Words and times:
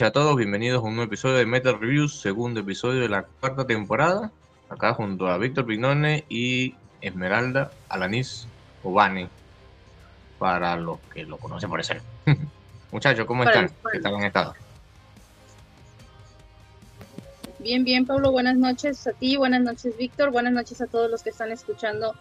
noches 0.00 0.08
a 0.08 0.12
todos. 0.12 0.36
Bienvenidos 0.36 0.82
a 0.82 0.86
un 0.86 0.96
nuevo 0.96 1.08
episodio 1.08 1.34
de 1.34 1.44
Metal 1.44 1.78
Reviews, 1.78 2.20
segundo 2.20 2.60
episodio 2.60 3.02
de 3.02 3.10
la 3.10 3.24
cuarta 3.24 3.66
temporada. 3.66 4.30
Acá 4.70 4.94
junto 4.94 5.28
a 5.28 5.36
Víctor 5.36 5.66
Pignone 5.66 6.24
y 6.30 6.74
Esmeralda 7.02 7.70
Alanis 7.90 8.46
Obani, 8.82 9.28
para 10.38 10.76
los 10.76 11.00
que 11.12 11.24
lo 11.24 11.36
conocen 11.36 11.68
por 11.68 11.80
ese. 11.80 12.00
Muchachos, 12.92 13.26
¿cómo 13.26 13.44
Para- 13.44 13.66
están? 13.66 13.76
¿Qué 13.92 14.00
tal 14.00 14.14
han 14.14 14.22
estado? 14.22 14.54
Bien, 17.58 17.84
bien, 17.84 18.06
Pablo, 18.06 18.32
buenas 18.32 18.56
noches 18.56 19.06
a 19.06 19.12
ti, 19.12 19.36
buenas 19.36 19.60
noches, 19.60 19.94
Víctor, 19.98 20.30
buenas 20.30 20.54
noches 20.54 20.80
a 20.80 20.86
todos 20.86 21.10
los 21.10 21.22
que 21.22 21.28
están 21.28 21.52
escuchando 21.52 22.14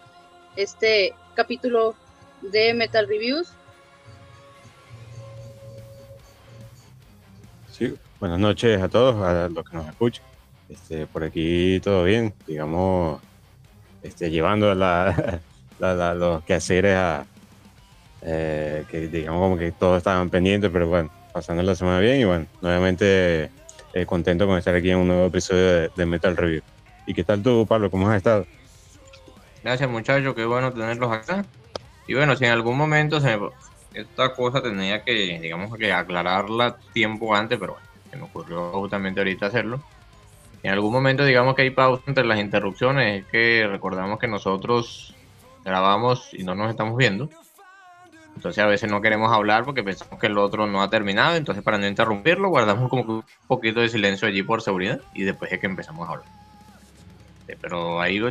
este 0.57 1.13
capítulo 1.33 1.95
de 2.41 2.73
Metal 2.73 3.07
Reviews. 3.07 3.53
Buenas 8.19 8.39
noches 8.39 8.81
a 8.81 8.89
todos, 8.89 9.15
a 9.25 9.49
los 9.49 9.63
que 9.65 9.77
nos 9.77 9.87
escuchan. 9.87 10.25
Este, 10.67 11.07
por 11.07 11.23
aquí 11.23 11.79
todo 11.81 12.03
bien, 12.03 12.35
digamos, 12.45 13.21
este, 14.01 14.31
llevando 14.31 14.73
la, 15.77 16.15
los 16.15 16.43
quehaceres 16.43 16.95
a 16.95 17.27
eh, 18.21 18.85
que 18.89 19.09
digamos 19.09 19.41
como 19.41 19.57
que 19.57 19.71
todos 19.73 19.97
estaban 19.97 20.29
pendientes, 20.29 20.69
pero 20.71 20.87
bueno, 20.89 21.09
pasando 21.31 21.63
la 21.63 21.75
semana 21.75 21.99
bien 21.99 22.21
y 22.21 22.25
bueno, 22.25 22.47
nuevamente 22.61 23.51
eh, 23.93 24.05
contento 24.05 24.47
con 24.47 24.57
estar 24.57 24.75
aquí 24.75 24.91
en 24.91 24.99
un 24.99 25.07
nuevo 25.07 25.27
episodio 25.27 25.65
de, 25.81 25.91
de 25.95 26.05
Metal 26.05 26.35
Review. 26.37 26.61
¿Y 27.05 27.13
qué 27.13 27.23
tal 27.23 27.43
tú, 27.43 27.67
Pablo? 27.67 27.91
¿Cómo 27.91 28.09
has 28.09 28.17
estado? 28.17 28.47
Gracias, 29.63 29.89
muchachos, 29.89 30.35
qué 30.35 30.45
bueno 30.45 30.73
tenerlos 30.73 31.11
acá. 31.11 31.49
Y 32.07 32.15
bueno, 32.15 32.35
si 32.37 32.45
en 32.45 32.51
algún 32.51 32.77
momento 32.77 33.21
se 33.21 33.37
me- 33.37 33.51
esta 33.93 34.35
cosa 34.35 34.61
tenía 34.63 35.03
que, 35.03 35.39
digamos 35.41 35.77
que 35.77 35.93
aclararla 35.93 36.79
tiempo 36.93 37.35
antes, 37.35 37.59
pero 37.59 37.73
bueno, 37.75 37.88
se 38.09 38.17
me 38.17 38.23
ocurrió 38.23 38.71
justamente 38.71 39.19
ahorita 39.19 39.47
hacerlo. 39.47 39.81
En 40.63 40.71
algún 40.71 40.91
momento, 40.91 41.23
digamos 41.23 41.55
que 41.55 41.61
hay 41.61 41.69
pausa 41.69 42.03
entre 42.07 42.25
las 42.25 42.39
interrupciones, 42.39 43.21
es 43.21 43.27
que 43.27 43.67
recordamos 43.69 44.19
que 44.19 44.27
nosotros 44.27 45.15
grabamos 45.63 46.33
y 46.33 46.43
no 46.43 46.55
nos 46.55 46.69
estamos 46.69 46.97
viendo. 46.97 47.29
Entonces 48.35 48.63
a 48.63 48.67
veces 48.67 48.89
no 48.89 49.01
queremos 49.01 49.31
hablar 49.33 49.65
porque 49.65 49.83
pensamos 49.83 50.19
que 50.19 50.27
el 50.27 50.37
otro 50.37 50.65
no 50.67 50.81
ha 50.81 50.89
terminado, 50.89 51.35
entonces 51.35 51.63
para 51.63 51.77
no 51.77 51.87
interrumpirlo 51.87 52.49
guardamos 52.49 52.89
como 52.89 53.03
un 53.03 53.23
poquito 53.47 53.81
de 53.81 53.89
silencio 53.89 54.27
allí 54.27 54.43
por 54.43 54.61
seguridad 54.61 55.01
y 55.13 55.23
después 55.23 55.51
es 55.51 55.59
que 55.59 55.65
empezamos 55.65 56.07
a 56.07 56.13
hablar. 56.13 56.27
Eh, 57.47 57.57
Pero 57.59 57.99
ahí 57.99 58.21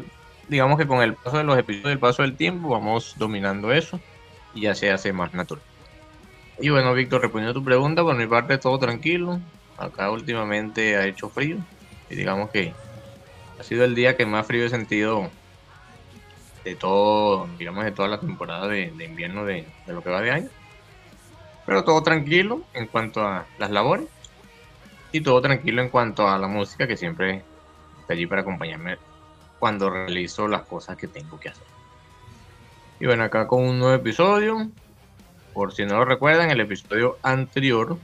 digamos 0.48 0.78
que 0.78 0.86
con 0.86 1.02
el 1.02 1.14
paso 1.14 1.36
de 1.38 1.44
los 1.44 1.58
episodios, 1.58 1.92
el 1.92 1.98
paso 1.98 2.22
del 2.22 2.36
tiempo, 2.36 2.70
vamos 2.70 3.14
dominando 3.18 3.72
eso 3.72 4.00
y 4.54 4.62
ya 4.62 4.74
se 4.74 4.90
hace 4.90 5.12
más 5.12 5.34
natural. 5.34 5.62
Y 6.60 6.70
bueno, 6.70 6.92
Víctor, 6.94 7.20
respondiendo 7.22 7.50
a 7.52 7.60
tu 7.60 7.64
pregunta, 7.64 8.02
por 8.02 8.16
mi 8.16 8.26
parte 8.26 8.58
todo 8.58 8.78
tranquilo. 8.78 9.40
Acá 9.78 10.10
últimamente 10.10 10.96
ha 10.96 11.06
hecho 11.06 11.28
frío 11.28 11.58
y 12.10 12.16
digamos 12.16 12.50
que 12.50 12.74
ha 13.58 13.62
sido 13.62 13.84
el 13.84 13.94
día 13.94 14.16
que 14.16 14.26
más 14.26 14.46
frío 14.46 14.64
he 14.64 14.68
sentido 14.68 15.30
de 16.64 16.74
todo, 16.74 17.48
digamos, 17.58 17.84
de 17.84 17.92
toda 17.92 18.08
la 18.08 18.20
temporada 18.20 18.68
de, 18.68 18.92
invierno 18.98 19.44
de, 19.44 19.66
de 19.86 19.92
lo 19.92 20.02
que 20.02 20.10
va 20.10 20.20
de 20.20 20.30
año. 20.30 20.48
Pero 21.64 21.84
todo 21.84 22.02
tranquilo 22.02 22.62
en 22.74 22.86
cuanto 22.86 23.26
a 23.26 23.46
las 23.58 23.70
labores 23.70 24.08
y 25.12 25.20
todo 25.20 25.40
tranquilo 25.40 25.82
en 25.82 25.88
cuanto 25.88 26.28
a 26.28 26.38
la 26.38 26.48
música 26.48 26.86
que 26.86 26.96
siempre 26.96 27.42
está 28.00 28.14
allí 28.14 28.26
para 28.26 28.42
acompañarme 28.42 28.98
cuando 29.58 29.90
realizo 29.90 30.48
las 30.48 30.62
cosas 30.62 30.96
que 30.96 31.08
tengo 31.08 31.38
que 31.38 31.50
hacer. 31.50 31.66
Y 33.00 33.06
bueno, 33.06 33.24
acá 33.24 33.46
con 33.46 33.62
un 33.64 33.78
nuevo 33.78 33.94
episodio. 33.94 34.70
Por 35.54 35.72
si 35.72 35.84
no 35.84 35.96
lo 35.96 36.04
recuerdan, 36.04 36.50
el 36.50 36.60
episodio 36.60 37.18
anterior, 37.22 37.96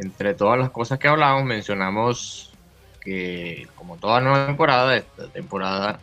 entre 0.00 0.34
todas 0.34 0.58
las 0.58 0.70
cosas 0.70 0.98
que 0.98 1.08
hablamos, 1.08 1.44
mencionamos 1.44 2.52
que 3.00 3.66
como 3.74 3.98
toda 3.98 4.20
nueva 4.20 4.46
temporada, 4.46 4.96
esta 4.96 5.28
temporada 5.30 6.00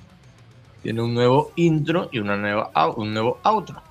tiene 0.82 1.02
un 1.02 1.14
nuevo 1.14 1.52
intro 1.56 2.10
y 2.12 2.20
una 2.20 2.38
nueva, 2.38 2.72
un 2.96 3.14
nuevo 3.14 3.40
outro, 3.44 3.84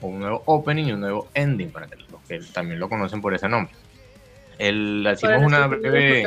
o 0.00 0.08
un 0.08 0.20
nuevo 0.20 0.42
opening 0.46 0.86
y 0.86 0.92
un 0.92 1.00
nuevo 1.00 1.30
ending, 1.34 1.70
para 1.72 1.86
que 1.88 1.96
los 2.10 2.22
que 2.28 2.40
también 2.52 2.78
lo 2.80 2.88
conocen 2.88 3.20
por 3.22 3.34
ese 3.34 3.48
nombre. 3.48 3.74
El, 4.58 5.02
Para 5.04 5.14
hicimos 5.14 5.44
una 5.44 5.66
breve... 5.66 6.24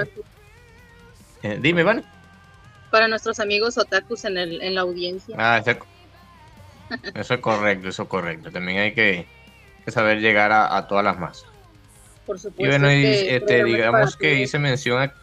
eh, 1.43 1.59
dime, 1.61 1.83
¿vale? 1.83 2.03
para 2.89 3.07
nuestros 3.07 3.39
amigos 3.39 3.77
otakus 3.77 4.23
en, 4.25 4.37
el, 4.37 4.61
en 4.61 4.73
la 4.75 4.81
audiencia. 4.81 5.35
Ah, 5.37 5.57
ese- 5.57 5.79
eso 7.13 7.33
es 7.33 7.39
correcto, 7.41 7.89
eso 7.89 8.03
es 8.03 8.09
correcto. 8.09 8.51
También 8.51 8.79
hay 8.79 8.93
que, 8.93 9.27
que 9.83 9.91
saber 9.91 10.19
llegar 10.19 10.51
a, 10.51 10.75
a 10.77 10.87
todas 10.87 11.03
las 11.03 11.19
masas. 11.19 11.54
Por 12.25 12.39
supuesto. 12.39 12.63
Y 12.63 12.67
bueno, 12.67 12.91
y, 12.91 13.05
este 13.05 13.35
este, 13.35 13.63
digamos 13.63 14.15
que 14.15 14.35
hice 14.35 14.59
mención 14.59 15.03
a... 15.03 15.13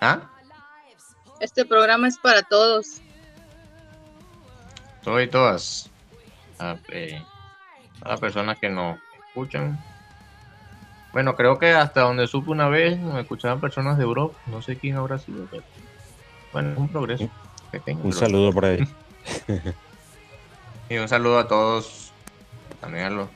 ¿Ah? 0.00 0.20
Este 1.40 1.64
programa 1.64 2.08
es 2.08 2.18
para 2.18 2.42
todos. 2.42 3.00
Todos 5.02 5.22
y 5.22 5.26
todas. 5.28 5.90
A, 6.58 6.76
eh, 6.88 7.22
a 8.02 8.08
las 8.08 8.20
personas 8.20 8.58
que 8.58 8.68
nos 8.68 8.98
escuchan. 9.28 9.78
Bueno, 11.12 11.36
creo 11.36 11.58
que 11.58 11.72
hasta 11.72 12.02
donde 12.02 12.26
supe 12.26 12.50
una 12.50 12.68
vez 12.68 12.98
nos 12.98 13.18
escuchaban 13.18 13.60
personas 13.60 13.98
de 13.98 14.04
Europa. 14.04 14.38
No 14.46 14.62
sé 14.62 14.76
quién 14.76 14.96
habrá 14.96 15.18
sido, 15.18 15.46
pero... 15.50 15.62
Bueno, 16.52 16.72
es 16.72 16.78
un 16.78 16.88
progreso 16.88 17.30
pequeño. 17.70 18.00
Un 18.02 18.12
saludo 18.12 18.52
por 18.52 18.64
ahí. 18.64 18.88
Y 20.90 20.96
un 20.96 21.08
saludo 21.08 21.38
a 21.38 21.48
todos. 21.48 22.12
También 22.80 23.04
a 23.04 23.10
los. 23.10 23.28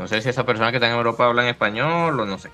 No 0.00 0.08
sé 0.08 0.22
si 0.22 0.30
esas 0.30 0.46
personas 0.46 0.70
que 0.70 0.78
están 0.78 0.92
en 0.92 0.96
Europa 0.96 1.26
hablan 1.26 1.44
español 1.44 2.18
o 2.18 2.24
no 2.24 2.38
sé. 2.38 2.48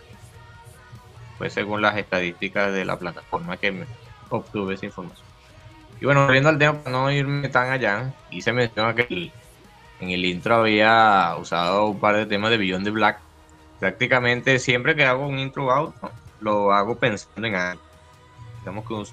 Pues 1.38 1.52
según 1.52 1.80
las 1.80 1.96
estadísticas 1.96 2.72
de 2.72 2.84
la 2.84 2.98
plataforma 2.98 3.56
que 3.56 3.70
me 3.70 3.86
obtuve 4.30 4.74
esa 4.74 4.86
información. 4.86 5.24
Y 6.00 6.06
bueno, 6.06 6.26
volviendo 6.26 6.48
al 6.48 6.58
tema, 6.58 6.82
para 6.82 6.90
no 6.90 7.08
irme 7.08 7.48
tan 7.48 7.70
allá, 7.70 8.12
hice 8.32 8.52
mención 8.52 8.88
a 8.88 8.96
que 8.96 9.30
en 10.00 10.10
el 10.10 10.24
intro 10.24 10.56
había 10.56 11.36
usado 11.38 11.86
un 11.86 12.00
par 12.00 12.16
de 12.16 12.26
temas 12.26 12.50
de 12.50 12.58
Beyond 12.58 12.84
the 12.84 12.90
Black. 12.90 13.20
Prácticamente 13.78 14.58
siempre 14.58 14.96
que 14.96 15.04
hago 15.04 15.28
un 15.28 15.38
intro 15.38 15.70
out, 15.70 15.94
lo 16.40 16.72
hago 16.72 16.98
pensando 16.98 17.46
en 17.46 17.54
algo. 17.54 17.82
Digamos 18.58 19.08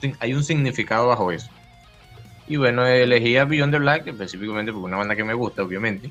que 0.00 0.12
hay 0.18 0.34
un 0.34 0.42
significado 0.42 1.06
bajo 1.06 1.30
eso. 1.30 1.48
Y 2.48 2.56
bueno, 2.56 2.84
elegí 2.84 3.36
a 3.36 3.44
Beyond 3.44 3.72
the 3.72 3.78
Black 3.78 4.08
específicamente 4.08 4.72
porque 4.72 4.86
es 4.86 4.88
una 4.88 4.96
banda 4.96 5.14
que 5.14 5.22
me 5.22 5.34
gusta, 5.34 5.62
obviamente. 5.62 6.10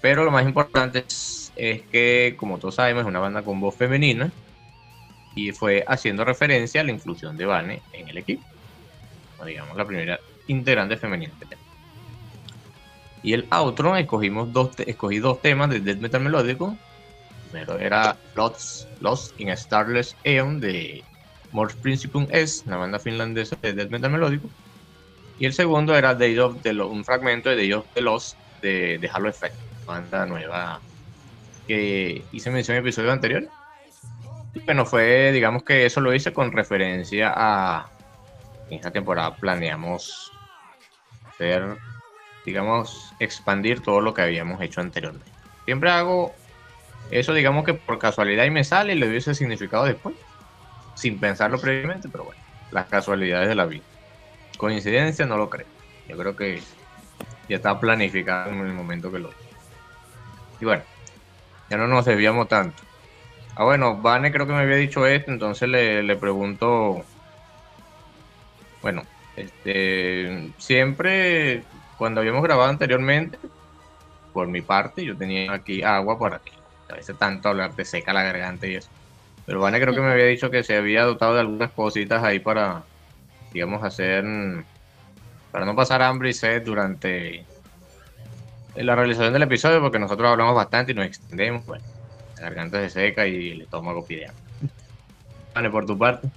Pero 0.00 0.24
lo 0.24 0.30
más 0.30 0.44
importante 0.44 1.04
es, 1.06 1.52
es 1.56 1.82
que, 1.82 2.34
como 2.36 2.58
todos 2.58 2.76
sabemos, 2.76 3.02
es 3.02 3.08
una 3.08 3.18
banda 3.18 3.42
con 3.42 3.60
voz 3.60 3.74
femenina. 3.74 4.30
Y 5.34 5.52
fue 5.52 5.84
haciendo 5.86 6.24
referencia 6.24 6.80
a 6.80 6.84
la 6.84 6.92
inclusión 6.92 7.36
de 7.36 7.46
Vane 7.46 7.82
en 7.92 8.08
el 8.08 8.18
equipo. 8.18 8.44
O 9.38 9.44
digamos, 9.44 9.76
la 9.76 9.84
primera 9.84 10.18
integrante 10.48 10.96
femenina. 10.96 11.32
Y 13.22 13.32
el 13.32 13.46
outro, 13.50 13.96
escogimos 13.96 14.52
dos 14.52 14.70
escogí 14.78 15.18
dos 15.18 15.42
temas 15.42 15.70
de 15.70 15.80
death 15.80 15.98
metal 15.98 16.22
melódico. 16.22 16.76
Primero 17.50 17.78
era 17.78 18.16
Lost, 18.36 18.86
Lost 19.00 19.38
in 19.40 19.54
Starless 19.56 20.16
Aeon 20.24 20.60
de 20.60 21.02
Mors 21.52 21.74
Principum 21.74 22.26
S, 22.30 22.62
la 22.66 22.76
banda 22.76 22.98
finlandesa 22.98 23.56
de 23.60 23.72
death 23.72 23.90
metal 23.90 24.10
melódico. 24.10 24.48
Y 25.38 25.46
el 25.46 25.52
segundo 25.52 25.96
era 25.96 26.14
Day 26.14 26.38
of 26.38 26.62
the 26.62 26.72
un 26.72 27.04
fragmento 27.04 27.48
de 27.50 27.56
Day 27.56 27.72
of 27.72 27.86
the 27.94 28.00
Lost 28.00 28.36
de 28.62 29.10
Halo 29.12 29.28
Effect, 29.28 29.54
banda 29.88 30.26
nueva 30.26 30.80
que 31.66 32.22
hice 32.30 32.50
mención 32.50 32.76
en 32.76 32.82
el 32.82 32.86
episodio 32.86 33.10
anterior. 33.10 33.48
Bueno, 34.64 34.86
fue, 34.86 35.32
digamos 35.32 35.64
que 35.64 35.86
eso 35.86 36.00
lo 36.00 36.14
hice 36.14 36.32
con 36.32 36.52
referencia 36.52 37.32
a. 37.34 37.90
En 38.70 38.76
esta 38.76 38.90
temporada 38.90 39.34
planeamos 39.34 40.30
hacer, 41.26 41.78
digamos, 42.44 43.14
expandir 43.18 43.80
todo 43.80 44.02
lo 44.02 44.12
que 44.12 44.22
habíamos 44.22 44.60
hecho 44.60 44.82
anteriormente. 44.82 45.30
Siempre 45.64 45.90
hago 45.90 46.34
eso, 47.10 47.32
digamos 47.32 47.64
que 47.64 47.72
por 47.72 47.98
casualidad 47.98 48.44
y 48.44 48.50
me 48.50 48.64
sale 48.64 48.92
y 48.92 48.98
le 48.98 49.06
doy 49.06 49.16
ese 49.16 49.34
significado 49.34 49.84
después, 49.84 50.14
sin 50.94 51.18
pensarlo 51.18 51.58
previamente, 51.58 52.10
pero 52.10 52.24
bueno, 52.24 52.40
las 52.70 52.86
casualidades 52.86 53.48
de 53.48 53.54
la 53.54 53.64
vida. 53.64 53.84
Coincidencia, 54.58 55.24
no 55.24 55.38
lo 55.38 55.48
creo. 55.48 55.66
Yo 56.08 56.18
creo 56.18 56.36
que 56.36 56.60
ya 57.48 57.56
está 57.56 57.80
planificado 57.80 58.50
en 58.50 58.60
el 58.60 58.74
momento 58.74 59.10
que 59.10 59.20
lo. 59.20 59.47
Y 60.60 60.64
bueno, 60.64 60.82
ya 61.70 61.76
no 61.76 61.86
nos 61.86 62.04
debíamos 62.04 62.48
tanto. 62.48 62.82
Ah, 63.54 63.64
bueno, 63.64 63.96
Vane 64.00 64.30
creo 64.32 64.46
que 64.46 64.52
me 64.52 64.60
había 64.60 64.76
dicho 64.76 65.06
esto, 65.06 65.30
entonces 65.30 65.68
le, 65.68 66.02
le 66.02 66.16
pregunto. 66.16 67.04
Bueno, 68.82 69.02
este, 69.36 70.52
siempre 70.58 71.64
cuando 71.96 72.20
habíamos 72.20 72.42
grabado 72.42 72.70
anteriormente, 72.70 73.38
por 74.32 74.46
mi 74.46 74.62
parte, 74.62 75.04
yo 75.04 75.16
tenía 75.16 75.52
aquí 75.52 75.82
agua 75.82 76.18
para 76.18 76.38
que 76.38 76.52
a 76.88 76.94
veces 76.94 77.18
tanto 77.18 77.48
hablar 77.48 77.72
te 77.72 77.84
seca 77.84 78.12
la 78.12 78.22
garganta 78.22 78.66
y 78.66 78.76
eso. 78.76 78.88
Pero 79.44 79.60
Vane 79.60 79.80
creo 79.80 79.94
que 79.94 80.00
me 80.00 80.12
había 80.12 80.26
dicho 80.26 80.50
que 80.50 80.62
se 80.62 80.76
había 80.76 81.04
dotado 81.04 81.34
de 81.34 81.40
algunas 81.40 81.72
cositas 81.72 82.22
ahí 82.22 82.38
para, 82.38 82.84
digamos, 83.52 83.82
hacer, 83.82 84.24
para 85.50 85.64
no 85.64 85.74
pasar 85.74 86.02
hambre 86.02 86.30
y 86.30 86.34
sed 86.34 86.62
durante 86.64 87.44
la 88.84 88.94
realización 88.94 89.32
del 89.32 89.42
episodio, 89.42 89.80
porque 89.80 89.98
nosotros 89.98 90.28
hablamos 90.28 90.54
bastante 90.54 90.92
y 90.92 90.94
nos 90.94 91.06
extendemos, 91.06 91.64
bueno, 91.66 91.84
la 92.36 92.42
garganta 92.42 92.80
se 92.80 92.90
seca 92.90 93.26
y 93.26 93.50
el 93.50 93.62
estómago 93.62 94.04
pide. 94.04 94.30
Vale, 95.54 95.70
por 95.70 95.86
tu 95.86 95.98
parte. 95.98 96.28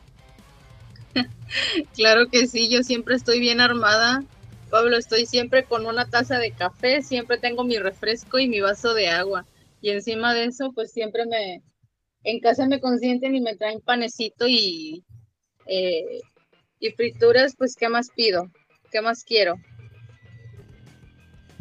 claro 1.95 2.27
que 2.27 2.47
sí, 2.47 2.69
yo 2.69 2.83
siempre 2.83 3.15
estoy 3.15 3.39
bien 3.39 3.61
armada. 3.61 4.23
Pablo, 4.69 4.97
estoy 4.97 5.25
siempre 5.25 5.65
con 5.65 5.85
una 5.85 6.05
taza 6.05 6.39
de 6.39 6.51
café, 6.51 7.01
siempre 7.01 7.37
tengo 7.37 7.63
mi 7.63 7.77
refresco 7.77 8.39
y 8.39 8.47
mi 8.47 8.61
vaso 8.61 8.93
de 8.93 9.09
agua. 9.09 9.45
Y 9.81 9.89
encima 9.89 10.33
de 10.33 10.45
eso, 10.45 10.71
pues 10.73 10.91
siempre 10.91 11.25
me, 11.25 11.61
en 12.23 12.39
casa 12.39 12.67
me 12.67 12.79
consienten 12.79 13.35
y 13.35 13.41
me 13.41 13.55
traen 13.55 13.81
panecito 13.81 14.47
y, 14.47 15.03
eh, 15.65 16.21
y 16.79 16.91
frituras, 16.91 17.55
pues 17.57 17.75
¿qué 17.75 17.89
más 17.89 18.09
pido? 18.15 18.49
¿Qué 18.91 19.01
más 19.01 19.23
quiero? 19.23 19.55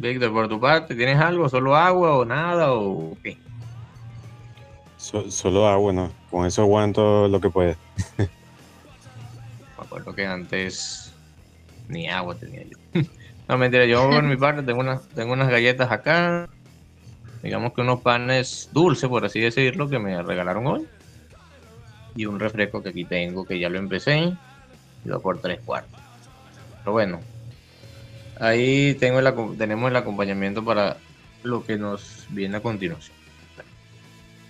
Víctor, 0.01 0.33
por 0.33 0.49
tu 0.49 0.59
parte, 0.59 0.95
¿tienes 0.95 1.19
algo? 1.19 1.47
¿Solo 1.47 1.75
agua 1.75 2.17
o 2.17 2.25
nada 2.25 2.73
o 2.73 3.15
qué? 3.21 3.37
solo 4.97 5.67
agua, 5.67 5.93
¿no? 5.93 6.11
Con 6.29 6.45
eso 6.45 6.63
aguanto 6.63 7.27
lo 7.27 7.39
que 7.39 7.49
puede. 7.49 7.75
Me 8.17 8.25
acuerdo 9.77 10.13
que 10.13 10.25
antes 10.25 11.13
ni 11.87 12.07
agua 12.07 12.35
tenía 12.35 12.63
yo. 12.63 12.77
no, 13.47 13.57
mentira, 13.57 13.85
yo 13.85 14.09
por 14.09 14.23
mi 14.23 14.37
parte 14.37 14.63
tengo 14.63 14.79
unas, 14.79 15.07
tengo 15.09 15.33
unas 15.33 15.49
galletas 15.49 15.91
acá. 15.91 16.49
Digamos 17.43 17.73
que 17.73 17.81
unos 17.81 18.01
panes 18.01 18.69
dulces, 18.71 19.07
por 19.07 19.25
así 19.25 19.39
decirlo, 19.39 19.87
que 19.87 19.99
me 19.99 20.21
regalaron 20.23 20.65
hoy. 20.65 20.87
Y 22.15 22.25
un 22.25 22.39
refresco 22.39 22.81
que 22.81 22.89
aquí 22.89 23.05
tengo, 23.05 23.45
que 23.45 23.59
ya 23.59 23.69
lo 23.69 23.77
empecé. 23.77 24.33
Y 25.05 25.09
lo 25.09 25.21
por 25.21 25.39
tres 25.39 25.59
cuartos. 25.63 25.99
Pero 26.79 26.91
bueno, 26.91 27.19
Ahí 28.41 28.95
tengo 28.95 29.19
el, 29.19 29.55
tenemos 29.55 29.91
el 29.91 29.95
acompañamiento 29.95 30.65
para 30.65 30.97
lo 31.43 31.63
que 31.63 31.77
nos 31.77 32.25
viene 32.29 32.57
a 32.57 32.59
continuación. 32.59 33.15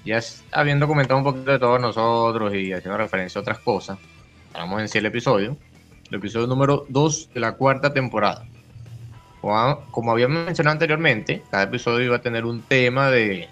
Ya 0.05 0.21
habiendo 0.53 0.87
comentado 0.87 1.17
un 1.17 1.25
poquito 1.25 1.51
de 1.51 1.59
todos 1.59 1.81
nosotros 1.81 2.55
y 2.55 2.71
haciendo 2.71 2.97
referencia 2.97 3.39
a 3.39 3.41
otras 3.41 3.59
cosas, 3.59 3.99
vamos 4.53 4.79
en 4.79 4.87
sí 4.87 4.99
el 4.99 5.07
episodio. 5.07 5.57
El 6.09 6.19
episodio 6.19 6.47
número 6.47 6.85
2 6.87 7.31
de 7.33 7.39
la 7.41 7.51
cuarta 7.51 7.91
temporada. 7.91 8.45
Como, 9.41 10.11
habíamos 10.13 10.45
mencionado 10.45 10.71
anteriormente, 10.75 11.43
cada 11.51 11.63
episodio 11.63 12.05
iba 12.05 12.15
a 12.15 12.21
tener 12.21 12.45
un 12.45 12.61
tema 12.61 13.11
de, 13.11 13.49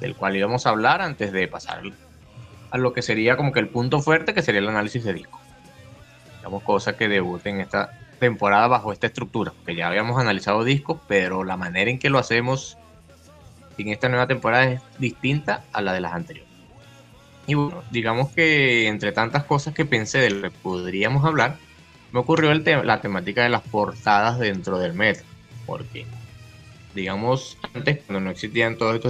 del 0.00 0.16
cual 0.16 0.34
íbamos 0.34 0.64
a 0.64 0.70
hablar 0.70 1.02
antes 1.02 1.30
de 1.30 1.46
pasar 1.46 1.82
a 2.70 2.78
lo 2.78 2.94
que 2.94 3.02
sería 3.02 3.36
como 3.36 3.52
que 3.52 3.60
el 3.60 3.68
punto 3.68 4.00
fuerte, 4.00 4.32
que 4.32 4.40
sería 4.40 4.62
el 4.62 4.68
análisis 4.70 5.04
de 5.04 5.12
disco. 5.12 5.38
Digamos, 6.38 6.62
cosas 6.62 6.94
que 6.94 7.06
debuten 7.06 7.56
en 7.56 7.60
esta 7.60 7.98
temporada 8.22 8.68
bajo 8.68 8.92
esta 8.92 9.08
estructura, 9.08 9.52
que 9.66 9.74
ya 9.74 9.88
habíamos 9.88 10.16
analizado 10.20 10.62
discos, 10.62 11.00
pero 11.08 11.42
la 11.42 11.56
manera 11.56 11.90
en 11.90 11.98
que 11.98 12.08
lo 12.08 12.20
hacemos 12.20 12.78
en 13.78 13.88
esta 13.88 14.08
nueva 14.08 14.28
temporada 14.28 14.64
es 14.70 14.80
distinta 15.00 15.64
a 15.72 15.82
la 15.82 15.92
de 15.92 16.00
las 16.00 16.12
anteriores. 16.12 16.48
Y 17.48 17.54
bueno, 17.54 17.82
digamos 17.90 18.30
que 18.30 18.86
entre 18.86 19.10
tantas 19.10 19.42
cosas 19.42 19.74
que 19.74 19.84
pensé 19.84 20.18
de 20.18 20.30
lo 20.30 20.42
que 20.42 20.56
podríamos 20.56 21.24
hablar, 21.24 21.56
me 22.12 22.20
ocurrió 22.20 22.52
el 22.52 22.62
la 22.86 23.00
temática 23.00 23.42
de 23.42 23.48
las 23.48 23.62
portadas 23.62 24.38
dentro 24.38 24.78
del 24.78 24.92
metro, 24.92 25.26
porque 25.66 26.06
digamos 26.94 27.58
antes 27.74 28.04
cuando 28.06 28.20
no 28.20 28.30
existían 28.30 28.76
todas 28.76 29.00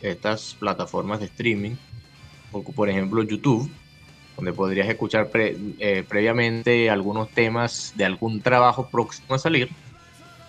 estas 0.00 0.54
plataformas 0.60 1.18
de 1.18 1.26
streaming, 1.26 1.74
o 2.52 2.62
por 2.62 2.88
ejemplo 2.88 3.24
YouTube, 3.24 3.68
donde 4.40 4.54
podrías 4.54 4.88
escuchar 4.88 5.28
eh, 5.34 6.02
previamente 6.08 6.88
algunos 6.88 7.28
temas 7.28 7.92
de 7.94 8.06
algún 8.06 8.40
trabajo 8.40 8.88
próximo 8.88 9.34
a 9.34 9.38
salir. 9.38 9.68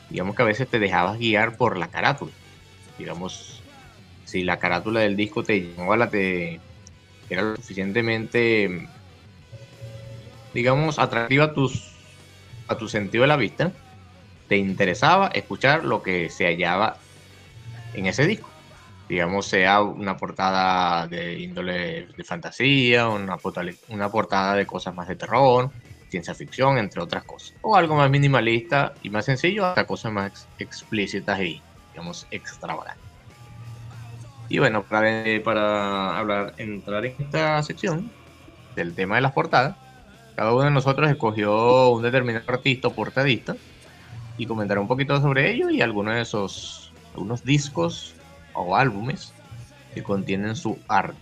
Digamos 0.10 0.34
que 0.34 0.42
a 0.44 0.46
veces 0.46 0.70
te 0.70 0.80
dejabas 0.80 1.20
guiar 1.20 1.58
por 1.58 1.78
la 1.78 1.90
carátula. 1.90 2.32
Digamos, 2.98 3.62
si 4.24 4.44
la 4.44 4.60
carátula 4.60 5.02
del 5.02 5.18
disco 5.18 5.44
te 5.44 5.74
llamaba 5.74 5.98
la 5.98 6.10
te 6.10 6.62
era 7.30 7.42
lo 7.42 7.58
suficientemente, 7.58 8.88
digamos, 10.54 10.98
atractiva 10.98 11.46
a, 11.46 11.54
tus, 11.54 11.92
a 12.70 12.78
tu 12.78 12.88
sentido 12.88 13.24
de 13.24 13.28
la 13.28 13.36
vista, 13.36 13.74
te 14.48 14.56
interesaba 14.56 15.28
escuchar 15.28 15.84
lo 15.84 16.02
que 16.02 16.30
se 16.30 16.46
hallaba 16.46 16.96
en 17.94 18.06
ese 18.06 18.26
disco 18.26 18.51
digamos, 19.12 19.46
sea 19.46 19.82
una 19.82 20.16
portada 20.16 21.06
de 21.06 21.38
índole 21.38 22.08
de 22.16 22.24
fantasía, 22.24 23.10
una, 23.10 23.38
una 23.90 24.10
portada 24.10 24.56
de 24.56 24.66
cosas 24.66 24.96
más 24.96 25.10
de 25.10 25.18
terror, 25.18 25.70
ciencia 26.08 26.34
ficción, 26.34 26.78
entre 26.78 27.02
otras 27.02 27.26
cosas. 27.26 27.54
O 27.62 27.76
algo 27.76 27.98
más 27.98 28.10
minimalista 28.10 28.94
y 29.04 29.10
más 29.10 29.26
sencillo, 29.26 29.66
hasta 29.66 29.86
cosas 29.86 30.14
más 30.14 30.48
explícitas 30.60 31.42
y, 31.42 31.62
digamos, 31.92 32.26
extravagantes. 32.32 33.04
Y 34.48 34.60
bueno, 34.60 34.84
para, 34.84 35.26
para 35.44 36.18
hablar, 36.18 36.54
entrar 36.58 37.06
en 37.06 37.16
esta 37.20 37.62
sección 37.64 38.10
del 38.78 38.96
tema 38.96 39.16
de 39.16 39.22
las 39.24 39.34
portadas, 39.34 39.76
cada 40.38 40.54
uno 40.54 40.64
de 40.64 40.72
nosotros 40.72 41.10
escogió 41.10 41.90
un 41.90 42.02
determinado 42.02 42.46
artista 42.48 42.88
o 42.88 42.94
portadista 42.94 43.58
y 44.38 44.46
comentará 44.46 44.80
un 44.80 44.88
poquito 44.88 45.20
sobre 45.20 45.52
ello 45.52 45.70
y 45.70 45.82
algunos 45.82 46.16
de 46.16 46.22
esos, 46.22 46.94
algunos 47.14 47.44
discos 47.44 48.16
o 48.54 48.76
álbumes 48.76 49.34
que 49.94 50.04
contienen 50.04 50.56
su 50.56 50.78
arte. 50.88 51.18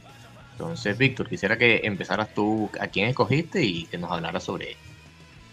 Entonces, 0.54 0.98
Víctor, 0.98 1.30
quisiera 1.30 1.58
que 1.58 1.82
empezaras 1.84 2.34
tú 2.34 2.70
a 2.80 2.88
quién 2.88 3.08
escogiste 3.08 3.64
y 3.64 3.86
que 3.86 3.98
nos 3.98 4.12
hablaras 4.12 4.44
sobre 4.44 4.76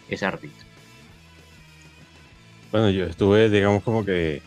ese 0.08 0.26
artista. 0.26 0.64
Bueno, 2.72 2.90
yo 2.90 3.04
estuve, 3.04 3.48
digamos, 3.48 3.82
como 3.82 4.04
que 4.04 4.42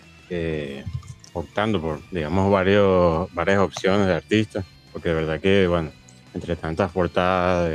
optando 1.33 1.81
por, 1.81 2.01
digamos, 2.11 2.51
varios, 2.51 3.33
varias 3.33 3.59
opciones 3.59 4.07
de 4.07 4.13
artistas, 4.13 4.65
porque 4.91 5.09
de 5.09 5.15
verdad 5.15 5.39
que, 5.39 5.67
bueno, 5.67 5.91
entre 6.33 6.55
tantas 6.55 6.91
portadas 6.91 7.69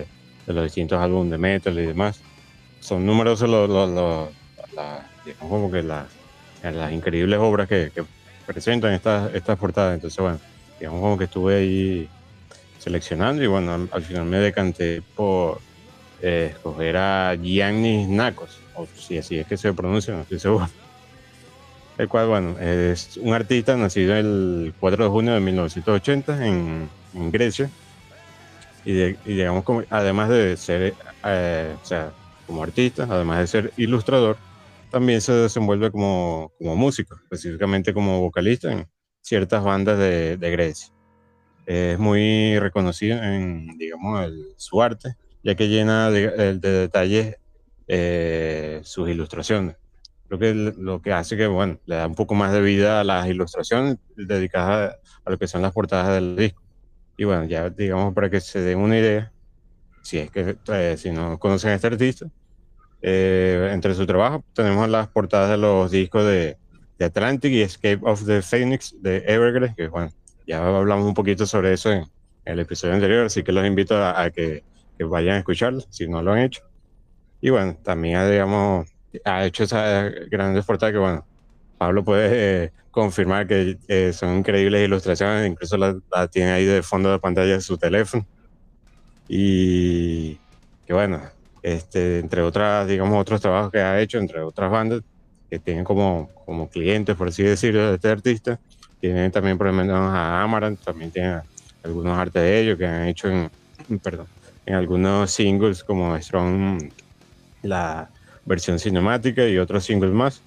de, 0.47 0.53
los 0.53 0.65
distintos 0.65 1.01
álbumes 1.01 1.31
de 1.31 1.39
metal 1.39 1.79
y 1.79 1.87
demás, 1.87 2.21
son 2.81 3.07
numerosos 3.07 3.49
los, 3.49 3.69
los, 3.69 4.29
digamos, 5.25 5.49
como 5.49 5.71
que 5.71 5.83
las, 5.83 6.07
las 6.63 6.93
increíbles 6.93 7.39
obras 7.41 7.69
que 7.69 7.91
presentan 8.47 8.93
estas, 8.93 9.35
estas 9.35 9.59
portadas. 9.59 9.95
Entonces, 9.95 10.19
bueno, 10.19 10.41
digamos 10.79 11.01
como 11.01 11.19
que 11.19 11.25
estuve 11.25 11.57
ahí 11.57 12.09
seleccionando 12.79 13.43
y 13.43 13.47
bueno, 13.47 13.89
al, 13.91 14.03
final 14.03 14.25
me 14.27 14.39
decanté 14.39 15.03
por 15.15 15.61
eh, 16.21 16.51
escoger 16.53 16.97
a 16.97 17.35
Giannis 17.35 18.09
Nakos, 18.09 18.59
o 18.75 18.87
si 18.95 19.19
así 19.19 19.39
es 19.39 19.47
que 19.47 19.57
se 19.57 19.73
pronuncia, 19.73 20.15
no 20.15 20.23
estoy 20.23 20.39
seguro. 20.39 20.69
El 21.99 22.09
cual, 22.09 22.27
bueno, 22.27 22.59
es 22.59 23.17
un 23.19 23.33
artista 23.33 23.77
nacido 23.77 24.17
el 24.17 24.75
4 24.81 25.05
de 25.05 25.11
junio 25.11 25.35
de 25.35 25.41
1980 25.41 26.47
en, 26.47 26.89
en 27.15 27.31
Grecia. 27.31 27.71
Y, 28.85 28.93
digamos, 29.25 29.65
como, 29.65 29.85
además 29.89 30.29
de 30.29 30.57
ser, 30.57 30.95
eh, 31.25 31.75
o 31.81 31.87
sea, 31.87 32.11
como 32.47 32.63
artista, 32.63 33.07
además 33.09 33.39
de 33.39 33.47
ser 33.47 33.73
ilustrador, 33.77 34.37
también 34.95 35.21
se 35.21 35.33
desenvuelve 35.33 35.91
como, 35.91 36.53
como 36.59 36.77
músico, 36.77 37.17
específicamente 37.25 37.93
como 37.93 38.21
vocalista 38.21 38.73
en 38.73 38.89
ciertas 39.21 39.63
bandas 39.63 39.99
de, 39.99 40.37
de 40.37 40.51
Grecia. 40.51 40.95
Es 41.67 41.99
muy 41.99 42.59
reconocido 42.59 43.23
en, 43.23 43.77
digamos, 43.79 44.31
su 44.57 44.81
arte 44.83 45.17
ya 45.45 45.55
que 45.55 45.69
llena 45.69 46.11
de, 46.11 46.59
detalles 46.59 47.37
eh, 47.87 48.81
sus 48.83 49.09
ilustraciones. 49.09 49.77
Creo 50.27 50.39
que 50.39 50.55
lo 50.55 51.03
que 51.03 51.13
hace 51.13 51.37
que, 51.37 51.47
bueno, 51.47 51.79
le 51.85 51.97
da 51.97 52.07
un 52.07 52.15
poco 52.15 52.35
más 52.35 52.51
de 52.53 52.63
vida 52.63 53.01
a 53.01 53.05
las 53.05 53.29
ilustraciones 53.29 53.99
dedicadas 54.17 54.97
a, 55.25 55.31
lo 55.31 55.39
que 55.39 55.47
son 55.47 55.61
las 55.61 55.73
portadas 55.73 56.15
del 56.15 56.35
disco. 56.35 56.63
Y 57.19 57.25
bueno, 57.25 57.45
ya 57.45 57.69
digamos 57.69 58.15
para 58.15 58.31
que 58.31 58.41
se 58.41 58.61
den 58.61 58.79
una 58.79 58.99
idea, 58.99 59.33
si 60.03 60.19
es 60.19 60.31
que 60.31 60.57
eh, 60.69 60.97
si 60.99 61.11
no 61.11 61.39
conocen 61.39 61.71
a 61.71 61.75
este 61.75 61.89
artista, 61.89 62.27
eh, 63.07 63.69
entre 63.71 63.95
su 63.95 64.07
trabajo 64.07 64.43
tenemos 64.55 64.89
las 64.89 65.09
portadas 65.09 65.51
de 65.51 65.59
los 65.59 65.91
discos 65.91 66.25
de, 66.25 66.57
de, 66.99 67.05
Atlantic 67.05 67.53
y 67.53 67.61
Escape 67.61 68.01
of 68.01 68.25
the 68.25 68.41
Phoenix 68.41 68.97
de 69.03 69.19
Evergreen, 69.27 69.75
que 69.75 69.89
bueno, 69.89 70.11
ya 70.47 70.67
hablamos 70.67 71.05
un 71.05 71.13
poquito 71.13 71.45
sobre 71.45 71.75
eso 71.75 71.93
en, 71.93 72.07
el 72.47 72.61
episodio 72.61 72.95
anterior, 72.95 73.27
así 73.27 73.43
que 73.43 73.53
los 73.53 73.67
invito 73.67 74.03
a, 74.03 74.31
que, 74.31 74.65
que, 74.97 75.05
vayan 75.05 75.35
a 75.35 75.39
escucharlo 75.41 75.83
si 75.91 76.09
no 76.09 76.23
lo 76.23 76.33
han 76.33 76.39
hecho. 76.39 76.63
Y 77.43 77.51
bueno, 77.51 77.77
también 77.83 78.31
digamos, 78.31 78.89
ha 79.25 79.45
hecho 79.45 79.65
esas 79.65 80.11
grandes 80.31 80.65
portadas 80.65 80.95
que 80.95 80.99
bueno, 80.99 81.27
Pablo 81.77 82.05
puede 82.05 82.65
eh, 82.65 82.73
confirmar 82.91 83.47
que 83.47 83.77
eh, 83.87 84.15
son 84.15 84.39
increíbles 84.39 84.83
ilustraciones, 84.83 85.47
incluso 85.51 85.77
la, 85.77 85.95
la, 86.11 86.29
tiene 86.29 86.53
ahí 86.53 86.65
de 86.65 86.83
fondo 86.83 87.13
de 87.13 87.19
pantalla 87.19 87.53
de 87.53 87.61
su 87.61 87.77
teléfono. 87.77 88.27
Y 89.29 90.37
que 90.87 90.95
bueno, 90.95 91.21
este, 91.65 92.19
entre 92.19 92.43
otras, 92.43 92.87
digamos, 92.87 93.19
otros 93.19 93.41
trabajos 93.41 93.73
que 93.73 93.81
ha 93.81 93.99
hecho, 93.99 94.19
entre 94.19 94.43
otras 94.43 94.71
bandas 94.71 95.01
que 95.49 95.59
tienen 95.59 95.83
como, 95.83 96.31
como 96.45 96.69
clientes, 96.69 97.17
por 97.17 97.29
así 97.29 97.43
decirlo, 97.43 97.89
de 97.89 97.95
este 97.95 98.09
artista. 98.09 98.61
Tienen 99.01 99.33
también 99.33 99.57
por 99.57 99.69
lo 99.69 99.73
menos 99.73 99.97
a 99.97 100.43
Amaranth, 100.43 100.81
también 100.85 101.11
tienen 101.11 101.41
algunos 101.83 102.19
artes 102.19 102.43
de 102.43 102.61
ellos 102.61 102.79
que 102.79 102.87
han 102.87 103.07
hecho 103.07 103.29
en, 103.29 103.51
perdón, 104.03 104.27
en 104.67 104.75
algunos 104.75 105.31
singles 105.31 105.83
como 105.83 106.21
Strong, 106.21 106.91
la 107.63 108.11
versión 108.45 108.79
cinemática 108.79 109.49
y 109.49 109.57
otros 109.57 109.87
singles 109.87 110.13
más. 110.13 110.43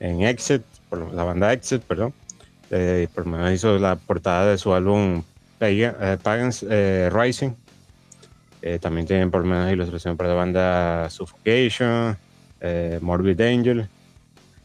En 0.00 0.22
Exit, 0.22 0.62
por 0.90 1.14
la 1.14 1.24
banda 1.24 1.50
Exit, 1.50 1.82
perdón, 1.82 2.12
eh, 2.70 3.08
por 3.14 3.24
lo 3.24 3.32
menos 3.32 3.52
hizo 3.52 3.78
la 3.78 3.96
portada 3.96 4.50
de 4.50 4.58
su 4.58 4.74
álbum 4.74 5.22
eh, 5.60 6.18
Pagans 6.22 6.64
eh, 6.68 7.08
Rising, 7.10 7.52
eh, 8.62 8.78
también 8.80 9.06
tienen 9.06 9.30
por 9.30 9.42
lo 9.42 9.46
menos 9.46 9.72
ilustración 9.72 10.16
para 10.16 10.30
la 10.30 10.34
banda 10.34 11.10
Suffocation, 11.10 12.16
eh, 12.60 12.98
Morbid 13.00 13.40
Angel, 13.40 13.88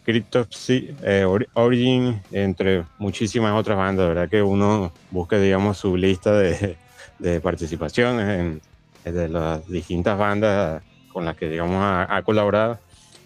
Cryptopsy, 0.04 0.96
eh, 1.04 1.26
Origin, 1.54 2.22
entre 2.32 2.84
muchísimas 2.98 3.54
otras 3.54 3.78
bandas. 3.78 4.08
verdad 4.08 4.30
que 4.30 4.42
uno 4.42 4.92
busca, 5.12 5.38
digamos, 5.40 5.78
su 5.78 5.96
lista 5.96 6.36
de, 6.36 6.76
de 7.20 7.40
participaciones 7.40 8.62
en, 9.06 9.14
de 9.14 9.30
las 9.30 9.68
distintas 9.68 10.18
bandas 10.18 10.82
con 11.12 11.26
las 11.26 11.36
que, 11.38 11.50
digamos, 11.50 11.78
ha, 11.82 12.22
colaborado. 12.24 12.80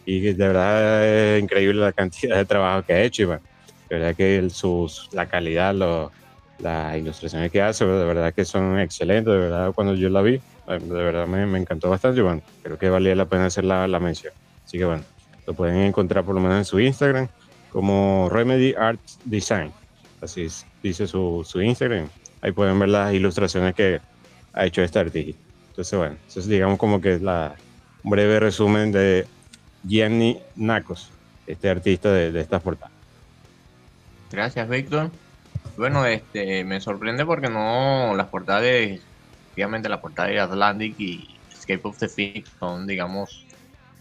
Y 0.05 0.19
de 0.19 0.47
verdad 0.47 1.05
es 1.05 1.43
increíble 1.43 1.81
la 1.81 1.91
cantidad 1.91 2.38
de 2.38 2.45
trabajo 2.45 2.86
que 2.86 2.93
ha 2.93 3.01
hecho. 3.01 3.27
Bueno, 3.27 3.41
de 3.89 3.95
verdad 3.97 4.15
que 4.15 4.50
sus, 4.50 5.09
la 5.13 5.27
calidad, 5.27 5.74
las 6.59 6.97
ilustraciones 6.97 7.51
que 7.51 7.62
hace, 7.62 7.86
de 7.86 8.05
verdad 8.05 8.33
que 8.33 8.45
son 8.45 8.79
excelentes. 8.79 9.33
De 9.33 9.39
verdad, 9.39 9.71
cuando 9.74 9.95
yo 9.95 10.09
la 10.09 10.21
vi, 10.21 10.41
de 10.67 11.03
verdad 11.03 11.27
me, 11.27 11.57
encantó 11.57 11.89
bastante 11.89 12.19
y 12.21 12.41
creo 12.62 12.77
que 12.77 12.89
valía 12.89 13.15
la 13.15 13.25
pena 13.25 13.45
hacer 13.45 13.63
la, 13.63 13.88
la, 13.88 14.00
mención. 14.00 14.33
Así 14.65 14.77
que 14.77 14.86
bueno, 14.86 15.03
lo 15.45 15.53
pueden 15.53 15.77
encontrar 15.77 16.25
por 16.25 16.36
lo 16.36 16.41
menos 16.41 16.57
en 16.57 16.65
su 16.65 16.79
Instagram 16.79 17.29
como 17.71 18.27
Remedy 18.29 18.74
Art 18.77 19.00
Design. 19.24 19.71
Así 20.21 20.47
dice 20.83 21.07
su, 21.07 21.45
su 21.47 21.62
Instagram. 21.62 22.09
Ahí 22.41 22.51
pueden 22.51 22.77
ver 22.79 22.89
las 22.89 23.13
ilustraciones 23.13 23.74
que 23.75 24.01
ha 24.53 24.65
hecho 24.65 24.81
este 24.81 25.00
artista. 25.00 25.39
Entonces 25.69 25.97
bueno, 25.97 26.17
eso 26.27 26.39
es 26.39 26.47
digamos 26.47 26.77
como 26.77 27.00
que 27.00 27.17
la, 27.19 27.55
un 28.03 28.12
breve 28.12 28.39
resumen 28.39 28.91
de 28.91 29.25
Gianni 29.88 30.39
Nacos, 30.55 31.09
este 31.45 31.69
artista 31.69 32.12
de, 32.12 32.39
estas 32.39 32.62
portadas. 32.62 32.91
Gracias, 34.31 34.67
Víctor. 34.67 35.12
Bueno, 35.77 36.05
este, 36.05 36.63
me 36.65 36.81
sorprende 36.81 37.25
porque 37.25 37.50
no 37.50 38.15
las 38.15 38.27
portadas 38.27 38.63
efectivamente 39.57 39.89
la 39.89 39.99
portada 39.99 40.29
de 40.29 40.39
Atlantic 40.39 40.99
y 40.99 41.35
Escape 41.51 41.81
of 41.85 41.97
the 41.97 42.07
Phoenix 42.07 42.47
son, 42.59 42.85
digamos, 42.85 43.43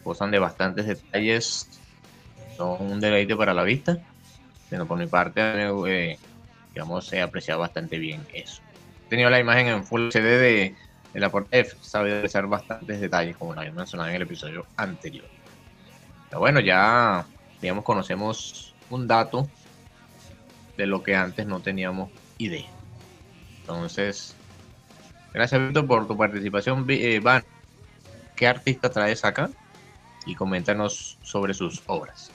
gozan 0.04 0.30
de 0.30 0.38
bastantes 0.38 0.86
detalles, 0.86 1.80
son 2.58 2.76
un 2.82 3.00
deleite 3.00 3.34
para 3.34 3.54
la 3.54 3.62
vista. 3.62 3.96
Pero 4.68 4.84
por 4.86 4.98
mi 4.98 5.06
parte, 5.06 5.40
eh, 5.40 6.18
digamos, 6.74 7.10
he 7.14 7.22
apreciado 7.22 7.60
bastante 7.60 7.98
bien 7.98 8.20
eso. 8.34 8.60
He 9.06 9.08
tenido 9.08 9.30
la 9.30 9.40
imagen 9.40 9.68
en 9.68 9.86
Full 9.86 10.10
CD 10.10 10.36
de, 10.36 10.76
la 11.14 11.30
portada, 11.30 11.64
sabe 11.80 12.18
apreciar 12.18 12.46
bastantes 12.48 13.00
detalles, 13.00 13.34
como 13.38 13.54
lo 13.54 13.60
había 13.60 13.72
mencionado 13.72 14.10
en 14.10 14.16
el 14.16 14.22
episodio 14.22 14.66
anterior. 14.76 15.24
Pero 16.28 16.40
bueno, 16.40 16.60
ya, 16.60 17.24
digamos, 17.62 17.82
conocemos 17.82 18.74
un 18.90 19.08
dato 19.08 19.48
de 20.76 20.86
lo 20.86 21.02
que 21.02 21.16
antes 21.16 21.46
no 21.46 21.60
teníamos 21.60 22.10
idea. 22.36 22.68
Entonces, 23.62 24.35
Gracias, 25.32 25.60
Víctor, 25.60 25.86
por 25.86 26.08
tu 26.08 26.16
participación. 26.16 26.86
Eh, 26.88 27.20
Van, 27.20 27.44
¿qué 28.34 28.46
artista 28.46 28.90
traes 28.90 29.24
acá? 29.24 29.50
Y 30.24 30.34
coméntanos 30.34 31.18
sobre 31.22 31.54
sus 31.54 31.82
obras. 31.86 32.30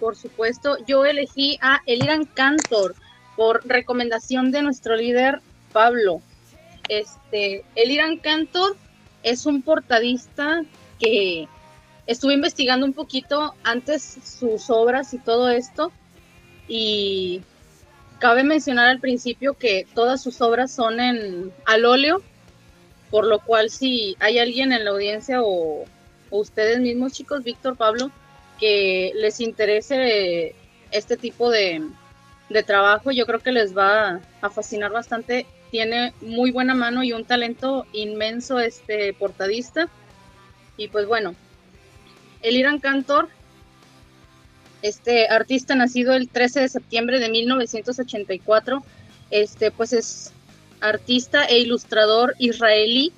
Por 0.00 0.16
supuesto, 0.16 0.76
yo 0.86 1.04
elegí 1.04 1.58
a 1.60 1.80
Eliran 1.86 2.24
Cantor 2.24 2.94
por 3.36 3.66
recomendación 3.66 4.50
de 4.50 4.62
nuestro 4.62 4.96
líder 4.96 5.40
Pablo. 5.72 6.20
Este, 6.88 7.64
Eliran 7.74 8.18
Cantor 8.18 8.76
es 9.22 9.46
un 9.46 9.62
portadista 9.62 10.64
que 10.98 11.48
estuve 12.06 12.34
investigando 12.34 12.86
un 12.86 12.94
poquito 12.94 13.54
antes 13.62 14.18
sus 14.24 14.70
obras 14.70 15.12
y 15.14 15.18
todo 15.18 15.50
esto 15.50 15.92
y 16.66 17.42
Cabe 18.18 18.42
mencionar 18.42 18.88
al 18.88 18.98
principio 18.98 19.54
que 19.54 19.86
todas 19.94 20.20
sus 20.20 20.40
obras 20.40 20.72
son 20.72 20.98
en 20.98 21.52
al 21.66 21.84
óleo, 21.84 22.20
por 23.10 23.24
lo 23.24 23.38
cual 23.38 23.70
si 23.70 24.16
hay 24.18 24.38
alguien 24.38 24.72
en 24.72 24.84
la 24.84 24.90
audiencia 24.90 25.40
o, 25.42 25.84
ustedes 26.30 26.80
mismos 26.80 27.12
chicos, 27.12 27.44
Víctor, 27.44 27.76
Pablo, 27.76 28.10
que 28.58 29.12
les 29.14 29.40
interese 29.40 30.54
este 30.90 31.16
tipo 31.16 31.50
de, 31.50 31.82
trabajo, 32.66 33.12
yo 33.12 33.24
creo 33.24 33.38
que 33.38 33.52
les 33.52 33.76
va 33.76 34.20
a 34.40 34.50
fascinar 34.50 34.90
bastante. 34.90 35.46
Tiene 35.70 36.12
muy 36.20 36.50
buena 36.50 36.74
mano 36.74 37.02
y 37.04 37.12
un 37.12 37.24
talento 37.24 37.86
inmenso 37.92 38.58
este 38.58 39.12
portadista. 39.14 39.88
Y 40.76 40.88
pues 40.88 41.06
bueno, 41.06 41.34
el 42.42 42.56
Irán 42.56 42.78
Cantor 42.78 43.28
este 44.82 45.28
artista 45.28 45.74
nacido 45.74 46.14
el 46.14 46.28
13 46.28 46.60
de 46.60 46.68
septiembre 46.68 47.18
de 47.18 47.28
1984, 47.28 48.82
este 49.30 49.70
pues 49.70 49.92
es 49.92 50.32
artista 50.80 51.44
e 51.44 51.58
ilustrador 51.58 52.34
israelí 52.38 53.12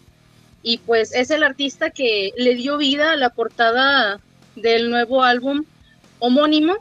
y 0.62 0.79
pues 0.79 1.14
es 1.14 1.31
el 1.31 1.43
artista 1.43 1.90
que 1.90 2.33
le 2.37 2.55
dio 2.55 2.76
vida 2.76 3.12
a 3.12 3.17
la 3.17 3.31
portada 3.31 4.21
del 4.57 4.90
nuevo 4.90 5.23
álbum 5.23 5.64
homónimo, 6.19 6.76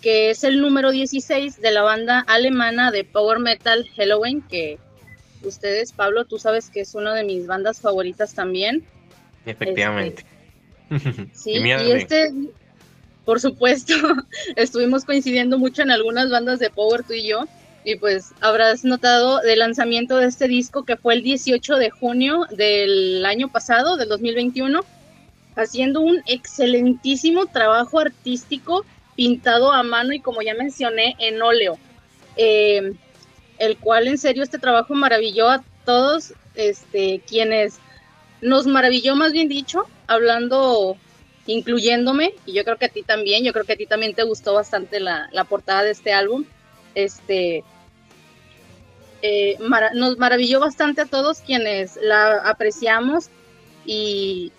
que 0.00 0.30
es 0.30 0.44
el 0.44 0.60
número 0.60 0.90
16 0.90 1.60
de 1.60 1.70
la 1.70 1.82
banda 1.82 2.20
alemana 2.26 2.90
de 2.90 3.04
power 3.04 3.38
metal 3.38 3.88
Halloween, 3.96 4.42
que 4.42 4.78
ustedes, 5.42 5.92
Pablo, 5.92 6.24
tú 6.24 6.38
sabes 6.38 6.70
que 6.70 6.80
es 6.80 6.94
una 6.94 7.14
de 7.14 7.24
mis 7.24 7.46
bandas 7.46 7.80
favoritas 7.80 8.34
también. 8.34 8.84
Efectivamente. 9.46 10.24
Este, 10.90 11.28
sí, 11.32 11.52
y 11.52 11.92
este, 11.92 12.32
por 13.30 13.38
supuesto, 13.38 13.94
estuvimos 14.56 15.04
coincidiendo 15.04 15.56
mucho 15.56 15.82
en 15.82 15.92
algunas 15.92 16.30
bandas 16.30 16.58
de 16.58 16.68
Power 16.68 17.04
tú 17.04 17.12
y 17.12 17.28
yo. 17.28 17.44
Y 17.84 17.94
pues 17.94 18.32
habrás 18.40 18.84
notado 18.84 19.38
del 19.38 19.60
lanzamiento 19.60 20.16
de 20.16 20.26
este 20.26 20.48
disco 20.48 20.84
que 20.84 20.96
fue 20.96 21.14
el 21.14 21.22
18 21.22 21.76
de 21.76 21.90
junio 21.90 22.44
del 22.50 23.24
año 23.24 23.46
pasado, 23.46 23.96
del 23.96 24.08
2021, 24.08 24.80
haciendo 25.54 26.00
un 26.00 26.20
excelentísimo 26.26 27.46
trabajo 27.46 28.00
artístico 28.00 28.84
pintado 29.14 29.70
a 29.70 29.84
mano 29.84 30.12
y 30.12 30.18
como 30.18 30.42
ya 30.42 30.54
mencioné, 30.54 31.14
en 31.20 31.40
óleo. 31.40 31.78
Eh, 32.36 32.94
el 33.60 33.76
cual 33.76 34.08
en 34.08 34.18
serio 34.18 34.42
este 34.42 34.58
trabajo 34.58 34.92
maravilló 34.94 35.48
a 35.48 35.62
todos 35.84 36.34
este, 36.56 37.20
quienes 37.28 37.78
nos 38.40 38.66
maravilló 38.66 39.14
más 39.14 39.30
bien 39.30 39.46
dicho, 39.46 39.84
hablando 40.08 40.96
incluyéndome, 41.52 42.34
y 42.46 42.52
yo 42.52 42.64
creo 42.64 42.76
que 42.76 42.86
a 42.86 42.90
ti 42.90 43.02
también, 43.02 43.44
yo 43.44 43.52
creo 43.52 43.64
que 43.64 43.72
a 43.72 43.76
ti 43.76 43.86
también 43.86 44.14
te 44.14 44.22
gustó 44.22 44.54
bastante 44.54 45.00
la, 45.00 45.28
portada 45.48 45.82
de 45.82 45.90
este 45.90 46.12
álbum. 46.12 46.44
Este, 46.94 47.64
eh, 49.22 49.56
nos 49.94 50.18
maravilló 50.18 50.60
bastante 50.60 51.02
a 51.02 51.06
todos 51.06 51.40
quienes 51.40 51.96
la 52.02 52.38
apreciamos 52.48 53.30
y 53.84 54.52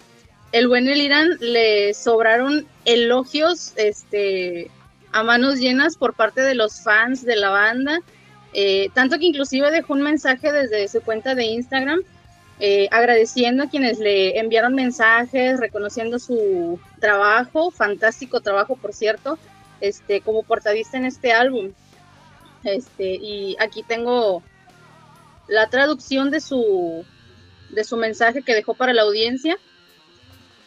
el 0.52 0.68
buen 0.68 0.88
Irán 0.88 1.38
le 1.40 1.94
sobraron 1.94 2.68
elogios 2.86 3.74
este, 3.78 4.70
a 5.12 5.24
manos 5.24 5.60
llenas 5.60 5.96
por 5.96 6.14
parte 6.14 6.42
de 6.42 6.56
los 6.56 6.84
fans 6.84 7.24
de 7.24 7.38
la 7.38 7.50
banda, 7.50 8.00
eh, 8.54 8.90
tanto 8.94 9.18
que 9.18 9.26
inclusive 9.26 9.72
dejó 9.72 9.94
un 9.94 10.02
mensaje 10.02 10.52
desde 10.52 10.88
su 10.90 11.02
cuenta 11.02 11.36
de 11.36 11.46
Instagram 11.46 12.02
eh, 12.64 12.88
agradeciendo 12.92 13.64
a 13.64 13.70
quienes 13.70 13.98
le 13.98 14.38
enviaron 14.38 14.76
mensajes, 14.76 15.60
reconociendo 15.60 16.20
su 16.20 16.80
trabajo, 17.00 17.72
fantástico 17.72 18.40
trabajo, 18.42 18.76
por 18.76 18.94
cierto, 18.94 19.40
este, 19.80 20.22
como 20.22 20.44
portadista 20.44 20.96
en 20.96 21.06
este 21.06 21.34
álbum. 21.34 21.72
Este, 22.64 23.16
y 23.16 23.58
aquí 23.60 23.82
tengo 23.82 24.44
la 25.48 25.72
traducción 25.72 26.30
de 26.30 26.40
su, 26.40 27.04
de 27.72 27.84
su 27.84 27.98
mensaje 27.98 28.44
que 28.44 28.54
dejó 28.54 28.76
para 28.76 28.94
la 28.94 29.02
audiencia, 29.02 29.58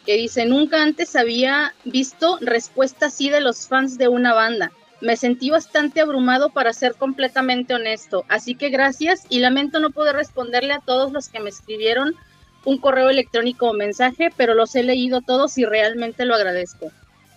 que 0.05 0.17
dice, 0.17 0.45
nunca 0.45 0.83
antes 0.83 1.15
había 1.15 1.73
visto 1.85 2.39
respuesta 2.41 3.05
así 3.05 3.29
de 3.29 3.39
los 3.39 3.69
fans 3.69 3.97
de 3.97 4.09
una 4.09 4.33
banda. 4.33 4.73
Me 5.05 5.17
sentí 5.17 5.51
bastante 5.51 6.01
abrumado 6.01 6.49
para 6.49 6.73
ser 6.73 6.95
completamente 6.95 7.75
honesto, 7.75 8.25
así 8.27 8.55
que 8.55 8.69
gracias 8.69 9.27
y 9.29 9.37
lamento 9.37 9.79
no 9.79 9.91
poder 9.91 10.15
responderle 10.15 10.73
a 10.73 10.79
todos 10.79 11.11
los 11.11 11.29
que 11.29 11.39
me 11.39 11.51
escribieron 11.51 12.15
un 12.63 12.79
correo 12.79 13.11
electrónico 13.11 13.69
o 13.69 13.73
mensaje, 13.73 14.29
pero 14.35 14.55
los 14.55 14.73
he 14.73 14.81
leído 14.81 15.21
todos 15.21 15.59
y 15.59 15.65
realmente 15.65 16.25
lo 16.25 16.33
agradezco. 16.33 16.91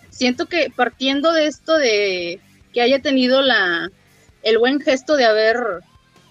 Siento 0.09 0.47
que 0.47 0.73
partiendo 0.75 1.31
de 1.31 1.45
esto 1.45 1.77
de 1.77 2.41
que 2.73 2.81
haya 2.81 3.03
tenido 3.03 3.43
la 3.43 3.91
el 4.41 4.57
buen 4.57 4.81
gesto 4.81 5.15
de 5.15 5.25
haber 5.25 5.57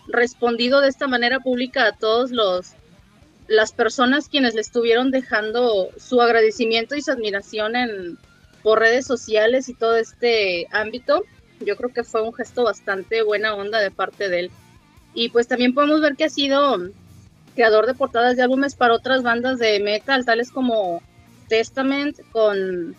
respondido 0.08 0.80
de 0.80 0.88
esta 0.88 1.06
manera 1.06 1.38
pública 1.38 1.86
a 1.86 1.92
todos 1.92 2.32
los 2.32 2.72
las 3.46 3.70
personas 3.70 4.28
quienes 4.28 4.56
le 4.56 4.60
estuvieron 4.60 5.12
dejando 5.12 5.90
su 5.98 6.20
agradecimiento 6.20 6.96
y 6.96 7.00
su 7.00 7.12
admiración 7.12 7.76
en 7.76 8.18
por 8.68 8.80
redes 8.80 9.06
sociales 9.06 9.70
y 9.70 9.74
todo 9.74 9.96
este 9.96 10.68
ámbito, 10.70 11.24
yo 11.60 11.74
creo 11.78 11.90
que 11.90 12.04
fue 12.04 12.20
un 12.20 12.34
gesto 12.34 12.64
bastante 12.64 13.22
buena 13.22 13.54
onda 13.54 13.80
de 13.80 13.90
parte 13.90 14.28
de 14.28 14.40
él. 14.40 14.50
Y 15.14 15.30
pues 15.30 15.48
también 15.48 15.72
podemos 15.72 16.02
ver 16.02 16.16
que 16.16 16.24
ha 16.24 16.28
sido 16.28 16.76
creador 17.54 17.86
de 17.86 17.94
portadas 17.94 18.36
de 18.36 18.42
álbumes 18.42 18.74
para 18.74 18.92
otras 18.92 19.22
bandas 19.22 19.58
de 19.58 19.80
metal, 19.80 20.26
tales 20.26 20.50
como 20.50 21.00
Testament 21.48 22.18
con 22.30 22.94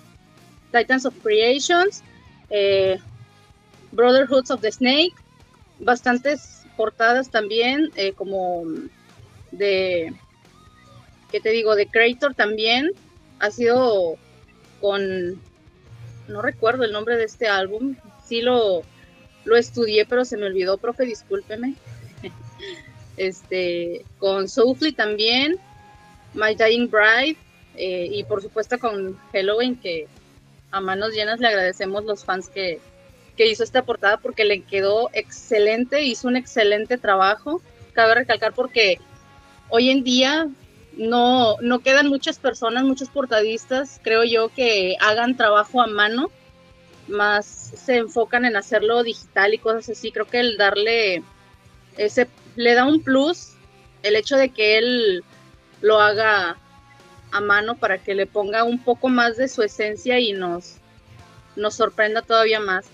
Titans 0.71 1.05
of 1.05 1.13
Creations, 1.21 2.01
eh, 2.49 2.97
Brotherhoods 3.91 4.49
of 4.49 4.61
the 4.61 4.71
Snake, 4.71 5.13
bastantes 5.77 6.63
portadas 6.77 7.29
también, 7.29 7.91
eh, 7.95 8.13
como 8.13 8.63
de, 9.51 10.15
¿qué 11.31 11.39
te 11.39 11.51
digo? 11.51 11.75
De 11.75 11.85
Creator 11.85 12.33
también, 12.33 12.89
ha 13.37 13.51
sido 13.51 14.17
con 14.81 15.39
no 16.29 16.41
recuerdo 16.41 16.83
el 16.83 16.91
nombre 16.91 17.17
de 17.17 17.25
este 17.25 17.47
álbum, 17.47 17.95
sí 18.25 18.41
lo, 18.41 18.83
lo 19.45 19.55
estudié, 19.57 20.05
pero 20.05 20.25
se 20.25 20.37
me 20.37 20.45
olvidó, 20.45 20.77
profe, 20.77 21.05
discúlpeme. 21.05 21.75
este, 23.17 24.05
con 24.17 24.47
Soulfly 24.47 24.93
también, 24.93 25.57
My 26.33 26.55
Dying 26.55 26.89
Bride, 26.89 27.37
eh, 27.75 28.09
y 28.11 28.23
por 28.23 28.41
supuesto 28.41 28.77
con 28.79 29.17
Halloween, 29.31 29.75
que 29.75 30.07
a 30.71 30.79
manos 30.81 31.13
llenas 31.13 31.39
le 31.39 31.47
agradecemos 31.47 32.05
los 32.05 32.23
fans 32.23 32.49
que, 32.49 32.79
que 33.35 33.47
hizo 33.47 33.63
esta 33.63 33.83
portada 33.83 34.17
porque 34.17 34.45
le 34.45 34.61
quedó 34.61 35.09
excelente, 35.13 36.03
hizo 36.03 36.27
un 36.27 36.35
excelente 36.35 36.97
trabajo. 36.97 37.61
Cabe 37.93 38.15
recalcar 38.15 38.53
porque 38.53 38.99
hoy 39.69 39.89
en 39.89 40.03
día 40.03 40.49
no, 40.97 41.57
no 41.61 41.79
quedan 41.79 42.07
muchas 42.07 42.39
personas, 42.39 42.83
muchos 42.83 43.09
portadistas, 43.09 43.99
creo 44.03 44.23
yo, 44.23 44.49
que 44.49 44.97
hagan 44.99 45.37
trabajo 45.37 45.81
a 45.81 45.87
mano, 45.87 46.29
más 47.07 47.45
se 47.45 47.97
enfocan 47.97 48.45
en 48.45 48.55
hacerlo 48.55 49.03
digital 49.03 49.53
y 49.53 49.57
cosas 49.57 49.89
así. 49.89 50.11
Creo 50.11 50.27
que 50.27 50.39
el 50.39 50.57
darle 50.57 51.23
ese, 51.97 52.27
le 52.55 52.73
da 52.73 52.85
un 52.85 53.01
plus 53.03 53.53
el 54.03 54.15
hecho 54.15 54.37
de 54.37 54.49
que 54.49 54.77
él 54.77 55.23
lo 55.81 55.99
haga 55.99 56.57
a 57.31 57.41
mano 57.41 57.75
para 57.75 57.97
que 57.99 58.15
le 58.15 58.25
ponga 58.25 58.63
un 58.63 58.83
poco 58.83 59.09
más 59.09 59.37
de 59.37 59.47
su 59.47 59.61
esencia 59.61 60.19
y 60.19 60.33
nos, 60.33 60.75
nos 61.55 61.75
sorprenda 61.75 62.21
todavía 62.21 62.59
más. 62.59 62.85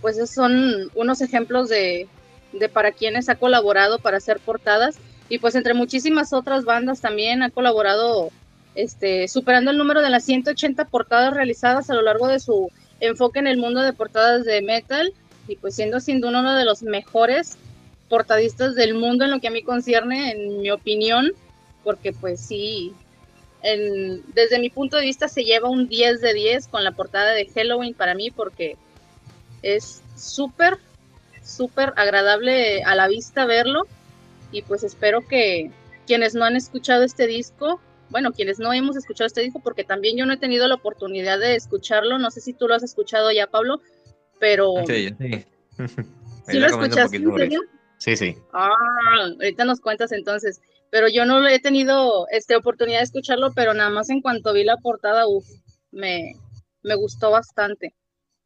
Pues 0.00 0.16
esos 0.16 0.30
son 0.30 0.90
unos 0.94 1.20
ejemplos 1.20 1.68
de, 1.68 2.08
de 2.52 2.68
para 2.68 2.92
quienes 2.92 3.28
ha 3.28 3.36
colaborado 3.36 3.98
para 3.98 4.18
hacer 4.18 4.38
portadas 4.40 4.98
y 5.28 5.38
pues 5.38 5.54
entre 5.54 5.74
muchísimas 5.74 6.32
otras 6.32 6.64
bandas 6.64 7.00
también 7.00 7.42
ha 7.42 7.50
colaborado, 7.50 8.30
este, 8.74 9.28
superando 9.28 9.70
el 9.70 9.78
número 9.78 10.02
de 10.02 10.10
las 10.10 10.24
180 10.24 10.84
portadas 10.86 11.34
realizadas 11.34 11.90
a 11.90 11.94
lo 11.94 12.02
largo 12.02 12.28
de 12.28 12.40
su 12.40 12.70
enfoque 13.00 13.38
en 13.38 13.46
el 13.46 13.58
mundo 13.58 13.82
de 13.82 13.92
portadas 13.92 14.44
de 14.44 14.62
metal 14.62 15.12
y 15.48 15.56
pues 15.56 15.74
siendo 15.74 16.00
sin 16.00 16.20
duda 16.20 16.40
uno 16.40 16.54
de 16.54 16.64
los 16.64 16.82
mejores 16.82 17.56
portadistas 18.08 18.74
del 18.74 18.94
mundo 18.94 19.24
en 19.24 19.32
lo 19.32 19.40
que 19.40 19.48
a 19.48 19.50
mí 19.50 19.62
concierne, 19.62 20.30
en 20.30 20.60
mi 20.60 20.70
opinión, 20.70 21.32
porque 21.82 22.12
pues 22.12 22.40
sí, 22.40 22.92
desde 23.62 24.60
mi 24.60 24.70
punto 24.70 24.96
de 24.96 25.02
vista 25.02 25.28
se 25.28 25.44
lleva 25.44 25.68
un 25.68 25.88
10 25.88 26.20
de 26.20 26.34
10 26.34 26.68
con 26.68 26.84
la 26.84 26.92
portada 26.92 27.32
de 27.32 27.46
Halloween 27.46 27.94
para 27.94 28.14
mí 28.14 28.30
porque 28.30 28.76
es 29.62 30.02
súper, 30.16 30.78
súper 31.44 31.92
agradable 31.96 32.84
a 32.84 32.94
la 32.94 33.08
vista 33.08 33.44
verlo 33.44 33.86
y 34.52 34.62
pues 34.62 34.84
espero 34.84 35.26
que 35.26 35.70
quienes 36.06 36.34
no 36.34 36.44
han 36.44 36.56
escuchado 36.56 37.02
este 37.02 37.26
disco, 37.26 37.80
bueno, 38.10 38.32
quienes 38.32 38.58
no 38.58 38.72
hemos 38.72 38.96
escuchado 38.96 39.26
este 39.26 39.42
disco, 39.42 39.60
porque 39.60 39.84
también 39.84 40.16
yo 40.16 40.26
no 40.26 40.32
he 40.32 40.38
tenido 40.38 40.68
la 40.68 40.76
oportunidad 40.76 41.38
de 41.38 41.56
escucharlo, 41.56 42.18
no 42.18 42.30
sé 42.30 42.40
si 42.40 42.52
tú 42.52 42.68
lo 42.68 42.74
has 42.74 42.82
escuchado 42.82 43.32
ya, 43.32 43.48
Pablo, 43.48 43.80
pero... 44.38 44.74
Sí, 44.86 45.14
sí. 45.18 45.44
¿Sí 46.48 46.58
lo 46.58 46.66
escuchaste 46.66 47.18
Sí, 47.98 48.16
sí. 48.16 48.36
Ah, 48.52 48.70
ahorita 49.40 49.64
nos 49.64 49.80
cuentas 49.80 50.12
entonces, 50.12 50.60
pero 50.90 51.08
yo 51.08 51.24
no 51.24 51.46
he 51.48 51.58
tenido 51.58 52.28
este, 52.30 52.54
oportunidad 52.54 52.98
de 52.98 53.04
escucharlo, 53.04 53.52
pero 53.54 53.74
nada 53.74 53.90
más 53.90 54.10
en 54.10 54.20
cuanto 54.20 54.52
vi 54.52 54.64
la 54.64 54.76
portada, 54.76 55.26
uff, 55.26 55.46
me, 55.90 56.34
me 56.82 56.94
gustó 56.94 57.30
bastante. 57.30 57.94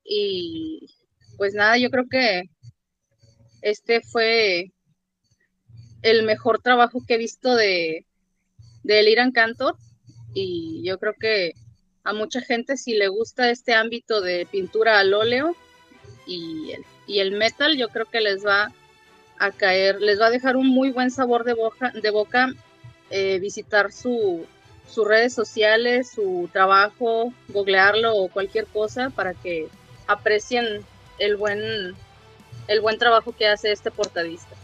Y 0.04 0.86
pues 1.36 1.54
nada, 1.54 1.76
yo 1.78 1.90
creo 1.90 2.04
que 2.08 2.44
este 3.60 4.00
fue 4.00 4.72
el 6.02 6.22
mejor 6.22 6.60
trabajo 6.60 7.02
que 7.06 7.14
he 7.14 7.18
visto 7.18 7.54
de, 7.54 8.06
de 8.82 9.00
Eliran 9.00 9.32
Cantor 9.32 9.76
y 10.34 10.82
yo 10.84 10.98
creo 10.98 11.14
que 11.14 11.54
a 12.04 12.12
mucha 12.12 12.40
gente 12.40 12.76
si 12.76 12.94
le 12.94 13.08
gusta 13.08 13.50
este 13.50 13.74
ámbito 13.74 14.20
de 14.20 14.46
pintura 14.50 14.98
al 14.98 15.12
óleo 15.12 15.54
y 16.26 16.72
el, 16.72 16.84
y 17.06 17.18
el 17.20 17.32
metal, 17.32 17.76
yo 17.76 17.88
creo 17.88 18.06
que 18.06 18.20
les 18.20 18.44
va 18.44 18.72
a 19.38 19.50
caer, 19.50 20.00
les 20.00 20.20
va 20.20 20.26
a 20.26 20.30
dejar 20.30 20.56
un 20.56 20.68
muy 20.68 20.90
buen 20.90 21.10
sabor 21.10 21.44
de 21.44 21.54
boca, 21.54 21.90
de 21.90 22.10
boca 22.10 22.52
eh, 23.10 23.38
visitar 23.40 23.92
su, 23.92 24.46
sus 24.88 25.06
redes 25.06 25.34
sociales, 25.34 26.10
su 26.10 26.48
trabajo, 26.52 27.32
googlearlo 27.48 28.16
o 28.16 28.28
cualquier 28.28 28.66
cosa 28.66 29.10
para 29.10 29.34
que 29.34 29.68
aprecien 30.06 30.84
el 31.18 31.36
buen, 31.36 31.94
el 32.68 32.80
buen 32.80 32.98
trabajo 32.98 33.34
que 33.36 33.46
hace 33.46 33.72
este 33.72 33.90
portadista 33.90 34.56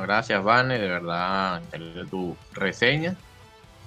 gracias, 0.00 0.42
Vane, 0.42 0.78
de 0.78 0.88
verdad, 0.88 1.60
tu 2.10 2.36
reseña. 2.52 3.16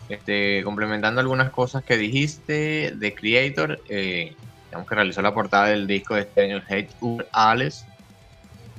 Este, 0.08 0.62
complementando 0.64 1.20
algunas 1.20 1.50
cosas 1.50 1.84
que 1.84 1.98
dijiste 1.98 2.94
de 2.96 3.16
Creator, 3.16 3.80
eh, 3.90 4.36
digamos 4.66 4.88
que 4.88 4.96
realizó 4.96 5.24
la 5.24 5.34
portada 5.34 5.68
del 5.68 5.88
disco 5.88 6.14
de 6.14 6.22
este 6.22 6.44
año, 6.44 6.62
Hate 6.70 6.92
Alice, 7.32 7.86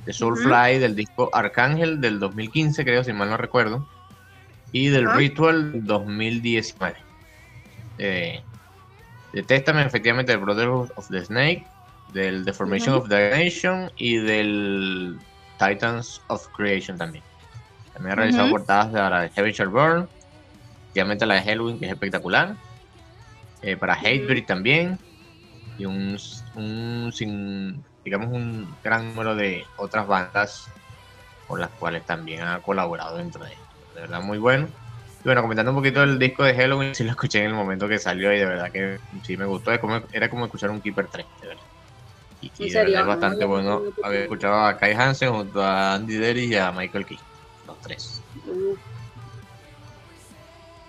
de 0.05 0.13
Soulfly, 0.13 0.79
del 0.79 0.95
disco 0.95 1.29
Arcángel 1.33 1.99
del 1.99 2.19
2015, 2.19 2.85
creo, 2.85 3.03
si 3.03 3.11
mal 3.11 3.29
no 3.29 3.35
recuerdo, 3.35 3.85
y 4.71 4.87
del 4.87 5.11
Ritual 5.11 5.85
2019. 5.85 6.95
Eh, 7.97 8.41
de 9.33 9.43
Testament, 9.43 9.87
efectivamente, 9.87 10.31
del 10.31 10.41
Brotherhood 10.41 10.91
of 10.95 11.09
the 11.09 11.25
Snake, 11.25 11.65
del 12.13 12.45
Deformation 12.45 12.95
of 12.95 13.09
the 13.09 13.31
Nation 13.31 13.91
y 13.97 14.15
del 14.15 15.19
Titans 15.57 16.21
of 16.27 16.47
Creation 16.55 16.97
también. 16.97 17.23
También 17.93 18.13
ha 18.13 18.15
realizado 18.15 18.49
portadas 18.49 18.93
de 18.93 18.99
la 18.99 19.21
de 19.21 19.51
Shall 19.51 19.69
Burn, 19.69 20.07
obviamente 20.91 21.25
la 21.25 21.35
de 21.35 21.41
Halloween, 21.43 21.79
que 21.79 21.85
es 21.85 21.91
espectacular. 21.91 22.55
Eh, 23.61 23.75
para 23.75 23.95
Hatebreed 23.95 24.45
también. 24.45 24.99
Y 25.77 25.85
un, 25.85 26.17
sin, 26.17 27.83
digamos, 28.03 28.29
un 28.31 28.75
gran 28.83 29.09
número 29.09 29.35
de 29.35 29.63
otras 29.77 30.07
bandas 30.07 30.67
con 31.47 31.59
las 31.59 31.69
cuales 31.71 32.03
también 32.05 32.41
ha 32.41 32.59
colaborado 32.59 33.17
dentro 33.17 33.43
de 33.43 33.51
De 33.51 34.01
verdad, 34.01 34.21
muy 34.21 34.37
bueno. 34.39 34.67
Y 35.21 35.23
bueno, 35.23 35.41
comentando 35.41 35.71
un 35.71 35.77
poquito 35.77 36.03
el 36.03 36.17
disco 36.17 36.43
de 36.43 36.55
Halloween, 36.55 36.95
sí 36.95 37.03
lo 37.03 37.11
escuché 37.11 37.39
en 37.39 37.47
el 37.47 37.53
momento 37.53 37.87
que 37.87 37.99
salió 37.99 38.33
y 38.33 38.39
de 38.39 38.45
verdad 38.45 38.71
que 38.71 38.99
sí 39.23 39.37
me 39.37 39.45
gustó. 39.45 39.71
era 40.11 40.29
como 40.29 40.45
escuchar 40.45 40.71
un 40.71 40.81
Keeper 40.81 41.07
3, 41.07 41.25
de 41.41 41.47
verdad. 41.47 41.63
Y, 42.41 42.51
es 42.59 43.05
bastante 43.05 43.45
bueno 43.45 43.83
haber 44.03 44.23
escuchado 44.23 44.65
a 44.65 44.77
Kai 44.77 44.93
Hansen 44.93 45.31
junto 45.31 45.61
a 45.61 45.95
Andy 45.95 46.15
Derry 46.15 46.45
y 46.45 46.55
a 46.55 46.71
Michael 46.71 47.05
Key, 47.05 47.17
los 47.65 47.79
tres. 47.81 48.21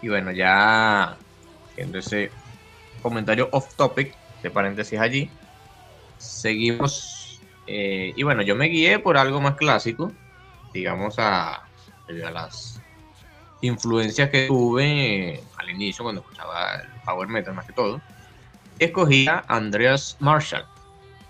Y 0.02 0.08
bueno, 0.08 0.30
ya 0.30 1.16
viendo 1.76 1.98
ese 1.98 2.30
comentario 3.02 3.48
off 3.52 3.74
topic, 3.74 4.14
de 4.42 4.50
paréntesis 4.50 4.98
allí, 4.98 5.30
seguimos. 6.18 7.40
Eh, 7.66 8.12
y 8.16 8.22
bueno, 8.22 8.42
yo 8.42 8.54
me 8.54 8.66
guié 8.66 8.98
por 8.98 9.16
algo 9.16 9.40
más 9.40 9.56
clásico, 9.56 10.12
digamos 10.72 11.18
a, 11.18 11.64
las 12.08 12.80
influencias 13.60 14.30
que 14.30 14.46
tuve 14.46 15.34
eh, 15.34 15.44
al 15.56 15.70
inicio 15.70 16.04
cuando 16.04 16.22
escuchaba 16.22 16.76
el 16.76 16.88
power 17.04 17.28
metal 17.28 17.54
más 17.54 17.66
que 17.66 17.72
todo, 17.72 18.00
escogí 18.78 19.28
a 19.28 19.44
Andreas 19.48 20.16
Marshall. 20.20 20.64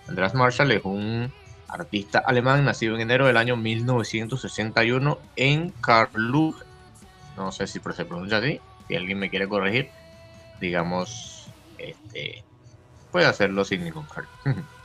Andreas 0.08 0.34
Marshall 0.34 0.72
es 0.72 0.84
un 0.84 1.32
artista 1.68 2.20
alemán 2.20 2.64
nacido 2.64 2.94
en 2.94 3.02
enero 3.02 3.26
del 3.26 3.36
año 3.36 3.56
1961 3.56 5.18
en 5.36 5.70
Karlsruhe. 5.70 6.56
No 7.36 7.52
sé 7.52 7.66
si 7.66 7.78
se 7.78 8.04
pronuncia 8.04 8.38
así, 8.38 8.60
si 8.88 8.96
alguien 8.96 9.18
me 9.18 9.30
quiere 9.30 9.48
corregir, 9.48 9.90
digamos, 10.60 11.48
este, 11.76 12.42
puede 13.12 13.26
hacerlo 13.26 13.64
sin 13.64 13.84
ningún 13.84 14.06
problema. 14.06 14.64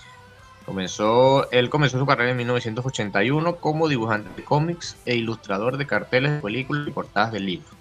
Él 1.52 1.70
comenzó 1.70 2.00
su 2.00 2.06
carrera 2.06 2.32
en 2.32 2.38
1981 2.38 3.56
como 3.58 3.90
dibujante 3.90 4.30
de 4.36 4.44
cómics 4.44 4.96
e 5.06 5.16
ilustrador 5.16 5.78
de 5.78 5.86
carteles 5.86 6.32
de 6.32 6.40
películas 6.40 6.88
y 6.88 6.92
portadas 6.92 7.32
de 7.34 7.42
libros. 7.42 7.72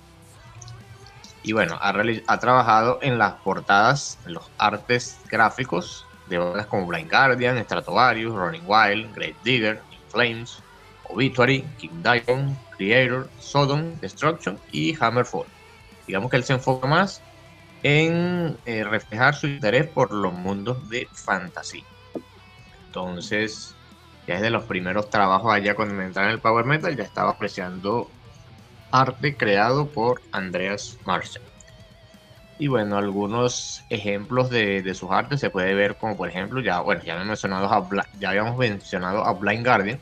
Y 1.45 1.53
bueno, 1.53 1.79
ha, 1.81 2.39
trabajado 2.39 2.99
en 3.03 3.19
las 3.19 3.35
portadas, 3.35 4.19
en 4.27 4.35
los 4.35 4.51
artes 4.59 5.19
gráficos 5.29 6.07
de 6.33 6.39
obras 6.39 6.67
como 6.67 6.87
Blind 6.87 7.11
Guardian, 7.11 7.59
Stratovarius, 7.59 8.35
Running 8.35 8.65
Wild, 8.67 9.15
Great 9.15 9.37
Digger, 9.45 9.83
Flames, 10.09 10.63
Obituary, 11.05 11.63
King 11.79 12.03
Diamond, 12.03 12.57
Creator, 12.77 13.29
Sodom, 13.39 13.95
Destruction 14.01 14.59
y 14.73 14.97
Hammerfall. 14.99 15.47
Digamos 16.07 16.31
que 16.31 16.39
él 16.39 16.45
se 16.45 16.55
enfoca 16.55 16.87
más 16.87 17.21
en 17.83 18.57
eh, 18.65 18.83
reflejar 18.85 19.35
su 19.35 19.47
interés 19.47 19.87
por 19.87 20.13
los 20.13 20.33
mundos 20.33 20.89
de 20.89 21.07
fantasía. 21.13 21.85
Entonces, 22.87 23.75
ya 24.27 24.37
desde 24.37 24.51
los 24.51 24.65
primeros 24.65 25.11
trabajos 25.11 25.53
allá 25.53 25.75
cuando 25.75 25.95
me 25.95 26.05
entré 26.05 26.25
en 26.25 26.31
el 26.31 26.39
Power 26.39 26.65
Metal, 26.65 26.97
ya 26.97 27.05
estaba 27.05 27.31
apreciando 27.31 28.11
arte 28.91 29.37
creado 29.37 29.87
por 29.87 30.23
Andreas 30.33 30.99
Marshall. 31.05 31.52
Y 32.63 32.69
bueno, 32.69 32.97
algunos 32.97 33.83
ejemplos 33.91 34.49
de, 34.49 34.95
sus 34.95 35.11
artes 35.11 35.41
se 35.41 35.51
puede 35.51 35.75
ver 35.75 35.97
como 35.97 36.17
por 36.17 36.29
ejemplo, 36.29 36.61
ya, 36.61 36.79
bueno, 36.79 37.03
ya, 37.03 37.17
mencionado 37.17 37.89
ya 38.21 38.29
habíamos 38.29 38.57
mencionado 38.57 39.25
a 39.25 39.33
Blind 39.33 39.67
Guardian, 39.67 39.99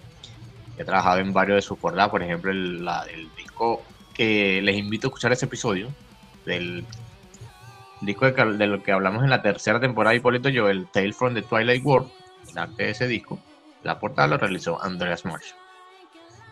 que 0.77 0.83
he 0.83 0.85
trabajado 0.85 1.21
en 1.21 1.33
varios 1.33 1.57
de 1.57 1.63
sus 1.63 1.79
portadas, 1.79 2.11
por 2.11 2.23
ejemplo, 2.23 2.51
el, 2.51 2.87
disco 3.35 3.83
que 4.13 4.61
les 4.61 4.77
invito 4.77 5.07
a 5.07 5.09
escuchar 5.09 5.33
ese 5.33 5.47
episodio 5.47 5.89
del 6.45 6.85
disco 8.03 8.31
de, 8.31 8.33
de, 8.59 8.67
lo 8.67 8.83
que 8.83 8.93
hablamos 8.93 9.25
en 9.25 9.31
la 9.31 9.41
tercera 9.41 9.81
temporada, 9.81 10.15
Hipólito 10.15 10.51
yo, 10.51 10.69
el 10.69 10.87
Tale 10.89 11.15
from 11.15 11.33
the 11.33 11.41
Twilight 11.41 11.83
World, 11.83 12.11
el 12.51 12.59
arte 12.59 12.83
de 12.83 12.91
ese 12.91 13.07
disco, 13.07 13.41
la 13.85 13.99
portada 13.99 14.29
lo 14.29 14.37
realizó 14.37 14.83
Andreas 14.83 15.25
Marshall. 15.25 15.59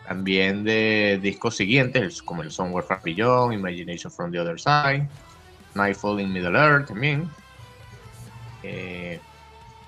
También 0.07 0.63
de 0.63 1.19
discos 1.21 1.55
siguientes, 1.55 2.23
como 2.23 2.41
el 2.41 2.49
Somewhere 2.49 2.87
Far 2.87 3.03
Beyond, 3.03 3.53
Imagination 3.53 4.11
from 4.11 4.31
the 4.31 4.39
Other 4.39 4.59
Side, 4.59 5.07
Nightfall 5.75 6.19
in 6.19 6.33
Middle 6.33 6.57
Earth 6.57 6.87
también. 6.87 7.29
Eh, 8.63 9.19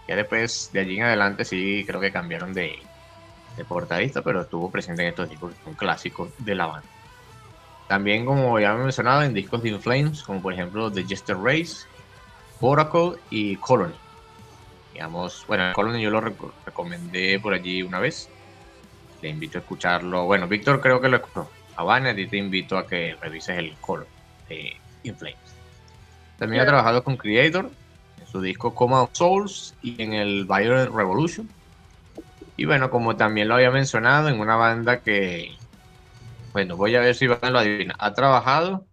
ya 0.08 0.16
después, 0.16 0.70
de 0.74 0.80
allí 0.82 0.98
en 0.98 1.04
adelante, 1.04 1.46
sí 1.46 1.84
creo 1.86 2.00
que 2.00 2.12
cambiaron 2.12 2.54
de, 2.54 2.80
de 3.58 3.66
portadista, 3.66 4.22
pero 4.22 4.42
estuvo 4.42 4.70
presente 4.70 5.04
en 5.04 5.10
estos 5.10 5.30
discos, 5.30 5.54
un 5.66 5.74
clásico 5.74 6.30
de 6.40 6.56
la 6.56 6.66
banda. 6.66 6.88
También, 7.88 8.26
como 8.26 8.60
ya 8.60 8.74
me 8.74 8.82
he 8.82 8.84
mencionado, 8.84 9.24
en 9.24 9.34
discos 9.34 9.62
de 9.62 9.70
Inflames, 9.70 10.24
como 10.24 10.42
por 10.42 10.54
ejemplo 10.54 10.92
The 10.92 11.04
Jester 11.04 11.38
Race, 11.38 11.86
Oracle 12.62 13.14
y 13.30 13.58
Colony. 13.58 13.96
Digamos, 14.94 15.44
bueno, 15.48 15.74
Colony 15.74 16.02
yo 16.02 16.10
lo 16.10 16.22
recomendé 16.22 17.40
por 17.40 17.54
allí 17.54 17.84
una 17.84 18.00
vez. 18.00 18.30
Le 19.22 19.30
invito 19.30 19.58
a 19.58 19.62
escucharlo. 19.62 20.26
Bueno, 20.26 20.48
Víctor 20.48 20.80
creo 20.80 21.02
que 21.02 21.10
lo 21.10 21.18
escuchó. 21.18 21.50
A 21.76 22.12
y 22.12 22.28
te 22.28 22.38
invito 22.38 22.78
a 22.78 22.88
que 22.88 23.18
revises 23.20 23.58
el 23.58 23.76
Colony 23.78 24.08
de 24.48 24.78
Inflames. 25.04 25.51
También 26.42 26.64
ha 26.64 26.66
trabajado 26.66 27.04
con 27.04 27.18
Creator 27.18 27.70
en 28.20 28.26
su 28.26 28.42
disco 28.42 28.74
Coma 28.74 29.04
of 29.04 29.12
Souls 29.14 29.76
y 29.84 30.02
en 30.02 30.14
el 30.14 30.46
Violent 30.46 30.92
Revolution. 30.92 31.48
Y 32.58 32.66
bueno, 32.66 32.90
como 32.90 33.16
también 33.16 33.48
lo 33.48 33.54
había 33.54 33.70
mencionado, 33.70 34.28
en 34.28 34.40
una 34.40 34.56
banda 34.56 35.02
que, 35.02 35.52
bueno, 36.52 36.78
voy 36.78 36.96
a 36.96 37.00
ver 37.00 37.14
si 37.14 37.28
van 37.28 37.38
a 37.44 37.52
lo 37.52 37.60
adivina. 37.60 37.94
Ha 38.00 38.16
trabajado 38.16 38.88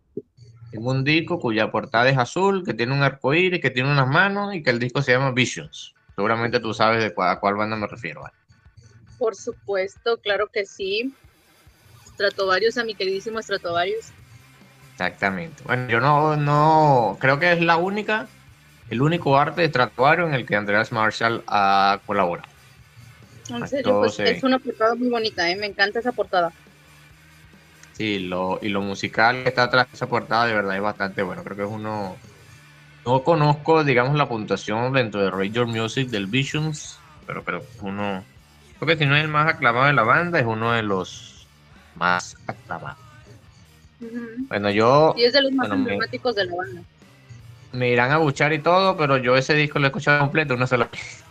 en 0.72 0.86
un 0.86 1.04
disco 1.04 1.40
cuya 1.40 1.70
portada 1.70 2.10
es 2.10 2.18
azul, 2.18 2.66
que 2.66 2.74
tiene 2.74 2.92
un 2.92 3.02
arco 3.02 3.32
iris, 3.32 3.62
que 3.62 3.70
tiene 3.70 3.90
unas 3.90 4.08
manos 4.08 4.54
y 4.54 4.62
que 4.62 4.68
el 4.68 4.78
disco 4.78 5.00
se 5.00 5.12
llama 5.12 5.30
Visions. 5.30 5.94
Seguramente 6.16 6.60
tú 6.60 6.74
sabes 6.74 7.02
de 7.02 7.14
a 7.16 7.40
cuál 7.40 7.54
banda 7.54 7.76
me 7.76 7.86
refiero. 7.86 8.24
Por 9.18 9.34
supuesto, 9.34 10.18
claro 10.18 10.48
que 10.52 10.66
sí. 10.66 11.14
Stratovarius, 12.08 12.76
a 12.76 12.84
mi 12.84 12.94
queridísimo 12.94 13.40
Stratovarius. 13.40 14.12
Exactamente. 14.98 15.62
Bueno, 15.62 15.88
yo 15.88 16.00
no, 16.00 16.36
no, 16.36 17.16
creo 17.20 17.38
que 17.38 17.52
es 17.52 17.60
la 17.60 17.76
única, 17.76 18.26
el 18.90 19.00
único 19.00 19.38
arte 19.38 19.60
de 19.60 19.68
Stratovarius 19.68 20.28
en 20.28 20.34
el 20.34 20.44
que 20.44 20.56
Andreas 20.56 20.90
Marshall 20.90 21.44
ha 21.46 22.00
colaborado. 22.04 22.48
En 23.48 23.68
serio, 23.68 24.00
pues 24.00 24.18
es 24.18 24.42
una 24.42 24.58
portada 24.58 24.96
muy 24.96 25.08
bonita, 25.08 25.48
¿eh? 25.48 25.54
me 25.54 25.66
encanta 25.66 26.00
esa 26.00 26.10
portada. 26.10 26.50
Sí, 27.92 28.18
lo, 28.18 28.58
y 28.60 28.70
lo 28.70 28.80
musical 28.80 29.44
que 29.44 29.50
está 29.50 29.64
atrás 29.64 29.86
de 29.88 29.94
esa 29.94 30.08
portada 30.08 30.46
de 30.46 30.54
verdad 30.54 30.74
es 30.74 30.82
bastante 30.82 31.22
bueno. 31.22 31.44
Creo 31.44 31.56
que 31.56 31.62
es 31.62 31.70
uno. 31.70 32.16
No 33.06 33.22
conozco, 33.22 33.84
digamos, 33.84 34.16
la 34.16 34.28
puntuación 34.28 34.92
dentro 34.92 35.22
de 35.22 35.30
Radio 35.30 35.64
Music 35.64 36.08
del 36.08 36.26
Visions, 36.26 36.98
pero, 37.24 37.44
pero 37.44 37.62
uno. 37.82 38.24
Creo 38.80 38.88
que 38.88 38.96
si 38.96 39.06
no 39.06 39.14
es 39.14 39.22
el 39.22 39.28
más 39.28 39.46
aclamado 39.48 39.86
de 39.86 39.92
la 39.92 40.02
banda, 40.02 40.40
es 40.40 40.46
uno 40.46 40.72
de 40.72 40.82
los 40.82 41.46
más 41.94 42.36
aclamados. 42.48 43.07
Bueno, 44.00 44.70
yo. 44.70 45.14
Y 45.16 45.24
es 45.24 45.32
de 45.32 45.42
los 45.42 45.52
más 45.52 45.70
emblemáticos 45.70 46.34
de 46.34 46.44
la 46.44 46.54
banda. 46.54 46.82
Me 47.72 47.90
irán 47.90 48.12
a 48.12 48.18
buchar 48.18 48.52
y 48.52 48.60
todo, 48.60 48.96
pero 48.96 49.18
yo 49.18 49.36
ese 49.36 49.54
disco 49.54 49.78
lo 49.78 49.86
he 49.86 49.88
escuchado 49.88 50.20
completo 50.20 50.54
una 50.54 50.66
sola 50.66 50.88
vez. 50.90 51.24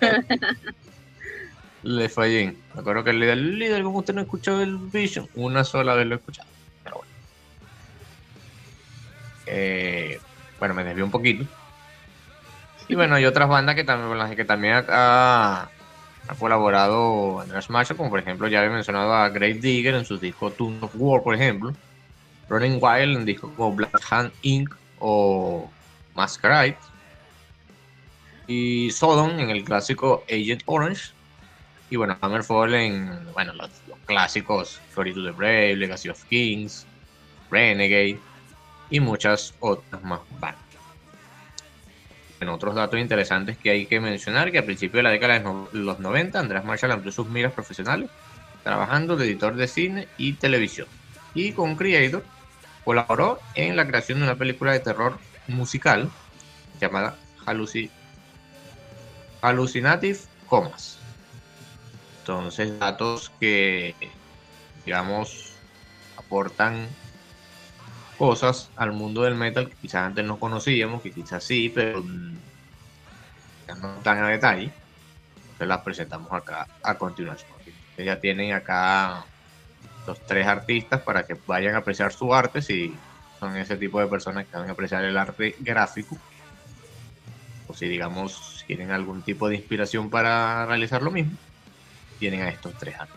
le 1.82 2.08
fallé. 2.08 2.54
Me 2.74 2.80
acuerdo 2.80 3.04
que 3.04 3.10
el 3.10 3.20
líder, 3.20 3.38
líder, 3.38 3.82
como 3.82 3.98
usted 3.98 4.14
no 4.14 4.20
ha 4.20 4.24
escuchado 4.24 4.62
el 4.62 4.76
Vision, 4.76 5.28
una 5.34 5.64
sola 5.64 5.94
vez 5.94 6.06
lo 6.06 6.14
he 6.14 6.18
escuchado. 6.18 6.48
Pero 6.84 6.96
bueno. 6.96 7.12
Eh, 9.46 10.20
bueno, 10.58 10.74
me 10.74 10.84
desvió 10.84 11.04
un 11.04 11.10
poquito. 11.10 11.46
Y 12.88 12.94
bueno, 12.94 13.14
hay 13.14 13.26
otras 13.26 13.48
bandas 13.48 13.74
que 13.74 13.84
también, 13.84 14.08
con 14.08 14.18
las 14.18 14.34
que 14.34 14.44
también 14.44 14.84
ha, 14.88 15.68
ha 16.28 16.34
colaborado 16.34 17.40
Andrés 17.40 17.70
Marshall, 17.70 17.96
como 17.96 18.10
por 18.10 18.20
ejemplo 18.20 18.48
ya 18.48 18.60
había 18.60 18.70
mencionado 18.70 19.14
a 19.14 19.28
Great 19.30 19.58
Digger 19.58 19.94
en 19.94 20.04
su 20.04 20.18
disco 20.18 20.50
Tune 20.50 20.78
of 20.82 20.92
War, 20.94 21.22
por 21.22 21.34
ejemplo. 21.34 21.72
Running 22.48 22.78
Wild 22.80 23.16
en 23.18 23.24
discos 23.24 23.50
como 23.56 23.74
Black 23.74 24.00
Hand 24.10 24.32
Inc. 24.42 24.74
o 25.00 25.70
Masquerade. 26.14 26.76
Y 28.46 28.90
Sodom 28.90 29.38
en 29.38 29.50
el 29.50 29.64
clásico 29.64 30.24
Agent 30.30 30.62
Orange 30.66 31.12
y 31.90 31.96
bueno, 31.96 32.16
Hammerfall 32.20 32.74
en 32.74 33.32
bueno, 33.32 33.52
los, 33.54 33.70
clásicos 34.06 34.80
Story 34.88 35.12
to 35.12 35.22
the 35.22 35.30
Brave, 35.30 35.76
Legacy 35.76 36.08
of 36.08 36.22
Kings, 36.24 36.86
Renegade 37.50 38.18
y 38.90 39.00
muchas 39.00 39.54
otras 39.60 40.02
más 40.02 40.20
bandas. 40.40 40.67
En 42.40 42.48
otros 42.48 42.74
datos 42.74 43.00
interesantes 43.00 43.56
que 43.58 43.70
hay 43.70 43.86
que 43.86 44.00
mencionar, 44.00 44.52
que 44.52 44.58
a 44.58 44.64
principios 44.64 44.98
de 44.98 45.02
la 45.02 45.10
década 45.10 45.38
de 45.38 45.66
los 45.72 45.98
90, 45.98 46.38
Andrés 46.38 46.64
Marshall 46.64 46.92
amplió 46.92 47.10
sus 47.12 47.28
miras 47.28 47.52
profesionales, 47.52 48.10
trabajando 48.62 49.16
de 49.16 49.26
editor 49.26 49.56
de 49.56 49.66
cine 49.66 50.08
y 50.18 50.34
televisión. 50.34 50.86
Y 51.34 51.52
con 51.52 51.74
Creator 51.76 52.24
colaboró 52.84 53.40
en 53.54 53.76
la 53.76 53.86
creación 53.86 54.18
de 54.18 54.24
una 54.24 54.36
película 54.36 54.72
de 54.72 54.80
terror 54.80 55.18
musical 55.48 56.10
llamada 56.80 57.16
Hallucinative 59.42 60.18
Comas 60.46 60.98
entonces, 62.28 62.78
datos 62.78 63.32
que, 63.40 63.94
digamos, 64.84 65.52
aportan 66.18 66.86
cosas 68.18 68.70
al 68.76 68.92
mundo 68.92 69.22
del 69.22 69.36
metal 69.36 69.68
que 69.68 69.76
quizás 69.76 70.06
antes 70.06 70.24
no 70.24 70.38
conocíamos, 70.38 71.00
que 71.00 71.12
quizás 71.12 71.44
sí, 71.44 71.70
pero 71.72 72.02
no 72.02 73.88
tan 74.02 74.18
a 74.24 74.28
detalle. 74.28 74.72
Entonces 75.36 75.68
las 75.68 75.80
presentamos 75.80 76.32
acá 76.32 76.66
a 76.82 76.98
continuación. 76.98 77.50
ya 77.96 78.20
tienen 78.20 78.52
acá 78.52 79.24
los 80.06 80.20
tres 80.26 80.46
artistas 80.46 81.00
para 81.02 81.24
que 81.24 81.36
vayan 81.46 81.74
a 81.74 81.78
apreciar 81.78 82.12
su 82.12 82.34
arte 82.34 82.62
si 82.62 82.94
son 83.38 83.56
ese 83.56 83.76
tipo 83.76 84.00
de 84.00 84.06
personas 84.06 84.46
que 84.46 84.56
van 84.56 84.68
a 84.68 84.72
apreciar 84.72 85.04
el 85.04 85.16
arte 85.16 85.54
gráfico 85.60 86.16
o 87.66 87.74
si 87.74 87.86
digamos 87.86 88.64
tienen 88.66 88.90
algún 88.90 89.22
tipo 89.22 89.48
de 89.48 89.56
inspiración 89.56 90.10
para 90.10 90.66
realizar 90.66 91.02
lo 91.02 91.10
mismo 91.10 91.36
tienen 92.18 92.42
a 92.42 92.48
estos 92.48 92.74
tres 92.74 92.98
años. 92.98 93.14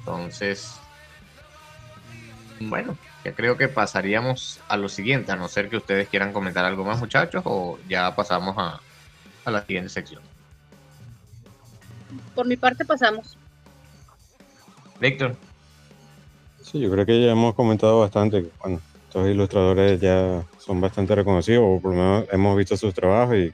Entonces, 0.00 0.76
bueno, 2.60 2.96
ya 3.24 3.32
creo 3.32 3.56
que 3.56 3.68
pasaríamos 3.68 4.60
a 4.68 4.76
lo 4.76 4.88
siguiente, 4.88 5.32
a 5.32 5.36
no 5.36 5.48
ser 5.48 5.68
que 5.68 5.76
ustedes 5.76 6.08
quieran 6.08 6.32
comentar 6.32 6.64
algo 6.64 6.84
más, 6.84 6.98
muchachos, 6.98 7.42
o 7.44 7.78
ya 7.88 8.14
pasamos 8.14 8.56
a, 8.58 8.80
a 9.44 9.50
la 9.50 9.64
siguiente 9.64 9.90
sección. 9.90 10.22
Por 12.34 12.46
mi 12.46 12.56
parte 12.56 12.84
pasamos. 12.84 13.36
Víctor. 15.00 15.36
Sí, 16.62 16.80
yo 16.80 16.90
creo 16.90 17.04
que 17.06 17.24
ya 17.24 17.32
hemos 17.32 17.54
comentado 17.54 18.00
bastante. 18.00 18.50
Bueno, 18.60 18.80
estos 19.06 19.28
ilustradores 19.28 20.00
ya 20.00 20.42
son 20.58 20.80
bastante 20.80 21.14
reconocidos, 21.14 21.64
o 21.64 21.80
por 21.80 21.94
lo 21.94 21.98
menos 21.98 22.24
hemos 22.32 22.56
visto 22.56 22.76
sus 22.76 22.94
trabajos 22.94 23.36
y, 23.36 23.52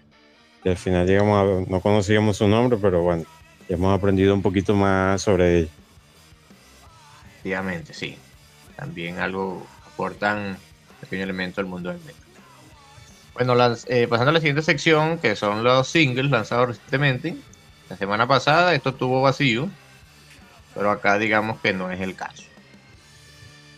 al 0.68 0.76
final 0.76 1.06
llegamos 1.06 1.66
a, 1.66 1.70
no 1.70 1.80
conocíamos 1.80 2.36
su 2.36 2.46
nombre, 2.46 2.78
pero 2.80 3.02
bueno, 3.02 3.24
ya 3.68 3.76
hemos 3.76 3.96
aprendido 3.96 4.34
un 4.34 4.42
poquito 4.42 4.74
más 4.74 5.22
sobre 5.22 5.60
ellos. 5.60 5.70
Efectivamente, 7.30 7.94
sí. 7.94 8.18
También 8.78 9.18
algo 9.18 9.66
aportan 9.84 10.56
pequeño 11.00 11.24
elemento 11.24 11.60
al 11.60 11.66
mundo 11.66 11.90
del 11.90 11.98
metal. 11.98 12.22
Bueno, 13.34 13.54
eh, 13.86 14.06
pasando 14.08 14.30
a 14.30 14.32
la 14.32 14.38
siguiente 14.38 14.62
sección, 14.62 15.18
que 15.18 15.34
son 15.34 15.64
los 15.64 15.88
singles 15.88 16.30
lanzados 16.30 16.68
recientemente. 16.68 17.36
La 17.90 17.96
semana 17.96 18.28
pasada 18.28 18.74
esto 18.74 18.94
tuvo 18.94 19.20
vacío, 19.20 19.68
pero 20.74 20.92
acá 20.92 21.18
digamos 21.18 21.60
que 21.60 21.72
no 21.72 21.90
es 21.90 22.00
el 22.00 22.14
caso. 22.14 22.44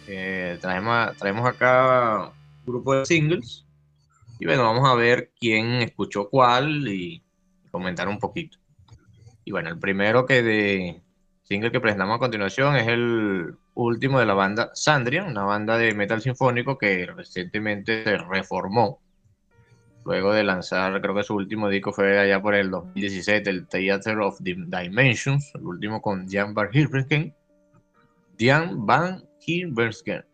Eh, 0.06 0.58
traemos, 0.60 1.16
traemos 1.16 1.46
acá 1.48 2.30
un 2.58 2.66
grupo 2.66 2.94
de 2.94 3.06
singles 3.06 3.64
y 4.38 4.44
bueno, 4.44 4.64
vamos 4.64 4.88
a 4.88 4.94
ver 4.94 5.30
quién 5.38 5.82
escuchó 5.82 6.28
cuál 6.28 6.88
y, 6.88 7.22
comentar 7.70 8.06
un 8.08 8.18
poquito. 8.18 8.58
Y 9.44 9.52
bueno, 9.52 9.70
el 9.70 9.78
primero 9.78 10.26
que 10.26 10.42
de 10.42 11.00
single 11.50 11.72
que 11.72 11.80
presentamos 11.80 12.14
a 12.14 12.20
continuación 12.20 12.76
es 12.76 12.86
el 12.86 13.56
último 13.74 14.20
de 14.20 14.26
la 14.26 14.34
banda 14.34 14.70
Sandria, 14.72 15.24
una 15.24 15.42
banda 15.42 15.76
de 15.76 15.92
metal 15.94 16.20
sinfónico 16.20 16.78
que 16.78 17.06
recientemente 17.06 18.04
se 18.04 18.18
reformó. 18.18 19.00
Luego 20.04 20.32
de 20.32 20.44
lanzar, 20.44 21.00
creo 21.00 21.12
que 21.12 21.24
su 21.24 21.34
último 21.34 21.68
disco 21.68 21.92
fue 21.92 22.20
allá 22.20 22.40
por 22.40 22.54
el 22.54 22.70
2017, 22.70 23.50
el 23.50 23.66
Theater 23.66 24.18
of 24.20 24.38
Dimensions, 24.40 25.52
el 25.56 25.66
último 25.66 26.00
con 26.00 26.28
Jan 26.28 26.54
Van 26.54 26.68
Hilbergen. 26.72 27.34
Jan 28.38 28.86
Van 28.86 29.24
Hilbergen. 29.44 30.24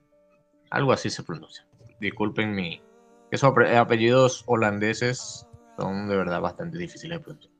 Algo 0.68 0.92
así 0.92 1.09
se 1.09 1.22
pronuncia. 1.22 1.66
Disculpen 1.98 2.55
mi. 2.55 2.83
Esos 3.31 3.55
apellidos 3.74 4.44
holandeses 4.46 5.48
son 5.79 6.11
de 6.11 6.16
verdad 6.16 6.42
bastante 6.42 6.76
difíciles 6.76 7.18
de 7.18 7.24
pronunciar. 7.24 7.56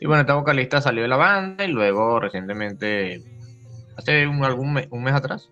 Y 0.00 0.06
bueno, 0.06 0.22
esta 0.22 0.34
vocalista 0.34 0.80
salió 0.80 1.02
de 1.02 1.08
la 1.08 1.16
banda 1.16 1.64
y 1.64 1.68
luego 1.68 2.20
recientemente, 2.20 3.22
hace 3.96 4.26
un, 4.26 4.44
algún 4.44 4.80
un 4.90 5.02
mes 5.02 5.14
atrás, 5.14 5.50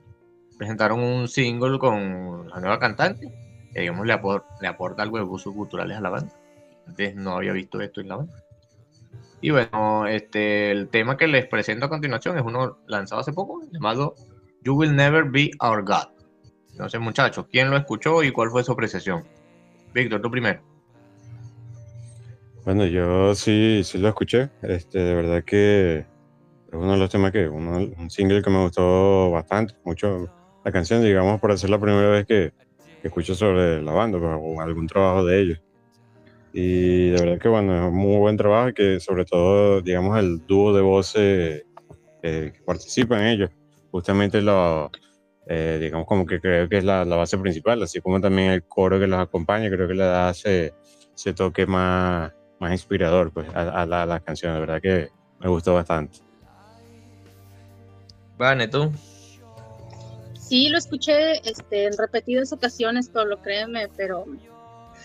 presentaron 0.59 1.01
un 1.01 1.29
single 1.29 1.79
con 1.79 2.49
la 2.49 2.61
nueva 2.61 2.79
cantante, 2.79 3.31
que 3.73 3.81
digamos 3.81 4.07
le, 4.07 4.19
le 4.61 4.69
aporta 4.69 5.03
algo 5.03 5.19
de 5.19 5.25
gustos 5.25 5.55
culturales 5.55 5.97
a 5.97 6.01
la 6.01 6.11
banda. 6.11 6.33
Antes 6.87 7.15
no 7.15 7.37
había 7.37 7.53
visto 7.53 7.81
esto 7.81 8.01
en 8.01 8.09
la 8.09 8.17
banda. 8.17 8.35
Y 9.41 9.51
bueno, 9.51 10.07
este, 10.07 10.71
el 10.71 10.89
tema 10.89 11.17
que 11.17 11.27
les 11.27 11.47
presento 11.47 11.87
a 11.87 11.89
continuación 11.89 12.39
es 12.39 12.45
uno 12.45 12.79
lanzado 12.87 13.21
hace 13.21 13.33
poco, 13.33 13.61
llamado 13.73 14.15
You 14.63 14.75
Will 14.75 14.95
Never 14.95 15.25
Be 15.25 15.51
Our 15.61 15.83
God. 15.83 16.09
Entonces, 16.71 17.01
muchachos, 17.01 17.47
¿quién 17.51 17.69
lo 17.71 17.77
escuchó 17.77 18.23
y 18.23 18.31
cuál 18.31 18.51
fue 18.51 18.63
su 18.63 18.73
apreciación? 18.73 19.25
Víctor, 19.93 20.23
tú 20.23 20.31
primero. 20.31 20.72
Bueno, 22.65 22.87
yo 22.87 23.35
sí, 23.35 23.83
sí 23.83 23.99
lo 23.99 24.09
escuché. 24.09 24.51
Este, 24.63 25.01
de 25.01 25.15
verdad 25.15 25.43
que 25.45 25.99
es 25.99 26.07
uno 26.73 26.93
de 26.93 26.99
los 26.99 27.11
temas 27.11 27.33
que, 27.33 27.49
uno, 27.49 27.79
un 27.99 28.09
single 28.09 28.41
que 28.41 28.51
me 28.51 28.63
gustó 28.63 29.33
bastante, 29.33 29.75
mucho 29.85 30.31
la 30.65 30.71
canción, 30.71 31.03
digamos, 31.03 31.41
por 31.41 31.59
ser 31.59 31.71
la 31.71 31.81
primera 31.81 32.09
vez 32.09 32.25
que, 32.27 32.53
escucho 33.03 33.35
sobre 33.35 33.83
la 33.83 33.91
banda 33.91 34.21
pues, 34.21 34.39
o 34.41 34.61
algún 34.61 34.87
trabajo 34.87 35.25
de 35.25 35.41
ellos. 35.41 35.61
Y 36.53 37.11
de 37.11 37.21
verdad 37.21 37.39
que, 37.41 37.49
bueno, 37.49 37.75
es 37.77 37.83
un 37.83 37.97
muy 37.97 38.19
buen 38.19 38.37
trabajo 38.37 38.69
y 38.69 38.75
que 38.75 39.01
sobre 39.01 39.25
todo, 39.25 39.81
digamos, 39.81 40.17
el 40.21 40.47
dúo 40.47 40.73
de 40.73 40.83
voces 40.83 41.65
eh, 42.23 42.53
que 42.55 42.63
participa 42.65 43.19
en 43.19 43.27
ellos, 43.27 43.51
justamente 43.91 44.41
lo, 44.41 44.89
eh, 45.49 45.79
digamos, 45.81 46.07
como 46.07 46.25
que 46.27 46.41
creo 46.41 46.69
que 46.69 46.79
es 46.79 46.85
la, 46.85 47.05
la, 47.05 47.17
base 47.17 47.37
principal, 47.39 47.83
así 47.83 48.01
como 48.01 48.21
también 48.21 48.53
el 48.53 48.63
coro 48.63 49.01
que 49.01 49.09
los 49.09 49.19
acompaña, 49.19 49.69
creo 49.69 49.89
que 49.89 49.95
le 49.95 50.05
da 50.05 50.31
ese, 50.31 50.73
ese 51.17 51.35
toque 51.35 51.67
más 51.67 52.33
más 52.63 52.73
inspirador 52.73 53.33
pues, 53.33 53.49
a, 53.55 53.85
la, 53.85 54.07
las 54.07 54.23
canciones. 54.23 54.55
De 54.55 54.61
verdad 54.61 54.81
que 54.81 55.11
me 55.41 55.49
gustó 55.49 55.75
bastante. 55.75 56.19
Vale, 58.39 58.69
¿tú? 58.69 58.91
Sí, 60.39 60.69
lo 60.69 60.79
escuché 60.79 61.39
este, 61.49 61.87
en 61.87 61.99
repetidas 61.99 62.53
ocasiones, 62.53 63.11
pero 63.13 63.27
lo 63.27 63.43
créeme, 63.43 63.89
pero 63.97 64.27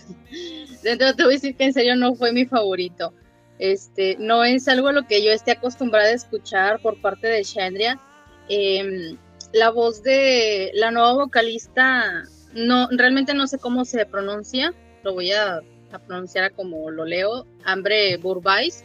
dentro 0.82 1.14
te 1.14 1.24
voy 1.24 1.32
a 1.32 1.36
decir 1.36 1.56
que 1.56 1.64
en 1.64 1.72
serio 1.72 1.96
no 1.96 2.14
fue 2.14 2.32
mi 2.32 2.46
favorito. 2.46 3.12
Este, 3.58 4.16
no 4.20 4.44
es 4.44 4.68
algo 4.68 4.88
a 4.88 4.92
lo 4.92 5.06
que 5.06 5.24
yo 5.24 5.32
esté 5.32 5.50
acostumbrada 5.50 6.10
a 6.10 6.12
escuchar 6.12 6.80
por 6.80 7.00
parte 7.00 7.26
de 7.26 7.42
Shandria. 7.42 8.00
Em, 8.48 9.18
la 9.52 9.70
voz 9.70 10.02
de 10.04 10.70
la 10.74 10.92
nueva 10.92 11.14
vocalista, 11.14 12.22
no, 12.54 12.88
realmente 12.92 13.34
no 13.34 13.48
sé 13.48 13.58
cómo 13.58 13.84
se 13.84 14.06
pronuncia, 14.06 14.72
lo 15.02 15.14
voy 15.14 15.32
a 15.32 15.60
a 15.92 15.98
pronunciar 15.98 16.52
como 16.52 16.90
lo 16.90 17.04
leo, 17.04 17.46
Hambre 17.64 18.16
Burbais. 18.18 18.84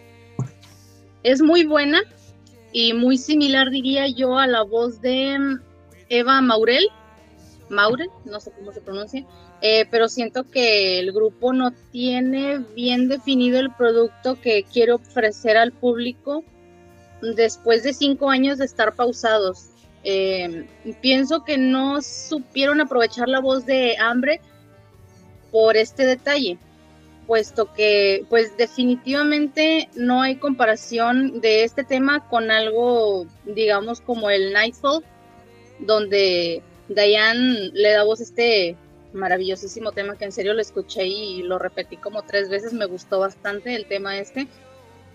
Es 1.23 1.41
muy 1.41 1.65
buena 1.65 2.01
y 2.71 2.93
muy 2.93 3.17
similar, 3.17 3.69
diría 3.69 4.07
yo, 4.07 4.37
a 4.37 4.47
la 4.47 4.63
voz 4.63 5.01
de 5.01 5.37
mm, 5.37 5.61
Eva 6.09 6.41
Maurel. 6.41 6.87
Maurel, 7.69 8.09
no 8.25 8.39
sé 8.39 8.51
cómo 8.51 8.71
se 8.71 8.81
pronuncia, 8.81 9.25
eh, 9.61 9.85
pero 9.89 10.09
siento 10.09 10.43
que 10.49 10.99
el 10.99 11.11
grupo 11.13 11.53
no 11.53 11.71
tiene 11.91 12.59
bien 12.75 13.07
definido 13.07 13.59
el 13.59 13.71
producto 13.73 14.39
que 14.39 14.63
quiere 14.63 14.93
ofrecer 14.93 15.57
al 15.57 15.71
público 15.71 16.43
después 17.21 17.83
de 17.83 17.93
cinco 17.93 18.29
años 18.29 18.57
de 18.57 18.65
estar 18.65 18.93
pausados. 18.95 19.69
Eh, 20.03 20.67
pienso 21.01 21.45
que 21.45 21.57
no 21.57 22.01
supieron 22.01 22.81
aprovechar 22.81 23.29
la 23.29 23.39
voz 23.39 23.65
de 23.65 23.95
Hambre 23.97 24.41
por 25.49 25.77
este 25.77 26.05
detalle 26.05 26.57
puesto 27.27 27.73
que 27.73 28.25
pues 28.29 28.55
definitivamente 28.57 29.89
no 29.95 30.21
hay 30.21 30.35
comparación 30.35 31.41
de 31.41 31.63
este 31.63 31.83
tema 31.83 32.27
con 32.29 32.51
algo, 32.51 33.25
digamos, 33.45 34.01
como 34.01 34.29
el 34.29 34.53
Nightfall, 34.53 35.03
donde 35.79 36.61
Diane 36.89 37.71
le 37.73 37.91
da 37.91 38.03
voz 38.03 38.19
a 38.19 38.23
este 38.23 38.77
maravillosísimo 39.13 39.91
tema 39.91 40.17
que 40.17 40.25
en 40.25 40.31
serio 40.31 40.53
lo 40.53 40.61
escuché 40.61 41.05
y 41.05 41.43
lo 41.43 41.59
repetí 41.59 41.97
como 41.97 42.23
tres 42.23 42.49
veces, 42.49 42.73
me 42.73 42.85
gustó 42.85 43.19
bastante 43.19 43.75
el 43.75 43.85
tema 43.85 44.17
este. 44.17 44.47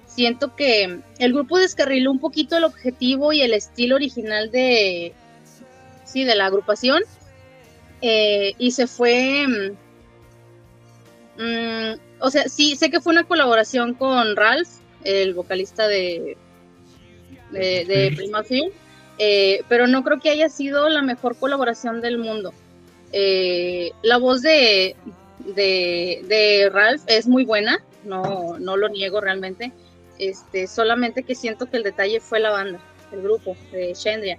Siento 0.06 0.56
que 0.56 1.00
el 1.18 1.32
grupo 1.32 1.58
descarriló 1.58 2.10
un 2.10 2.18
poquito 2.18 2.56
el 2.56 2.64
objetivo 2.64 3.32
y 3.32 3.42
el 3.42 3.52
estilo 3.52 3.96
original 3.96 4.50
de, 4.50 5.12
sí, 6.04 6.24
de 6.24 6.34
la 6.34 6.46
agrupación 6.46 7.02
eh, 8.00 8.54
y 8.58 8.70
se 8.70 8.86
fue 8.86 9.46
Mm, 11.38 11.98
o 12.20 12.30
sea, 12.30 12.48
sí, 12.48 12.76
sé 12.76 12.90
que 12.90 13.00
fue 13.00 13.12
una 13.12 13.24
colaboración 13.24 13.94
con 13.94 14.34
Ralph, 14.34 14.68
el 15.04 15.34
vocalista 15.34 15.86
de, 15.86 16.36
de, 17.52 18.12
Prima 18.16 18.42
Film, 18.42 18.70
eh, 19.18 19.62
pero 19.68 19.86
no 19.86 20.02
creo 20.02 20.20
que 20.20 20.30
haya 20.30 20.48
sido 20.48 20.88
la 20.88 21.02
mejor 21.02 21.36
colaboración 21.36 22.00
del 22.00 22.18
mundo. 22.18 22.52
Eh, 23.12 23.92
la 24.02 24.18
voz 24.18 24.42
de, 24.42 24.96
de, 25.54 26.70
Ralph 26.72 27.02
es 27.06 27.28
muy 27.28 27.44
buena, 27.44 27.84
no, 28.04 28.58
no 28.58 28.76
lo 28.76 28.88
niego 28.88 29.20
realmente, 29.20 29.72
este, 30.18 30.66
solamente 30.66 31.22
que 31.22 31.36
siento 31.36 31.66
que 31.66 31.76
el 31.76 31.84
detalle 31.84 32.18
fue 32.20 32.40
la 32.40 32.50
banda, 32.50 32.80
el 33.12 33.22
grupo 33.22 33.56
de 33.70 33.94
Shendria. 33.94 34.38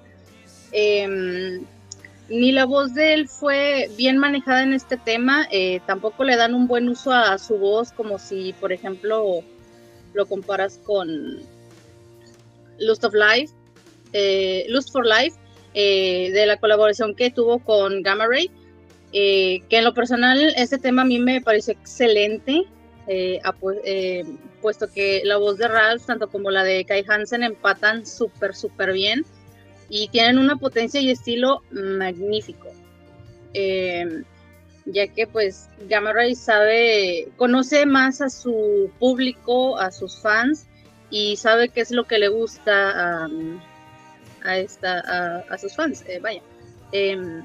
Em, 0.74 1.66
ni 2.30 2.52
la 2.52 2.66
voz 2.66 2.94
de 2.94 3.14
él 3.14 3.28
fue 3.28 3.90
bien 3.98 4.18
manejada 4.18 4.64
en 4.64 4.74
este 4.74 4.98
tema, 4.98 5.48
eh, 5.52 5.82
tampoco 5.86 6.24
le 6.24 6.36
dan 6.36 6.54
un 6.54 6.68
buen 6.68 6.88
uso 6.88 7.12
a 7.12 7.38
su 7.38 7.58
voz, 7.58 7.92
como 7.92 8.20
si, 8.20 8.54
por 8.54 8.72
ejemplo, 8.72 9.44
lo 10.14 10.26
comparas 10.28 10.80
con 10.84 11.40
Lust 12.80 13.04
of 13.04 13.14
Life, 13.14 13.54
eh, 14.14 14.66
Lust 14.70 14.92
for 14.92 15.06
Life, 15.06 15.38
eh, 15.74 16.32
de 16.32 16.46
la 16.46 16.58
colaboración 16.58 17.16
que 17.16 17.32
tuvo 17.32 17.60
con 17.60 18.02
Gamma 18.04 18.28
Ray, 18.28 18.52
que 19.12 19.66
en 19.70 19.84
lo 19.84 19.94
personal 19.96 20.54
este 20.56 20.78
tema 20.78 21.02
a 21.02 21.06
mí 21.06 21.18
me 21.18 21.42
pareció 21.42 21.74
excelente, 21.74 22.64
puesto 24.62 24.92
que 24.92 25.22
la 25.26 25.38
voz 25.38 25.58
de 25.58 25.68
Ralph, 25.68 26.06
tanto 26.06 26.30
como 26.30 26.52
la 26.52 26.64
de 26.64 26.86
Kai 26.86 27.04
Hansen, 27.08 27.42
empatan 27.42 28.06
súper, 28.06 28.56
súper 28.56 28.94
bien 28.94 29.26
y 29.90 30.08
tienen 30.10 30.38
una 30.38 30.56
potencia 30.56 31.02
y 31.02 31.12
estilo 31.12 31.62
magnífico. 31.72 32.68
Eh, 33.54 34.24
ya 34.86 35.08
que 35.08 35.28
pues 35.28 35.68
Gamma 35.88 36.14
Ray 36.14 36.36
sabe, 36.36 37.30
conoce 37.38 37.86
más 37.86 38.22
a 38.22 38.30
su 38.30 38.92
público, 39.00 39.78
a 39.78 39.92
sus 39.92 40.18
fans 40.20 40.68
y 41.10 41.36
sabe 41.38 41.70
qué 41.70 41.82
es 41.82 41.92
lo 41.92 42.06
que 42.06 42.20
le 42.20 42.28
gusta 42.28 43.26
a, 44.44 44.58
esta, 44.58 45.44
a, 45.50 45.58
sus 45.58 45.76
fans, 45.76 46.04
eh, 46.08 46.20
vaya. 46.20 46.42
Em, 46.92 47.44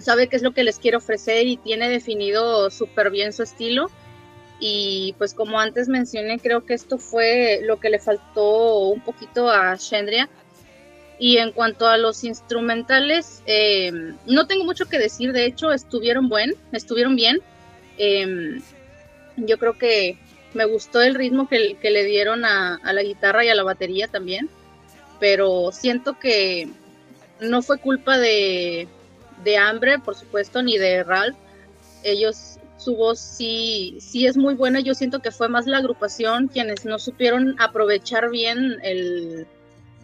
sabe 0.00 0.28
qué 0.28 0.36
es 0.36 0.42
lo 0.42 0.52
que 0.52 0.64
les 0.64 0.78
quiere 0.78 0.96
ofrecer 0.96 1.46
y 1.46 1.56
tiene 1.56 1.88
definido 1.88 2.70
súper 2.70 3.10
bien 3.10 3.32
su 3.32 3.42
estilo. 3.42 3.90
Y 4.60 5.14
pues 5.18 5.34
como 5.34 5.60
antes 5.60 5.88
mencioné, 5.88 6.40
creo 6.40 6.64
que 6.64 6.74
esto 6.74 6.98
fue 6.98 7.60
lo 7.62 7.78
que 7.78 7.90
le 7.90 7.98
faltó 7.98 8.88
un 8.88 9.00
poquito 9.00 9.48
a 9.50 9.76
Shendria, 9.76 10.28
Y 11.18 11.38
en 11.38 11.52
cuanto 11.52 11.86
a 11.86 11.98
los 11.98 12.22
instrumentales, 12.22 13.42
eh, 13.46 13.90
no 14.26 14.46
tengo 14.46 14.64
mucho 14.64 14.86
que 14.86 14.98
decir, 14.98 15.32
de 15.32 15.46
hecho 15.46 15.72
estuvieron 15.72 16.28
buen, 16.28 16.54
estuvieron 16.72 17.16
bien. 17.16 17.40
Em, 17.96 18.62
yo 19.36 19.58
creo 19.58 19.76
que 19.76 20.16
me 20.54 20.64
gustó 20.64 21.02
el 21.02 21.14
ritmo 21.14 21.48
que, 21.48 21.76
le 21.82 22.04
dieron 22.04 22.44
a, 22.44 22.80
la 22.84 23.02
guitarra 23.02 23.44
y 23.44 23.48
a 23.48 23.54
la 23.54 23.64
batería 23.64 24.06
también, 24.06 24.48
pero 25.18 25.70
siento 25.72 26.18
que 26.18 26.68
no 27.40 27.62
fue 27.62 27.78
culpa 27.78 28.16
de, 28.16 28.86
de 29.42 29.56
Hambre, 29.56 29.98
por 29.98 30.14
supuesto, 30.14 30.62
ni 30.62 30.78
de 30.78 31.02
Ralph. 31.02 31.36
Ellos, 32.04 32.58
su 32.76 32.94
voz 32.94 33.18
sí, 33.18 33.98
sí 34.00 34.26
es 34.26 34.36
muy 34.36 34.54
buena. 34.54 34.78
Yo 34.80 34.94
siento 34.94 35.20
que 35.20 35.32
fue 35.32 35.48
más 35.48 35.66
la 35.66 35.78
agrupación 35.78 36.46
quienes 36.46 36.84
no 36.84 36.98
supieron 37.00 37.56
aprovechar 37.60 38.30
bien 38.30 38.78
el, 38.82 39.46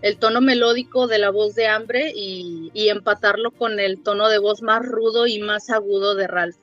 el 0.05 0.19
tono 0.19 0.43
melódico 0.43 1.07
de 1.07 1.17
la 1.19 1.31
voz 1.31 1.55
de 1.55 1.67
Hambre 1.67 2.12
y, 2.14 2.71
empatarlo 2.75 3.53
con 3.53 3.81
el 3.81 4.03
tono 4.03 4.29
de 4.29 4.37
voz 4.37 4.61
más 4.61 4.85
rudo 4.85 5.27
y 5.27 5.40
más 5.40 5.71
agudo 5.71 6.14
de 6.14 6.27
Ralph. 6.27 6.59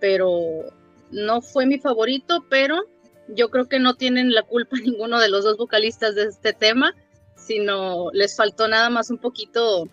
Pero 0.00 0.64
no 1.10 1.42
fue 1.42 1.66
mi 1.66 1.78
favorito, 1.78 2.46
pero 2.48 2.80
yo 3.28 3.50
creo 3.50 3.68
que 3.68 3.78
no 3.78 3.96
tienen 3.96 4.32
la 4.32 4.42
culpa 4.42 4.78
ninguno 4.82 5.20
de 5.20 5.28
los 5.28 5.44
dos 5.44 5.58
vocalistas 5.58 6.14
de 6.14 6.24
este 6.24 6.54
tema, 6.54 6.94
sino 7.36 8.10
les 8.14 8.34
faltó 8.34 8.66
nada 8.68 8.88
más 8.88 9.10
un 9.10 9.18
poquito 9.18 9.86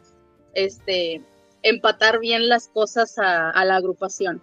este 0.53 1.21
empatar 1.63 2.19
bien 2.19 2.47
las 2.47 2.69
cosas 2.69 3.19
a, 3.19 3.49
a 3.49 3.65
la 3.65 3.75
agrupación. 3.75 4.41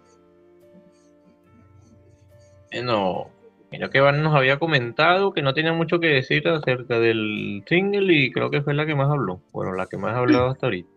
Bueno, 2.71 3.31
Mira 3.73 3.89
que 3.89 4.01
Van 4.01 4.23
nos 4.23 4.35
había 4.35 4.59
comentado 4.59 5.33
que 5.33 5.41
no 5.41 5.55
tenía 5.55 5.73
mucho 5.73 5.99
que 5.99 6.09
decir 6.09 6.47
acerca 6.47 7.01
del 7.01 7.65
single 7.67 8.13
y 8.13 8.31
creo 8.31 8.51
que 8.51 8.61
fue 8.61 8.75
la 8.75 8.85
que 8.85 8.95
más 8.95 9.11
habló. 9.11 9.41
Bueno, 9.51 9.73
la 9.73 9.87
que 9.87 9.97
más 9.97 10.15
ha 10.15 10.19
hablado 10.19 10.51
hasta 10.51 10.67
ahorita. 10.67 10.91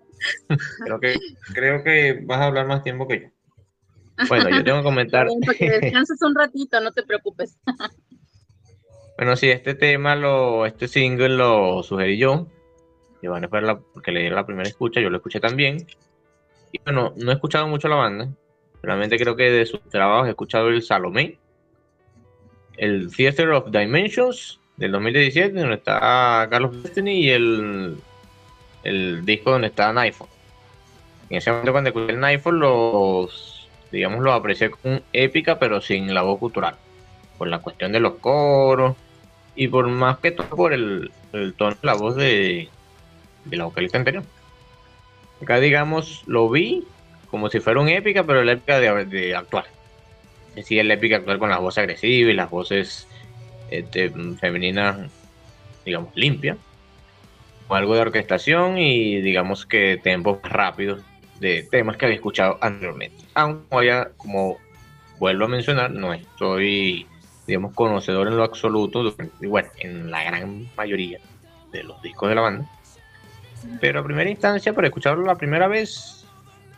creo 0.86 1.00
que 1.00 1.16
creo 1.54 1.84
que 1.84 2.20
vas 2.26 2.40
a 2.40 2.48
hablar 2.48 2.68
más 2.68 2.84
tiempo 2.84 3.08
que 3.08 3.22
yo. 3.22 4.28
Bueno, 4.28 4.50
yo 4.50 4.62
tengo 4.66 4.80
que 4.80 4.84
comentar. 4.84 5.28
Para 5.46 5.58
que 5.58 5.70
descanses 5.70 6.22
un 6.22 6.36
ratito, 6.36 6.82
no 6.82 6.92
te 6.92 7.04
preocupes. 7.04 7.58
bueno, 9.18 9.38
sí, 9.38 9.50
este 9.50 9.76
tema, 9.76 10.18
lo, 10.18 10.66
este 10.66 10.90
single 10.90 11.30
lo 11.30 11.82
sugerí 11.82 12.18
yo. 12.18 12.48
Y 13.22 13.28
van 13.28 13.44
a 13.44 13.46
esperar 13.46 13.80
porque 13.94 14.12
le 14.12 14.20
dieron 14.20 14.36
la 14.36 14.46
primera 14.46 14.68
escucha, 14.68 15.00
yo 15.00 15.10
lo 15.10 15.18
escuché 15.18 15.40
también. 15.40 15.88
Y 16.74 16.80
bueno, 16.84 17.14
no 17.16 17.32
he 17.32 17.36
escuchado 17.36 17.70
mucho 17.70 17.88
la 17.88 17.96
banda. 17.96 18.28
Realmente 18.84 19.18
creo 19.18 19.38
que 19.38 19.50
de 19.50 19.66
sus 19.66 19.82
trabajos 19.84 20.28
he 20.28 20.32
escuchado 20.32 20.68
el 20.68 20.82
Salomé 20.82 21.40
el 22.78 23.10
Theater 23.16 23.50
of 23.52 23.72
Dimensions 23.72 24.60
del 24.78 24.92
2017, 24.92 25.60
donde 25.60 25.76
está 25.76 26.48
Carlos 26.50 26.84
Destiny, 26.84 27.26
y 27.26 27.30
el, 27.30 27.98
el 28.84 29.26
disco 29.26 29.52
donde 29.52 29.68
está 29.68 29.90
iPhone. 30.00 30.30
En 31.30 31.38
ese 31.38 31.52
momento 31.52 31.72
cuando 31.72 31.90
escuché 31.90 32.14
el 32.14 32.24
iPhone, 32.24 32.60
los, 32.60 33.68
digamos, 33.92 34.22
lo 34.22 34.34
aprecié 34.34 34.70
con 34.70 35.02
épica, 35.14 35.58
pero 35.60 35.82
sin 35.82 36.14
la 36.14 36.22
voz 36.22 36.40
cultural. 36.40 36.76
Por 37.38 37.48
la 37.48 37.60
cuestión 37.60 37.92
de 37.92 38.00
los 38.00 38.16
coros, 38.16 38.96
y 39.56 39.68
por 39.68 39.88
más 39.88 40.20
que 40.20 40.32
todo 40.32 40.50
por 40.50 40.74
el, 40.74 41.12
tono 41.58 41.72
de 41.72 41.78
la 41.82 41.94
voz 41.94 42.16
de, 42.16 42.70
de 43.46 43.58
la 43.58 43.66
vocalista 43.66 43.98
anterior. 43.98 44.24
Acá, 45.42 45.60
digamos, 45.60 46.24
lo 46.28 46.50
vi 46.50 46.86
como 47.30 47.50
si 47.50 47.60
fuera 47.60 47.80
un 47.80 47.90
épica, 47.90 48.24
pero 48.24 48.44
la 48.44 48.54
épica 48.54 48.80
de 48.80 49.36
actual 49.36 49.66
sí 49.66 49.85
es 50.56 50.86
la 50.86 50.94
épica 50.94 51.18
actual 51.18 51.40
con 51.40 51.50
las 51.50 51.60
voces 51.60 51.80
agresivas 51.80 52.32
y 52.32 52.36
las 52.36 52.50
voces 52.50 53.08
este, 53.70 54.10
femeninas, 54.40 55.12
digamos, 55.86 56.16
limpias. 56.16 56.58
O 57.68 57.76
algo 57.76 57.96
de 57.96 58.02
orquestación 58.02 58.78
y 58.78 59.22
digamos 59.22 59.66
que 59.66 60.00
tempos 60.02 60.40
rápidos 60.44 61.02
de 61.40 61.68
temas 61.72 61.98
que 61.98 62.06
había 62.06 62.16
escuchado 62.16 62.58
anteriormente. 62.62 63.24
Aunque 63.34 64.08
como 64.18 64.58
vuelvo 65.18 65.46
a 65.46 65.48
mencionar, 65.48 65.92
no 65.92 66.14
estoy, 66.14 67.08
digamos, 67.48 67.74
conocedor 67.74 68.28
en 68.28 68.38
lo 68.38 68.44
absoluto, 68.44 69.16
bueno, 69.42 69.70
en 69.80 70.12
la 70.12 70.24
gran 70.24 70.70
mayoría 70.78 71.20
de 71.72 71.84
los 71.84 72.02
discos 72.04 72.30
de 72.30 72.36
la 72.36 72.42
banda. 72.42 72.70
Pero 73.82 74.00
a 74.00 74.04
primera 74.04 74.30
instancia, 74.30 74.74
para 74.74 74.88
escucharlo 74.88 75.26
la 75.26 75.36
primera 75.36 75.68
vez, 75.68 76.24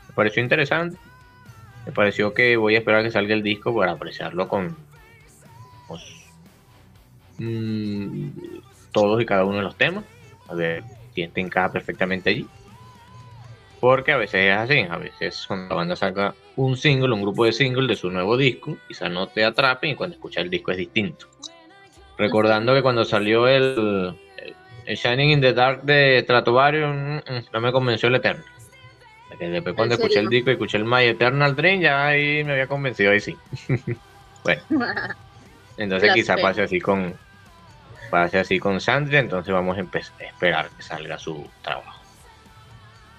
me 0.08 0.16
pareció 0.16 0.42
interesante 0.42 0.98
me 1.88 1.94
pareció 1.94 2.34
que 2.34 2.58
voy 2.58 2.76
a 2.76 2.80
esperar 2.80 3.02
que 3.02 3.12
salga 3.12 3.34
el 3.34 3.42
disco 3.42 3.74
para 3.74 3.94
apreciarlo 3.94 4.50
con 4.50 4.76
pues, 5.88 6.04
mm, 7.38 8.28
todos 8.92 9.22
y 9.22 9.26
cada 9.26 9.46
uno 9.46 9.58
de 9.58 9.64
los 9.64 9.78
temas, 9.78 10.04
a 10.50 10.54
ver 10.54 10.84
si 11.16 11.22
este 11.22 11.40
encaja 11.40 11.72
perfectamente 11.72 12.30
allí. 12.30 12.46
Porque 13.80 14.12
a 14.12 14.18
veces 14.18 14.52
es 14.52 14.58
así, 14.58 14.80
a 14.82 14.98
veces 14.98 15.46
cuando 15.48 15.70
la 15.70 15.76
banda 15.76 15.96
saca 15.96 16.36
un 16.58 16.76
single, 16.76 17.14
un 17.14 17.22
grupo 17.22 17.46
de 17.46 17.54
singles 17.54 17.88
de 17.88 17.96
su 17.96 18.12
nuevo 18.12 18.36
disco, 18.36 18.76
quizás 18.90 19.10
no 19.10 19.28
te 19.28 19.46
atrapen 19.46 19.92
y 19.92 19.96
cuando 19.96 20.16
escuchas 20.16 20.44
el 20.44 20.50
disco 20.50 20.72
es 20.72 20.78
distinto. 20.78 21.28
Recordando 22.18 22.74
que 22.74 22.82
cuando 22.82 23.06
salió 23.06 23.48
el, 23.48 24.14
el, 24.86 24.96
Shining 24.98 25.30
in 25.30 25.42
the 25.42 25.54
Dark 25.54 25.84
de 25.84 26.20
Stratovarius, 26.24 26.94
mm, 26.94 27.34
mm, 27.34 27.46
no 27.54 27.62
me 27.62 27.72
convenció 27.72 28.10
el 28.10 28.16
Eterno. 28.16 28.44
Después 29.40 29.76
cuando 29.76 29.96
escuché 29.96 30.20
el 30.20 30.30
disco 30.30 30.50
y 30.50 30.54
escuché 30.54 30.78
el 30.78 30.86
My 30.86 31.04
Eternal 31.04 31.56
Dream, 31.56 31.82
ya 31.82 32.08
ahí 32.08 32.44
me 32.44 32.54
había 32.54 32.68
convencido, 32.68 33.12
ahí 33.12 33.20
sí. 33.20 33.38
bueno. 34.44 34.62
Entonces 35.78 36.12
quizá 36.14 36.38
pase 36.38 36.64
así 36.64 36.80
con 36.80 37.14
pase 38.10 38.40
así 38.40 38.58
con 38.58 38.82
Sandra, 38.82 39.20
entonces 39.20 39.54
vamos 39.54 39.78
a, 39.78 39.82
a 39.82 40.24
esperar 40.24 40.70
que 40.76 40.82
salga 40.82 41.20
su 41.20 41.46
trabajo. 41.62 42.02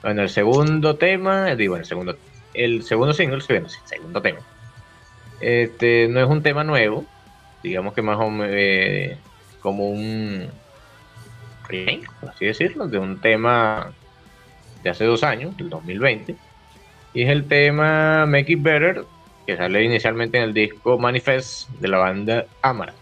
Bueno, 0.03 0.23
el 0.23 0.29
segundo 0.29 0.97
tema, 0.97 1.55
digo, 1.55 1.77
el 1.77 1.85
segundo, 1.85 2.17
el 2.55 2.83
segundo 2.83 3.13
single, 3.13 3.43
bueno, 3.49 3.69
sí, 3.69 3.79
segundo 3.85 4.23
tema. 4.23 4.41
Este 5.41 6.09
no 6.09 6.21
es 6.21 6.27
un 6.27 6.43
tema 6.43 6.65
nuevo, 6.65 7.05
digamos 7.63 7.95
que 7.95 8.03
más 8.03 8.19
o 8.19 8.31
menos 8.31 8.55
eh, 8.57 9.19
como 9.61 9.91
un 9.91 10.49
remake, 11.69 12.11
por 12.21 12.31
así 12.31 12.47
decirlo, 12.47 12.89
de 12.89 12.99
un 12.99 13.21
tema 13.21 13.93
de 14.83 14.91
hace 14.91 15.05
dos 15.05 15.23
años, 15.23 15.57
del 15.57 15.71
2020, 15.71 16.37
y 17.15 17.23
es 17.23 17.31
el 17.31 17.47
tema 17.47 18.27
Make 18.27 18.53
It 18.53 18.63
Better, 18.63 19.05
que 19.47 19.57
sale 19.57 19.83
inicialmente 19.83 20.39
en 20.39 20.45
el 20.45 20.55
disco 20.55 20.99
Manifest 20.99 21.69
de 21.81 21.89
la 21.89 21.99
banda 21.99 22.47
Amara. 22.63 22.95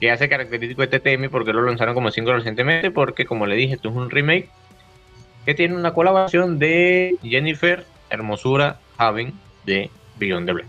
Que 0.00 0.10
hace 0.10 0.28
característico 0.28 0.82
este 0.82 1.00
tema 1.00 1.26
y 1.26 1.28
porque 1.28 1.52
lo 1.52 1.62
lanzaron 1.62 1.94
como 1.94 2.10
single 2.10 2.34
recientemente, 2.34 2.90
porque 2.90 3.24
como 3.24 3.46
le 3.46 3.54
dije, 3.54 3.74
esto 3.74 3.90
es 3.90 3.94
un 3.94 4.10
remake 4.10 4.48
que 5.44 5.54
tiene 5.54 5.76
una 5.76 5.92
colaboración 5.92 6.58
de 6.58 7.16
Jennifer 7.22 7.84
Hermosura 8.10 8.80
Haven 8.96 9.32
de 9.64 9.90
Beyond 10.18 10.46
the 10.46 10.52
Black. 10.52 10.66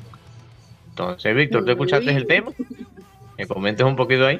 Entonces, 0.90 1.36
Víctor, 1.36 1.66
¿tú 1.66 1.72
escuchaste 1.72 2.12
el 2.12 2.28
tema? 2.28 2.52
¿Me 3.38 3.48
comentes 3.48 3.86
un 3.86 3.96
poquito 3.96 4.28
ahí? 4.28 4.40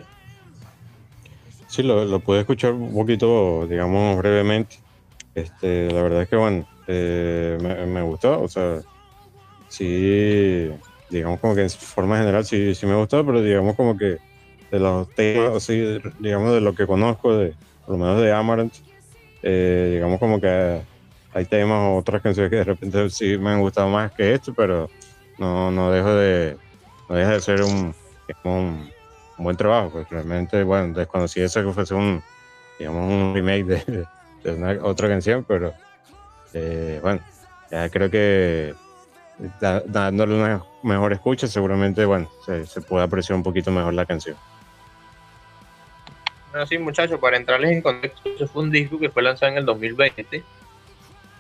Sí, 1.68 1.82
lo, 1.82 2.06
lo 2.06 2.20
pude 2.20 2.42
escuchar 2.42 2.74
un 2.74 2.94
poquito, 2.94 3.66
digamos, 3.68 4.18
brevemente. 4.18 4.83
Este, 5.36 5.92
la 5.92 6.04
verdad 6.04 6.22
es 6.24 6.30
que, 6.30 6.36
bueno, 6.36 6.66
eh, 6.88 7.86
me, 7.88 8.02
gustó, 8.02 8.42
o 8.42 8.48
sea, 8.48 8.82
sí, 9.68 10.70
digamos 11.10 11.40
como 11.40 11.56
que 11.56 11.64
en 11.64 11.70
forma 11.70 12.18
general 12.18 12.46
sí, 12.46 12.76
sí 12.76 12.86
me 12.86 12.96
gustó, 12.96 13.26
pero 13.26 13.42
digamos 13.42 13.76
como 13.76 13.98
que 13.98 14.18
de 14.72 14.80
los 14.80 15.10
temas, 15.16 15.56
así, 15.56 16.00
digamos 16.20 16.54
de 16.54 16.62
lo 16.62 16.76
que 16.76 16.86
conozco, 16.86 17.36
de, 17.38 17.54
por 17.86 17.98
lo 17.98 18.06
menos 18.06 18.22
de 18.22 18.32
Amaranth, 18.32 18.76
eh, 19.42 19.92
digamos 19.94 20.20
como 20.20 20.40
que 20.40 20.82
hay 21.34 21.46
temas 21.46 21.80
o 21.80 21.98
otras 21.98 22.22
canciones 22.22 22.50
que 22.52 22.58
de 22.58 22.64
repente 22.64 23.10
sí 23.10 23.38
me 23.38 23.52
han 23.52 23.62
gustado 23.62 23.90
más 23.90 24.12
que 24.12 24.34
esto, 24.34 24.54
pero 24.54 24.90
no, 25.40 25.72
no 25.72 25.92
dejo 25.92 26.14
de, 26.14 26.58
no 27.10 27.16
deja 27.16 27.32
de 27.32 27.42
ser 27.42 27.64
un, 27.64 27.94
un, 28.44 28.92
buen 29.38 29.58
trabajo, 29.58 29.90
pues 29.92 30.10
realmente, 30.10 30.64
bueno, 30.64 30.94
desconocí 30.94 31.42
eso 31.42 31.64
que 31.64 31.74
fuese 31.74 31.96
un, 31.96 32.22
digamos, 32.78 33.12
un 33.12 33.34
remake 33.34 33.66
de 33.66 34.06
es 34.44 34.80
otra 34.82 35.08
canción, 35.08 35.44
pero 35.44 35.74
eh, 36.54 37.00
bueno, 37.02 37.22
ya 37.72 37.90
creo 37.90 38.10
que 38.10 38.74
dándole 39.88 40.36
una 40.36 40.64
mejor 40.84 41.14
escucha, 41.14 41.48
seguramente, 41.48 42.06
bueno, 42.06 42.30
se, 42.46 42.82
puede 42.82 43.04
apreciar 43.04 43.36
un 43.36 43.44
poquito 43.44 43.72
mejor 43.72 43.94
la 43.94 44.06
canción. 44.06 44.36
Bueno, 46.52 46.68
sí, 46.68 46.78
muchachos, 46.78 47.20
para 47.20 47.38
entrarles 47.38 47.72
en 47.72 47.82
contexto, 47.82 48.30
ese 48.30 48.48
fue 48.48 48.64
un 48.64 48.72
disco 48.72 49.00
que 49.00 49.10
fue 49.10 49.24
lanzado 49.24 49.52
en 49.52 49.58
el 49.58 49.66
2020 49.66 50.44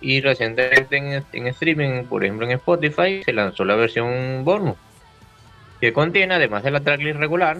y 0.01 0.21
recientemente 0.21 0.97
en, 0.97 1.23
en 1.31 1.47
streaming, 1.47 2.05
por 2.05 2.23
ejemplo 2.23 2.45
en 2.45 2.53
Spotify, 2.53 3.23
se 3.23 3.31
lanzó 3.31 3.63
la 3.63 3.75
versión 3.75 4.43
bonus 4.43 4.75
que 5.83 5.91
contiene, 5.91 6.35
además 6.35 6.63
de 6.63 6.71
la 6.71 6.79
tracklist 6.79 7.19
regular, 7.19 7.57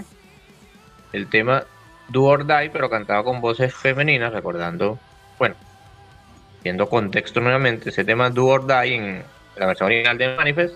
el 1.12 1.28
tema 1.28 1.66
Do 2.08 2.24
or 2.24 2.48
Die, 2.48 2.70
pero 2.70 2.90
cantado 2.90 3.26
con 3.26 3.42
voces 3.42 3.76
femeninas, 3.76 4.32
recordando 4.32 4.98
bueno, 5.38 5.56
viendo 6.64 6.90
contexto 6.90 7.42
nuevamente, 7.42 7.90
ese 7.90 8.06
tema 8.06 8.30
Do 8.30 8.46
or 8.46 8.68
Die 8.68 8.96
en 8.96 9.24
la 9.58 9.66
versión 9.66 9.88
original 9.88 10.18
de 10.18 10.36
Manifest, 10.36 10.76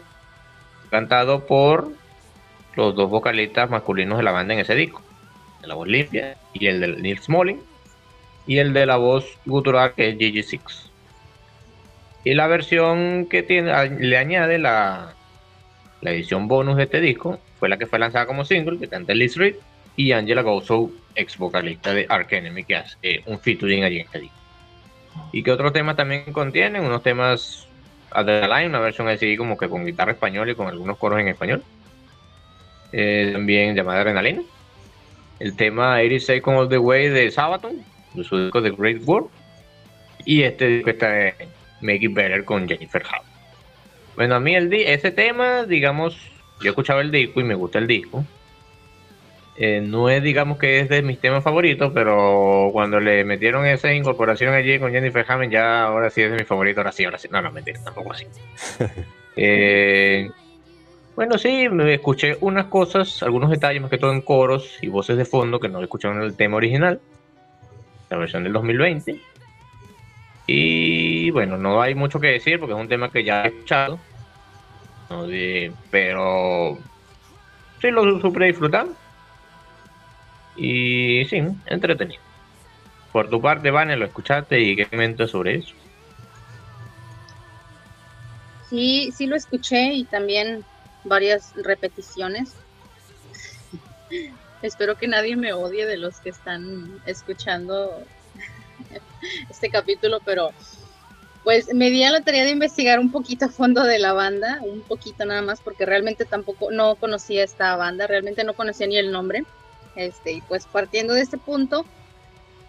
cantado 0.90 1.46
por 1.46 1.90
los 2.76 2.96
dos 2.96 3.10
vocalistas 3.10 3.70
masculinos 3.70 4.18
de 4.18 4.24
la 4.24 4.32
banda 4.32 4.54
en 4.54 4.60
ese 4.60 4.76
disco, 4.76 5.02
de 5.62 5.68
la 5.68 5.76
voz 5.76 5.88
limpia 5.88 6.38
y 6.54 6.68
el 6.68 6.80
de 6.80 6.88
Neil 6.88 7.20
Smalling, 7.20 7.62
y 8.46 8.60
el 8.60 8.74
de 8.74 8.86
la 8.86 8.98
voz 8.98 9.26
gutural 9.46 9.94
que 9.94 10.10
es 10.10 10.18
GG6. 10.18 10.90
Y 12.24 12.34
la 12.34 12.48
versión 12.48 13.28
que 13.30 13.44
tiene, 13.44 13.90
le 13.90 14.18
añade 14.18 14.58
la, 14.58 15.14
la 16.02 16.12
edición 16.12 16.48
bonus 16.48 16.78
de 16.78 16.84
este 16.84 17.02
disco 17.02 17.40
fue 17.60 17.70
la 17.70 17.78
que 17.78 17.88
fue 17.88 18.00
lanzada 18.00 18.26
como 18.26 18.46
single, 18.46 18.80
que 18.80 18.88
canta 18.88 19.14
Liz 19.14 19.36
Reed 19.36 19.56
y 19.96 20.12
Angela 20.12 20.42
Gozo, 20.42 20.92
ex 21.16 21.38
vocalista 21.38 21.94
de 21.94 22.06
Ark 22.08 22.32
Enemy, 22.32 22.64
que 22.64 22.76
hace 22.76 23.24
un 23.26 23.40
featuring 23.40 23.84
allí 23.84 24.00
en 24.00 24.06
este 24.06 24.20
disco. 24.20 24.38
Y 25.32 25.44
que 25.44 25.52
otros 25.52 25.74
temas 25.74 25.96
también 25.96 26.32
contienen, 26.32 26.84
unos 26.84 27.04
temas 27.04 27.68
Adrenaline, 28.12 28.70
una 28.70 28.80
versión 28.80 29.08
así 29.08 29.36
como 29.38 29.58
que 29.58 29.70
con 29.70 29.86
guitarra 29.86 30.14
española 30.14 30.52
y 30.52 30.56
con 30.56 30.68
algunos 30.68 30.98
coros 30.98 31.20
en 31.20 31.28
español. 31.28 31.64
Eh, 32.92 33.32
también 33.34 33.76
llamada 33.76 34.02
Adrenalina. 34.02 34.42
El 35.40 35.56
tema 35.56 35.96
86 35.96 36.42
con 36.42 36.56
All 36.56 36.70
the 36.70 36.78
Way 36.78 37.10
de 37.10 37.32
Sabaton, 37.32 37.84
de 38.14 38.24
su 38.24 38.44
disco 38.44 38.62
The 38.62 38.72
Great 38.72 39.02
World. 39.06 39.30
Y 40.26 40.44
este 40.44 40.68
disco 40.68 40.90
está 40.90 41.10
de 41.10 41.36
Make 41.82 42.06
It 42.06 42.14
Better 42.14 42.44
con 42.44 42.68
Jennifer 42.68 43.04
Howe. 43.04 43.26
Bueno, 44.16 44.36
a 44.36 44.40
mí 44.40 44.56
el 44.56 44.74
ese 44.74 45.12
tema, 45.12 45.64
digamos, 45.64 46.18
yo 46.62 46.72
escuchaba 46.72 47.02
el 47.02 47.12
disco 47.12 47.40
y 47.40 47.44
me 47.44 47.54
gusta 47.54 47.78
el 47.78 47.88
disco. 47.88 48.26
Eh, 49.60 49.82
no 49.82 50.08
es, 50.10 50.22
digamos, 50.22 50.60
que 50.60 50.80
es 50.80 50.90
de 50.90 51.02
mis 51.02 51.20
temas 51.20 51.44
favoritos, 51.44 51.92
pero 51.92 52.70
cuando 52.72 53.00
le 53.00 53.24
metieron 53.24 53.66
esa 53.66 53.92
incorporación 53.92 54.54
allí 54.54 54.78
con 54.78 54.92
Jennifer 54.92 55.26
Hammond, 55.28 55.52
ya 55.52 55.84
ahora 55.86 56.12
sí 56.12 56.22
es 56.22 56.30
de 56.30 56.38
mi 56.38 56.44
favorito, 56.44 56.82
ahora 56.82 56.92
sí, 56.92 57.06
ahora 57.06 57.18
sí. 57.18 57.28
No, 57.32 57.42
no, 57.42 57.52
mentira, 57.52 57.80
tampoco 57.84 58.14
así. 58.14 58.26
Eh, 59.40 60.32
bueno, 61.16 61.38
sí, 61.38 61.70
me 61.70 61.94
escuché 61.94 62.38
unas 62.42 62.66
cosas, 62.66 63.22
algunos 63.22 63.52
detalles, 63.52 63.84
más 63.84 63.92
que 63.92 64.00
todo 64.00 64.12
en 64.12 64.22
coros 64.22 64.80
y 64.82 64.88
voces 64.88 65.16
de 65.16 65.26
fondo 65.26 65.60
que 65.60 65.70
no 65.70 65.80
escucharon 65.80 66.18
en 66.18 66.24
el 66.24 66.36
tema 66.36 66.58
original, 66.58 67.00
la 68.10 68.18
versión 68.18 68.44
del 68.44 68.54
2020. 68.54 69.22
Y 70.48 71.30
bueno, 71.30 71.58
no 71.58 71.84
hay 71.84 71.94
mucho 71.94 72.20
que 72.20 72.28
decir 72.28 72.60
porque 72.60 72.74
es 72.74 72.80
un 72.80 72.88
tema 72.88 73.12
que 73.12 73.24
ya 73.24 73.44
he 73.44 73.50
escuchado. 73.50 74.00
pero 75.92 76.80
sí 77.80 77.92
lo 77.92 78.20
supe 78.20 78.46
disfrutar. 78.46 78.88
Y 80.58 81.26
sí, 81.26 81.42
entretenido. 81.68 82.22
Por 83.12 83.30
tu 83.30 83.42
parte, 83.42 83.72
Vane, 83.72 83.96
¿lo 83.96 84.06
escuchaste 84.06 84.60
y 84.60 84.76
qué 84.76 84.86
comentas 84.86 85.32
sobre 85.32 85.56
eso? 85.56 85.74
Sí, 88.70 89.12
sí 89.16 89.28
lo 89.28 89.36
escuché 89.36 89.94
y 89.94 90.04
también 90.04 90.66
varias 91.04 91.54
repeticiones. 91.56 92.54
Espero 94.62 94.98
que 94.98 95.08
nadie 95.08 95.36
me 95.36 95.54
odie 95.54 95.86
de 95.86 95.98
los 95.98 96.20
que 96.20 96.30
están 96.30 97.00
escuchando 97.06 98.04
este 99.50 99.70
capítulo, 99.70 100.20
pero 100.26 100.52
pues 101.44 101.74
me 101.74 101.90
di 101.90 102.04
a 102.04 102.12
la 102.12 102.22
tarea 102.22 102.44
de 102.44 102.52
investigar 102.52 103.00
un 103.00 103.10
poquito 103.10 103.46
a 103.46 103.50
fondo 103.50 103.84
de 103.84 104.00
la 104.00 104.12
banda, 104.12 104.60
un 104.64 104.82
poquito 104.82 105.24
nada 105.24 105.42
más, 105.42 105.62
porque 105.62 105.86
realmente 105.86 106.26
tampoco 106.26 106.72
no 106.72 106.96
conocía 106.96 107.44
esta 107.44 107.76
banda, 107.78 108.06
realmente 108.06 108.44
no 108.44 108.54
conocía 108.54 108.86
ni 108.86 108.98
el 108.98 109.14
nombre. 109.14 109.46
Este, 109.98 110.34
y 110.34 110.42
pues 110.42 110.66
partiendo 110.68 111.14
de 111.14 111.22
este 111.22 111.38
punto, 111.38 111.86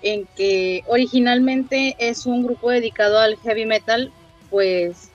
en 0.03 0.27
que 0.37 0.83
originalmente 0.87 1.95
es 1.99 2.27
un 2.27 2.43
grupo 2.43 2.71
dedicado 2.71 3.19
al 3.19 3.37
heavy 3.37 3.67
metal, 3.67 4.11
pues, 4.51 5.11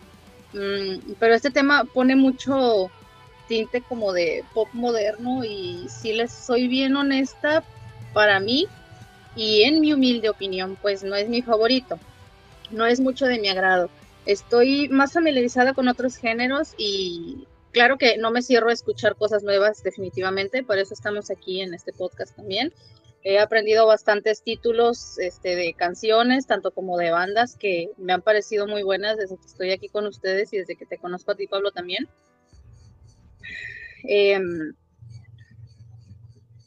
mm, 0.54 1.14
pero 1.20 1.34
este 1.34 1.52
tema 1.52 1.86
pone 1.86 2.16
mucho 2.16 2.90
tinte 3.48 3.82
como 3.82 4.14
de 4.14 4.46
pop 4.54 4.70
moderno 4.74 5.44
y 5.44 5.88
si 5.90 6.14
les 6.14 6.32
soy 6.32 6.68
bien 6.68 6.96
honesta, 6.96 7.64
para 8.14 8.40
mí 8.40 8.68
y 9.36 9.64
en 9.64 9.82
mi 9.82 9.92
humilde 9.92 10.30
opinión, 10.30 10.78
pues 10.82 11.04
no 11.04 11.16
es 11.16 11.28
mi 11.28 11.42
favorito, 11.42 12.00
no 12.72 12.86
es 12.86 13.00
mucho 13.00 13.26
de 13.26 13.40
mi 13.40 13.50
agrado. 13.50 13.90
Estoy 14.26 14.88
más 14.90 15.14
familiarizada 15.14 15.74
con 15.74 15.88
otros 15.88 16.16
géneros 16.16 16.76
y 16.78 17.48
claro 17.74 17.98
que 17.98 18.18
no 18.18 18.32
me 18.32 18.42
cierro 18.42 18.70
a 18.70 18.74
escuchar 18.74 19.18
cosas 19.18 19.44
nuevas 19.44 19.84
definitivamente, 19.84 20.64
por 20.64 20.78
eso 20.78 20.94
estamos 20.94 21.30
aquí 21.30 21.62
en 21.62 21.74
este 21.74 21.92
podcast 21.92 22.36
también. 22.36 22.72
He 23.26 23.40
aprendido 23.40 23.88
bastantes 23.88 24.44
títulos 24.44 25.18
este, 25.18 25.56
de 25.56 25.74
canciones, 25.74 26.46
tanto 26.46 26.72
como 26.72 26.98
de 26.98 27.12
bandas, 27.12 27.56
que 27.56 27.90
me 27.98 28.14
han 28.14 28.22
parecido 28.22 28.68
muy 28.68 28.84
buenas 28.84 29.18
desde 29.18 29.38
que 29.38 29.46
estoy 29.46 29.72
aquí 29.72 29.90
con 29.90 30.06
ustedes 30.06 30.54
y 30.54 30.58
desde 30.58 30.76
que 30.76 30.86
te 30.86 30.98
conozco 30.98 31.32
a 31.32 31.36
ti, 31.36 31.48
Pablo, 31.48 31.72
también. 31.72 32.10
Em, 34.04 34.74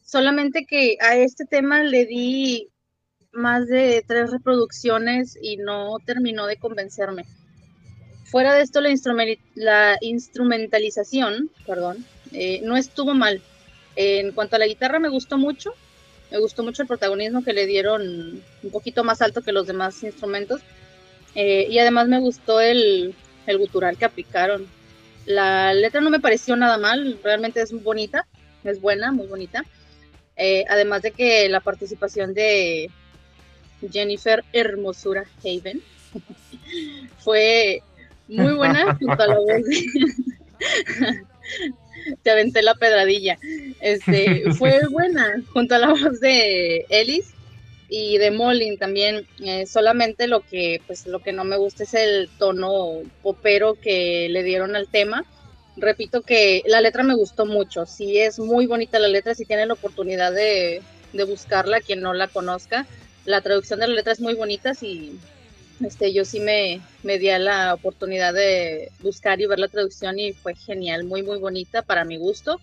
solamente 0.03 0.65
que 0.65 0.97
a 1.01 1.17
este 1.17 1.45
tema 1.45 1.83
le 1.83 2.07
di 2.07 2.71
más 3.33 3.69
de 3.69 4.03
tres 4.09 4.31
reproducciones 4.31 5.39
y 5.41 5.59
no 5.59 5.99
terminó 6.07 6.47
de 6.47 6.57
convencerme. 6.57 7.27
Fuera 8.31 8.55
de 8.55 8.63
esto, 8.63 8.81
la, 9.55 9.99
instrumentalización, 10.01 11.51
perdón, 11.65 12.05
eh, 12.33 12.61
no 12.65 12.77
estuvo 12.77 13.15
mal. 13.15 13.41
En 13.95 14.33
cuanto 14.33 14.57
a 14.57 14.59
la 14.59 14.67
guitarra, 14.67 14.99
me 14.99 15.09
gustó 15.09 15.39
mucho. 15.39 15.73
Me 16.31 16.39
gustó 16.39 16.65
mucho 16.65 16.83
el 16.83 16.89
protagonismo 16.89 17.45
que 17.45 17.53
le 17.53 17.67
dieron 17.67 18.43
un 18.63 18.71
poquito 18.71 19.05
más 19.05 19.23
alto 19.23 19.43
que 19.43 19.53
los 19.53 19.69
demás 19.69 20.03
instrumentos. 20.03 20.61
Eh, 21.37 21.69
y 21.71 21.79
además 21.79 22.09
me 22.09 22.19
gustó 22.19 22.61
el, 22.61 23.15
el 23.47 23.59
gutural 23.59 23.97
que 23.97 24.07
aplicaron. 24.07 24.67
La 25.25 25.73
letra 25.73 26.01
no 26.01 26.11
me 26.11 26.21
pareció 26.21 26.57
nada 26.57 26.79
mal, 26.79 27.19
realmente 27.23 27.63
es 27.63 27.73
bonita, 27.73 28.27
es 28.65 28.81
buena, 28.81 29.13
muy 29.13 29.29
bonita. 29.29 29.65
Eh, 30.37 30.65
además 30.69 31.03
de 31.03 31.13
que 31.13 31.49
la 31.49 31.61
participación 31.61 32.35
de 32.35 32.91
Jennifer 33.91 34.45
Hermosura 34.53 35.25
Haven 35.45 35.81
fue 37.19 37.83
muy 38.29 38.55
buena 38.55 38.95
junto 39.01 39.23
a 39.23 39.27
la 39.27 39.37
voz 39.37 39.63
Te 42.23 42.31
aventé 42.31 42.63
la 42.63 42.75
pedradilla. 42.75 43.37
Este, 43.81 44.53
fue 44.53 44.81
buena 44.91 45.43
junto 45.53 45.75
a 45.75 45.79
la 45.79 45.89
voz 45.89 46.21
de 46.21 46.87
Ellis 46.89 47.35
y 47.89 48.19
de 48.19 48.31
Molin 48.31 48.79
también. 48.79 49.27
Eh, 49.45 49.67
solamente 49.67 50.29
lo 50.29 50.41
que, 50.41 50.81
pues, 50.87 51.07
lo 51.07 51.19
que 51.19 51.33
no 51.33 51.43
me 51.45 51.57
gusta 51.57 51.83
es 51.83 51.95
el 51.95 52.29
tono 52.39 53.03
popero 53.23 53.75
que 53.75 54.29
le 54.31 54.45
dieron 54.45 54.77
al 54.77 54.87
tema 54.89 55.25
repito 55.77 56.23
que 56.23 56.63
la 56.67 56.81
letra 56.81 57.03
me 57.03 57.15
gustó 57.15 57.47
mucho, 57.47 57.87
sí 57.87 58.19
es 58.19 58.39
muy 58.39 58.67
bonita 58.67 58.99
la 58.99 59.09
letra, 59.09 59.35
si 59.35 59.45
tienen 59.45 59.69
la 59.69 59.75
oportunidad 59.75 60.33
de, 60.33 60.83
buscarla, 61.27 61.81
quien 61.81 62.03
no 62.03 62.13
la 62.13 62.29
conozca, 62.29 62.87
la 63.25 63.41
traducción 63.41 63.81
de 63.81 63.89
la 63.89 63.95
letra 63.95 64.13
es 64.13 64.21
muy 64.21 64.35
bonita, 64.35 64.75
si 64.75 65.19
este, 65.85 66.13
yo 66.13 66.25
sí 66.25 66.41
me, 66.41 66.81
me 67.03 67.19
di 67.19 67.31
a 67.31 67.39
la 67.39 67.75
oportunidad 67.75 68.35
de 68.35 68.91
buscar 69.01 69.41
y 69.41 69.47
ver 69.47 69.59
la 69.59 69.69
traducción 69.69 70.19
y 70.19 70.33
fue 70.33 70.55
genial, 70.55 71.05
muy 71.05 71.23
muy 71.23 71.39
bonita 71.39 71.83
para 71.83 72.05
mi 72.05 72.17
gusto. 72.17 72.61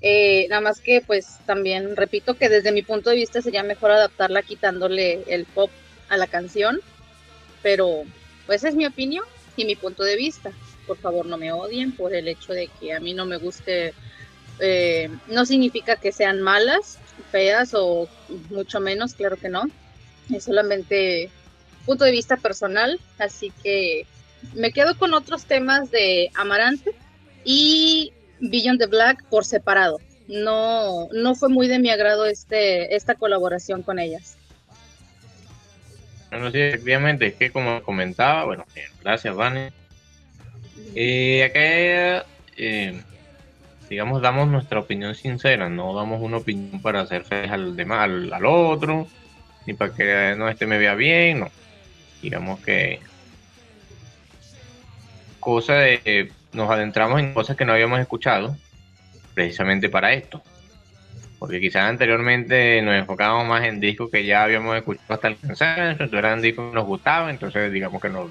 Eh, 0.00 0.46
nada 0.48 0.60
más 0.60 0.80
que 0.80 1.02
pues 1.04 1.38
también 1.44 1.96
repito 1.96 2.34
que 2.34 2.48
desde 2.48 2.70
mi 2.70 2.82
punto 2.82 3.10
de 3.10 3.16
vista 3.16 3.42
sería 3.42 3.64
mejor 3.64 3.90
adaptarla 3.90 4.42
quitándole 4.42 5.24
el 5.26 5.44
pop 5.44 5.70
a 6.08 6.16
la 6.16 6.26
canción, 6.26 6.80
pero 7.62 8.04
pues 8.46 8.62
es 8.64 8.74
mi 8.74 8.86
opinión 8.86 9.24
y 9.56 9.64
mi 9.64 9.74
punto 9.74 10.04
de 10.04 10.16
vista 10.16 10.52
por 10.88 10.96
favor 10.96 11.26
no 11.26 11.36
me 11.36 11.52
odien 11.52 11.92
por 11.92 12.14
el 12.14 12.26
hecho 12.26 12.52
de 12.52 12.68
que 12.80 12.94
a 12.94 12.98
mí 12.98 13.12
no 13.12 13.26
me 13.26 13.36
guste, 13.36 13.92
eh, 14.58 15.10
no 15.28 15.44
significa 15.44 15.96
que 15.96 16.10
sean 16.10 16.40
malas, 16.40 16.98
feas 17.30 17.74
o 17.74 18.08
mucho 18.50 18.80
menos, 18.80 19.14
claro 19.14 19.36
que 19.36 19.50
no, 19.50 19.64
es 20.34 20.44
solamente 20.44 21.30
punto 21.88 22.04
de 22.04 22.10
vista 22.10 22.36
personal, 22.36 23.00
así 23.18 23.50
que 23.62 24.06
me 24.54 24.72
quedo 24.72 24.96
con 24.98 25.14
otros 25.14 25.46
temas 25.46 25.90
de 25.90 26.30
Amarante 26.34 26.94
y 27.44 28.12
Beyond 28.40 28.78
the 28.78 28.86
Black 28.86 29.24
por 29.24 29.46
separado. 29.46 29.98
No, 30.28 31.08
no 31.12 31.34
fue 31.34 31.48
muy 31.48 31.66
de 31.66 31.78
mi 31.78 31.88
agrado 31.88 32.26
este, 32.26 32.94
esta 32.94 33.14
colaboración 33.14 33.82
con 33.82 33.98
ellas. 33.98 34.36
Bueno, 36.30 36.50
sí, 36.50 36.60
efectivamente, 36.60 37.28
es 37.28 37.34
que 37.36 37.50
como 37.50 37.82
comentaba, 37.82 38.44
bueno, 38.44 38.66
gracias, 39.02 39.34
Vane. 39.34 39.72
Y 40.94 41.40
acá, 41.40 42.26
eh, 42.58 43.00
digamos, 43.88 44.20
damos 44.20 44.46
nuestra 44.48 44.80
opinión 44.80 45.14
sincera, 45.14 45.70
no 45.70 45.94
damos 45.94 46.20
una 46.20 46.36
opinión 46.36 46.82
para 46.82 47.00
hacer 47.00 47.24
feliz 47.24 47.50
al 47.50 47.74
demás, 47.74 48.00
al, 48.02 48.44
otro, 48.44 49.08
ni 49.64 49.72
para 49.72 49.94
que 49.94 50.34
no 50.36 50.50
este 50.50 50.66
me 50.66 50.76
vea 50.76 50.94
bien, 50.94 51.40
no. 51.40 51.50
Digamos 52.22 52.60
que 52.60 53.00
cosa 55.40 55.74
de 55.74 56.32
nos 56.52 56.70
adentramos 56.70 57.20
en 57.20 57.34
cosas 57.34 57.56
que 57.56 57.64
no 57.64 57.72
habíamos 57.72 58.00
escuchado 58.00 58.56
precisamente 59.34 59.88
para 59.88 60.12
esto. 60.12 60.42
Porque 61.38 61.60
quizás 61.60 61.88
anteriormente 61.88 62.82
nos 62.82 62.96
enfocábamos 62.96 63.46
más 63.46 63.64
en 63.64 63.78
discos 63.78 64.10
que 64.10 64.24
ya 64.24 64.42
habíamos 64.42 64.76
escuchado 64.76 65.14
hasta 65.14 65.28
el 65.28 65.38
cansancio, 65.38 65.90
entonces 65.90 66.18
eran 66.18 66.42
discos 66.42 66.70
que 66.70 66.74
nos 66.74 66.86
gustaban, 66.86 67.30
entonces 67.30 67.72
digamos 67.72 68.02
que 68.02 68.08
nos 68.08 68.30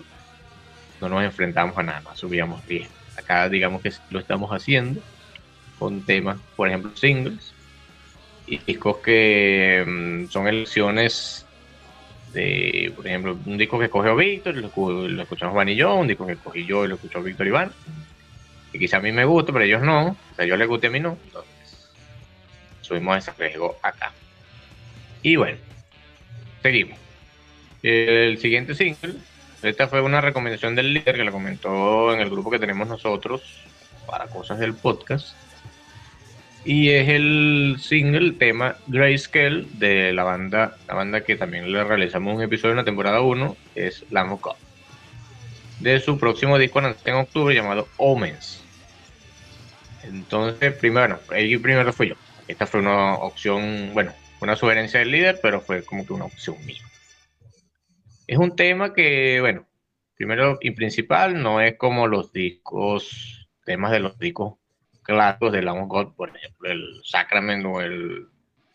no 0.99 1.09
nos 1.09 1.23
enfrentamos 1.23 1.77
a 1.77 1.83
nada 1.83 2.01
más, 2.01 2.19
subíamos 2.19 2.65
bien. 2.67 2.87
Acá 3.17 3.47
digamos 3.49 3.81
que 3.81 3.91
lo 4.09 4.19
estamos 4.19 4.51
haciendo 4.51 5.01
con 5.79 6.01
temas, 6.01 6.37
por 6.55 6.67
ejemplo, 6.67 6.91
singles 6.95 7.53
y 8.45 8.57
discos 8.59 8.97
que 8.97 9.83
mm, 9.87 10.29
son 10.29 10.47
elecciones 10.47 11.46
de, 12.37 12.93
por 12.95 13.07
ejemplo, 13.07 13.37
un 13.45 13.57
disco 13.57 13.79
que 13.79 13.85
escogió 13.85 14.15
Víctor, 14.15 14.55
lo, 14.55 15.07
lo 15.07 15.21
escuchamos 15.23 15.53
Juan 15.53 15.69
y 15.69 15.75
yo, 15.75 15.95
un 15.95 16.07
disco 16.07 16.27
que 16.27 16.33
escogí 16.33 16.65
yo 16.65 16.85
y 16.85 16.87
lo 16.87 16.95
escuchó 16.95 17.23
Víctor 17.23 17.47
Iván. 17.47 17.71
Que 18.71 18.77
quizá 18.77 18.97
a 18.97 19.01
mí 19.01 19.11
me 19.11 19.25
gusta, 19.25 19.51
pero 19.51 19.65
ellos 19.65 19.81
no. 19.81 20.09
O 20.09 20.35
sea, 20.35 20.45
yo 20.45 20.55
les 20.55 20.67
guste, 20.67 20.87
a 20.87 20.89
mí 20.91 20.99
no. 20.99 21.17
Entonces, 21.25 21.89
subimos 22.81 23.17
ese 23.17 23.31
riesgo 23.37 23.77
acá. 23.81 24.13
Y 25.23 25.35
bueno, 25.35 25.57
seguimos. 26.61 26.99
El 27.81 28.37
siguiente 28.37 28.75
single, 28.75 29.15
esta 29.63 29.87
fue 29.87 30.01
una 30.01 30.21
recomendación 30.21 30.75
del 30.75 30.93
líder 30.93 31.15
que 31.15 31.23
la 31.23 31.31
comentó 31.31 32.13
en 32.13 32.19
el 32.19 32.29
grupo 32.29 32.51
que 32.51 32.59
tenemos 32.59 32.87
nosotros 32.87 33.41
para 34.05 34.27
cosas 34.27 34.59
del 34.59 34.75
podcast. 34.75 35.35
Y 36.67 36.89
es 36.89 37.07
el 37.07 37.77
single 37.79 38.33
tema 38.33 38.75
Grayscale 38.87 39.65
de 39.75 40.11
la 40.11 40.25
banda, 40.25 40.75
la 40.85 40.95
banda 40.95 41.23
que 41.23 41.37
también 41.37 41.71
le 41.71 41.81
realizamos 41.81 42.35
un 42.35 42.41
episodio 42.41 42.71
en 42.71 42.77
la 42.79 42.83
temporada 42.83 43.21
1, 43.21 43.55
es 43.75 44.03
Lamb 44.11 44.33
of 44.33 44.41
God. 44.41 44.55
De 45.79 45.97
su 46.01 46.19
próximo 46.19 46.57
disco 46.57 46.79
en 46.79 47.15
octubre 47.15 47.55
llamado 47.55 47.87
Omens. 47.95 48.65
Entonces, 50.03 50.73
primero, 50.73 51.21
el 51.31 51.61
primero 51.61 51.93
fui 51.93 52.09
yo. 52.09 52.15
Esta 52.49 52.67
fue 52.67 52.81
una 52.81 53.13
opción, 53.13 53.91
bueno, 53.93 54.11
una 54.41 54.57
sugerencia 54.57 54.99
del 54.99 55.11
líder, 55.11 55.39
pero 55.41 55.61
fue 55.61 55.85
como 55.85 56.05
que 56.05 56.11
una 56.11 56.25
opción 56.25 56.57
mía. 56.65 56.81
Es 58.27 58.37
un 58.37 58.57
tema 58.57 58.93
que, 58.93 59.39
bueno, 59.39 59.65
primero 60.17 60.57
y 60.59 60.71
principal, 60.71 61.41
no 61.41 61.61
es 61.61 61.77
como 61.77 62.07
los 62.07 62.33
discos, 62.33 63.47
temas 63.63 63.91
de 63.91 64.01
los 64.01 64.19
discos 64.19 64.55
clásicos 65.07 65.53
de 65.53 65.61
Lamb 65.61 65.83
of 65.83 65.87
God, 65.87 66.13
por 66.15 66.35
ejemplo, 66.35 66.69
el 66.69 67.01
Sacrament 67.03 67.65
o 67.65 67.81
el 67.81 68.27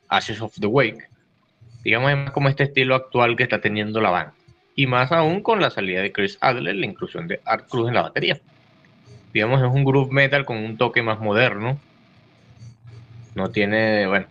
Ashes 0.09 0.41
of 0.41 0.59
the 0.59 0.67
Wake. 0.67 1.09
Digamos, 1.85 2.11
es 2.11 2.17
más 2.17 2.31
como 2.31 2.49
este 2.49 2.65
estilo 2.65 2.95
actual 2.95 3.37
que 3.37 3.43
está 3.43 3.61
teniendo 3.61 4.01
la 4.01 4.11
banda. 4.11 4.35
Y 4.75 4.87
más 4.87 5.13
aún 5.13 5.43
con 5.43 5.61
la 5.61 5.71
salida 5.71 6.01
de 6.01 6.11
Chris 6.11 6.39
Adler, 6.41 6.75
la 6.75 6.87
inclusión 6.87 7.29
de 7.29 7.41
Art 7.45 7.69
Cruz 7.69 7.89
en 7.89 7.95
la 7.95 8.03
batería. 8.03 8.41
Digamos, 9.35 9.61
es 9.61 9.69
un 9.69 9.85
groove 9.85 10.11
metal 10.11 10.47
con 10.47 10.57
un 10.57 10.79
toque 10.79 11.03
más 11.03 11.21
moderno. 11.21 11.79
No 13.35 13.51
tiene, 13.51 14.07
bueno, 14.07 14.27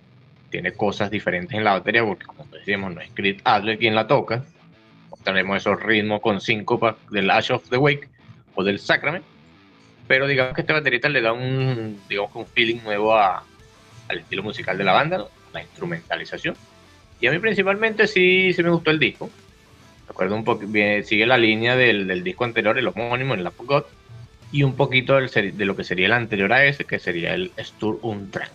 tiene 0.49 0.73
cosas 0.73 1.11
diferentes 1.11 1.55
en 1.55 1.63
la 1.63 1.73
batería, 1.73 2.03
porque 2.03 2.25
como 2.25 2.45
decíamos, 2.45 2.95
no 2.95 3.01
es 3.01 3.11
Chris 3.13 3.39
Adler 3.43 3.77
quien 3.77 3.93
la 3.93 4.07
toca. 4.07 4.43
Tenemos 5.23 5.57
esos 5.57 5.79
ritmos 5.79 6.21
con 6.21 6.41
síncopas 6.41 6.95
del 7.11 7.29
Ash 7.29 7.51
of 7.51 7.69
the 7.69 7.77
Wake 7.77 8.09
o 8.55 8.63
del 8.63 8.79
Sacrament 8.79 9.23
pero 10.11 10.27
digamos 10.27 10.53
que 10.53 10.59
este 10.59 10.73
baterista 10.73 11.07
le 11.07 11.21
da 11.21 11.31
un, 11.31 12.01
digamos, 12.09 12.33
que 12.33 12.37
un 12.39 12.45
feeling 12.45 12.81
nuevo 12.83 13.15
a- 13.15 13.45
al 14.09 14.17
estilo 14.17 14.43
musical 14.43 14.77
de 14.77 14.83
la 14.83 14.91
banda, 14.91 15.25
la 15.53 15.61
instrumentalización. 15.61 16.53
Y 17.21 17.27
a 17.27 17.31
mí 17.31 17.39
principalmente 17.39 18.07
sí, 18.07 18.51
sí 18.51 18.61
me 18.61 18.71
gustó 18.71 18.91
el 18.91 18.99
disco. 18.99 19.29
Recuerdo 20.09 20.35
un 20.35 20.43
poco, 20.43 20.65
sigue 21.05 21.25
la 21.25 21.37
línea 21.37 21.77
del, 21.77 22.07
del 22.07 22.25
disco 22.25 22.43
anterior, 22.43 22.77
el 22.77 22.89
homónimo, 22.89 23.35
el 23.35 23.45
Lamp 23.45 23.57
of 23.61 23.65
God, 23.65 23.83
y 24.51 24.63
un 24.63 24.75
poquito 24.75 25.15
del 25.15 25.29
de 25.57 25.63
lo 25.63 25.77
que 25.77 25.85
sería 25.85 26.07
el 26.07 26.11
anterior 26.11 26.51
a 26.51 26.65
ese, 26.65 26.83
que 26.83 26.99
sería 26.99 27.33
el 27.33 27.53
Stur 27.59 27.97
Untrank. 28.01 28.51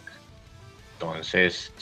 Entonces, 0.92 1.72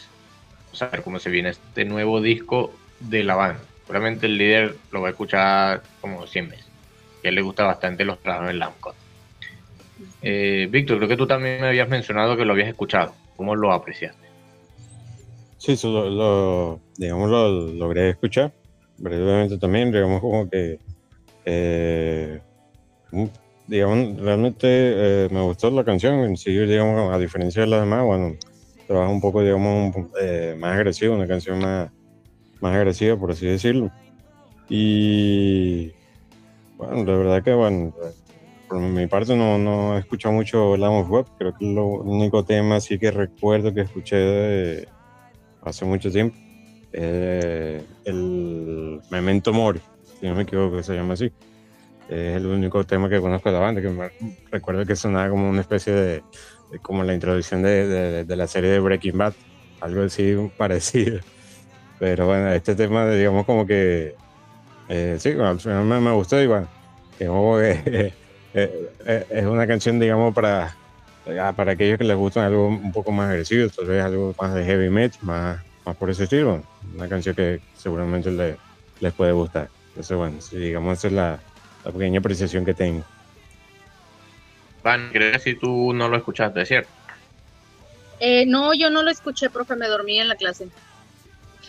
vamos 0.66 0.82
a 0.82 0.86
ver 0.86 1.02
cómo 1.02 1.18
se 1.18 1.30
viene 1.30 1.48
este 1.48 1.84
nuevo 1.84 2.20
disco 2.20 2.72
de 3.00 3.24
la 3.24 3.34
banda. 3.34 3.60
Seguramente 3.88 4.26
el 4.26 4.38
líder 4.38 4.76
lo 4.92 5.00
va 5.00 5.08
a 5.08 5.10
escuchar 5.10 5.82
como 6.00 6.28
100 6.28 6.50
veces. 6.50 6.66
Y 7.24 7.26
a 7.26 7.30
él 7.30 7.34
le 7.34 7.42
gusta 7.42 7.64
bastante 7.64 8.04
los 8.04 8.20
trabajos 8.20 8.46
del 8.46 8.60
Lamp 8.60 8.76
of 8.76 8.82
God. 8.82 9.03
Eh, 10.22 10.68
Víctor, 10.70 10.96
creo 10.98 11.08
que 11.08 11.16
tú 11.16 11.26
también 11.26 11.60
me 11.60 11.68
habías 11.68 11.88
mencionado 11.88 12.36
que 12.36 12.44
lo 12.44 12.52
habías 12.52 12.68
escuchado. 12.68 13.14
¿Cómo 13.36 13.54
lo 13.56 13.72
apreciaste? 13.72 14.26
Sí, 15.58 15.76
lo, 15.84 16.10
lo- 16.10 16.82
digamos, 16.96 17.30
lo 17.30 17.48
logré 17.72 18.10
escuchar 18.10 18.52
brevemente 18.96 19.58
también, 19.58 19.90
digamos, 19.90 20.20
como 20.20 20.48
que, 20.48 20.78
eh, 21.44 22.40
un- 23.12 23.32
digamos, 23.66 24.20
realmente 24.20 24.66
eh, 24.68 25.28
me 25.30 25.40
gustó 25.42 25.70
la 25.70 25.84
canción, 25.84 26.20
en 26.20 26.36
sí, 26.36 26.52
digamos, 26.56 27.12
a 27.12 27.18
diferencia 27.18 27.62
de 27.62 27.68
las 27.68 27.80
demás, 27.80 28.04
bueno, 28.04 28.34
trabaja 28.86 29.10
un 29.10 29.20
poco, 29.20 29.42
digamos, 29.42 29.94
eh, 30.20 30.54
más 30.58 30.76
agresivo, 30.76 31.14
una 31.14 31.26
canción 31.26 31.58
más, 31.60 31.90
más 32.60 32.76
agresiva, 32.76 33.18
por 33.18 33.32
así 33.32 33.46
decirlo. 33.46 33.90
Y, 34.68 35.92
bueno, 36.76 37.04
la 37.04 37.16
verdad 37.16 37.44
que, 37.44 37.54
bueno, 37.54 37.92
por 38.74 38.82
mi 38.82 39.06
parte 39.06 39.36
no, 39.36 39.58
no 39.58 39.96
he 39.96 40.00
escuchado 40.00 40.34
mucho 40.34 40.76
Lamb 40.76 40.94
of 41.02 41.08
God, 41.08 41.26
creo 41.38 41.52
que 41.52 41.64
es 41.68 41.74
lo 41.74 41.86
único 41.86 42.44
tema 42.44 42.76
así 42.76 42.98
que 42.98 43.10
recuerdo 43.10 43.72
que 43.72 43.82
escuché 43.82 44.16
de, 44.16 44.88
hace 45.62 45.84
mucho 45.84 46.10
tiempo. 46.10 46.38
Eh, 46.92 47.86
el 48.04 49.00
Memento 49.10 49.52
Mori, 49.52 49.80
si 50.02 50.26
no 50.26 50.34
me 50.34 50.42
equivoco, 50.42 50.82
se 50.82 50.94
llama 50.94 51.14
así. 51.14 51.32
Es 52.08 52.36
el 52.36 52.46
único 52.46 52.84
tema 52.84 53.08
que 53.08 53.20
conozco 53.20 53.48
de 53.48 53.54
la 53.54 53.60
banda, 53.60 53.80
que 53.82 53.88
me 53.90 54.10
recuerdo 54.50 54.84
que 54.86 54.96
sonaba 54.96 55.30
como 55.30 55.48
una 55.48 55.60
especie 55.62 55.92
de, 55.92 56.22
de- 56.70 56.80
como 56.80 57.04
la 57.04 57.14
introducción 57.14 57.62
de, 57.62 57.86
de- 57.88 58.24
de 58.24 58.36
la 58.36 58.46
serie 58.48 58.70
de 58.70 58.80
Breaking 58.80 59.16
Bad, 59.18 59.34
algo 59.80 60.02
así 60.02 60.34
parecido. 60.56 61.20
Pero 61.98 62.26
bueno, 62.26 62.52
este 62.52 62.74
tema, 62.74 63.08
digamos 63.10 63.46
como 63.46 63.66
que, 63.66 64.14
eh, 64.88 65.16
sí, 65.18 65.32
final 65.60 65.84
me, 65.84 66.00
me 66.00 66.12
gustó 66.12 66.40
y 66.42 66.46
bueno, 66.46 66.68
digamos 67.18 67.60
que 67.62 68.14
eh, 68.54 68.88
eh, 69.06 69.26
es 69.30 69.44
una 69.46 69.66
canción, 69.66 69.98
digamos, 70.00 70.32
para, 70.34 70.76
ah, 71.40 71.52
para 71.56 71.72
aquellos 71.72 71.98
que 71.98 72.04
les 72.04 72.16
gustan 72.16 72.44
algo 72.44 72.68
un 72.68 72.92
poco 72.92 73.12
más 73.12 73.30
agresivo, 73.30 73.68
tal 73.70 73.86
vez 73.86 74.02
algo 74.02 74.34
más 74.40 74.54
de 74.54 74.64
heavy 74.64 74.90
metal, 74.90 75.18
más, 75.22 75.60
más 75.84 75.96
por 75.96 76.10
ese 76.10 76.24
estilo. 76.24 76.62
Una 76.94 77.08
canción 77.08 77.34
que 77.34 77.60
seguramente 77.74 78.30
le- 78.30 78.58
les 79.00 79.12
puede 79.14 79.32
gustar. 79.32 79.70
Entonces, 79.88 80.16
bueno, 80.16 80.40
sí, 80.40 80.56
digamos, 80.56 80.98
esa 80.98 81.08
es 81.08 81.12
la, 81.12 81.42
la 81.84 81.92
pequeña 81.92 82.20
apreciación 82.20 82.64
que 82.64 82.74
tengo. 82.74 83.04
Van, 84.82 85.10
creo 85.12 85.32
que 85.32 85.38
si 85.38 85.58
tú 85.58 85.92
no 85.94 86.08
lo 86.08 86.16
escuchaste, 86.16 86.64
¿cierto? 86.66 86.90
Eh, 88.20 88.46
no, 88.46 88.72
yo 88.74 88.90
no 88.90 89.02
lo 89.02 89.10
escuché, 89.10 89.50
profe, 89.50 89.76
me 89.76 89.88
dormí 89.88 90.18
en 90.20 90.28
la 90.28 90.36
clase. 90.36 90.68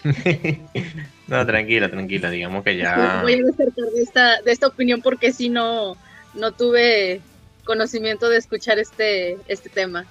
no, 1.27 1.45
tranquila, 1.45 1.89
tranquila. 1.89 2.29
Digamos 2.29 2.63
que 2.63 2.77
ya. 2.77 3.19
Voy 3.23 3.33
a 3.33 3.37
desertar 3.37 3.85
de 3.93 4.01
esta, 4.01 4.41
de 4.41 4.51
esta 4.51 4.67
opinión 4.67 5.01
porque 5.01 5.31
si 5.33 5.49
no, 5.49 5.97
no 6.35 6.51
tuve 6.51 7.21
conocimiento 7.63 8.29
de 8.29 8.37
escuchar 8.37 8.77
este, 8.79 9.37
este 9.47 9.69
tema. 9.69 10.05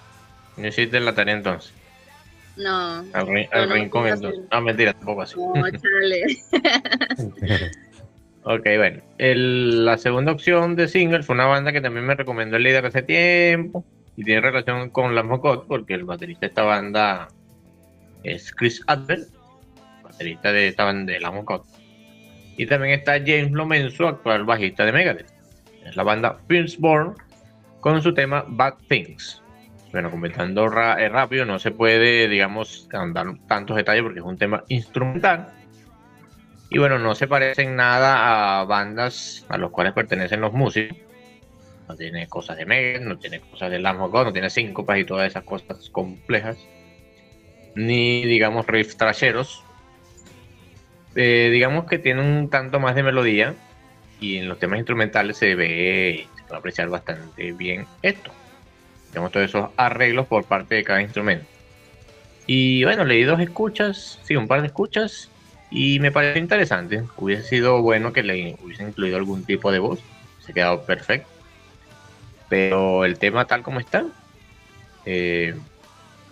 No 0.57 0.67
hiciste 0.69 0.99
la 1.01 1.15
tarea 1.15 1.35
entonces. 1.35 1.73
No, 2.57 2.99
Al, 3.13 3.27
no, 3.27 3.75
rincón 3.75 4.07
entonces. 4.07 4.41
no. 4.51 4.61
Mentira, 4.61 4.93
tampoco 4.93 5.23
así. 5.23 5.35
no, 5.39 5.71
chale. 5.71 6.25
Ok, 8.47 8.63
bueno. 8.77 9.01
El- 9.17 9.87
la 9.87 9.97
segunda 9.97 10.31
opción 10.33 10.77
de 10.77 10.87
single 10.89 11.23
fue 11.23 11.35
una 11.35 11.47
banda 11.47 11.73
que 11.73 11.81
también 11.81 12.05
me 12.05 12.15
recomendó 12.15 12.59
el 12.59 12.63
líder 12.63 12.85
hace 12.85 13.01
tiempo 13.03 13.85
y 14.17 14.23
tiene 14.25 14.43
relación 14.43 14.91
con 14.91 15.15
Lamb 15.15 15.33
of 15.33 15.41
God 15.41 15.65
porque 15.67 15.95
el 15.95 16.05
baterista 16.05 16.41
de 16.41 16.47
esta 16.49 16.63
banda 16.63 17.29
es 18.23 18.53
Chris 18.53 18.83
Adler, 18.87 19.21
baterista 20.03 20.53
de 20.53 20.69
esta 20.69 20.85
banda 20.85 21.13
de 21.15 21.21
Lamb 21.21 21.39
of 21.39 21.45
God. 21.47 21.61
Y 22.59 22.67
también 22.67 22.99
está 22.99 23.15
James 23.19 23.51
Lomenzo, 23.53 24.09
actual 24.09 24.45
bajista 24.45 24.85
de 24.85 24.93
Megadeth. 24.93 25.33
La 25.93 26.03
banda 26.03 26.39
Firstborn 26.49 27.15
con 27.81 28.03
su 28.03 28.15
tema 28.15 28.45
Bad 28.49 28.75
Things. 28.89 29.43
Bueno, 29.93 30.11
comentando 30.11 30.67
eh, 30.67 31.09
rápido, 31.09 31.45
no 31.45 31.59
se 31.59 31.71
puede, 31.71 32.29
digamos, 32.29 32.89
andar 32.93 33.27
tantos 33.47 33.77
detalles 33.77 34.03
porque 34.03 34.19
es 34.19 34.25
un 34.25 34.37
tema 34.37 34.65
instrumental. 34.69 35.53
Y 36.69 36.79
bueno, 36.79 36.99
no 36.99 37.15
se 37.15 37.29
parecen 37.29 37.77
nada 37.77 38.61
a 38.61 38.65
bandas 38.65 39.47
a 39.49 39.57
los 39.59 39.71
cuales 39.71 39.93
pertenecen 39.93 40.41
los 40.41 40.53
músicos. 40.53 40.99
No 41.87 41.95
tiene 41.97 42.27
cosas 42.27 42.57
de 42.57 42.67
Megadeth, 42.67 43.03
no 43.03 43.19
tiene 43.19 43.41
cosas 43.41 43.71
de 43.71 43.79
Lamb 43.79 44.11
no 44.13 44.33
tiene 44.33 44.51
síncopas 44.51 44.99
y 44.99 45.05
todas 45.05 45.29
esas 45.29 45.45
cosas 45.45 45.89
complejas. 45.91 46.57
Ni, 47.77 48.25
digamos, 48.25 48.67
riff 48.67 48.97
trasheros. 48.97 49.63
Eh, 51.15 51.51
digamos 51.53 51.85
que 51.85 51.99
tiene 51.99 52.21
un 52.23 52.51
tanto 52.51 52.81
más 52.81 52.97
de 52.97 53.03
melodía. 53.03 53.55
Y 54.21 54.39
en 54.39 54.49
los 54.49 54.59
temas 54.59 54.79
instrumentales 54.79 55.37
se 55.37 55.55
ve, 55.55 56.27
se 56.37 56.43
puede 56.45 56.59
apreciar 56.59 56.89
bastante 56.89 57.53
bien 57.53 57.87
esto. 58.03 58.31
Tenemos 59.11 59.33
todos 59.33 59.47
esos 59.47 59.71
arreglos 59.77 60.27
por 60.27 60.45
parte 60.45 60.77
de 60.77 60.85
cada 60.85 61.03
instrumento. 61.03 61.47
Y 62.47 62.85
bueno, 62.85 63.05
leí 63.05 63.23
dos 63.23 63.41
escuchas, 63.41 64.19
sí, 64.25 64.37
un 64.37 64.49
par 64.49 64.61
de 64.61 64.69
escuchas. 64.69 65.31
Y 65.71 65.99
me 65.99 66.13
pareció 66.13 66.41
interesante. 66.41 67.03
Hubiese 67.17 67.45
sido 67.45 67.83
bueno 67.83 68.13
que 68.13 68.23
le 68.23 68.57
hubiesen 68.63 68.89
incluido 68.89 69.17
algún 69.17 69.45
tipo 69.45 69.73
de 69.73 69.79
voz. 69.79 70.01
Se 70.41 70.53
ha 70.53 70.55
quedado 70.55 70.83
perfecto. 70.83 71.29
Pero 72.49 73.05
el 73.05 73.19
tema 73.19 73.47
tal 73.47 73.63
como 73.63 73.81
está, 73.81 74.05
eh, 75.07 75.55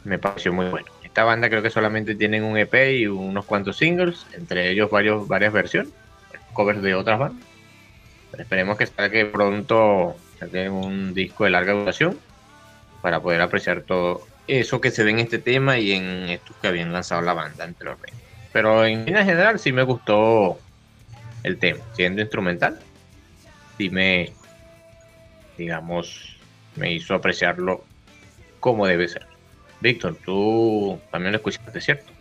me 0.04 0.18
pareció 0.18 0.52
muy 0.52 0.66
bueno. 0.66 0.86
Esta 1.02 1.24
banda 1.24 1.48
creo 1.48 1.62
que 1.62 1.70
solamente 1.70 2.14
tienen 2.14 2.44
un 2.44 2.56
EP 2.56 2.74
y 2.98 3.06
unos 3.06 3.44
cuantos 3.44 3.76
singles, 3.76 4.26
entre 4.32 4.70
ellos 4.70 4.90
varios, 4.90 5.28
varias 5.28 5.52
versiones, 5.52 5.92
covers 6.52 6.82
de 6.82 6.94
otras 6.94 7.18
bandas. 7.18 7.46
Pero 8.32 8.42
esperemos 8.42 8.76
que 8.76 8.86
saque 8.86 9.26
pronto 9.26 10.16
un 10.70 11.14
disco 11.14 11.44
de 11.44 11.50
larga 11.50 11.72
duración 11.72 12.18
para 13.00 13.20
poder 13.20 13.40
apreciar 13.40 13.82
todo 13.82 14.26
eso 14.48 14.80
que 14.80 14.90
se 14.90 15.04
ve 15.04 15.10
en 15.10 15.20
este 15.20 15.38
tema 15.38 15.78
y 15.78 15.92
en 15.92 16.28
estos 16.30 16.56
que 16.56 16.66
habían 16.66 16.92
lanzado 16.92 17.22
la 17.22 17.32
banda 17.32 17.64
20. 17.64 17.84
Pero 18.52 18.84
en 18.84 19.04
línea 19.04 19.24
general 19.24 19.60
sí 19.60 19.72
me 19.72 19.84
gustó 19.84 20.58
el 21.42 21.58
tema, 21.58 21.80
siendo 21.94 22.20
instrumental, 22.20 22.78
sí 23.78 23.88
me, 23.90 24.32
digamos, 25.56 26.36
me 26.76 26.92
hizo 26.92 27.14
apreciarlo 27.14 27.84
como 28.60 28.86
debe 28.86 29.08
ser. 29.08 29.26
Víctor, 29.80 30.16
tú 30.24 31.00
también 31.10 31.32
lo 31.32 31.38
escuchaste, 31.38 31.80
¿cierto? 31.80 32.11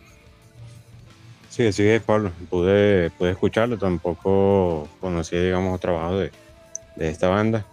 Sí, 1.52 1.70
sí, 1.70 1.86
es 1.86 2.00
Pablo. 2.02 2.32
Pude, 2.48 3.10
pude 3.10 3.32
escucharlo, 3.32 3.76
tampoco 3.76 4.88
conocí, 5.00 5.36
digamos, 5.36 5.78
trabajo 5.80 6.16
de, 6.16 6.30
de 6.96 7.10
esta 7.10 7.28
banda. 7.28 7.66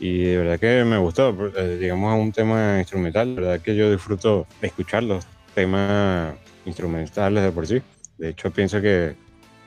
Y 0.00 0.22
de 0.24 0.38
verdad 0.38 0.58
que 0.58 0.82
me 0.84 0.96
gustó, 0.96 1.36
eh, 1.54 1.76
digamos, 1.78 2.18
un 2.18 2.32
tema 2.32 2.78
instrumental. 2.78 3.34
De 3.34 3.42
verdad 3.42 3.60
que 3.60 3.76
yo 3.76 3.92
disfruto 3.92 4.46
escuchar 4.62 5.02
los 5.02 5.26
temas 5.54 6.32
instrumentales 6.64 7.44
de 7.44 7.52
por 7.52 7.66
sí. 7.66 7.82
De 8.16 8.30
hecho, 8.30 8.50
pienso 8.50 8.80
que 8.80 9.14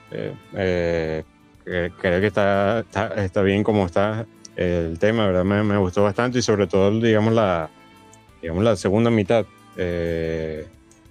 eh, 0.09 0.33
eh, 0.55 1.23
creo 2.01 2.21
que 2.21 2.27
está, 2.27 2.83
está, 3.15 3.43
bien 3.43 3.63
como 3.63 3.85
está 3.85 4.25
el 4.55 4.97
tema, 4.97 5.27
¿verdad? 5.27 5.43
Me, 5.43 5.61
me, 5.61 5.77
gustó 5.77 6.01
bastante 6.01 6.39
y 6.39 6.41
sobre 6.41 6.65
todo, 6.65 6.99
digamos, 6.99 7.31
la, 7.31 7.69
digamos, 8.41 8.63
la 8.63 8.75
segunda 8.75 9.11
mitad 9.11 9.45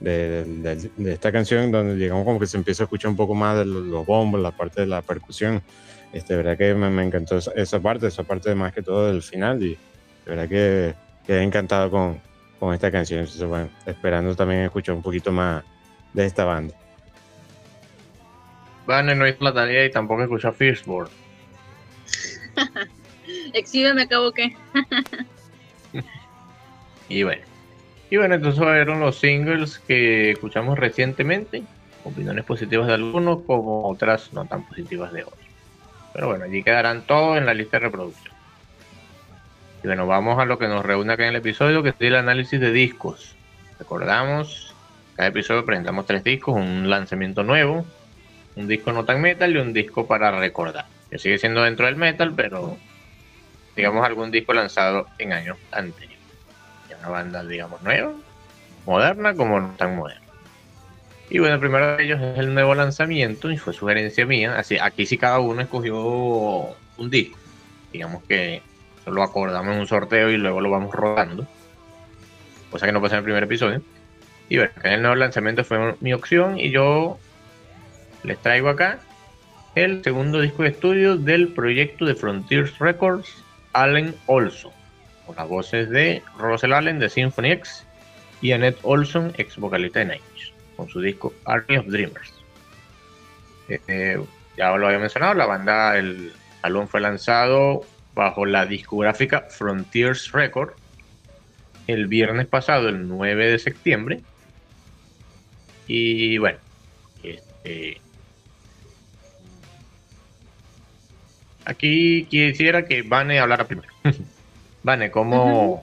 de, 0.05 0.90
de, 0.96 1.12
esta 1.12 1.32
canción, 1.32 1.72
donde 1.72 1.96
digamos 1.96 2.24
como 2.24 2.38
que 2.38 2.46
se 2.46 2.59
empieza 2.59 2.82
a 2.82 2.84
escuchar 2.84 3.11
un 3.11 3.16
poco 3.16 3.34
más 3.34 3.59
de 3.59 3.64
los, 3.64 4.07
bombos, 4.07 4.40
la 4.40 4.50
parte 4.50 4.82
de 4.82 4.86
la 4.86 5.02
percusión. 5.02 5.62
Este, 6.12 6.36
verdad 6.36 6.57
que 6.57 6.74
me, 6.74 7.02
encantó 7.02 7.38
esa, 7.38 7.80
parte, 7.80 8.07
esa 8.07 8.22
parte 8.22 8.55
más 8.55 8.72
que 8.72 8.82
todo 8.82 9.07
del 9.09 9.22
final 9.22 9.62
y 9.62 9.70
de 9.70 9.78
verdad 10.26 10.48
que 10.48 10.94
quedé 11.26 11.42
encantado 11.42 11.90
con, 11.90 12.20
con 12.61 12.74
esta 12.74 12.90
canción. 12.90 13.20
Entonces, 13.20 13.44
bueno, 13.46 13.70
esperando 13.86 14.36
también 14.36 14.61
escuchar 14.61 14.94
un 14.94 15.02
poquito 15.02 15.32
más 15.32 15.64
de 16.12 16.26
esta 16.26 16.44
banda. 16.44 16.74
Vale, 18.86 19.14
no 19.14 19.24
hay 19.24 19.34
la 19.40 19.55
tarea 19.55 19.86
y 19.86 19.90
tampoco 19.90 20.22
escucha 20.22 20.52
Fishboard. 20.52 21.09
Exhibe, 23.55 23.94
me 23.94 24.02
acabo 24.02 24.30
que. 24.32 24.55
y 27.09 27.22
bueno. 27.22 27.53
Y 28.14 28.16
bueno, 28.16 28.36
entonces 28.36 28.62
fueron 28.62 29.00
los 29.00 29.18
singles 29.18 29.80
que 29.80 30.30
escuchamos 30.30 30.78
recientemente. 30.78 31.64
Opiniones 32.04 32.44
positivas 32.44 32.86
de 32.86 32.94
algunos, 32.94 33.42
como 33.42 33.88
otras 33.88 34.32
no 34.32 34.44
tan 34.44 34.64
positivas 34.68 35.12
de 35.12 35.24
otros. 35.24 35.40
Pero 36.12 36.28
bueno, 36.28 36.44
allí 36.44 36.62
quedarán 36.62 37.02
todos 37.08 37.38
en 37.38 37.44
la 37.44 37.54
lista 37.54 37.78
de 37.78 37.86
reproducción. 37.86 38.32
Y 39.82 39.88
bueno, 39.88 40.06
vamos 40.06 40.38
a 40.38 40.44
lo 40.44 40.60
que 40.60 40.68
nos 40.68 40.86
reúne 40.86 41.12
acá 41.12 41.24
en 41.24 41.30
el 41.30 41.36
episodio, 41.40 41.82
que 41.82 41.88
es 41.88 41.96
el 41.98 42.14
análisis 42.14 42.60
de 42.60 42.70
discos. 42.70 43.34
Recordamos, 43.80 44.72
cada 45.16 45.30
episodio 45.30 45.66
presentamos 45.66 46.06
tres 46.06 46.22
discos, 46.22 46.54
un 46.54 46.88
lanzamiento 46.88 47.42
nuevo, 47.42 47.84
un 48.54 48.68
disco 48.68 48.92
no 48.92 49.04
tan 49.04 49.20
metal 49.22 49.56
y 49.56 49.58
un 49.58 49.72
disco 49.72 50.06
para 50.06 50.30
recordar. 50.30 50.86
Que 51.10 51.18
sigue 51.18 51.38
siendo 51.38 51.64
dentro 51.64 51.86
del 51.86 51.96
metal, 51.96 52.32
pero 52.36 52.76
digamos 53.74 54.06
algún 54.06 54.30
disco 54.30 54.52
lanzado 54.52 55.08
en 55.18 55.32
años 55.32 55.58
anteriores. 55.72 56.13
Banda, 57.09 57.44
digamos, 57.44 57.82
nueva, 57.82 58.12
moderna, 58.86 59.34
como 59.34 59.61
no 59.61 59.74
tan 59.76 59.96
moderna. 59.96 60.24
Y 61.30 61.38
bueno, 61.38 61.55
el 61.55 61.61
primero 61.61 61.96
de 61.96 62.05
ellos 62.05 62.20
es 62.20 62.38
el 62.38 62.52
nuevo 62.55 62.74
lanzamiento 62.74 63.50
y 63.50 63.57
fue 63.57 63.72
sugerencia 63.72 64.26
mía. 64.26 64.59
Así, 64.59 64.78
aquí 64.78 65.07
sí 65.07 65.16
cada 65.16 65.38
uno 65.38 65.62
escogió 65.62 65.96
un 65.98 67.11
disco. 67.11 67.38
Digamos 67.92 68.22
que 68.24 68.62
lo 69.07 69.22
acordamos 69.22 69.74
en 69.74 69.80
un 69.80 69.86
sorteo 69.86 70.30
y 70.30 70.36
luego 70.36 70.61
lo 70.61 70.70
vamos 70.70 70.94
rodando. 70.94 71.46
Cosa 72.70 72.86
que 72.86 72.92
no 72.92 73.00
pasa 73.00 73.14
en 73.14 73.18
el 73.18 73.24
primer 73.24 73.44
episodio. 73.44 73.82
Y 74.48 74.59
bueno, 74.59 74.72
el 74.82 75.00
nuevo 75.00 75.16
lanzamiento 75.16 75.64
fue 75.64 75.94
mi 76.00 76.12
opción 76.12 76.59
y 76.59 76.70
yo 76.70 77.18
les 78.22 78.38
traigo 78.38 78.68
acá 78.68 78.98
el 79.74 80.05
segundo 80.05 80.40
disco 80.40 80.62
de 80.62 80.68
estudio 80.68 81.16
del 81.16 81.48
proyecto 81.48 82.05
de 82.05 82.14
Frontiers 82.14 82.78
Records, 82.78 83.42
Allen 83.72 84.14
Olson, 84.26 84.72
con 85.27 85.37
las 85.37 85.49
voces 85.49 85.91
de 85.91 86.22
Russell 86.39 86.72
Allen 86.72 86.99
de 86.99 87.09
Symphony 87.09 87.53
X 87.53 87.87
y 88.41 88.53
Annette 88.53 88.79
Olson, 88.83 89.33
ex 89.39 89.57
vocalista 89.57 90.01
de 90.01 90.07
Nightwish, 90.07 90.53
con 90.77 90.89
su 90.89 91.01
disco 91.01 91.33
Army 91.45 91.77
of 91.79 91.87
Dreamers. 91.87 92.33
Eh, 93.68 93.81
eh, 93.89 94.25
ya 94.57 94.77
lo 94.77 94.87
había 94.87 94.99
mencionado, 94.99 95.35
la 95.35 95.47
banda, 95.47 95.97
el 95.97 96.33
álbum 96.62 96.87
fue 96.87 97.01
lanzado 97.01 97.83
bajo 98.14 98.47
la 98.47 98.66
discográfica 98.66 99.47
Frontiers 99.51 100.31
Records 100.33 100.75
el 101.87 102.07
viernes 102.07 102.47
pasado, 102.47 102.89
el 102.89 103.09
9 103.09 103.51
de 103.51 103.59
septiembre. 103.59 104.20
Y 105.87 106.39
bueno, 106.39 106.59
este, 107.22 108.01
Aquí 111.64 112.27
quisiera 112.27 112.87
que 112.87 113.03
Vane 113.03 113.41
hablara 113.41 113.66
primero. 113.66 113.89
Vane, 114.85 115.11
¿cómo? 115.11 115.82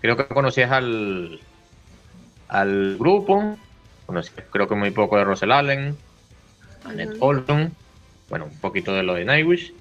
Creo 0.00 0.16
que 0.16 0.26
conocías 0.26 0.72
al, 0.72 1.38
al 2.48 2.98
grupo, 2.98 3.56
conocías 4.04 4.44
creo 4.50 4.66
que 4.66 4.74
muy 4.74 4.90
poco 4.90 5.16
de 5.16 5.24
Russell 5.24 5.52
Allen, 5.52 5.96
Annette 6.84 7.16
Olson, 7.20 7.72
bueno, 8.28 8.46
un 8.46 8.58
poquito 8.58 8.92
de 8.94 9.04
lo 9.04 9.14
de 9.14 9.24
Nightwish. 9.24 9.72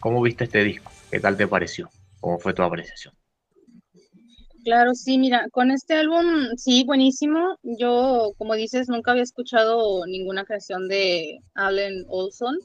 ¿Cómo 0.00 0.20
viste 0.20 0.44
este 0.44 0.64
disco? 0.64 0.90
¿Qué 1.12 1.20
tal 1.20 1.36
te 1.36 1.46
pareció? 1.46 1.90
¿Cómo 2.20 2.40
fue 2.40 2.52
tu 2.54 2.64
apreciación? 2.64 3.14
Claro, 4.64 4.94
sí, 4.94 5.16
mira, 5.16 5.46
con 5.52 5.70
este 5.70 5.94
álbum, 5.94 6.56
sí, 6.56 6.82
buenísimo. 6.84 7.56
Yo, 7.62 8.32
como 8.36 8.54
dices, 8.54 8.88
nunca 8.88 9.12
había 9.12 9.22
escuchado 9.22 10.06
ninguna 10.06 10.44
canción 10.44 10.88
de 10.88 11.38
Allen 11.54 12.04
Olson 12.08 12.56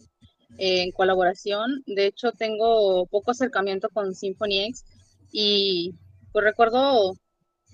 en 0.58 0.92
colaboración. 0.92 1.84
De 1.86 2.08
hecho, 2.08 2.32
tengo 2.32 3.06
poco 3.06 3.32
acercamiento 3.32 3.90
con 3.90 4.16
Symphony 4.16 4.66
X 4.66 4.84
y 5.32 5.94
pues 6.32 6.46
recuerdo 6.46 7.14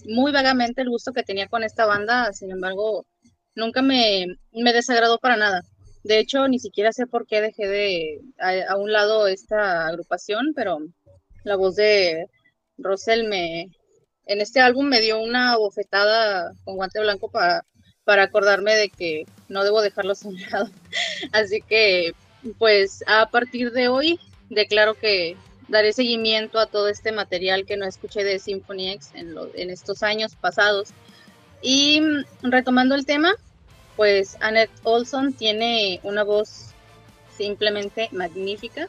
muy 0.05 0.31
vagamente 0.31 0.81
el 0.81 0.89
gusto 0.89 1.13
que 1.13 1.23
tenía 1.23 1.47
con 1.47 1.63
esta 1.63 1.85
banda, 1.85 2.33
sin 2.33 2.51
embargo, 2.51 3.05
nunca 3.55 3.81
me, 3.81 4.27
me 4.51 4.73
desagradó 4.73 5.19
para 5.19 5.37
nada. 5.37 5.61
De 6.03 6.19
hecho, 6.19 6.47
ni 6.47 6.59
siquiera 6.59 6.91
sé 6.91 7.07
por 7.07 7.25
qué 7.25 7.41
dejé 7.41 7.67
de 7.67 8.21
a, 8.39 8.75
un 8.75 8.91
lado 8.91 9.27
esta 9.27 9.87
agrupación, 9.87 10.53
pero 10.55 10.79
la 11.43 11.55
voz 11.55 11.75
de 11.75 12.27
Rosel 12.77 13.27
me 13.27 13.69
en 14.25 14.41
este 14.41 14.59
álbum 14.61 14.85
me 14.87 15.01
dio 15.01 15.21
una 15.21 15.57
bofetada 15.57 16.53
con 16.63 16.75
guante 16.75 16.99
blanco 16.99 17.29
para, 17.29 17.65
para 18.05 18.23
acordarme 18.23 18.73
de 18.75 18.89
que 18.89 19.25
no 19.49 19.63
debo 19.63 19.81
dejarlo 19.81 20.13
a 20.13 20.27
un 20.27 20.41
lado. 20.51 20.69
Así 21.31 21.61
que 21.61 22.13
pues 22.57 23.03
a 23.07 23.29
partir 23.29 23.71
de 23.71 23.87
hoy 23.87 24.19
declaro 24.49 24.95
que 24.95 25.37
daré 25.73 25.91
seguimiento 25.91 26.59
a 26.59 26.67
todo 26.67 26.87
este 26.87 27.11
material 27.11 27.65
que 27.65 27.75
no 27.75 27.85
escuché 27.85 28.23
de 28.23 28.39
Symphony 28.39 28.91
X 28.91 29.11
en, 29.15 29.35
en 29.55 29.69
estos 29.69 30.03
años 30.03 30.35
pasados. 30.35 30.89
Y 31.61 32.01
retomando 32.41 32.95
el 32.95 33.05
tema, 33.05 33.33
pues 33.97 34.37
Annette 34.39 34.71
Olson 34.83 35.33
tiene 35.33 35.99
una 36.03 36.23
voz 36.23 36.73
simplemente 37.35 38.07
magnífica. 38.11 38.87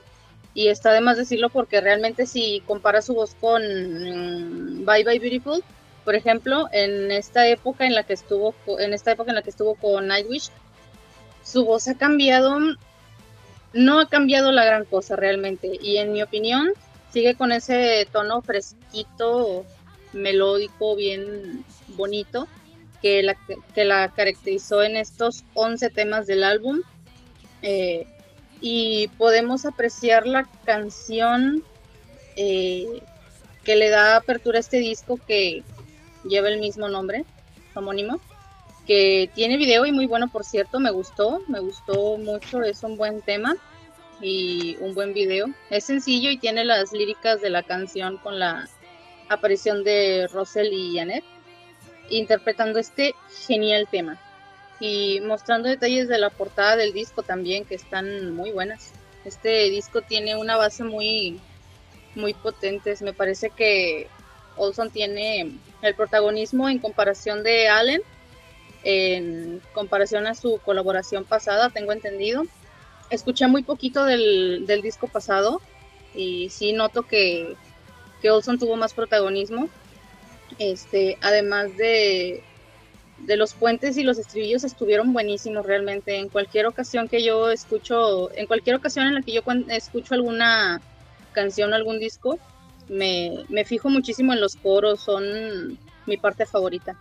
Y 0.52 0.68
está 0.68 0.92
de 0.92 1.00
más 1.00 1.16
decirlo 1.16 1.48
porque 1.48 1.80
realmente 1.80 2.26
si 2.26 2.62
compara 2.66 3.02
su 3.02 3.14
voz 3.14 3.34
con 3.40 3.62
mm, 3.62 4.84
Bye 4.84 5.04
Bye 5.04 5.18
Beautiful, 5.18 5.64
por 6.04 6.14
ejemplo, 6.14 6.68
en 6.70 7.10
esta 7.10 7.48
época 7.48 7.86
en 7.86 7.94
la 7.94 8.04
que 8.04 8.12
estuvo 8.12 8.54
en 8.78 8.92
esta 8.92 9.12
época 9.12 9.30
en 9.30 9.36
la 9.36 9.42
que 9.42 9.50
estuvo 9.50 9.74
con 9.74 10.06
Nightwish, 10.06 10.50
su 11.42 11.64
voz 11.64 11.88
ha 11.88 11.96
cambiado 11.96 12.58
no 13.74 14.00
ha 14.00 14.08
cambiado 14.08 14.52
la 14.52 14.64
gran 14.64 14.84
cosa 14.84 15.16
realmente. 15.16 15.78
Y 15.82 15.98
en 15.98 16.12
mi 16.12 16.22
opinión, 16.22 16.72
sigue 17.12 17.34
con 17.34 17.52
ese 17.52 18.08
tono 18.10 18.40
fresquito, 18.40 19.64
melódico, 20.12 20.96
bien 20.96 21.64
bonito, 21.88 22.48
que 23.02 23.22
la, 23.22 23.36
que 23.74 23.84
la 23.84 24.08
caracterizó 24.12 24.82
en 24.82 24.96
estos 24.96 25.44
11 25.54 25.90
temas 25.90 26.26
del 26.26 26.44
álbum. 26.44 26.80
Eh, 27.62 28.06
y 28.60 29.08
podemos 29.18 29.66
apreciar 29.66 30.26
la 30.26 30.44
canción 30.64 31.62
eh, 32.36 33.02
que 33.64 33.76
le 33.76 33.90
da 33.90 34.16
apertura 34.16 34.58
a 34.58 34.60
este 34.60 34.78
disco 34.78 35.18
que 35.26 35.62
lleva 36.24 36.48
el 36.48 36.60
mismo 36.60 36.88
nombre, 36.88 37.24
homónimo 37.74 38.20
que 38.86 39.30
tiene 39.34 39.56
video 39.56 39.86
y 39.86 39.92
muy 39.92 40.06
bueno, 40.06 40.28
por 40.28 40.44
cierto, 40.44 40.80
me 40.80 40.90
gustó, 40.90 41.40
me 41.48 41.60
gustó 41.60 42.18
mucho, 42.18 42.62
es 42.62 42.82
un 42.82 42.96
buen 42.96 43.22
tema 43.22 43.56
y 44.20 44.76
un 44.80 44.94
buen 44.94 45.14
video. 45.14 45.46
Es 45.70 45.84
sencillo 45.84 46.30
y 46.30 46.38
tiene 46.38 46.64
las 46.64 46.92
líricas 46.92 47.40
de 47.40 47.50
la 47.50 47.62
canción 47.62 48.18
con 48.18 48.38
la 48.38 48.68
aparición 49.28 49.84
de 49.84 50.28
Rosel 50.32 50.72
y 50.72 50.96
Janet 50.96 51.24
interpretando 52.10 52.78
este 52.78 53.14
genial 53.46 53.88
tema 53.90 54.20
y 54.78 55.20
mostrando 55.22 55.68
detalles 55.68 56.08
de 56.08 56.18
la 56.18 56.28
portada 56.28 56.76
del 56.76 56.92
disco 56.92 57.22
también 57.22 57.64
que 57.64 57.74
están 57.74 58.34
muy 58.34 58.50
buenas. 58.50 58.92
Este 59.24 59.70
disco 59.70 60.02
tiene 60.02 60.36
una 60.36 60.56
base 60.56 60.84
muy 60.84 61.40
muy 62.14 62.34
potente, 62.34 62.94
me 63.00 63.12
parece 63.12 63.50
que 63.50 64.08
Olson 64.56 64.90
tiene 64.90 65.52
el 65.82 65.94
protagonismo 65.94 66.68
en 66.68 66.78
comparación 66.78 67.42
de 67.42 67.68
Allen 67.68 68.02
en 68.84 69.62
comparación 69.72 70.26
a 70.26 70.34
su 70.34 70.58
colaboración 70.58 71.24
pasada, 71.24 71.70
tengo 71.70 71.92
entendido. 71.92 72.44
escuché 73.10 73.46
muy 73.46 73.62
poquito 73.62 74.04
del, 74.04 74.66
disco 74.82 75.08
pasado 75.08 75.60
y 76.14 76.50
sí 76.50 76.72
noto 76.72 77.02
que, 77.02 77.56
que 78.20 78.30
Olson 78.30 78.58
tuvo 78.58 78.76
más 78.76 78.92
protagonismo. 78.94 79.68
Este, 80.58 81.18
además 81.22 81.76
de, 81.76 82.44
de 83.18 83.36
los 83.36 83.54
puentes 83.54 83.96
y 83.96 84.02
los 84.02 84.18
estribillos 84.18 84.64
estuvieron 84.64 85.12
buenísimos 85.12 85.64
realmente. 85.64 86.18
En 86.18 86.28
cualquier 86.28 86.66
ocasión 86.66 87.08
que 87.08 87.24
yo 87.24 87.50
escucho, 87.50 88.30
en 88.36 88.46
cualquier 88.46 88.76
ocasión 88.76 89.06
en 89.06 89.14
la 89.14 89.22
que 89.22 89.32
yo 89.32 89.42
escucho 89.68 90.14
alguna 90.14 90.80
canción, 91.32 91.72
algún 91.72 91.98
disco, 91.98 92.38
me, 92.88 93.44
me 93.48 93.64
fijo 93.64 93.88
muchísimo 93.88 94.34
en 94.34 94.40
los 94.40 94.56
coros, 94.56 95.00
son 95.00 95.78
mi 96.06 96.16
parte 96.18 96.44
favorita. 96.44 96.96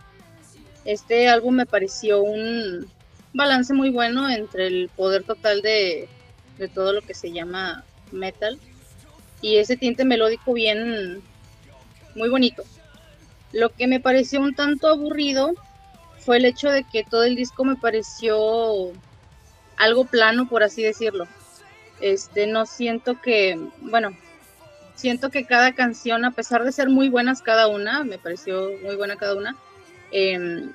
Este 0.84 1.28
álbum 1.28 1.54
me 1.54 1.66
pareció 1.66 2.22
un 2.22 2.86
balance 3.32 3.72
muy 3.72 3.90
bueno 3.90 4.28
entre 4.30 4.66
el 4.66 4.90
poder 4.94 5.24
total 5.24 5.62
de, 5.62 6.08
de 6.58 6.68
todo 6.68 6.92
lo 6.92 7.02
que 7.02 7.14
se 7.14 7.32
llama 7.32 7.84
metal 8.12 8.58
y 9.40 9.56
ese 9.56 9.76
tinte 9.76 10.04
melódico 10.04 10.54
bien, 10.54 11.22
muy 12.14 12.28
bonito. 12.28 12.62
Lo 13.52 13.68
que 13.68 13.86
me 13.86 14.00
pareció 14.00 14.40
un 14.40 14.54
tanto 14.54 14.88
aburrido 14.88 15.52
fue 16.18 16.38
el 16.38 16.46
hecho 16.46 16.70
de 16.70 16.84
que 16.84 17.04
todo 17.04 17.24
el 17.24 17.36
disco 17.36 17.64
me 17.64 17.76
pareció 17.76 18.92
algo 19.76 20.06
plano, 20.06 20.48
por 20.48 20.62
así 20.62 20.82
decirlo. 20.82 21.26
Este, 22.00 22.46
no 22.46 22.64
siento 22.66 23.20
que, 23.20 23.58
bueno, 23.80 24.16
siento 24.94 25.30
que 25.30 25.44
cada 25.44 25.74
canción, 25.74 26.24
a 26.24 26.30
pesar 26.30 26.64
de 26.64 26.72
ser 26.72 26.88
muy 26.88 27.08
buenas 27.08 27.42
cada 27.42 27.66
una, 27.66 28.02
me 28.02 28.18
pareció 28.18 28.70
muy 28.82 28.96
buena 28.96 29.16
cada 29.16 29.34
una, 29.34 29.56
em, 30.10 30.72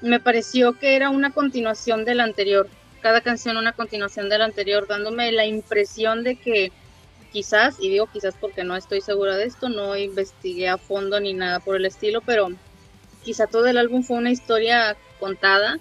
me 0.00 0.20
pareció 0.20 0.78
que 0.78 0.96
era 0.96 1.10
una 1.10 1.30
continuación 1.32 2.04
de 2.04 2.14
la 2.14 2.24
anterior. 2.24 2.68
Cada 3.00 3.20
canción 3.20 3.56
una 3.56 3.72
continuación 3.72 4.28
de 4.28 4.38
la 4.38 4.44
anterior, 4.44 4.86
dándome 4.86 5.32
la 5.32 5.46
impresión 5.46 6.24
de 6.24 6.36
que 6.36 6.72
quizás, 7.32 7.76
y 7.80 7.88
digo 7.88 8.08
quizás 8.12 8.34
porque 8.40 8.62
no 8.62 8.76
estoy 8.76 9.00
segura 9.00 9.36
de 9.36 9.44
esto, 9.44 9.68
no 9.68 9.96
investigué 9.96 10.68
a 10.68 10.78
fondo 10.78 11.18
ni 11.18 11.32
nada 11.32 11.60
por 11.60 11.76
el 11.76 11.86
estilo, 11.86 12.20
pero 12.20 12.48
quizá 13.24 13.46
todo 13.46 13.66
el 13.66 13.78
álbum 13.78 14.02
fue 14.02 14.18
una 14.18 14.30
historia 14.30 14.96
contada, 15.18 15.78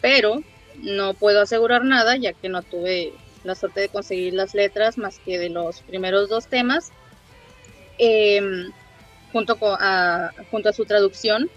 pero 0.00 0.42
no 0.78 1.14
puedo 1.14 1.42
asegurar 1.42 1.84
nada 1.84 2.16
ya 2.16 2.32
que 2.32 2.48
no 2.48 2.62
tuve 2.62 3.12
la 3.44 3.54
suerte 3.54 3.80
de 3.80 3.88
conseguir 3.88 4.34
las 4.34 4.54
letras 4.54 4.98
más 4.98 5.18
que 5.18 5.38
de 5.38 5.50
los 5.50 5.80
primeros 5.82 6.28
dos 6.28 6.46
temas, 6.46 6.90
em, 7.98 8.72
junto, 9.32 9.56
a, 9.62 10.30
junto 10.50 10.68
a 10.68 10.72
su 10.72 10.84
traducción, 10.84 11.50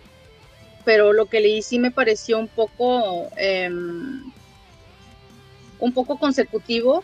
pero 0.85 1.11
lo 1.11 1.25
que 1.25 1.41
leí 1.41 1.61
sí 1.61 1.79
me 1.79 1.91
pareció 1.91 2.37
un 2.37 2.47
poco, 2.47 3.29
em, 3.35 4.23
un 5.79 5.93
poco 5.93 6.17
consecutivo, 6.17 7.03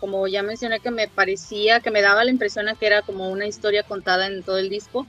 como 0.00 0.26
ya 0.28 0.42
mencioné 0.42 0.80
que 0.80 0.90
me 0.90 1.08
parecía, 1.08 1.80
que 1.80 1.90
me 1.90 2.02
daba 2.02 2.24
la 2.24 2.30
impresión 2.30 2.66
de 2.66 2.76
que 2.76 2.86
era 2.86 3.02
como 3.02 3.28
una 3.28 3.46
historia 3.46 3.82
contada 3.82 4.26
en 4.26 4.42
todo 4.42 4.58
el 4.58 4.70
disco, 4.70 5.06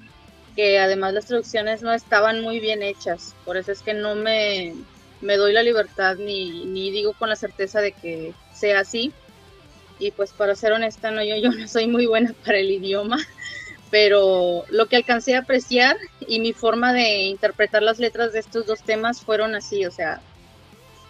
que 0.55 0.79
además 0.79 1.13
las 1.13 1.27
traducciones 1.27 1.83
no 1.83 1.93
estaban 1.93 2.41
muy 2.41 2.59
bien 2.59 2.81
hechas, 2.81 3.35
por 3.45 3.57
eso 3.57 3.71
es 3.71 3.81
que 3.81 3.93
no 3.93 4.15
me, 4.15 4.73
me 5.21 5.37
doy 5.37 5.53
la 5.53 5.63
libertad 5.63 6.17
ni, 6.17 6.65
ni, 6.65 6.91
digo 6.91 7.13
con 7.13 7.29
la 7.29 7.35
certeza 7.35 7.81
de 7.81 7.91
que 7.91 8.33
sea 8.53 8.79
así. 8.81 9.13
Y 9.99 10.11
pues 10.11 10.31
para 10.31 10.55
ser 10.55 10.73
honesta, 10.73 11.09
no, 11.09 11.23
yo, 11.23 11.35
yo 11.37 11.51
no 11.51 11.67
soy 11.67 11.87
muy 11.87 12.05
buena 12.05 12.33
para 12.45 12.59
el 12.59 12.69
idioma, 12.69 13.17
pero 13.89 14.63
lo 14.69 14.85
que 14.87 14.97
alcancé 14.97 15.35
a 15.35 15.39
apreciar 15.39 15.95
y 16.27 16.39
mi 16.39 16.53
forma 16.53 16.93
de 16.93 17.23
interpretar 17.23 17.81
las 17.81 17.99
letras 17.99 18.33
de 18.33 18.39
estos 18.39 18.65
dos 18.65 18.81
temas 18.83 19.21
fueron 19.21 19.55
así, 19.55 19.85
o 19.85 19.91
sea, 19.91 20.21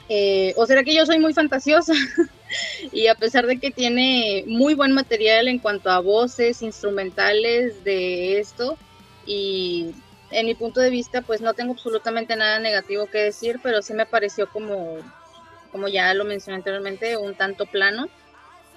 eh, 0.09 0.53
o 0.55 0.65
será 0.65 0.84
que 0.84 0.95
yo 0.95 1.05
soy 1.05 1.19
muy 1.19 1.34
fantasiosa 1.34 1.93
y 2.91 3.07
a 3.07 3.15
pesar 3.15 3.45
de 3.45 3.59
que 3.59 3.71
tiene 3.71 4.43
muy 4.47 4.73
buen 4.73 4.93
material 4.93 5.47
en 5.47 5.59
cuanto 5.59 5.89
a 5.89 5.99
voces, 5.99 6.61
instrumentales 6.61 7.84
de 7.84 8.39
esto, 8.39 8.78
y 9.25 9.91
en 10.32 10.45
mi 10.45 10.55
punto 10.55 10.80
de 10.80 10.89
vista 10.89 11.21
pues 11.21 11.41
no 11.41 11.53
tengo 11.53 11.73
absolutamente 11.73 12.36
nada 12.36 12.59
negativo 12.59 13.07
que 13.07 13.19
decir, 13.19 13.59
pero 13.63 13.82
sí 13.82 13.93
me 13.93 14.05
pareció 14.05 14.49
como, 14.49 14.97
como 15.71 15.88
ya 15.88 16.13
lo 16.13 16.25
mencioné 16.25 16.57
anteriormente, 16.57 17.17
un 17.17 17.36
tanto 17.36 17.65
plano, 17.65 18.07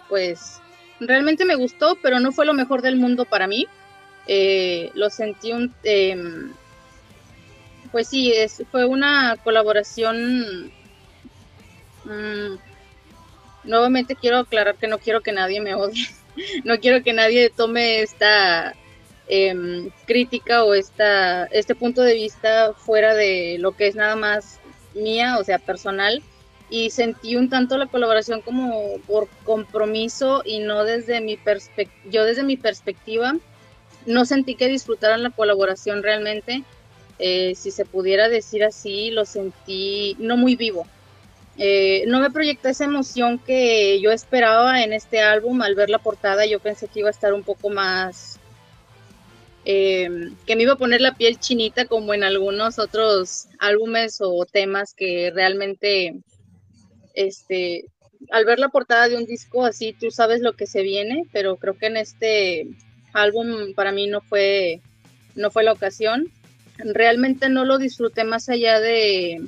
pues 0.09 0.61
realmente 1.01 1.45
me 1.45 1.55
gustó, 1.55 1.97
pero 2.03 2.21
no 2.21 2.33
fue 2.33 2.47
lo 2.47 2.55
mejor 2.55 2.83
del 2.83 2.97
mundo 2.97 3.25
para 3.25 3.47
mí. 3.47 3.67
Eh, 4.27 4.91
lo 4.95 5.11
sentí 5.11 5.53
un... 5.53 5.75
Em, 5.83 6.53
pues 7.93 8.09
sí, 8.09 8.33
es, 8.33 8.63
fue 8.71 8.85
una 8.85 9.37
colaboración... 9.43 10.73
Mm, 12.05 12.57
nuevamente 13.65 14.17
quiero 14.17 14.39
aclarar 14.39 14.77
que 14.77 14.87
no 14.87 14.99
quiero 14.99 15.21
que 15.21 15.33
nadie 15.33 15.61
me 15.61 15.75
odie. 15.75 16.07
no 16.65 16.79
quiero 16.79 17.03
que 17.03 17.13
nadie 17.13 17.51
tome 17.51 18.01
esta 18.01 18.75
Em, 19.33 19.91
crítica 20.09 20.65
o 20.65 20.75
esta, 20.75 21.45
este 21.53 21.77
punto 21.77 22.03
de 22.03 22.15
vista 22.15 22.75
fuera 22.75 23.15
de 23.15 23.59
lo 23.61 23.71
que 23.77 23.87
es 23.87 23.95
nada 23.95 24.17
más 24.17 24.59
mía, 24.93 25.39
o 25.39 25.45
sea, 25.45 25.61
personal, 25.61 26.21
y 26.69 26.91
sentí 26.91 27.37
un 27.37 27.49
tanto 27.49 27.79
la 27.79 27.87
colaboración 27.87 28.41
como 28.41 28.99
por 29.07 29.29
compromiso 29.45 30.43
y 30.45 30.59
no 30.59 30.83
desde 30.83 31.21
mi 31.21 31.37
perspectiva, 31.37 32.11
yo 32.11 32.25
desde 32.25 32.43
mi 32.43 32.57
perspectiva 32.57 33.35
no 34.07 34.25
sentí 34.25 34.55
que 34.55 34.69
disfrutaran 34.69 35.23
la 35.23 35.31
colaboración 35.31 36.03
realmente, 36.03 36.65
eh, 37.19 37.55
si 37.55 37.71
se 37.71 37.85
pudiera 37.85 38.29
decir 38.29 38.65
así, 38.65 39.11
lo 39.11 39.25
sentí 39.25 40.17
no 40.19 40.37
muy 40.37 40.57
vivo. 40.57 40.87
Eh, 41.59 42.05
no 42.07 42.21
me 42.21 42.31
proyectó 42.31 42.69
esa 42.69 42.85
emoción 42.85 43.39
que 43.39 44.01
yo 44.01 44.13
esperaba 44.13 44.83
en 44.83 44.93
este 44.93 45.21
álbum 45.21 45.61
al 45.61 45.75
ver 45.75 45.91
la 45.91 45.99
portada, 45.99 46.47
yo 46.47 46.59
pensé 46.61 46.89
que 46.89 47.01
iba 47.01 47.09
a 47.09 47.13
estar 47.13 47.35
un 47.35 47.43
poco 47.43 47.69
más 47.69 48.41
Em, 49.65 50.35
que 50.47 50.57
me 50.57 50.63
iba 50.63 50.73
a 50.73 50.79
poner 50.79 51.03
la 51.03 51.15
piel 51.15 51.39
chinita 51.39 51.85
como 51.85 52.15
en 52.15 52.25
algunos 52.25 52.79
otros 52.79 53.47
álbumes 53.59 54.19
o 54.21 54.47
temas 54.47 54.95
que 54.95 55.31
realmente, 55.35 56.15
este, 57.15 57.85
al 58.31 58.47
ver 58.47 58.59
la 58.59 58.71
portada 58.71 59.09
de 59.09 59.17
un 59.17 59.27
disco 59.27 59.67
así, 59.67 59.93
tú 59.93 60.11
sabes 60.11 60.41
lo 60.41 60.55
que 60.55 60.67
se 60.67 60.83
viene, 60.83 61.27
pero 61.33 61.57
creo 61.57 61.77
que 61.77 61.87
en 61.87 61.99
este 61.99 62.69
álbum 63.13 63.75
para 63.75 63.93
mí 63.93 64.07
no 64.07 64.21
fue, 64.21 64.81
no 65.35 65.51
fue 65.51 65.65
la 65.65 65.73
ocasión. 65.73 66.31
Realmente 66.79 67.49
no 67.49 67.65
lo 67.65 67.79
disfruté 67.79 68.25
más 68.25 68.49
allá 68.49 68.81
de, 68.81 69.43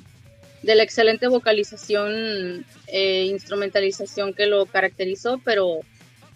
de 0.62 0.74
la 0.74 0.82
excelente 0.82 1.28
vocalización 1.28 2.64
e 2.86 3.24
instrumentalización 3.24 4.34
que 4.34 4.46
lo 4.46 4.66
caracterizó, 4.66 5.40
pero 5.44 5.80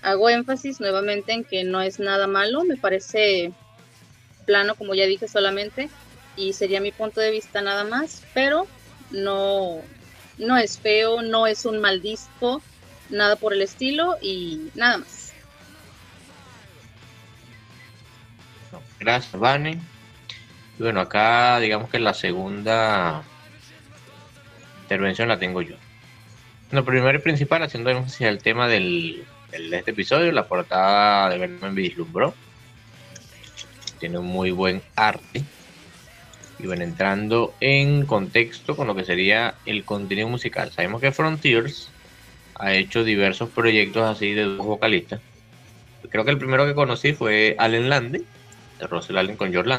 hago 0.03 0.29
énfasis 0.29 0.81
nuevamente 0.81 1.33
en 1.33 1.45
que 1.45 1.64
no 1.64 1.81
es 1.81 1.99
nada 1.99 2.27
malo, 2.27 2.64
me 2.64 2.77
parece 2.77 3.53
plano, 4.47 4.74
como 4.74 4.95
ya 4.95 5.07
dije 5.07 5.29
solamente, 5.29 5.89
y 6.37 6.53
sería 6.53 6.81
mi 6.81 6.93
punto 6.93 7.20
de 7.20 7.31
vista 7.31 7.61
nada 7.62 7.85
más, 7.85 8.22
pero 8.33 8.66
no, 9.11 9.81
no 10.39 10.57
es 10.57 10.79
feo, 10.79 11.22
no 11.22 11.47
es 11.47 11.64
un 11.64 11.81
mal 11.81 12.01
disco, 12.01 12.62
nada 13.11 13.37
por 13.37 13.53
el 13.53 13.62
estilo 13.62 14.16
y 14.20 14.70
nada 14.74 14.99
más. 14.99 15.26
Gracias, 19.07 19.41
Vane. 19.41 19.79
bueno, 20.81 21.01
acá 21.01 21.61
digamos 21.61 21.89
que 21.89 22.01
la 22.01 22.13
segunda 22.13 23.23
intervención 24.83 25.29
la 25.29 25.39
tengo 25.39 25.63
yo. 25.63 25.77
Lo 26.73 26.85
primero 26.85 27.17
y 27.17 27.23
principal, 27.23 27.63
haciendo 27.63 27.91
énfasis 27.91 28.27
al 28.27 28.39
tema 28.39 28.67
del, 28.67 29.25
de 29.53 29.79
este 29.79 29.93
episodio, 29.93 30.33
la 30.33 30.49
portada 30.49 31.31
de 31.31 31.39
Verme 31.39 31.71
vislumbró 31.71 32.35
tiene 34.01 34.19
un 34.19 34.27
muy 34.27 34.51
buen 34.51 34.83
arte. 34.97 35.45
Y 36.59 36.67
bueno, 36.67 36.83
entrando 36.83 37.55
en 37.61 38.07
contexto 38.07 38.75
con 38.75 38.89
lo 38.89 38.97
que 38.97 39.05
sería 39.05 39.55
el 39.67 39.85
contenido 39.85 40.29
musical. 40.29 40.73
Sabemos 40.73 41.01
que 41.01 41.13
Frontiers 41.13 41.91
ha 42.57 42.75
hecho 42.75 43.05
diversos 43.05 43.51
proyectos 43.51 44.03
así 44.03 44.33
de 44.33 44.43
dos 44.43 44.67
vocalistas. 44.67 45.21
Creo 46.11 46.25
que 46.25 46.33
el 46.33 46.39
primero 46.39 46.67
que 46.67 46.75
conocí 46.75 47.13
fue 47.13 47.55
Allen 47.57 47.89
Lande, 47.89 48.25
de 48.79 48.87
Russell 48.87 49.18
Allen 49.18 49.37
con 49.37 49.53
George 49.53 49.79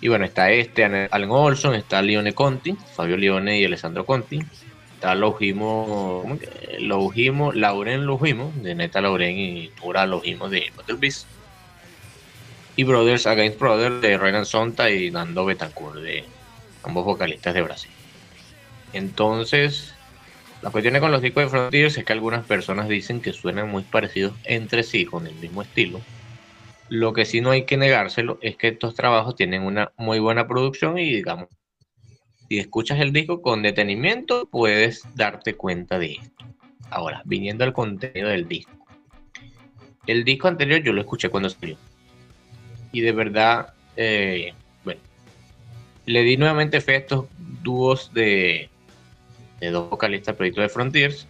Y 0.00 0.08
bueno, 0.08 0.24
está 0.24 0.50
este, 0.50 0.84
Allen 0.84 1.30
Olson, 1.30 1.74
está 1.74 2.02
Leone 2.02 2.32
Conti, 2.32 2.76
Fabio 2.94 3.16
Leone 3.16 3.58
y 3.58 3.64
Alessandro 3.64 4.04
Conti. 4.04 4.40
Está 4.94 5.14
Lojimo, 5.14 6.38
Lojimo, 6.80 7.52
Lauren 7.52 8.04
Lojimo, 8.04 8.52
de 8.56 8.74
Neta 8.74 9.00
Lauren 9.00 9.38
y 9.38 9.68
Tura 9.80 10.06
Lojimo 10.06 10.48
de 10.48 10.72
Beast 10.98 11.28
y 12.78 12.84
Brothers 12.84 13.26
Against 13.26 13.58
Brothers 13.58 14.00
de 14.00 14.16
Renan 14.16 14.46
Sonta 14.46 14.88
y 14.88 15.10
Nando 15.10 15.44
Betancourt, 15.44 15.96
de 15.96 16.22
ambos 16.84 17.04
vocalistas 17.04 17.52
de 17.52 17.62
Brasil. 17.62 17.90
Entonces, 18.92 19.94
la 20.62 20.70
cuestión 20.70 20.96
con 21.00 21.10
los 21.10 21.20
discos 21.20 21.42
de 21.42 21.48
Frontiers 21.48 21.98
es 21.98 22.04
que 22.04 22.12
algunas 22.12 22.46
personas 22.46 22.88
dicen 22.88 23.20
que 23.20 23.32
suenan 23.32 23.68
muy 23.68 23.82
parecidos 23.82 24.34
entre 24.44 24.84
sí, 24.84 25.04
con 25.04 25.26
el 25.26 25.34
mismo 25.34 25.62
estilo. 25.62 26.00
Lo 26.88 27.12
que 27.12 27.24
sí 27.24 27.40
no 27.40 27.50
hay 27.50 27.64
que 27.64 27.76
negárselo 27.76 28.38
es 28.40 28.56
que 28.56 28.68
estos 28.68 28.94
trabajos 28.94 29.36
tienen 29.36 29.62
una 29.62 29.92
muy 29.96 30.18
buena 30.18 30.48
producción 30.48 30.98
y 30.98 31.12
digamos, 31.12 31.48
si 32.48 32.58
escuchas 32.58 33.00
el 33.00 33.12
disco 33.12 33.42
con 33.42 33.62
detenimiento 33.62 34.48
puedes 34.50 35.02
darte 35.14 35.54
cuenta 35.54 35.98
de 35.98 36.12
esto. 36.12 36.44
Ahora, 36.90 37.22
viniendo 37.26 37.64
al 37.64 37.74
contenido 37.74 38.28
del 38.28 38.48
disco. 38.48 38.72
El 40.06 40.24
disco 40.24 40.48
anterior 40.48 40.82
yo 40.82 40.94
lo 40.94 41.02
escuché 41.02 41.28
cuando 41.28 41.50
salió. 41.50 41.76
Y 42.92 43.02
de 43.02 43.12
verdad, 43.12 43.74
eh, 43.96 44.54
bueno, 44.82 45.00
le 46.06 46.22
di 46.22 46.38
nuevamente 46.38 46.80
fe 46.80 46.94
a 46.94 46.98
estos 46.98 47.26
dúos 47.62 48.14
de, 48.14 48.70
de 49.60 49.70
dos 49.70 49.90
vocalistas 49.90 50.34
proyecto 50.34 50.62
de 50.62 50.70
Frontiers. 50.70 51.26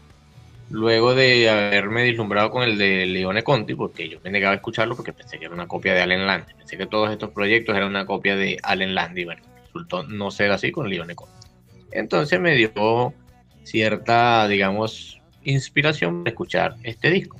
Luego 0.70 1.14
de 1.14 1.48
haberme 1.48 2.02
deslumbrado 2.02 2.50
con 2.50 2.62
el 2.62 2.76
de 2.76 3.06
Leone 3.06 3.42
Conti, 3.42 3.74
porque 3.74 4.08
yo 4.08 4.18
me 4.22 4.30
negaba 4.30 4.52
a 4.52 4.56
escucharlo 4.56 4.94
porque 4.96 5.14
pensé 5.14 5.38
que 5.38 5.46
era 5.46 5.54
una 5.54 5.66
copia 5.66 5.94
de 5.94 6.02
Allen 6.02 6.26
Land. 6.26 6.44
Pensé 6.58 6.76
que 6.76 6.86
todos 6.86 7.10
estos 7.10 7.30
proyectos 7.30 7.74
eran 7.74 7.88
una 7.88 8.04
copia 8.04 8.36
de 8.36 8.58
Allen 8.62 8.94
Land 8.94 9.16
y 9.16 9.24
bueno, 9.24 9.42
resultó 9.64 10.02
no 10.02 10.30
ser 10.30 10.50
así 10.50 10.70
con 10.70 10.90
Leone 10.90 11.14
Conti. 11.14 11.48
Entonces 11.90 12.38
me 12.38 12.54
dio 12.54 13.14
cierta, 13.62 14.46
digamos, 14.46 15.22
inspiración 15.42 16.22
para 16.22 16.30
escuchar 16.30 16.74
este 16.82 17.10
disco. 17.10 17.38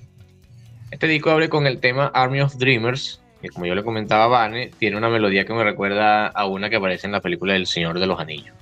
Este 0.91 1.07
disco 1.07 1.31
abre 1.31 1.51
con 1.51 1.67
el 1.67 1.81
tema 1.81 2.07
Army 2.15 2.41
of 2.41 2.57
Dreamers, 2.57 3.21
que 3.43 3.51
como 3.51 3.67
yo 3.67 3.75
le 3.75 3.85
comentaba 3.85 4.25
a 4.25 4.29
Vane, 4.29 4.71
tiene 4.79 4.97
una 4.97 5.11
melodía 5.11 5.45
que 5.45 5.53
me 5.53 5.65
recuerda 5.65 6.29
a 6.29 6.47
una 6.47 6.71
que 6.71 6.77
aparece 6.77 7.07
en 7.07 7.13
la 7.13 7.21
película 7.21 7.55
El 7.55 7.67
Señor 7.67 7.99
de 8.01 8.07
los 8.07 8.19
Anillos. 8.19 8.57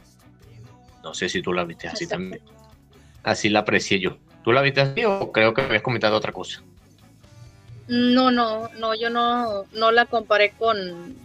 No 1.04 1.14
sé 1.14 1.28
si 1.28 1.40
tú 1.40 1.52
la 1.52 1.64
viste 1.64 1.86
así 1.86 2.08
también. 2.08 2.42
Así 3.22 3.48
la 3.48 3.60
aprecié 3.60 4.00
yo. 4.00 4.18
¿Tú 4.46 4.52
la 4.52 4.62
viste 4.62 4.80
así 4.80 5.04
o 5.04 5.32
creo 5.32 5.52
que 5.52 5.62
me 5.62 5.66
habías 5.66 5.82
comentado 5.82 6.16
otra 6.16 6.30
cosa? 6.30 6.62
No, 7.88 8.30
no, 8.30 8.68
no, 8.78 8.94
yo 8.94 9.10
no, 9.10 9.64
no 9.72 9.90
la 9.90 10.06
comparé 10.06 10.52
con, 10.56 11.16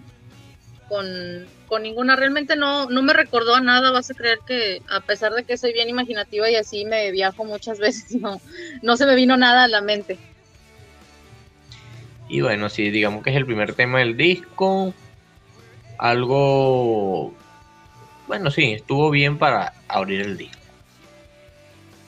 con, 0.90 1.06
con 1.68 1.84
ninguna. 1.84 2.16
Realmente 2.16 2.56
no, 2.56 2.90
no 2.90 3.04
me 3.04 3.14
recordó 3.14 3.54
a 3.54 3.62
nada. 3.62 3.92
Vas 3.92 4.10
a 4.10 4.16
creer 4.16 4.40
que, 4.48 4.82
a 4.90 5.02
pesar 5.02 5.34
de 5.34 5.44
que 5.44 5.56
soy 5.56 5.72
bien 5.72 5.88
imaginativa 5.88 6.50
y 6.50 6.56
así 6.56 6.84
me 6.84 7.12
viajo 7.12 7.46
muchas 7.46 7.78
veces, 7.80 8.16
no, 8.16 8.42
no 8.82 8.98
se 8.98 9.06
me 9.06 9.14
vino 9.14 9.38
nada 9.38 9.66
a 9.66 9.68
la 9.68 9.82
mente. 9.82 10.18
Y 12.28 12.42
bueno, 12.42 12.70
sí, 12.70 12.90
digamos 12.90 13.24
que 13.24 13.30
es 13.30 13.36
el 13.36 13.46
primer 13.46 13.76
tema 13.76 14.00
del 14.00 14.18
disco. 14.18 14.96
Algo. 16.00 17.36
Bueno, 18.26 18.50
sí, 18.50 18.72
estuvo 18.72 19.12
bien 19.12 19.38
para 19.38 19.74
abrir 19.88 20.22
el 20.22 20.38
disco. 20.38 20.61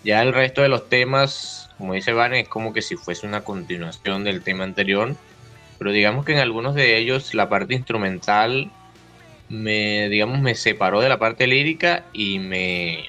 Ya 0.03 0.21
el 0.21 0.33
resto 0.33 0.61
de 0.61 0.69
los 0.69 0.89
temas, 0.89 1.69
como 1.77 1.93
dice 1.93 2.13
Van, 2.13 2.33
es 2.33 2.47
como 2.47 2.73
que 2.73 2.81
si 2.81 2.95
fuese 2.95 3.25
una 3.25 3.43
continuación 3.43 4.23
del 4.23 4.43
tema 4.43 4.63
anterior. 4.63 5.15
Pero 5.77 5.91
digamos 5.91 6.25
que 6.25 6.33
en 6.33 6.39
algunos 6.39 6.75
de 6.75 6.97
ellos 6.97 7.33
la 7.33 7.49
parte 7.49 7.73
instrumental 7.73 8.71
me, 9.49 10.09
digamos, 10.09 10.39
me 10.39 10.55
separó 10.55 11.01
de 11.01 11.09
la 11.09 11.19
parte 11.19 11.47
lírica 11.47 12.05
y 12.13 12.39
me, 12.39 13.05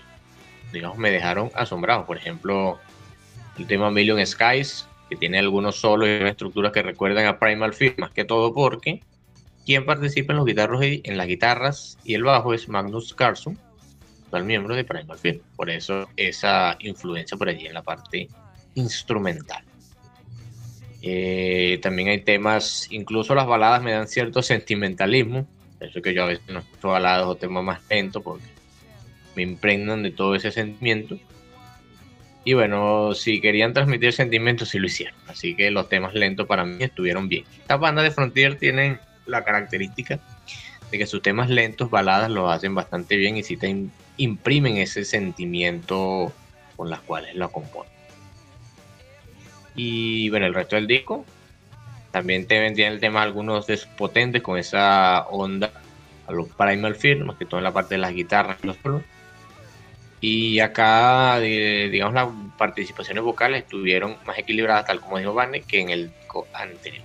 digamos, 0.73 0.99
me 0.99 1.11
dejaron 1.11 1.51
asombrado. 1.55 2.07
Por 2.07 2.17
ejemplo, 2.17 2.79
el 3.59 3.67
tema 3.67 3.91
Million 3.91 4.25
Skies 4.25 4.87
que 5.09 5.17
tiene 5.17 5.39
algunos 5.39 5.77
solos 5.77 6.09
y 6.09 6.25
estructuras 6.25 6.73
que 6.73 6.83
recuerdan 6.83 7.27
a 7.27 7.39
Primal 7.39 7.75
Fear, 7.75 7.95
más 7.99 8.11
que 8.11 8.25
todo 8.25 8.55
porque 8.55 9.03
quien 9.67 9.87
participa 9.87 10.33
en 10.33 10.39
los 10.39 10.47
guitarros 10.47 10.85
y 10.85 11.03
en 11.05 11.17
las 11.17 11.27
guitarras 11.27 11.99
y 12.05 12.15
el 12.15 12.25
bajo 12.25 12.55
es 12.55 12.69
Magnus 12.69 13.15
Carlson, 13.15 13.59
el 14.39 14.45
miembro 14.45 14.75
de 14.75 14.85
Primal 14.85 15.19
Fear. 15.19 15.37
Por 15.57 15.71
eso 15.71 16.09
esa 16.17 16.77
influencia 16.81 17.37
por 17.37 17.49
allí 17.49 17.67
en 17.67 17.75
la 17.75 17.83
parte 17.83 18.29
instrumental. 18.75 19.65
Eh, 21.03 21.79
también 21.83 22.09
hay 22.09 22.21
temas, 22.21 22.89
incluso 22.91 23.35
las 23.35 23.47
baladas 23.47 23.83
me 23.83 23.93
dan 23.93 24.09
cierto 24.09 24.43
sentimentalismo. 24.43 25.47
Eso 25.81 26.01
que 26.01 26.15
yo 26.15 26.23
a 26.23 26.27
veces 26.27 26.49
no 26.49 26.61
escucho 26.61 26.89
baladas 26.89 27.27
o 27.27 27.35
temas 27.35 27.63
más 27.63 27.81
lentos 27.91 28.23
porque 28.23 28.45
me 29.37 29.43
impregnan 29.43 30.03
de 30.03 30.11
todo 30.11 30.35
ese 30.35 30.51
sentimiento. 30.51 31.19
Y 32.45 32.53
bueno, 32.53 33.15
si 33.15 33.41
querían 33.41 33.73
transmitir 33.73 34.13
sentimientos, 34.13 34.69
sí 34.69 34.79
lo 34.79 34.87
hicieron. 34.87 35.15
Así 35.27 35.55
que 35.55 35.71
los 35.71 35.89
temas 35.89 36.15
lentos 36.15 36.47
para 36.47 36.65
mí 36.65 36.83
estuvieron 36.83 37.29
bien. 37.29 37.45
Estas 37.59 37.81
bandas 37.81 38.05
de 38.05 38.11
Frontier 38.11 38.57
tienen 38.57 38.99
la 39.27 39.45
característica 39.45 40.21
de 40.91 40.99
que 40.99 41.07
sus 41.07 41.23
temas 41.23 41.49
lentos, 41.49 41.91
baladas, 41.91 42.31
lo 42.31 42.51
hacen 42.51 42.75
bastante 42.75 43.17
bien 43.17 43.37
y 43.37 43.43
sí 43.43 43.57
te 43.57 43.69
imprimen 44.17 44.77
ese 44.77 45.05
sentimiento 45.05 46.33
con 46.77 46.91
las 46.91 47.01
cuales 47.01 47.35
lo 47.35 47.51
componen. 47.51 47.93
Y 49.75 50.31
bueno, 50.31 50.47
el 50.47 50.55
resto 50.55 50.77
del 50.77 50.87
disco 50.87 51.25
también 52.13 52.47
te 52.47 52.61
vendían 52.61 52.93
el 52.93 53.01
tema 53.01 53.23
algunos 53.23 53.67
de 53.67 53.77
sus 53.77 53.89
potentes 53.89 54.43
con 54.43 54.57
esa 54.57 55.27
onda 55.31 55.73
a 56.27 56.33
los 56.33 56.49
Primal 56.49 56.95
Fear, 56.95 57.25
más 57.25 57.37
que 57.37 57.45
todo 57.45 57.59
en 57.59 57.65
la 57.65 57.73
parte 57.73 57.97
de 57.97 57.99
las 57.99 58.13
guitarras 58.13 58.63
los 58.63 58.77
solos 58.83 59.03
y 60.27 60.59
acá, 60.61 61.39
digamos, 61.39 62.15
las 62.15 62.29
participaciones 62.57 63.23
vocales 63.23 63.65
estuvieron 63.65 64.17
más 64.25 64.39
equilibradas, 64.39 64.87
tal 64.87 64.99
como 64.99 65.19
dijo 65.19 65.35
Barney, 65.35 65.61
que 65.61 65.83
en 65.83 65.91
el 65.91 66.09
disco 66.09 66.47
anterior. 66.55 67.05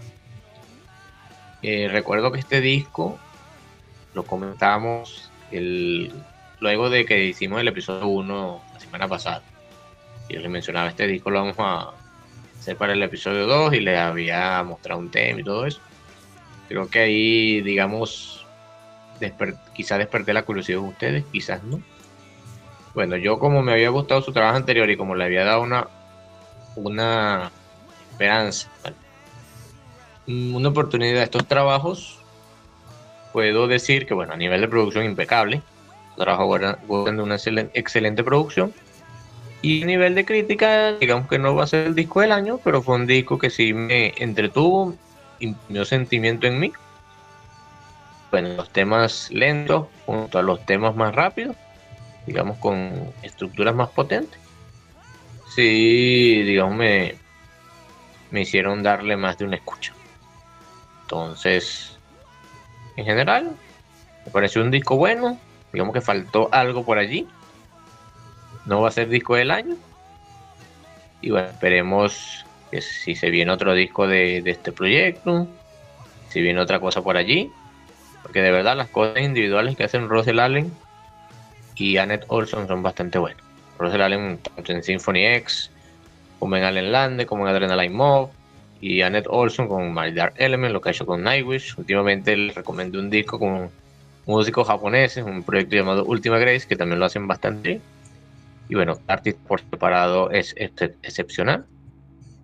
Eh, 1.62 1.90
recuerdo 1.92 2.32
que 2.32 2.40
este 2.40 2.62
disco 2.62 3.20
lo 4.14 4.24
comentábamos 4.24 5.30
el, 5.52 6.14
luego 6.60 6.90
de 6.90 7.06
que 7.06 7.26
hicimos 7.26 7.62
el 7.62 7.68
episodio 7.68 8.08
1 8.08 8.62
la 8.74 8.80
semana 8.80 9.08
pasada. 9.08 9.42
Yo 10.30 10.40
les 10.40 10.50
mencionaba, 10.50 10.90
este 10.90 11.08
disco 11.08 11.32
lo 11.32 11.40
vamos 11.40 11.56
a 11.60 11.92
hacer 12.60 12.78
para 12.78 12.94
el 12.94 13.02
episodio 13.02 13.48
2 13.48 13.74
y 13.74 13.80
les 13.80 13.98
había 13.98 14.64
mostrado 14.64 15.00
un 15.00 15.10
tema 15.10 15.40
y 15.40 15.44
todo 15.44 15.66
eso. 15.66 15.80
Creo 16.68 16.90
que 16.90 17.00
ahí, 17.00 17.62
digamos, 17.62 18.46
quizás 19.74 19.98
desperté 19.98 20.34
la 20.34 20.44
curiosidad 20.44 20.80
de 20.80 20.88
ustedes, 20.88 21.26
quizás 21.32 21.64
no 21.64 21.82
bueno, 22.94 23.18
yo 23.18 23.40
como 23.40 23.62
me 23.62 23.72
había 23.72 23.90
gustado 23.90 24.22
su 24.22 24.34
trabajo 24.34 24.58
anterior 24.58 24.90
y 24.90 24.98
como 24.98 25.16
le 25.16 25.24
había 25.24 25.46
dado 25.46 25.62
una, 25.62 25.88
una 26.76 27.52
esperanza, 28.12 28.70
una 30.28 30.70
oportunidad 30.70 31.22
a 31.22 31.24
estos 31.24 31.48
trabajos, 31.48 32.20
puedo 33.32 33.68
decir 33.68 34.06
que, 34.06 34.14
bueno, 34.14 34.34
a 34.34 34.38
nivel 34.38 34.62
de 34.62 34.68
producción 34.68 35.06
impecable, 35.06 35.62
trabajo 36.20 36.60
de 36.60 37.22
una 37.22 37.36
excelente, 37.36 38.24
producción. 38.24 38.74
Y 39.62 39.84
nivel 39.84 40.16
de 40.16 40.24
crítica, 40.24 40.94
digamos 40.94 41.28
que 41.28 41.40
no 41.40 41.56
va 41.56 41.64
a 41.64 41.68
ser 41.68 41.88
el 41.88 41.96
disco 41.96 42.22
del 42.22 42.32
año, 42.32 42.60
pero 42.64 42.82
fue 42.82 42.96
un 42.96 43.08
disco 43.08 43.38
que 43.38 43.50
sí 43.50 43.74
me 43.74 44.14
entretuvo, 44.18 44.96
imprimió 45.40 45.84
sentimiento 45.84 46.48
en 46.48 46.60
mí. 46.60 46.72
Bueno, 48.32 48.50
los 48.50 48.70
temas 48.70 49.30
lentos 49.32 49.88
junto 50.06 50.40
a 50.40 50.44
los 50.44 50.66
temas 50.66 50.96
más 50.96 51.14
rápidos 51.14 51.56
digamos, 52.30 52.58
con 52.60 53.12
estructuras 53.24 53.74
más 53.74 53.90
potentes, 53.90 54.40
sí, 55.56 56.44
digamos, 56.44 56.76
me, 56.76 57.16
me 58.30 58.42
hicieron 58.42 58.84
darle 58.84 59.18
más 59.18 59.38
de 59.38 59.46
una 59.46 59.56
escucha. 59.56 59.94
Entonces, 61.02 61.98
en 62.96 63.06
general, 63.06 63.52
me 64.26 64.32
pareció 64.32 64.62
un 64.62 64.70
disco 64.70 64.96
bueno. 64.96 65.40
Digamos 65.72 65.94
que 65.94 66.02
faltó 66.02 66.50
algo 66.52 66.84
por 66.84 66.98
allí. 66.98 67.28
No 68.66 68.82
va 68.82 68.90
a 68.90 68.92
ser 68.92 69.10
disco 69.10 69.36
del 69.36 69.52
año. 69.52 69.76
Y 71.22 71.32
bueno, 71.32 71.50
esperemos 71.50 72.46
que 72.72 72.82
si 72.82 73.16
se 73.16 73.30
viene 73.30 73.52
otro 73.52 73.74
disco 73.74 74.08
de, 74.08 74.44
este 74.46 74.72
proyecto, 74.72 75.48
si 76.30 76.42
viene 76.42 76.60
otra 76.60 76.80
cosa 76.80 77.02
por 77.02 77.18
allí. 77.18 77.52
Porque 78.22 78.42
de 78.42 78.52
verdad 78.52 78.76
las 78.76 78.90
cosas 78.90 79.24
individuales 79.24 79.76
que 79.76 79.84
hacen 79.84 80.10
Russell 80.10 80.40
Allen 80.40 80.72
y 81.76 81.98
Annette 81.98 82.26
Olson 82.28 82.68
son 82.68 82.84
bastante 82.84 83.18
buenos. 83.18 83.44
Russell 83.78 84.02
Allen 84.02 84.40
en 84.58 84.84
Symphony 84.84 85.26
X, 85.26 85.72
como 86.38 86.58
en 86.58 86.64
Allen 86.64 86.92
Lande, 86.92 87.26
como 87.26 87.48
en 87.48 87.56
Adrenaline 87.56 87.96
Mob, 87.96 88.30
y 88.82 89.02
Annette 89.02 89.28
Olson 89.30 89.68
con 89.68 89.94
My 89.94 90.12
Dark 90.12 90.34
Element, 90.38 90.74
lo 90.74 90.82
que 90.82 90.90
ha 90.90 90.92
hecho 90.92 91.06
con 91.06 91.24
Nightwish. 91.24 91.76
Últimamente 91.78 92.36
les 92.36 92.56
recomiendo 92.56 93.00
un 93.00 93.10
disco 93.10 93.40
con 93.40 93.70
músicos 94.30 94.68
japoneses, 94.68 95.24
un 95.24 95.42
proyecto 95.42 95.76
llamado 95.76 96.06
Ultima 96.06 96.38
Grace, 96.38 96.68
que 96.68 96.76
también 96.76 97.00
lo 97.00 97.06
hacen 97.06 97.28
bastante 97.28 97.82
Y 98.70 98.76
bueno, 98.76 99.00
artista 99.08 99.42
por 99.48 99.60
separado 99.60 100.30
es 100.30 100.54
excepcional. 100.58 101.66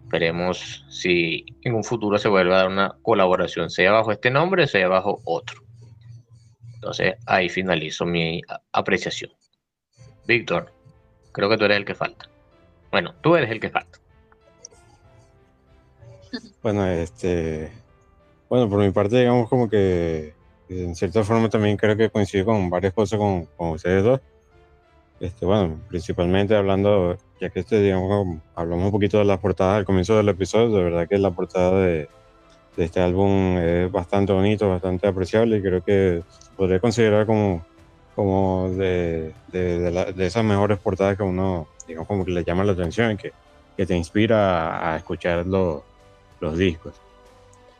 Veremos 0.07 0.83
si 0.89 1.45
en 1.61 1.75
un 1.75 1.83
futuro 1.83 2.17
se 2.17 2.27
vuelve 2.27 2.53
a 2.53 2.57
dar 2.57 2.67
una 2.69 2.95
colaboración, 3.03 3.69
sea 3.69 3.91
bajo 3.91 4.11
este 4.11 4.31
nombre, 4.31 4.65
sea 4.65 4.87
bajo 4.87 5.21
otro. 5.25 5.61
Entonces 6.73 7.15
ahí 7.27 7.49
finalizo 7.49 8.03
mi 8.05 8.41
apreciación. 8.71 9.31
Víctor, 10.25 10.73
creo 11.33 11.49
que 11.49 11.57
tú 11.57 11.65
eres 11.65 11.77
el 11.77 11.85
que 11.85 11.93
falta. 11.93 12.27
Bueno, 12.89 13.13
tú 13.21 13.35
eres 13.35 13.51
el 13.51 13.59
que 13.59 13.69
falta. 13.69 13.99
Bueno, 16.63 16.87
este, 16.87 17.71
bueno, 18.49 18.67
por 18.67 18.79
mi 18.79 18.89
parte, 18.89 19.19
digamos 19.19 19.47
como 19.49 19.69
que 19.69 20.33
en 20.69 20.95
cierta 20.95 21.23
forma 21.23 21.49
también 21.49 21.77
creo 21.77 21.95
que 21.95 22.09
coincide 22.09 22.45
con 22.45 22.69
varias 22.69 22.93
cosas 22.93 23.19
con, 23.19 23.45
con 23.57 23.69
ustedes 23.71 24.03
dos. 24.03 24.21
Este, 25.19 25.45
bueno, 25.45 25.79
principalmente 25.87 26.55
hablando, 26.55 27.17
ya 27.39 27.49
que 27.49 27.61
este, 27.61 27.81
digamos, 27.81 28.39
hablamos 28.53 28.85
un 28.85 28.91
poquito 28.91 29.17
de 29.17 29.25
las 29.25 29.39
portadas 29.39 29.77
al 29.77 29.85
comienzo 29.85 30.17
del 30.17 30.29
episodio, 30.29 30.75
de 30.75 30.83
verdad 30.83 31.07
que 31.07 31.17
la 31.17 31.31
portada 31.31 31.79
de, 31.79 32.09
de 32.75 32.83
este 32.83 32.99
álbum 32.99 33.57
es 33.57 33.91
bastante 33.91 34.33
bonito, 34.33 34.69
bastante 34.69 35.07
apreciable 35.07 35.57
y 35.57 35.61
creo 35.61 35.83
que 35.83 36.23
podría 36.57 36.79
considerar 36.79 37.25
como, 37.25 37.65
como 38.15 38.69
de, 38.71 39.33
de, 39.51 40.13
de, 40.13 40.25
esas 40.25 40.43
mejores 40.43 40.77
portadas 40.79 41.15
que 41.15 41.23
uno, 41.23 41.67
digamos, 41.87 42.07
como 42.07 42.25
que 42.25 42.31
le 42.31 42.43
llama 42.43 42.65
la 42.65 42.73
atención 42.73 43.13
y 43.13 43.17
que 43.17 43.31
que 43.75 43.85
te 43.85 43.95
inspira 43.95 44.93
a, 44.93 44.97
escuchar 44.97 45.45
los 45.45 45.83
discos. 46.57 46.95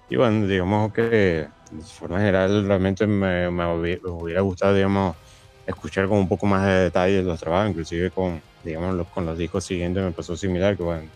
Y 0.10 0.18
bueno, 0.18 0.46
digamos 0.48 0.94
que 0.94 1.48
de 1.78 1.84
forma 1.84 2.19
general 2.19 2.67
realmente 2.67 3.07
me, 3.07 3.49
me 3.51 3.65
hubiera 3.73 4.41
gustado, 4.41 4.73
digamos, 4.73 5.15
escuchar 5.65 6.07
con 6.07 6.19
un 6.19 6.28
poco 6.28 6.45
más 6.45 6.65
de 6.65 6.73
detalle 6.73 7.23
los 7.23 7.39
trabajos, 7.39 7.69
inclusive 7.69 8.11
con, 8.11 8.41
digamos, 8.63 8.95
los, 8.95 9.07
con 9.07 9.26
los 9.26 9.38
discos 9.38 9.65
siguientes 9.65 10.03
me 10.03 10.11
pasó 10.11 10.36
similar, 10.36 10.78
que 10.78 10.84
bueno, 10.84 11.09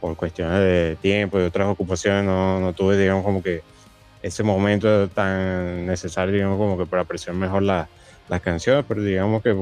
por 0.00 0.16
cuestiones 0.16 0.58
de 0.58 0.98
tiempo 1.00 1.38
y 1.40 1.42
otras 1.44 1.68
ocupaciones 1.68 2.24
no, 2.24 2.60
no 2.60 2.72
tuve, 2.72 2.96
digamos, 2.96 3.24
como 3.24 3.42
que 3.42 3.62
ese 4.22 4.42
momento 4.42 5.08
tan 5.08 5.86
necesario, 5.86 6.34
digamos, 6.34 6.58
como 6.58 6.78
que 6.78 6.86
para 6.86 7.02
apreciar 7.02 7.34
mejor 7.34 7.62
las 7.62 7.88
canciones, 8.42 8.84
pero 8.88 9.02
digamos 9.02 9.42
que 9.42 9.54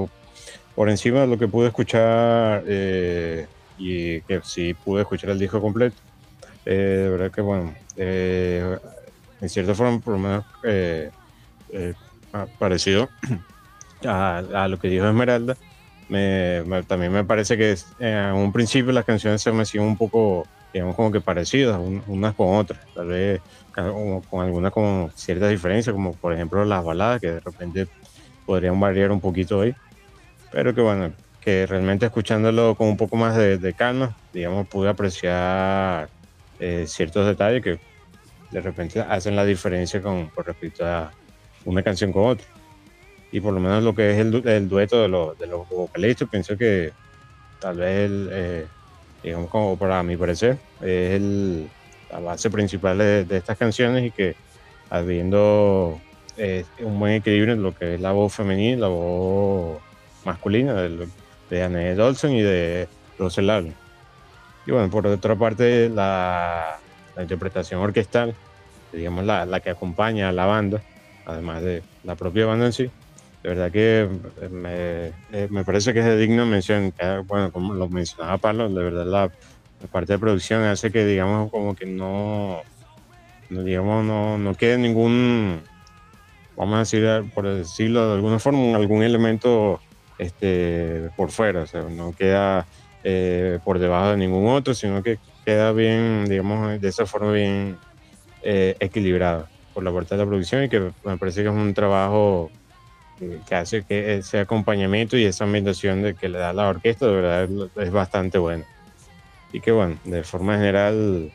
por 0.74 0.88
encima 0.88 1.20
de 1.20 1.26
lo 1.26 1.38
que 1.38 1.48
pude 1.48 1.68
escuchar 1.68 2.62
eh, 2.66 3.46
y 3.78 4.20
que 4.22 4.40
sí 4.44 4.74
pude 4.74 5.02
escuchar 5.02 5.30
el 5.30 5.38
disco 5.38 5.60
completo, 5.60 5.96
eh, 6.64 6.74
de 6.74 7.08
verdad 7.08 7.30
que 7.30 7.40
bueno, 7.40 7.74
eh, 7.96 8.78
en 9.42 9.48
cierta 9.48 9.74
forma 9.74 10.00
por 10.00 10.14
lo 10.14 10.20
menos 10.20 10.44
parecido 12.58 13.10
a, 14.06 14.66
lo 14.68 14.78
que 14.78 14.88
dijo 14.88 15.06
Esmeralda, 15.06 15.56
me, 16.08 16.62
también 16.86 17.12
me 17.12 17.24
parece 17.24 17.58
que 17.58 17.76
en 17.98 18.34
un 18.34 18.52
principio 18.52 18.92
las 18.92 19.04
canciones 19.04 19.42
se 19.42 19.52
me 19.52 19.62
hacían 19.62 19.84
un 19.84 19.96
poco, 19.96 20.46
digamos, 20.72 20.94
como 20.94 21.10
que 21.10 21.20
parecidas 21.20 21.78
unas 22.06 22.34
con 22.34 22.54
otras, 22.54 22.80
tal 22.94 23.08
vez 23.08 23.40
con, 23.74 24.40
algunas 24.40 24.72
con 24.72 25.10
ciertas 25.14 25.50
diferencias, 25.50 25.92
como 25.92 26.14
por 26.14 26.32
ejemplo 26.32 26.64
las 26.64 26.84
baladas, 26.84 27.20
que 27.20 27.32
de 27.32 27.40
repente 27.40 27.88
podrían 28.46 28.78
variar 28.78 29.10
un 29.10 29.20
poquito 29.20 29.60
ahí, 29.60 29.74
pero 30.50 30.74
que 30.74 30.80
bueno, 30.80 31.12
que 31.40 31.66
realmente 31.66 32.06
escuchándolo 32.06 32.76
con 32.76 32.88
un 32.88 32.96
poco 32.96 33.16
más 33.16 33.36
de, 33.36 33.74
calma, 33.76 34.16
digamos, 34.32 34.68
pude 34.68 34.88
apreciar 34.88 36.08
eh, 36.60 36.84
ciertos 36.86 37.26
detalles 37.26 37.62
que 37.62 37.80
de 38.52 38.60
repente 38.60 39.00
hacen 39.00 39.34
la 39.34 39.44
diferencia 39.44 40.00
con, 40.00 40.30
respecto 40.44 40.86
a 40.86 41.10
una 41.64 41.82
canción 41.82 42.12
con 42.12 42.26
otra 42.26 42.46
y 43.32 43.40
por 43.40 43.54
lo 43.54 43.60
menos 43.60 43.82
lo 43.82 43.94
que 43.94 44.12
es 44.12 44.18
el, 44.18 44.46
el 44.46 44.68
dueto 44.68 45.00
de, 45.00 45.08
los, 45.08 45.38
de 45.38 45.46
los 45.46 45.66
vocalistas, 45.68 46.28
pienso 46.28 46.56
que 46.56 46.92
tal 47.58 47.78
vez, 47.78 48.10
eh, 48.30 48.66
digamos 49.22 49.48
como 49.48 49.78
para 49.78 50.02
mi 50.02 50.16
parecer, 50.18 50.58
es 50.82 51.12
el, 51.12 51.68
la 52.10 52.20
base 52.20 52.50
principal 52.50 52.98
de, 52.98 53.26
estas 53.30 53.56
canciones 53.56 54.04
y 54.04 54.10
que 54.10 54.36
habiendo 54.90 55.98
eh, 56.36 56.66
un 56.80 56.98
buen 56.98 57.14
equilibrio 57.14 57.54
en 57.54 57.62
lo 57.62 57.74
que 57.74 57.94
es 57.94 58.00
la 58.00 58.12
voz 58.12 58.34
femenina 58.34 58.82
la 58.82 58.88
voz 58.88 59.80
masculina 60.26 60.74
de, 60.74 61.08
de 61.48 61.62
Anne 61.62 61.94
Dolson 61.94 62.32
y 62.32 62.42
de 62.42 62.86
Russell 63.18 63.48
Allen. 63.48 63.74
Y 64.66 64.70
bueno, 64.70 64.90
por 64.90 65.06
otra 65.06 65.34
parte, 65.36 65.88
la, 65.88 66.78
la 67.16 67.22
interpretación 67.22 67.80
orquestal, 67.80 68.34
digamos 68.92 69.24
la, 69.24 69.46
la 69.46 69.60
que 69.60 69.70
acompaña 69.70 70.28
a 70.28 70.32
la 70.32 70.46
banda, 70.46 70.82
además 71.26 71.62
de 71.62 71.82
la 72.04 72.14
propia 72.16 72.46
banda 72.46 72.66
en 72.66 72.72
sí, 72.72 72.90
de 73.42 73.48
verdad 73.48 73.72
que 73.72 74.08
eh, 74.40 75.12
eh, 75.32 75.48
me, 75.50 75.64
parece 75.64 75.92
que 75.92 75.98
es 75.98 76.04
de 76.04 76.16
digno 76.16 76.46
mención. 76.46 76.94
bueno, 77.26 77.50
como 77.50 77.74
lo 77.74 77.88
mencionaba 77.88 78.38
Pablo, 78.38 78.68
de 78.68 78.84
verdad 78.84 79.06
la, 79.06 79.30
parte 79.90 80.12
de 80.12 80.18
producción 80.20 80.62
hace 80.62 80.92
que, 80.92 81.04
digamos, 81.04 81.50
como 81.50 81.74
que 81.74 81.86
no, 81.86 82.62
digamos, 83.50 84.04
no, 84.04 84.38
no 84.38 84.54
quede 84.54 84.78
ningún, 84.78 85.60
vamos 86.56 86.76
a 86.76 86.78
decir, 86.80 87.04
por 87.34 87.48
decirlo 87.48 88.06
de 88.06 88.14
alguna 88.14 88.38
forma, 88.38 88.76
algún 88.76 89.02
elemento 89.02 89.80
este, 90.18 91.10
por 91.16 91.32
fuera, 91.32 91.62
o 91.62 91.66
sea, 91.66 91.82
no 91.82 92.12
queda 92.12 92.64
eh, 93.02 93.58
por 93.64 93.80
debajo 93.80 94.10
de 94.10 94.18
ningún 94.18 94.46
otro, 94.46 94.72
sino 94.72 95.02
que 95.02 95.18
queda 95.44 95.72
bien, 95.72 96.26
digamos, 96.26 96.80
de 96.80 96.88
esa 96.88 97.06
forma 97.06 97.32
bien 97.32 97.78
equilibrado 98.44 99.46
por 99.72 99.84
la 99.84 99.92
parte 99.92 100.14
de 100.14 100.18
la 100.18 100.26
producción 100.26 100.64
y 100.64 100.68
que 100.68 100.92
me 101.04 101.16
parece 101.16 101.42
que 101.42 101.48
es 101.48 101.54
un 101.54 101.74
trabajo 101.74 102.50
que 103.46 103.54
hace 103.54 103.84
que 103.84 104.16
ese 104.16 104.40
acompañamiento 104.40 105.16
y 105.16 105.24
esa 105.24 105.44
ambientación 105.44 106.02
de 106.02 106.14
que 106.14 106.28
le 106.28 106.38
da 106.38 106.52
la 106.52 106.68
orquesta, 106.68 107.06
de 107.06 107.12
verdad 107.12 107.48
es 107.76 107.90
bastante 107.90 108.38
bueno. 108.38 108.64
Y 109.52 109.60
que 109.60 109.70
bueno, 109.70 109.98
de 110.04 110.24
forma 110.24 110.56
general, 110.56 111.30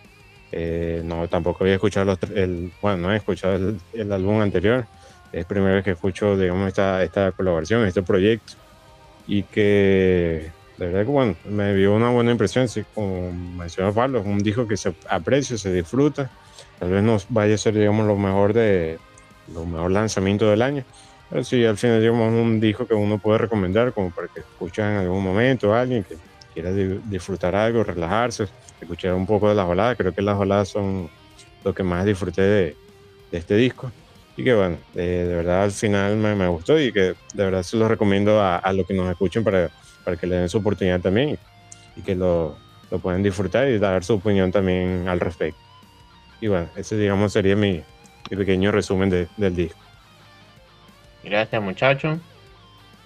eh, 0.52 1.02
no, 1.04 1.28
tampoco 1.28 1.64
había 1.64 1.76
escuchado 1.76 2.06
los, 2.06 2.20
el, 2.32 2.72
bueno, 2.82 2.98
no 2.98 3.14
he 3.14 3.18
escuchado 3.18 3.76
el, 3.94 4.12
álbum 4.12 4.42
anterior, 4.42 4.86
es 5.32 5.46
primera 5.46 5.76
vez 5.76 5.84
que 5.84 5.92
escucho, 5.92 6.38
digamos, 6.38 6.68
esta, 6.68 7.04
esta 7.04 7.32
colaboración, 7.32 7.86
este 7.86 8.02
proyecto, 8.02 8.54
y 9.28 9.44
que 9.44 10.50
de 10.78 10.86
verdad 10.86 11.02
que 11.02 11.12
bueno, 11.12 11.36
me 11.50 11.74
dio 11.74 11.96
una 11.96 12.10
buena 12.10 12.32
impresión, 12.32 12.66
así 12.66 12.84
como 12.94 13.32
mencionó 13.32 13.94
Pablo, 13.94 14.20
es 14.20 14.26
un 14.26 14.40
disco 14.40 14.68
que 14.68 14.78
se 14.78 14.94
aprecia, 15.10 15.58
se 15.58 15.74
disfruta, 15.74 16.30
tal 16.80 16.92
vez 16.92 17.04
no 17.04 17.18
vaya 17.30 17.56
a 17.56 17.58
ser, 17.58 17.74
digamos, 17.74 18.06
lo 18.06 18.16
mejor 18.16 18.54
de, 18.54 19.00
lo 19.54 19.66
mejor 19.66 19.92
lanzamiento 19.92 20.50
del 20.50 20.62
año, 20.62 20.84
pero 21.30 21.44
sí, 21.44 21.66
al 21.66 21.78
final 21.78 22.00
digamos 22.00 22.32
un 22.32 22.60
disco 22.60 22.86
que 22.86 22.94
uno 22.94 23.18
puede 23.18 23.40
recomendar 23.40 23.92
como 23.92 24.12
para 24.12 24.28
que 24.28 24.42
escuchen 24.42 24.86
en 24.86 24.98
algún 24.98 25.24
momento 25.24 25.74
a 25.74 25.82
alguien 25.82 26.04
que 26.04 26.16
quiera 26.54 26.72
disfrutar 26.72 27.56
algo, 27.56 27.84
relajarse, 27.84 28.48
escuchar 28.80 29.14
un 29.14 29.26
poco 29.26 29.50
de 29.50 29.56
las 29.56 29.68
baladas. 29.68 29.98
Creo 29.98 30.14
que 30.14 30.22
las 30.22 30.38
baladas 30.38 30.70
son 30.70 31.10
lo 31.64 31.74
que 31.74 31.84
más 31.84 32.06
disfruté 32.06 32.42
de, 32.42 32.76
este 33.32 33.56
disco. 33.56 33.92
Y 34.38 34.44
que 34.44 34.54
bueno, 34.54 34.78
de 34.94 35.26
verdad 35.26 35.64
al 35.64 35.72
final 35.72 36.16
me, 36.16 36.48
gustó 36.48 36.80
y 36.80 36.94
que 36.94 37.02
de 37.02 37.16
verdad 37.44 37.64
se 37.64 37.76
lo 37.76 37.88
recomiendo 37.88 38.40
a, 38.40 38.58
a 38.58 38.72
los 38.72 38.86
que 38.86 38.94
nos 38.94 39.10
escuchen 39.10 39.44
para, 39.44 39.70
para 40.08 40.16
que 40.16 40.26
le 40.26 40.38
den 40.38 40.48
su 40.48 40.60
oportunidad 40.60 41.02
también 41.02 41.38
y 41.98 42.02
que 42.02 42.16
lo, 42.16 42.56
lo 42.90 43.00
puedan 43.00 43.22
disfrutar 43.24 43.68
y 43.68 43.78
dar 43.78 44.06
su 44.06 44.14
opinión 44.14 44.54
también 44.54 45.06
al 45.10 45.20
respecto. 45.20 45.60
Y 46.40 46.48
bueno, 46.48 46.70
ese 46.78 46.96
digamos 46.96 47.34
sería 47.34 47.58
mi, 47.58 47.84
mi 48.30 48.38
pequeño 48.38 48.72
resumen 48.72 49.10
del 49.10 49.54
disco. 49.54 49.78
Gracias 51.26 51.62
muchachos. 51.62 52.20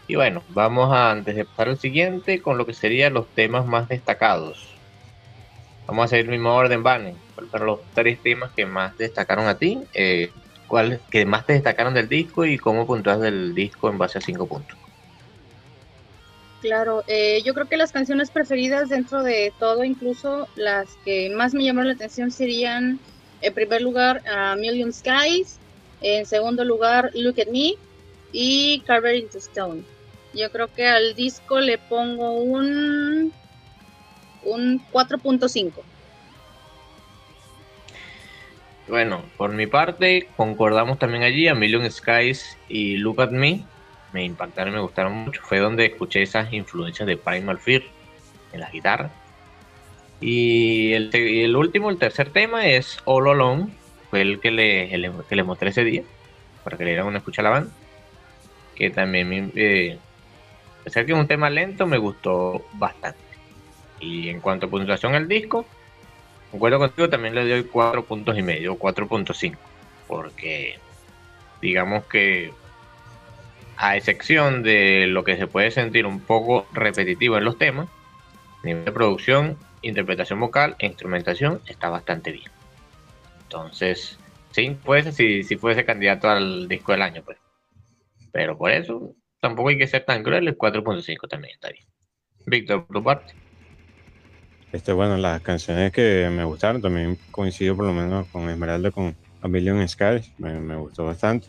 Y 0.05 0.13
bueno, 0.13 0.43
vamos 0.49 0.93
a, 0.93 1.09
antes 1.09 1.35
de 1.35 1.43
pasar 1.43 1.69
al 1.69 1.79
siguiente, 1.79 2.39
con 2.39 2.59
lo 2.59 2.67
que 2.67 2.75
serían 2.75 3.15
los 3.15 3.25
temas 3.29 3.65
más 3.65 3.89
destacados. 3.89 4.67
Vamos 5.87 6.05
a 6.05 6.07
seguir 6.09 6.25
el 6.25 6.31
mismo 6.33 6.53
orden, 6.53 6.83
Vane. 6.83 7.15
¿Cuáles 7.33 7.65
los 7.65 7.79
tres 7.95 8.21
temas 8.21 8.51
que 8.51 8.67
más 8.67 8.95
destacaron 8.99 9.47
a 9.47 9.57
ti? 9.57 9.81
Eh, 9.95 10.29
¿Cuáles 10.67 10.99
que 11.09 11.25
más 11.25 11.47
te 11.47 11.53
destacaron 11.53 11.95
del 11.95 12.07
disco 12.07 12.45
y 12.45 12.59
cómo 12.59 12.85
puntuas 12.85 13.19
del 13.19 13.55
disco 13.55 13.89
en 13.89 13.97
base 13.97 14.19
a 14.19 14.21
cinco 14.21 14.45
puntos? 14.45 14.77
Claro, 16.61 17.03
eh, 17.07 17.41
yo 17.43 17.55
creo 17.55 17.67
que 17.67 17.75
las 17.75 17.91
canciones 17.91 18.29
preferidas 18.29 18.89
dentro 18.89 19.23
de 19.23 19.51
todo, 19.57 19.83
incluso 19.83 20.47
las 20.55 20.95
que 21.03 21.31
más 21.31 21.55
me 21.55 21.63
llamaron 21.63 21.87
la 21.87 21.95
atención 21.95 22.29
serían, 22.29 22.99
en 23.41 23.53
primer 23.55 23.81
lugar, 23.81 24.21
a 24.27 24.55
Million 24.55 24.93
Skies, 24.93 25.57
en 26.01 26.25
segundo 26.27 26.63
lugar, 26.63 27.09
Look 27.15 27.41
at 27.41 27.47
Me, 27.51 27.73
y 28.31 28.79
Carver 28.81 29.15
into 29.15 29.39
Stone. 29.39 29.81
Yo 30.35 30.51
creo 30.51 30.67
que 30.71 30.87
al 30.87 31.15
disco 31.15 31.59
le 31.59 31.79
pongo 31.79 32.31
un, 32.31 33.33
un 34.45 34.81
4.5. 34.91 35.71
Bueno, 38.87 39.23
por 39.37 39.51
mi 39.51 39.65
parte, 39.65 40.27
concordamos 40.37 40.99
también 40.99 41.23
allí 41.23 41.47
a 41.47 41.55
Million 41.55 41.89
Skies 41.89 42.57
y 42.69 42.97
Look 42.97 43.19
at 43.19 43.31
Me. 43.31 43.65
Me 44.13 44.23
impactaron, 44.23 44.73
me 44.73 44.79
gustaron 44.79 45.13
mucho. 45.13 45.41
Fue 45.43 45.59
donde 45.59 45.85
escuché 45.85 46.21
esas 46.21 46.51
influencias 46.53 47.07
de 47.07 47.17
Primal 47.17 47.59
Fear 47.59 47.83
en 48.53 48.59
la 48.59 48.69
guitarra. 48.69 49.09
Y 50.19 50.93
el, 50.93 51.55
último, 51.55 51.89
el 51.89 51.97
tercer 51.97 52.29
tema 52.29 52.67
es 52.67 52.99
All 53.05 53.29
Alone. 53.29 53.69
Fue 54.09 54.21
el 54.21 54.39
que 54.39 54.51
le, 54.51 54.89
que 55.29 55.43
mostré 55.43 55.69
ese 55.69 55.83
día. 55.83 56.03
Para 56.63 56.77
que 56.77 56.83
le 56.83 56.91
dieran 56.91 57.07
una 57.07 57.19
escucha 57.19 57.41
a 57.41 57.43
la 57.43 57.49
banda 57.49 57.71
que 58.81 58.89
también, 58.89 59.51
eh, 59.55 59.99
a 60.79 60.83
pesar 60.85 61.05
que 61.05 61.11
es 61.11 61.17
un 61.17 61.27
tema 61.27 61.51
lento, 61.51 61.85
me 61.85 61.99
gustó 61.99 62.65
bastante. 62.73 63.19
Y 63.99 64.29
en 64.29 64.41
cuanto 64.41 64.65
a 64.65 64.69
puntuación 64.71 65.13
al 65.13 65.27
disco, 65.27 65.67
concuerdo 66.49 66.79
contigo, 66.79 67.07
también 67.07 67.35
le 67.35 67.47
doy 67.47 67.63
4 67.63 68.03
puntos 68.05 68.35
y 68.39 68.41
medio, 68.41 68.79
4.5, 68.79 69.55
porque 70.07 70.79
digamos 71.61 72.05
que 72.05 72.51
a 73.81 73.97
excepción 73.97 74.61
de 74.61 75.07
lo 75.07 75.23
que 75.23 75.37
se 75.37 75.47
puede 75.47 75.71
sentir 75.71 76.05
un 76.05 76.19
poco 76.19 76.67
repetitivo 76.71 77.39
en 77.39 77.43
los 77.43 77.57
temas, 77.57 77.89
nivel 78.63 78.85
de 78.85 78.91
producción, 78.91 79.57
interpretación 79.81 80.39
vocal 80.39 80.75
e 80.77 80.85
instrumentación 80.85 81.61
está 81.65 81.89
bastante 81.89 82.31
bien. 82.31 82.51
Entonces, 83.41 84.19
sí, 84.51 84.77
puede 84.85 85.11
si, 85.11 85.41
si 85.41 85.57
fuese 85.57 85.83
candidato 85.83 86.29
al 86.29 86.67
disco 86.67 86.91
del 86.91 87.01
año, 87.01 87.23
pues. 87.25 87.39
Pero 88.31 88.55
por 88.55 88.69
eso 88.69 89.15
tampoco 89.39 89.69
hay 89.69 89.79
que 89.79 89.87
ser 89.87 90.05
tan 90.05 90.21
cruel, 90.21 90.47
el 90.47 90.55
4.5 90.55 91.27
también 91.27 91.55
está 91.55 91.69
bien. 91.69 91.83
Víctor, 92.45 92.85
por 92.85 92.97
tu 92.97 93.03
parte. 93.03 93.33
Este, 94.71 94.93
bueno, 94.93 95.17
las 95.17 95.41
canciones 95.41 95.91
que 95.91 96.29
me 96.31 96.43
gustaron, 96.43 96.83
también 96.83 97.17
coincido 97.31 97.75
por 97.75 97.87
lo 97.87 97.93
menos 97.93 98.27
con 98.27 98.47
Esmeralda, 98.47 98.91
con 98.91 99.15
A 99.41 99.47
Million 99.47 99.83
me, 100.37 100.75
gustó 100.75 101.03
bastante. 101.03 101.47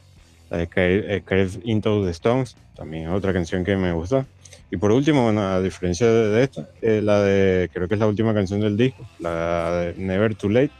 La 0.52 0.58
de 0.58 0.68
Crave 0.68 1.50
Into 1.64 2.04
the 2.04 2.10
Stones, 2.10 2.56
también 2.76 3.04
es 3.04 3.10
otra 3.10 3.32
canción 3.32 3.64
que 3.64 3.74
me 3.74 3.92
gustó. 3.92 4.26
Y 4.70 4.76
por 4.76 4.92
último, 4.92 5.28
a 5.28 5.60
diferencia 5.60 6.06
de, 6.06 6.44
esta, 6.44 6.68
eh, 6.82 7.00
la 7.02 7.22
de, 7.22 7.70
creo 7.72 7.88
que 7.88 7.94
es 7.94 8.00
la 8.00 8.06
última 8.06 8.34
canción 8.34 8.60
del 8.60 8.76
disco, 8.76 9.06
la 9.18 9.72
de 9.72 9.94
Never 9.96 10.34
Too 10.34 10.50
Late, 10.50 10.72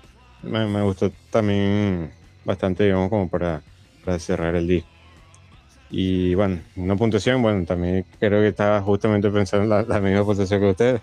me, 0.42 0.66
me 0.66 0.82
gustó 0.82 1.10
también 1.30 2.10
bastante, 2.44 2.84
digamos, 2.84 3.08
como 3.08 3.28
para, 3.28 3.62
para 4.04 4.18
cerrar 4.18 4.54
el 4.56 4.66
disco. 4.66 4.88
Y 5.90 6.34
bueno, 6.34 6.60
una 6.76 6.96
puntuación, 6.96 7.40
bueno, 7.42 7.64
también 7.64 8.04
creo 8.18 8.40
que 8.40 8.48
estaba 8.48 8.80
justamente 8.82 9.30
pensando 9.30 9.66
la, 9.66 9.82
la 9.82 10.00
misma 10.00 10.24
puntuación 10.24 10.60
que 10.60 10.70
ustedes. 10.70 11.00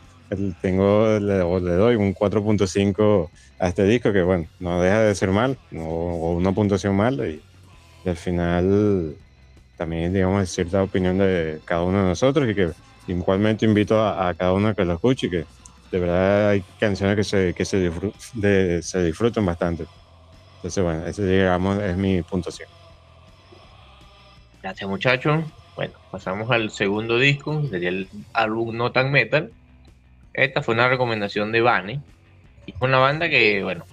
Tengo, 0.61 1.19
le, 1.19 1.37
le 1.37 1.73
doy 1.73 1.95
un 1.95 2.13
4.5 2.13 3.29
a 3.57 3.67
este 3.67 3.83
disco 3.85 4.13
que, 4.13 4.21
bueno, 4.21 4.45
no 4.59 4.79
deja 4.79 5.01
de 5.01 5.15
ser 5.15 5.29
mal, 5.29 5.57
o 5.75 6.33
una 6.33 6.51
puntuación 6.51 6.95
mal, 6.95 7.19
y, 7.27 7.41
al 8.05 8.15
final 8.15 9.15
también, 9.77 10.13
digamos, 10.13 10.43
es 10.43 10.51
cierta 10.51 10.83
opinión 10.83 11.17
de 11.17 11.59
cada 11.65 11.83
uno 11.83 12.03
de 12.03 12.09
nosotros 12.09 12.49
y 12.49 12.55
que 12.55 12.71
igualmente 13.07 13.65
invito 13.65 14.01
a, 14.01 14.33
cada 14.33 14.53
uno 14.53 14.69
a 14.69 14.73
que 14.73 14.85
lo 14.85 14.93
escuche 14.93 15.27
y 15.27 15.29
que 15.29 15.45
de 15.91 15.99
verdad 15.99 16.49
hay 16.49 16.63
canciones 16.79 17.15
que 17.15 17.23
se, 17.23 17.53
que 17.53 17.65
se, 17.65 18.81
se 18.81 19.03
disfrutan 19.03 19.45
bastante. 19.45 19.85
Entonces, 20.57 20.83
bueno, 20.83 21.05
ese 21.05 21.25
digamos 21.25 21.81
es 21.81 21.95
mi 21.95 22.21
puntuación. 22.21 22.67
Gracias 24.61 24.89
muchachos. 24.89 25.45
Bueno, 25.75 25.93
pasamos 26.11 26.51
al 26.51 26.69
segundo 26.71 27.17
disco, 27.17 27.63
sería 27.69 27.87
el 27.87 28.09
álbum 28.33 28.75
No 28.75 28.91
Tan 28.91 29.11
Metal. 29.11 29.51
Esta 30.33 30.61
fue 30.61 30.73
una 30.73 30.89
recomendación 30.89 31.53
de 31.53 31.61
Vane. 31.61 32.01
Y 32.65 32.73
fue 32.73 32.89
una 32.89 32.97
banda 32.97 33.29
que, 33.29 33.63
bueno, 33.63 33.85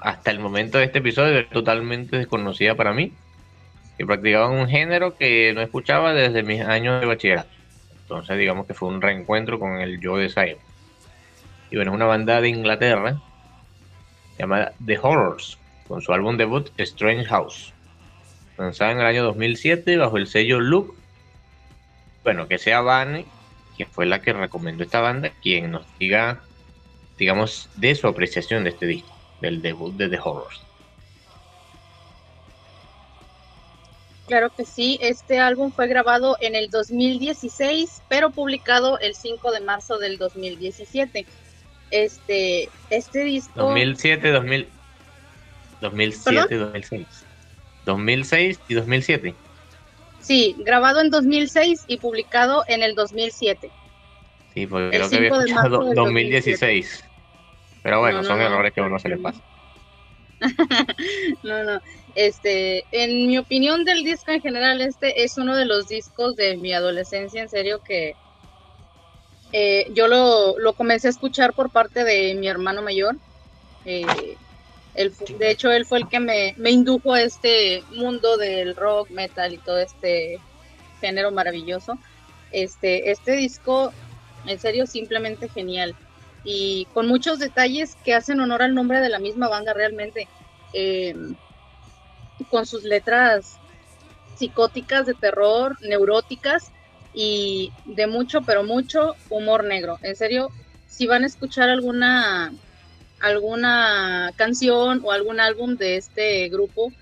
hasta 0.00 0.30
el 0.30 0.38
momento 0.38 0.76
de 0.76 0.84
este 0.84 0.98
episodio 0.98 1.38
es 1.38 1.48
totalmente 1.48 2.18
desconocida 2.18 2.74
para 2.74 2.92
mí. 2.92 3.12
Que 3.96 4.06
practicaba 4.06 4.48
un 4.48 4.68
género 4.68 5.16
que 5.16 5.52
no 5.54 5.60
escuchaba 5.60 6.12
desde 6.12 6.42
mis 6.42 6.60
años 6.60 7.00
de 7.00 7.06
bachillerato. 7.06 7.50
Entonces 8.02 8.38
digamos 8.38 8.66
que 8.66 8.74
fue 8.74 8.88
un 8.88 9.00
reencuentro 9.00 9.58
con 9.58 9.80
el 9.80 10.00
yo 10.00 10.16
de 10.16 10.26
esa 10.26 10.46
Y 10.46 10.56
bueno, 11.72 11.90
es 11.90 11.94
una 11.94 12.06
banda 12.06 12.40
de 12.40 12.48
Inglaterra 12.48 13.20
llamada 14.38 14.72
The 14.84 14.98
Horrors, 15.00 15.58
con 15.86 16.02
su 16.02 16.12
álbum 16.12 16.36
debut 16.36 16.70
Strange 16.76 17.24
House 17.26 17.74
lanzada 18.56 18.92
en 18.92 19.00
el 19.00 19.06
año 19.06 19.24
2007 19.24 19.96
bajo 19.96 20.16
el 20.16 20.26
sello 20.26 20.60
Look. 20.60 20.94
Bueno, 22.22 22.48
que 22.48 22.58
sea 22.58 22.80
Vane, 22.80 23.26
quien 23.76 23.88
fue 23.88 24.06
la 24.06 24.20
que 24.20 24.32
recomendó 24.32 24.84
esta 24.84 25.00
banda, 25.00 25.30
quien 25.42 25.70
nos 25.72 25.84
diga, 25.98 26.40
digamos, 27.18 27.68
de 27.76 27.94
su 27.94 28.06
apreciación 28.06 28.64
de 28.64 28.70
este 28.70 28.86
disco, 28.86 29.14
del 29.40 29.60
debut 29.60 29.94
de 29.94 30.08
The 30.08 30.18
Horrors. 30.22 30.63
Claro 34.26 34.50
que 34.50 34.64
sí, 34.64 34.98
este 35.02 35.38
álbum 35.38 35.70
fue 35.70 35.86
grabado 35.86 36.36
en 36.40 36.54
el 36.54 36.70
2016, 36.70 38.02
pero 38.08 38.30
publicado 38.30 38.98
el 39.00 39.14
5 39.14 39.52
de 39.52 39.60
marzo 39.60 39.98
del 39.98 40.16
2017. 40.16 41.26
Este, 41.90 42.70
este 42.88 43.24
disco... 43.24 43.60
2007, 43.60 44.30
2000, 44.30 44.68
2007, 45.82 46.56
2006. 46.56 47.06
2006 47.84 48.60
y 48.68 48.74
2007. 48.74 49.34
Sí, 50.20 50.56
grabado 50.60 51.02
en 51.02 51.10
2006 51.10 51.84
y 51.86 51.98
publicado 51.98 52.64
en 52.66 52.82
el 52.82 52.94
2007. 52.94 53.70
Sí, 54.54 54.66
porque 54.66 54.96
creo 54.96 55.10
que 55.10 55.16
había 55.16 55.28
escuchado 55.28 55.94
2016. 55.94 57.04
Pero 57.82 58.00
bueno, 58.00 58.24
son 58.24 58.40
errores 58.40 58.72
que 58.72 58.80
a 58.80 58.84
uno 58.84 58.98
se 58.98 59.10
le 59.10 59.18
pasa. 59.18 59.40
no, 61.42 61.64
no. 61.64 61.80
Este, 62.14 62.84
en 62.92 63.26
mi 63.26 63.38
opinión 63.38 63.84
del 63.84 64.04
disco 64.04 64.30
en 64.30 64.40
general, 64.40 64.80
este 64.80 65.24
es 65.24 65.36
uno 65.36 65.56
de 65.56 65.64
los 65.64 65.88
discos 65.88 66.36
de 66.36 66.56
mi 66.56 66.72
adolescencia, 66.72 67.42
en 67.42 67.48
serio, 67.48 67.82
que 67.82 68.14
eh, 69.52 69.86
yo 69.92 70.06
lo, 70.06 70.58
lo, 70.58 70.74
comencé 70.74 71.08
a 71.08 71.10
escuchar 71.10 71.54
por 71.54 71.70
parte 71.70 72.04
de 72.04 72.34
mi 72.34 72.48
hermano 72.48 72.82
mayor. 72.82 73.16
Eh, 73.84 74.36
de 74.94 75.50
hecho, 75.50 75.72
él 75.72 75.86
fue 75.86 75.98
el 75.98 76.08
que 76.08 76.20
me, 76.20 76.54
me 76.56 76.70
indujo 76.70 77.14
a 77.14 77.22
este 77.22 77.82
mundo 77.90 78.36
del 78.36 78.76
rock, 78.76 79.10
metal 79.10 79.52
y 79.52 79.58
todo 79.58 79.78
este 79.78 80.38
género 81.00 81.32
maravilloso. 81.32 81.98
Este, 82.52 83.10
este 83.10 83.32
disco, 83.32 83.92
en 84.46 84.60
serio, 84.60 84.86
simplemente 84.86 85.48
genial. 85.48 85.96
Y 86.44 86.86
con 86.94 87.08
muchos 87.08 87.40
detalles 87.40 87.96
que 88.04 88.14
hacen 88.14 88.38
honor 88.38 88.62
al 88.62 88.74
nombre 88.74 89.00
de 89.00 89.08
la 89.08 89.18
misma 89.18 89.48
banda 89.48 89.72
realmente. 89.72 90.28
Em, 90.72 91.34
con 92.50 92.66
sus 92.66 92.84
letras 92.84 93.58
psicóticas 94.36 95.06
de 95.06 95.14
terror, 95.14 95.76
neuróticas 95.82 96.70
y 97.12 97.72
de 97.84 98.06
mucho, 98.06 98.42
pero 98.42 98.64
mucho 98.64 99.14
humor 99.30 99.64
negro. 99.64 99.98
En 100.02 100.16
serio, 100.16 100.50
si 100.88 101.06
van 101.06 101.22
a 101.22 101.26
escuchar 101.26 101.68
alguna 101.68 102.52
alguna 103.20 104.32
canción 104.36 105.00
o 105.02 105.12
algún 105.12 105.40
álbum 105.40 105.76
de 105.76 105.96
este 105.96 106.48
grupo, 106.50 106.92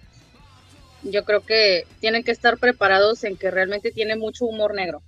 yo 1.03 1.25
creo 1.25 1.41
que 1.41 1.85
tienen 2.01 2.23
que 2.23 2.31
estar 2.31 2.59
preparados 2.59 3.25
en 3.25 3.37
que 3.37 3.51
realmente 3.51 3.91
tiene 3.91 4.17
mucho 4.17 4.45
humor 4.45 4.75
negro. 4.75 5.03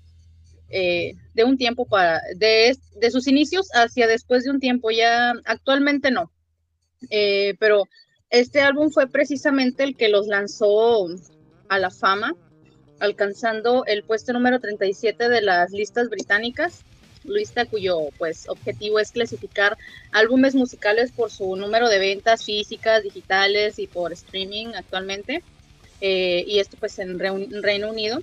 Eh, 0.71 1.15
de 1.35 1.45
un 1.45 1.57
tiempo 1.57 1.87
para, 1.87 2.21
de, 2.35 2.77
de, 2.97 3.11
sus 3.13 3.29
inicios 3.29 3.69
hacia 3.75 4.09
después 4.09 4.43
de 4.43 4.51
un 4.51 4.59
tiempo, 4.59 4.91
ya 4.91 5.35
actualmente 5.45 6.11
no. 6.11 6.33
Eh, 7.11 7.55
pero 7.61 7.85
este 8.41 8.61
álbum 8.61 8.91
fue 8.91 9.07
precisamente 9.07 9.85
el 9.85 9.97
que 9.97 10.09
los 10.09 10.27
lanzó 10.27 11.07
a 11.69 11.79
la 11.79 11.91
fama, 11.91 12.35
alcanzando 13.01 13.85
el 13.87 14.03
puesto 14.05 14.33
número 14.33 14.61
37 14.61 15.29
de 15.29 15.41
las 15.43 15.71
listas 15.71 16.09
británicas 16.09 16.85
Luista, 17.25 17.65
cuyo 17.65 18.09
pues 18.19 18.49
objetivo 18.49 18.99
es 18.99 19.11
clasificar 19.11 19.77
álbumes 20.13 20.55
musicales 20.55 21.11
por 21.11 21.31
su 21.31 21.57
número 21.57 21.89
de 21.89 21.99
ventas 21.99 22.45
físicas, 22.45 23.03
digitales 23.03 23.79
y 23.79 23.87
por 23.87 24.13
streaming 24.13 24.69
actualmente. 24.75 25.43
Eh, 26.01 26.45
y 26.47 26.59
esto 26.59 26.77
pues 26.79 26.99
en 26.99 27.19
Reino 27.19 27.89
Unido, 27.89 28.23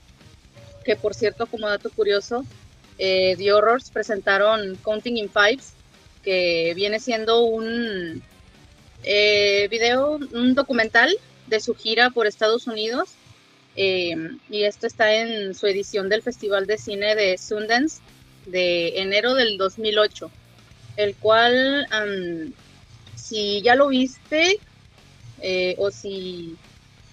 que 0.85 0.95
por 0.95 1.15
cierto, 1.15 1.47
como 1.47 1.67
dato 1.67 1.89
curioso, 1.89 2.45
eh, 2.99 3.35
The 3.37 3.53
Horrors 3.53 3.89
presentaron 3.89 4.77
Counting 4.83 5.17
in 5.17 5.29
Fives, 5.29 5.73
que 6.23 6.73
viene 6.75 6.99
siendo 6.99 7.43
un 7.43 8.21
eh, 9.03 9.67
video, 9.69 10.19
un 10.33 10.53
documental 10.55 11.15
de 11.47 11.59
su 11.59 11.75
gira 11.75 12.09
por 12.09 12.27
Estados 12.27 12.67
Unidos. 12.67 13.09
y 13.75 14.63
esto 14.63 14.85
está 14.85 15.13
en 15.13 15.55
su 15.55 15.65
edición 15.67 16.09
del 16.09 16.21
Festival 16.21 16.67
de 16.67 16.77
Cine 16.77 17.15
de 17.15 17.37
Sundance 17.37 18.01
de 18.45 18.99
enero 18.99 19.33
del 19.33 19.57
2008, 19.57 20.29
el 20.97 21.15
cual, 21.15 21.87
si 23.15 23.61
ya 23.61 23.75
lo 23.75 23.87
viste 23.87 24.59
eh, 25.41 25.75
o 25.77 25.91
si 25.91 26.55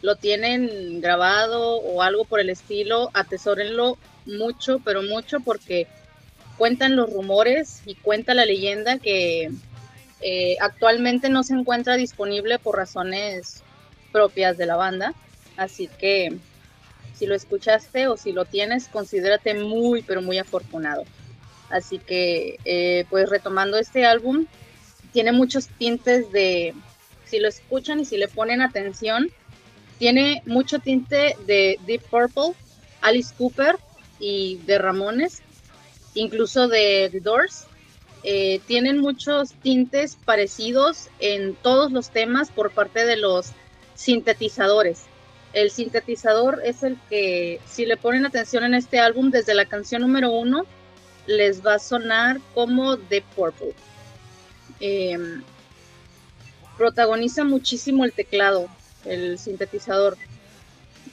lo 0.02 0.16
tienen 0.16 1.00
grabado 1.00 1.76
o 1.76 2.02
algo 2.02 2.24
por 2.24 2.40
el 2.40 2.50
estilo, 2.50 3.10
atesórenlo 3.14 3.98
mucho, 4.26 4.80
pero 4.84 5.02
mucho 5.02 5.40
porque 5.40 5.86
cuentan 6.56 6.96
los 6.96 7.10
rumores 7.10 7.82
y 7.86 7.94
cuenta 7.94 8.34
la 8.34 8.44
leyenda 8.44 8.98
que 8.98 9.50
eh, 10.20 10.56
actualmente 10.60 11.28
no 11.28 11.42
se 11.42 11.54
encuentra 11.54 11.96
disponible 11.96 12.58
por 12.58 12.76
razones 12.76 13.62
propias 14.12 14.56
de 14.56 14.66
la 14.66 14.76
banda. 14.76 15.14
Así 15.56 15.88
que 15.98 16.38
si 17.14 17.26
lo 17.26 17.34
escuchaste 17.34 18.06
o 18.06 18.16
si 18.16 18.32
lo 18.32 18.44
tienes, 18.44 18.88
considérate 18.88 19.54
muy, 19.54 20.02
pero 20.02 20.22
muy 20.22 20.38
afortunado. 20.38 21.04
Así 21.68 21.98
que, 21.98 22.58
eh, 22.64 23.04
pues 23.10 23.28
retomando 23.28 23.76
este 23.76 24.06
álbum, 24.06 24.46
tiene 25.12 25.32
muchos 25.32 25.66
tintes 25.66 26.30
de, 26.32 26.74
si 27.26 27.40
lo 27.40 27.48
escuchan 27.48 28.00
y 28.00 28.04
si 28.04 28.16
le 28.16 28.28
ponen 28.28 28.62
atención, 28.62 29.30
tiene 29.98 30.42
mucho 30.46 30.78
tinte 30.78 31.36
de 31.46 31.78
Deep 31.86 32.02
Purple, 32.08 32.54
Alice 33.00 33.34
Cooper 33.36 33.76
y 34.20 34.58
de 34.66 34.78
Ramones, 34.78 35.42
incluso 36.14 36.68
de 36.68 37.08
The 37.10 37.20
Doors. 37.20 37.66
Eh, 38.24 38.60
tienen 38.66 38.98
muchos 38.98 39.52
tintes 39.62 40.16
parecidos 40.16 41.08
en 41.20 41.54
todos 41.54 41.92
los 41.92 42.10
temas 42.10 42.50
por 42.50 42.72
parte 42.72 43.04
de 43.06 43.16
los 43.16 43.52
sintetizadores. 43.94 45.02
El 45.52 45.70
sintetizador 45.70 46.60
es 46.64 46.82
el 46.82 46.98
que, 47.08 47.60
si 47.66 47.86
le 47.86 47.96
ponen 47.96 48.26
atención 48.26 48.64
en 48.64 48.74
este 48.74 48.98
álbum, 48.98 49.30
desde 49.30 49.54
la 49.54 49.66
canción 49.66 50.02
número 50.02 50.30
uno 50.30 50.66
les 51.26 51.64
va 51.64 51.74
a 51.74 51.78
sonar 51.78 52.40
como 52.54 52.96
The 52.96 53.22
Purple. 53.36 53.74
Em, 54.80 55.42
protagoniza 56.76 57.44
muchísimo 57.44 58.04
el 58.04 58.12
teclado, 58.12 58.68
el 59.04 59.38
sintetizador. 59.38 60.16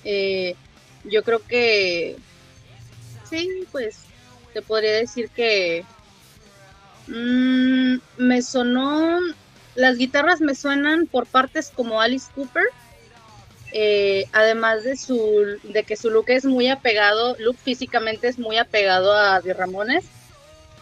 Eh, 0.03 0.55
yo 1.03 1.23
creo 1.23 1.39
que 1.39 2.15
sí, 3.29 3.65
pues 3.71 3.99
te 4.53 4.61
podría 4.61 4.93
decir 4.93 5.29
que 5.29 5.83
mm, 7.07 7.95
me 8.17 8.41
sonó, 8.41 9.19
las 9.75 9.97
guitarras 9.97 10.41
me 10.41 10.55
suenan 10.55 11.07
por 11.07 11.25
partes 11.25 11.71
como 11.75 12.01
Alice 12.01 12.27
Cooper, 12.33 12.65
eh, 13.71 14.25
además 14.31 14.83
de 14.83 14.95
su 14.95 15.57
de 15.63 15.83
que 15.83 15.97
su 15.97 16.09
look 16.09 16.29
es 16.29 16.45
muy 16.45 16.69
apegado, 16.69 17.35
look 17.39 17.57
físicamente 17.57 18.27
es 18.27 18.39
muy 18.39 18.57
apegado 18.57 19.13
a 19.13 19.41
The 19.41 19.53
Ramones, 19.53 20.05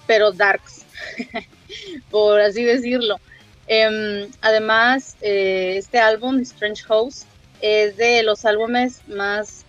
pero 0.05 0.31
darks, 0.31 0.85
por 2.11 2.39
así 2.39 2.63
decirlo. 2.63 3.19
Em, 3.67 4.29
además, 4.41 5.15
eh, 5.21 5.75
este 5.77 5.99
álbum, 5.99 6.39
Strange 6.39 6.83
House, 6.83 7.25
es 7.61 7.95
de 7.95 8.21
los 8.23 8.45
álbumes 8.45 9.01
más 9.07 9.65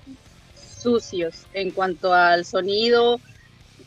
sucios 0.82 1.46
en 1.54 1.70
cuanto 1.70 2.12
al 2.12 2.44
sonido, 2.44 3.20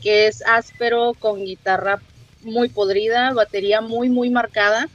que 0.02 0.28
es 0.28 0.42
áspero, 0.48 1.14
con 1.20 1.44
guitarra 1.44 2.02
muy 2.48 2.70
podrida, 2.70 3.34
batería 3.34 3.82
muy, 3.82 4.10
muy 4.10 4.30
marcada 4.30 4.88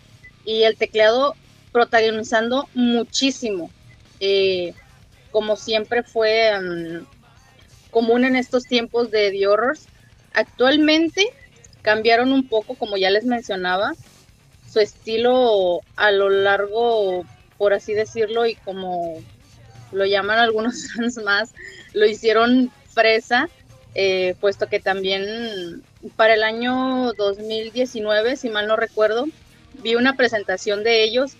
y 0.45 0.65
el 0.65 0.77
teclado 0.77 1.37
protagonizando 1.70 2.69
muchísimo. 2.74 3.70
Eh, 4.20 4.74
como 5.31 5.57
siempre 5.57 6.03
fue 6.03 6.53
um, 6.59 7.05
común 7.91 8.24
en 8.24 8.37
estos 8.37 8.65
tiempos 8.65 9.11
de 9.11 9.31
The 9.31 9.47
Horrors. 9.47 9.87
Actualmente 10.35 11.29
cambiaron 11.83 12.33
un 12.33 12.49
poco, 12.49 12.74
como 12.74 12.97
ya 12.97 13.11
les 13.11 13.24
mencionaba, 13.24 13.93
su 14.70 14.81
estilo 14.81 15.81
a 15.97 16.11
lo 16.11 16.31
largo, 16.31 17.24
por 17.59 17.74
así 17.74 17.93
decirlo, 17.93 18.47
y 18.47 18.55
como 18.57 19.20
lo 19.93 20.07
llaman 20.07 20.39
algunos 20.39 20.93
fans 20.97 21.16
más, 21.23 21.53
lo 21.93 22.07
hicieron 22.07 22.70
fresa, 22.89 23.49
eh, 23.95 24.35
puesto 24.41 24.69
que 24.69 24.81
también 24.81 25.83
para 26.16 26.35
el 26.35 26.43
año 26.43 27.12
2019, 27.15 28.37
si 28.37 28.51
mal 28.51 28.66
no 28.66 28.77
recuerdo, 28.77 29.27
vi 29.83 29.95
una 29.95 30.16
presentación 30.16 30.83
de 30.85 31.05
ellos, 31.05 31.33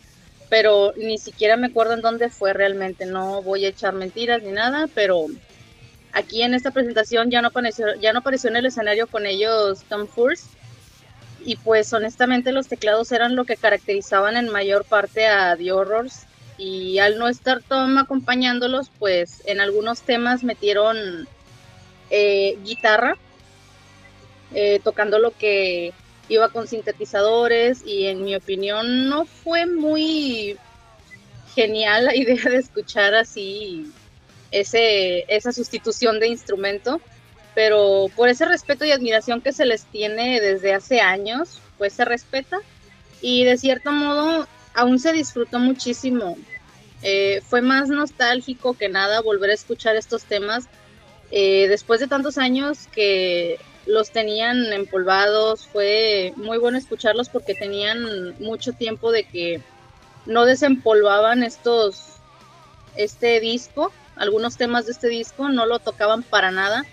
pero 0.49 0.93
ni 0.97 1.19
siquiera 1.19 1.57
me 1.57 1.69
acuerdo 1.69 1.95
en 1.95 2.03
dónde 2.03 2.29
fue 2.29 2.53
realmente, 2.53 3.07
no 3.07 3.43
voy 3.43 3.65
a 3.65 3.69
echar 3.69 3.95
mentiras 3.95 4.43
ni 4.43 4.53
nada, 4.53 4.89
pero 4.95 5.27
aquí 6.13 6.43
en 6.43 6.55
esta 6.55 6.71
presentación 6.71 7.31
ya 7.31 7.43
no 7.43 7.49
apareció, 7.49 7.95
ya 8.01 8.13
no 8.13 8.21
apareció 8.21 8.51
en 8.51 8.57
el 8.57 8.67
escenario 8.67 9.07
con 9.07 9.27
ellos 9.27 9.83
Tom 9.89 10.07
Furst, 10.07 10.47
y 11.45 11.57
pues 11.57 11.93
honestamente 11.93 12.53
los 12.53 12.69
teclados 12.69 13.11
eran 13.13 13.35
lo 13.35 13.45
que 13.45 13.57
caracterizaban 13.57 14.37
en 14.37 14.49
mayor 14.49 14.85
parte 14.85 15.27
a 15.27 15.57
The 15.57 15.73
Horrors. 15.73 16.27
Y 16.59 16.99
al 16.99 17.19
no 17.19 17.29
estar 17.29 17.63
Tom 17.63 17.99
acompañándolos 17.99 18.91
pues 18.99 19.43
en 19.47 19.61
algunos 19.61 20.03
temas 20.03 20.45
metieron 20.45 21.27
eh, 22.11 22.59
guitarra 22.63 23.17
eh, 24.55 24.81
tocando 24.83 25.19
lo 25.19 25.31
que 25.31 25.93
iba 26.29 26.49
con 26.49 26.67
sintetizadores 26.67 27.83
y 27.85 28.07
en 28.07 28.25
mi 28.25 28.35
opinión 28.35 29.09
no 29.09 29.25
fue 29.25 29.67
muy 29.67 30.57
genial 31.55 32.07
la 32.07 32.17
idea 32.17 32.45
de 32.45 32.57
escuchar 32.57 33.15
así 33.15 33.91
ese, 34.51 35.25
esa 35.29 35.53
sustitución 35.53 36.21
de 36.21 36.29
instrumento, 36.29 37.01
pero 37.55 38.07
por 38.15 38.29
ese 38.29 38.45
respeto 38.45 38.85
y 38.85 38.93
admiración 38.93 39.41
que 39.41 39.53
se 39.53 39.67
les 39.67 39.85
tiene 39.87 40.41
desde 40.41 40.75
hace 40.75 41.01
años, 41.01 41.61
pues 41.79 41.93
se 41.93 42.05
respeta 42.05 42.61
y 43.21 43.45
de 43.45 43.57
cierto 43.57 43.93
modo 43.93 44.47
aún 44.75 44.99
se 44.99 45.13
disfrutó 45.13 45.59
muchísimo. 45.59 46.37
Eh, 47.03 47.43
fue 47.45 47.63
más 47.63 47.89
nostálgico 47.89 48.75
que 48.75 48.89
nada 48.89 49.21
volver 49.23 49.51
a 49.51 49.55
escuchar 49.55 49.97
estos 49.97 50.23
temas 50.23 50.69
eh, 51.33 51.67
después 51.69 51.99
de 51.99 52.07
tantos 52.07 52.39
años 52.39 52.87
que 52.93 53.59
los 53.87 54.11
tenían 54.11 54.73
empolvados, 54.73 55.67
fue 55.67 56.33
muy 56.37 56.59
bueno 56.59 56.79
escucharlos 56.79 57.29
porque 57.29 57.55
tenían 57.55 58.39
mucho 58.41 58.73
tiempo 58.73 59.11
de 59.11 59.25
que 59.25 59.61
no 60.27 60.45
desempolvaban 60.45 61.43
estos, 61.43 62.15
este 62.97 63.41
disco, 63.41 63.93
algunos 64.17 64.57
temas 64.57 64.87
de 64.87 64.93
este 64.93 65.09
disco 65.09 65.49
no 65.49 65.67
lo 65.67 65.79
tocaban 65.79 66.23
para 66.23 66.51
nada 66.51 66.85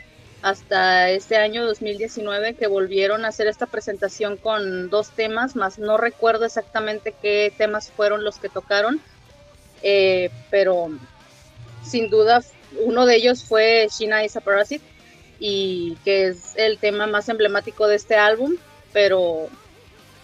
hasta 0.42 1.10
este 1.10 1.36
año 1.36 1.66
2019 1.66 2.54
que 2.54 2.68
volvieron 2.68 3.26
a 3.26 3.28
hacer 3.28 3.48
esta 3.48 3.66
presentación 3.66 4.38
con 4.38 4.90
dos 4.90 5.10
temas, 5.10 5.56
más 5.56 5.80
no 5.80 5.98
recuerdo 5.98 6.46
exactamente 6.46 7.14
qué 7.22 7.54
temas 7.58 7.92
fueron 7.92 8.24
los 8.24 8.38
que 8.38 8.48
tocaron, 8.48 9.02
eh, 9.84 10.32
pero 10.50 10.90
sin 11.84 12.10
duda 12.10 12.42
uno 12.86 13.06
de 13.06 13.16
ellos 13.16 13.44
fue 13.44 13.88
Shina 13.92 14.24
is 14.24 14.38
a 14.38 14.42
Parasite 14.42 14.84
y 15.40 15.96
que 16.04 16.28
es 16.28 16.54
el 16.58 16.78
tema 16.78 17.08
más 17.08 17.30
emblemático 17.30 17.88
de 17.88 17.96
este 17.96 18.16
álbum, 18.16 18.56
pero 18.92 19.50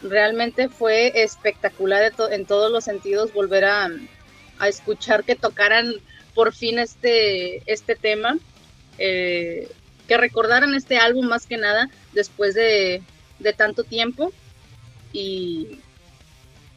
realmente 0.02 0.70
fue 0.70 1.24
espectacular 1.24 2.14
en 2.32 2.46
todos 2.46 2.72
los 2.72 2.84
sentidos 2.84 3.34
volver 3.34 3.66
a, 3.66 3.90
escuchar 4.68 5.24
que 5.24 5.36
tocaran 5.36 5.94
por 6.34 6.54
fin 6.54 6.80
este, 6.80 7.62
este 7.72 7.96
tema, 7.96 8.38
eh, 8.98 9.70
que 10.08 10.18
recordaran 10.18 10.74
este 10.76 10.98
álbum 10.98 11.28
más 11.28 11.46
que 11.46 11.58
nada 11.58 11.90
después 12.14 12.54
de, 12.54 13.02
tanto 13.58 13.84
tiempo. 13.84 14.32
Y, 15.12 15.80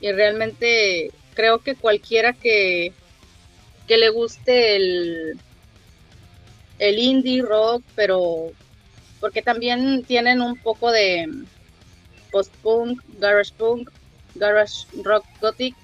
y, 0.01 0.13
realmente 0.13 1.11
creo 1.35 1.59
que 1.59 1.75
cualquiera 1.75 2.33
que, 2.33 2.93
que 3.89 3.97
le 3.97 4.11
guste 4.11 4.77
el, 4.77 5.39
el 6.79 6.99
indie 6.99 7.43
rock, 7.43 7.83
pero 7.95 8.51
porque 9.21 9.43
también 9.43 10.05
tienen 10.05 10.41
un 10.41 10.57
poco 10.57 10.91
de 10.91 11.29
post-punk, 12.31 13.03
garage 13.19 13.53
punk, 13.57 13.91
garage 14.35 14.87
rock 15.03 15.25
gothic. 15.41 15.75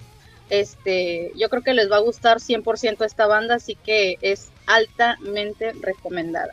Este, 0.50 1.32
yo 1.36 1.48
creo 1.48 1.62
que 1.62 1.74
les 1.74 1.90
va 1.90 1.96
a 1.96 2.00
gustar 2.00 2.38
100% 2.38 3.04
esta 3.04 3.26
banda, 3.26 3.56
así 3.56 3.76
que 3.76 4.18
es 4.20 4.50
altamente 4.66 5.72
recomendada. 5.80 6.52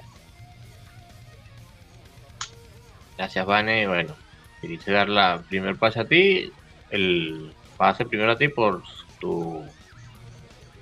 Gracias, 3.18 3.46
Vane. 3.46 3.88
Bueno, 3.88 4.16
quise 4.62 4.92
dar 4.92 5.10
la 5.10 5.44
primer 5.48 5.76
pase 5.76 6.00
a 6.00 6.08
ti, 6.08 6.52
el 6.90 7.54
pase 7.78 8.06
primero 8.06 8.32
a 8.32 8.38
ti 8.38 8.48
por 8.48 8.82
tu 9.20 9.64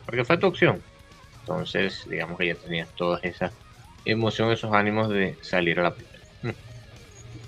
porque 0.05 0.25
fue 0.25 0.37
tu 0.37 0.47
opción. 0.47 0.81
Entonces, 1.49 2.05
digamos 2.07 2.37
que 2.37 2.45
ya 2.45 2.53
tenías 2.53 2.87
toda 2.95 3.19
esa 3.23 3.51
emoción, 4.05 4.51
esos 4.51 4.71
ánimos 4.71 5.09
de 5.09 5.35
salir 5.41 5.79
a 5.79 5.83
la 5.83 5.95
primera. 5.95 6.19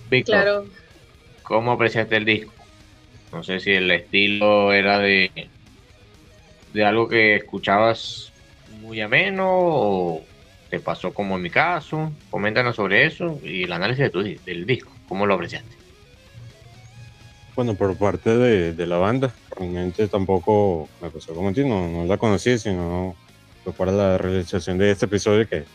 Víctor, 0.09 0.35
claro. 0.41 0.65
¿cómo 1.43 1.71
apreciaste 1.71 2.17
el 2.17 2.25
disco? 2.25 2.51
No 3.31 3.43
sé 3.43 3.59
si 3.59 3.71
el 3.71 3.91
estilo 3.91 4.73
era 4.73 4.97
de, 4.97 5.29
de 6.73 6.83
algo 6.83 7.07
que 7.07 7.35
escuchabas 7.35 8.31
muy 8.81 9.01
ameno 9.01 9.45
o 9.47 10.25
te 10.71 10.79
pasó 10.79 11.13
como 11.13 11.35
en 11.35 11.43
mi 11.43 11.51
caso. 11.51 12.11
Coméntanos 12.31 12.77
sobre 12.77 13.05
eso 13.05 13.39
y 13.43 13.63
el 13.63 13.71
análisis 13.71 14.05
de 14.05 14.09
tu, 14.09 14.23
del 14.23 14.65
disco. 14.65 14.91
¿Cómo 15.09 15.27
lo 15.27 15.35
apreciaste? 15.35 15.75
Bueno, 17.55 17.75
por 17.75 17.95
parte 17.97 18.35
de, 18.35 18.87
la 18.87 18.97
banda, 18.97 19.31
realmente 19.55 20.07
tampoco 20.07 20.89
me 20.99 21.11
pasó 21.11 21.35
como 21.35 21.53
ti, 21.53 21.63
no, 21.63 21.87
no 21.87 22.05
la 22.05 22.17
conocí, 22.17 22.57
sino 22.57 23.15
para 23.77 23.91
la 23.91 24.17
realización 24.17 24.77
de 24.77 24.91
este 24.91 25.05
episodio 25.05 25.47
que, 25.47 25.65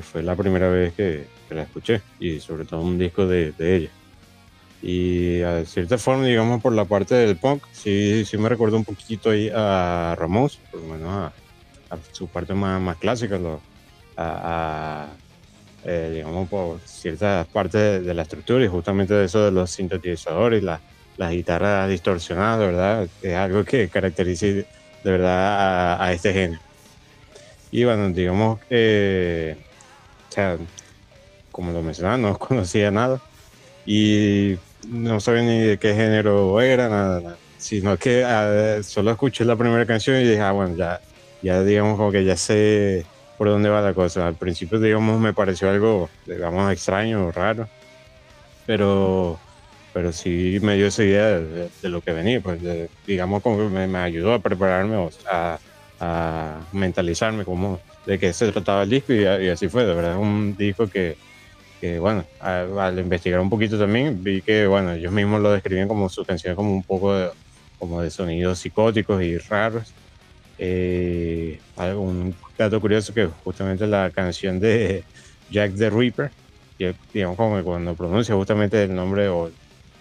fue 0.00 0.22
la 0.22 0.34
primera 0.36 0.68
vez 0.68 0.94
que, 0.94 1.26
la 1.50 1.62
escuché 1.62 2.00
y 2.18 2.40
sobre 2.40 2.64
todo 2.64 2.80
un 2.80 2.98
disco 2.98 3.26
de, 3.26 3.52
ella. 3.58 3.90
Y 4.80 5.42
a 5.42 5.64
cierta 5.66 5.98
forma, 5.98 6.24
digamos, 6.24 6.62
por 6.62 6.72
la 6.72 6.86
parte 6.86 7.14
del 7.14 7.36
punk, 7.36 7.62
sí, 7.72 8.24
sí 8.24 8.38
me 8.38 8.48
recuerdo 8.48 8.78
un 8.78 8.84
poquito 8.84 9.30
ahí 9.30 9.50
a 9.54 10.16
Ramos, 10.18 10.58
por 10.70 10.80
lo 10.80 10.94
menos 10.94 11.32
a, 11.90 11.98
su 12.12 12.26
parte 12.26 12.54
más, 12.54 12.80
más 12.80 12.96
clásica, 12.96 13.38
a, 14.16 15.08
eh, 15.84 16.12
digamos, 16.14 16.48
por 16.48 16.80
ciertas 16.86 17.46
partes 17.48 18.04
de, 18.04 18.14
la 18.14 18.22
estructura 18.22 18.64
y 18.64 18.68
justamente 18.68 19.12
de 19.12 19.26
eso 19.26 19.44
de 19.44 19.50
los 19.50 19.70
sintetizadores, 19.70 20.62
la, 20.62 20.80
las 21.18 21.32
guitarras 21.32 21.90
distorsionadas, 21.90 22.58
¿verdad? 22.58 23.08
Es 23.20 23.34
algo 23.34 23.64
que 23.64 23.88
caracteriza 23.88 24.46
de 24.46 24.64
verdad 25.04 26.02
a 26.02 26.12
este 26.12 26.32
género. 26.32 26.71
Y 27.72 27.84
bueno, 27.84 28.10
digamos 28.10 28.60
que, 28.68 29.56
o 30.28 30.32
sea, 30.32 30.58
como 31.50 31.72
lo 31.72 31.82
mencionaba, 31.82 32.18
no 32.18 32.38
conocía 32.38 32.90
nada. 32.92 33.20
Y 33.86 34.58
no 34.88 35.18
sabía 35.20 35.42
ni 35.42 35.58
de 35.60 35.78
qué 35.78 35.94
género 35.94 36.60
era, 36.60 36.88
nada, 36.88 37.36
sino 37.58 37.96
que 37.96 38.24
ah, 38.24 38.82
solo 38.82 39.10
escuché 39.10 39.44
la 39.44 39.56
primera 39.56 39.86
canción 39.86 40.18
y 40.20 40.24
dije, 40.24 40.40
ah, 40.40 40.52
bueno, 40.52 40.76
ya, 40.76 41.00
ya 41.42 41.64
digamos 41.64 41.96
como 41.96 42.12
que 42.12 42.24
ya 42.24 42.36
sé 42.36 43.06
por 43.38 43.48
dónde 43.48 43.70
va 43.70 43.80
la 43.80 43.94
cosa. 43.94 44.26
Al 44.28 44.34
principio, 44.34 44.78
digamos, 44.78 45.18
me 45.18 45.32
pareció 45.32 45.70
algo, 45.70 46.10
digamos, 46.26 46.70
extraño, 46.70 47.32
raro, 47.32 47.68
pero, 48.66 49.40
pero 49.94 50.12
sí 50.12 50.58
me 50.62 50.76
dio 50.76 50.88
esa 50.88 51.04
idea 51.04 51.40
de, 51.40 51.70
lo 51.88 52.02
que 52.02 52.12
venía, 52.12 52.40
pues 52.40 52.60
digamos 53.06 53.42
como 53.42 53.56
que 53.58 53.64
me, 53.64 53.86
me 53.86 53.98
ayudó 53.98 54.34
a 54.34 54.38
prepararme 54.40 55.10
a 55.30 55.54
a 55.54 55.58
mentalizarme 56.72 57.44
como 57.44 57.80
de 58.06 58.18
qué 58.18 58.32
se 58.32 58.50
trataba 58.50 58.82
el 58.82 58.90
disco 58.90 59.12
y, 59.12 59.24
así 59.24 59.68
fue, 59.68 59.84
de 59.84 59.94
verdad 59.94 60.18
un 60.18 60.56
disco 60.56 60.88
que, 60.88 61.16
que 61.80 61.98
bueno, 61.98 62.24
al 62.40 62.98
investigar 62.98 63.40
un 63.40 63.50
poquito 63.50 63.78
también 63.78 64.22
vi 64.22 64.42
que, 64.42 64.66
bueno, 64.66 64.92
ellos 64.92 65.12
mismos 65.12 65.40
lo 65.40 65.52
describían 65.52 65.88
como 65.88 66.08
sus 66.08 66.26
canciones 66.26 66.56
como 66.56 66.72
un 66.72 66.82
poco 66.82 67.14
de, 67.14 67.30
como 67.78 68.02
de 68.02 68.10
sonidos 68.10 68.58
psicóticos 68.58 69.22
y 69.22 69.38
raros, 69.38 69.92
Eh, 70.58 71.58
un 71.96 72.34
dato 72.56 72.80
curioso 72.80 73.12
que 73.12 73.26
justamente 73.42 73.86
la 73.86 74.10
canción 74.10 74.60
de 74.60 75.02
Jack 75.50 75.74
the 75.76 75.90
Reaper, 75.90 76.30
que 76.78 76.94
digamos 77.12 77.36
como 77.36 77.60
cuando 77.64 77.94
pronuncia 77.94 78.34
justamente 78.34 78.84
el 78.84 78.94
nombre 78.94 79.28
o 79.28 79.50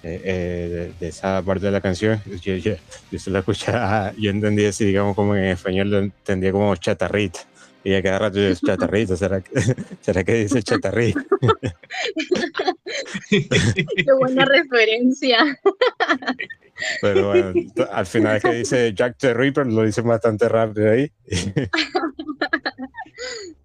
eh, 0.04 0.22
eh, 0.24 0.94
de, 1.00 1.08
esa 1.08 1.44
parte 1.44 1.68
de 1.68 1.72
la 1.72 1.80
canción, 1.80 2.20
yo, 2.42 2.56
yo, 2.56 2.74
yo 3.12 3.20
se 3.20 3.30
la 3.30 3.40
escuchaba, 3.40 4.14
yo 4.18 4.32
entendía 4.32 4.70
así, 4.70 4.86
digamos 4.86 5.16
como 5.16 5.36
en 5.36 5.46
español 5.46 5.92
lo 5.92 6.00
entendía 6.00 6.52
como 6.52 6.76
chatarrita. 6.76 7.40
Y 7.84 7.96
a 7.96 8.04
cada 8.04 8.20
rato 8.20 8.40
yo 8.40 8.54
chatarrita, 8.66 9.16
¿será 9.16 9.42
que, 9.42 9.52
¿será 10.02 10.24
que 10.24 10.34
dice 10.34 10.64
chatarrita? 10.64 11.24
Qué 13.30 14.14
buena 14.20 14.46
referencia. 14.46 15.60
Pero 17.02 17.28
bueno, 17.28 17.54
al 17.92 18.06
final 18.08 18.38
es 18.38 18.44
que 18.44 18.54
dice 18.54 18.94
Jack 18.96 19.18
the 19.18 19.34
Ripper, 19.36 19.68
lo 19.68 19.84
dice 19.84 20.02
bastante 20.02 20.50
rápido 20.50 20.92
ahí. 20.92 21.12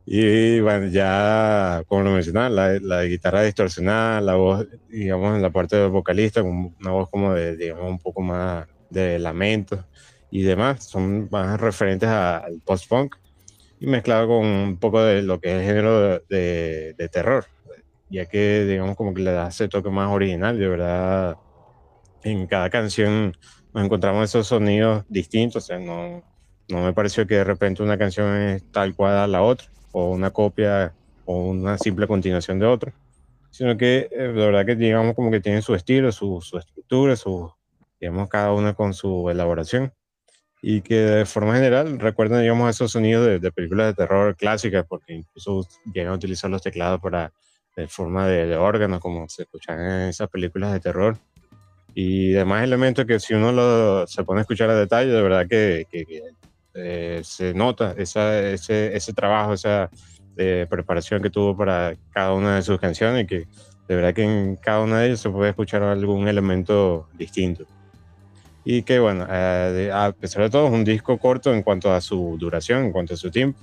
Y 0.08 0.60
bueno, 0.60 0.86
ya 0.86 1.82
como 1.88 2.02
lo 2.04 2.12
mencionaba, 2.12 2.48
la, 2.48 3.02
guitarra 3.04 3.42
distorsionada, 3.42 4.20
la 4.20 4.36
voz, 4.36 4.66
digamos, 4.88 5.34
en 5.34 5.42
la 5.42 5.50
parte 5.50 5.74
del 5.76 5.90
vocalista, 5.90 6.44
una 6.44 6.92
voz 6.92 7.10
como 7.10 7.34
de, 7.34 7.56
digamos, 7.56 7.90
un 7.90 7.98
poco 7.98 8.22
más 8.22 8.68
de 8.88 9.18
lamento 9.18 9.84
y 10.30 10.42
demás, 10.42 10.84
son 10.84 11.28
más 11.30 11.60
referentes 11.60 12.08
al 12.08 12.60
post-punk 12.64 13.16
y 13.80 13.88
mezclado 13.88 14.28
con 14.28 14.46
un 14.46 14.76
poco 14.78 15.02
de 15.02 15.22
lo 15.22 15.40
que 15.40 15.48
es 15.48 15.60
el 15.60 15.66
género 15.66 16.20
de, 16.28 16.94
de, 16.96 17.08
terror, 17.08 17.44
ya 18.08 18.26
que 18.26 18.64
digamos 18.64 18.96
como 18.96 19.12
que 19.12 19.22
le 19.22 19.32
da 19.32 19.48
ese 19.48 19.68
toque 19.68 19.90
más 19.90 20.12
original, 20.12 20.56
de 20.56 20.68
verdad 20.68 21.36
en 22.22 22.46
cada 22.46 22.70
canción 22.70 23.36
nos 23.74 23.84
encontramos 23.84 24.30
esos 24.30 24.46
sonidos 24.46 25.04
distintos, 25.08 25.64
o 25.64 25.66
sea, 25.66 25.80
no, 25.80 26.22
no 26.68 26.84
me 26.84 26.92
pareció 26.92 27.26
que 27.26 27.34
de 27.34 27.44
repente 27.44 27.82
una 27.82 27.98
canción 27.98 28.36
es 28.36 28.70
tal 28.70 28.94
cual 28.94 29.18
a 29.18 29.26
la 29.26 29.42
otra, 29.42 29.66
o 29.98 30.10
una 30.10 30.30
copia 30.30 30.92
o 31.24 31.38
una 31.48 31.78
simple 31.78 32.06
continuación 32.06 32.58
de 32.58 32.66
otra, 32.66 32.92
sino 33.50 33.78
que 33.78 34.10
eh, 34.10 34.30
la 34.34 34.44
verdad 34.44 34.66
que 34.66 34.76
digamos 34.76 35.14
como 35.14 35.30
que 35.30 35.40
tienen 35.40 35.62
su 35.62 35.74
estilo, 35.74 36.12
su, 36.12 36.42
su 36.42 36.58
estructura, 36.58 37.16
su, 37.16 37.50
digamos 37.98 38.28
cada 38.28 38.52
una 38.52 38.74
con 38.74 38.92
su 38.92 39.30
elaboración 39.30 39.90
y 40.60 40.82
que 40.82 40.96
de 40.96 41.24
forma 41.24 41.54
general 41.54 41.98
recuerdan, 41.98 42.42
digamos, 42.42 42.68
esos 42.68 42.92
sonidos 42.92 43.40
de, 43.40 43.52
películas 43.52 43.86
de 43.86 43.94
terror 43.94 44.36
clásicas, 44.36 44.84
porque 44.86 45.14
incluso 45.14 45.66
llegan 45.94 46.12
a 46.12 46.16
utilizar 46.16 46.50
los 46.50 46.60
teclados 46.60 47.00
para, 47.00 47.32
de 47.74 47.88
forma 47.88 48.26
de, 48.26 48.54
órganos, 48.56 49.00
como 49.00 49.26
se 49.30 49.44
escuchan 49.44 49.80
en 49.80 50.08
esas 50.08 50.28
películas 50.28 50.74
de 50.74 50.80
terror. 50.80 51.16
Y 51.94 52.32
demás 52.32 52.64
elementos 52.64 53.06
que 53.06 53.18
si 53.18 53.32
uno 53.32 53.52
lo, 53.52 54.06
se 54.06 54.24
pone 54.24 54.40
a 54.40 54.42
escuchar 54.42 54.68
a 54.68 54.74
detalle, 54.74 55.10
de 55.10 55.22
verdad 55.22 55.46
que, 55.48 55.86
que, 55.90 56.04
eh, 56.76 57.20
se 57.24 57.54
nota 57.54 57.94
esa, 57.96 58.38
ese, 58.40 58.94
ese 58.96 59.12
trabajo, 59.12 59.54
esa 59.54 59.90
eh, 60.36 60.66
preparación 60.68 61.22
que 61.22 61.30
tuvo 61.30 61.56
para 61.56 61.94
cada 62.10 62.34
una 62.34 62.56
de 62.56 62.62
sus 62.62 62.78
canciones, 62.78 63.26
que 63.26 63.46
de 63.88 63.94
verdad 63.94 64.12
que 64.12 64.22
en 64.22 64.56
cada 64.56 64.80
una 64.80 65.00
de 65.00 65.06
ellas 65.06 65.20
se 65.20 65.30
puede 65.30 65.50
escuchar 65.50 65.82
algún 65.82 66.28
elemento 66.28 67.08
distinto. 67.14 67.64
Y 68.64 68.82
que 68.82 68.98
bueno, 68.98 69.26
eh, 69.30 69.90
a 69.92 70.12
pesar 70.12 70.42
de 70.42 70.50
todo 70.50 70.66
es 70.66 70.72
un 70.72 70.84
disco 70.84 71.16
corto 71.18 71.54
en 71.54 71.62
cuanto 71.62 71.92
a 71.92 72.00
su 72.00 72.36
duración, 72.38 72.84
en 72.84 72.92
cuanto 72.92 73.14
a 73.14 73.16
su 73.16 73.30
tiempo, 73.30 73.58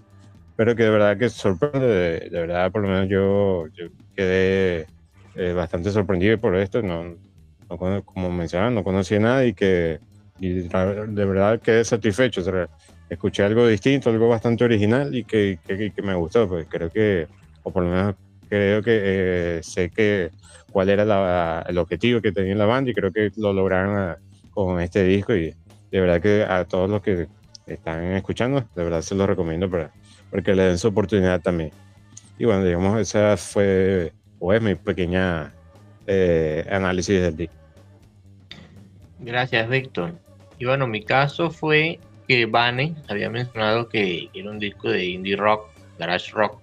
pero 0.55 0.75
que 0.75 0.83
de 0.83 0.89
verdad 0.89 1.17
que 1.17 1.29
sorprende, 1.29 1.87
de, 1.87 2.29
verdad 2.29 2.71
por 2.71 2.81
lo 2.81 2.87
menos 2.87 3.09
yo, 3.09 3.67
yo 3.75 3.87
quedé 4.15 4.87
eh, 5.35 5.53
bastante 5.53 5.91
sorprendido 5.91 6.39
por 6.39 6.55
esto, 6.55 6.81
no, 6.81 7.15
no, 7.69 8.03
como 8.03 8.31
mencionaba, 8.31 8.71
no 8.71 8.83
conocía 8.83 9.19
nada 9.19 9.45
y 9.45 9.53
que 9.53 9.99
y 10.39 10.49
de 10.49 11.25
verdad 11.25 11.59
quedé 11.61 11.85
satisfecho, 11.85 12.41
escuché 13.13 13.43
algo 13.43 13.67
distinto, 13.67 14.09
algo 14.09 14.27
bastante 14.27 14.63
original 14.63 15.13
y 15.15 15.23
que, 15.23 15.59
que, 15.65 15.91
que, 15.91 16.01
me 16.01 16.13
gustó, 16.15 16.47
pues 16.47 16.67
creo 16.69 16.89
que, 16.89 17.27
o 17.63 17.71
por 17.71 17.83
lo 17.83 17.89
menos 17.89 18.15
creo 18.49 18.83
que 18.83 19.01
eh, 19.03 19.59
sé 19.63 19.89
que 19.89 20.31
cuál 20.71 20.89
era 20.89 21.05
la, 21.05 21.65
el 21.67 21.77
objetivo 21.77 22.21
que 22.21 22.31
tenía 22.31 22.55
la 22.55 22.65
banda 22.65 22.91
y 22.91 22.93
creo 22.93 23.11
que 23.11 23.31
lo 23.37 23.53
lograron 23.53 23.97
a, 23.97 24.17
con 24.51 24.79
este 24.79 25.03
disco 25.03 25.35
y 25.35 25.55
de 25.91 26.01
verdad 26.01 26.21
que 26.21 26.43
a 26.43 26.65
todos 26.65 26.89
los 26.89 27.01
que 27.01 27.27
están 27.67 28.03
escuchando, 28.13 28.65
de 28.75 28.83
verdad 28.83 29.01
se 29.01 29.15
los 29.15 29.27
recomiendo 29.27 29.69
para, 29.69 29.91
porque 30.29 30.55
le 30.55 30.63
den 30.63 30.77
su 30.77 30.87
oportunidad 30.87 31.41
también. 31.41 31.71
Y 32.37 32.45
bueno, 32.45 32.63
digamos, 32.63 32.99
esa 32.99 33.37
fue 33.37 34.11
o 34.39 34.51
es 34.51 34.61
mi 34.61 34.75
pequeña 34.75 35.53
eh, 36.07 36.65
análisis 36.69 37.21
del 37.21 37.37
disco. 37.37 37.55
Gracias, 39.19 39.69
Víctor. 39.69 40.13
Y 40.59 40.65
bueno, 40.65 40.85
mi 40.87 41.03
caso 41.03 41.49
fue 41.49 41.99
que 42.35 42.45
Vane 42.47 42.95
había 43.07 43.29
mencionado 43.29 43.89
que 43.89 44.29
era 44.33 44.49
un 44.49 44.59
disco 44.59 44.89
de 44.89 45.05
indie 45.05 45.35
rock, 45.35 45.69
garage 45.99 46.31
rock. 46.31 46.59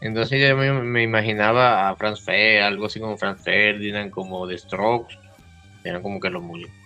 Entonces 0.00 0.40
yo 0.40 0.56
me, 0.56 0.72
me 0.72 1.02
imaginaba 1.02 1.88
a 1.88 1.96
Franz 1.96 2.22
Ferdinand, 2.22 2.72
algo 2.72 2.86
así 2.86 3.00
como 3.00 3.16
Franz 3.16 3.42
Ferdinand, 3.42 4.10
como 4.10 4.46
The 4.48 4.58
Strokes, 4.58 5.16
era 5.84 6.00
como 6.00 6.18
que 6.18 6.30
lo, 6.30 6.42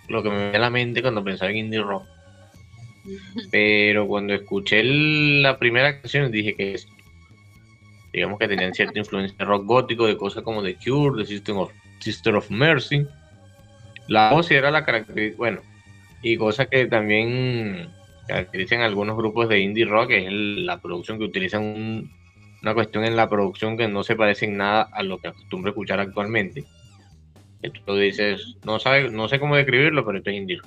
lo 0.09 0.23
que 0.23 0.29
me 0.29 0.37
venía 0.37 0.59
a 0.59 0.63
la 0.63 0.71
mente 0.71 1.03
cuando 1.03 1.23
pensaba 1.23 1.51
en 1.51 1.59
indie 1.59 1.81
rock. 1.81 2.05
Pero 3.51 4.07
cuando 4.07 4.35
escuché 4.35 4.83
la 4.83 5.59
primera 5.59 6.01
canción 6.01 6.31
dije 6.31 6.55
que 6.55 6.75
es, 6.75 6.89
digamos 8.13 8.39
que 8.39 8.49
tenían 8.49 8.75
cierta 8.75 8.99
influencia 8.99 9.37
de 9.39 9.45
rock 9.45 9.65
gótico, 9.67 10.07
de 10.07 10.17
cosas 10.17 10.43
como 10.43 10.63
The 10.63 10.77
Cure, 10.77 11.23
The 11.23 11.29
System 11.29 11.59
of, 11.59 11.73
Sister 12.01 12.35
of 12.35 12.51
Mercy. 12.51 13.07
La 14.09 14.33
voz 14.33 14.51
era 14.51 14.71
la 14.71 14.85
característica, 14.85 15.37
bueno, 15.37 15.61
y 16.23 16.37
cosa 16.37 16.67
que 16.67 16.87
también 16.87 17.91
caracterizan 18.27 18.83
algunos 18.83 19.17
grupos 19.17 19.49
de 19.49 19.61
indie 19.61 19.85
rock 19.85 20.11
es 20.11 20.31
la 20.31 20.81
producción 20.81 21.19
que 21.19 21.25
utilizan 21.25 22.11
una 22.63 22.75
cuestión 22.75 23.05
en 23.05 23.17
la 23.17 23.29
producción 23.29 23.77
que 23.77 23.89
no 23.89 24.03
se 24.03 24.17
parece 24.17 24.47
en 24.47 24.57
nada 24.57 24.89
a 24.93 25.03
lo 25.03 25.19
que 25.19 25.29
acostumbro 25.29 25.71
escuchar 25.71 26.01
actualmente. 26.01 26.65
Tú 27.85 27.97
dices, 27.97 28.57
no, 28.65 28.79
sabe, 28.79 29.11
no 29.11 29.29
sé 29.29 29.41
cómo 29.41 29.57
describirlo, 29.57 30.05
pero 30.05 30.19
esto 30.19 30.31
es 30.31 30.37
indie 30.37 30.61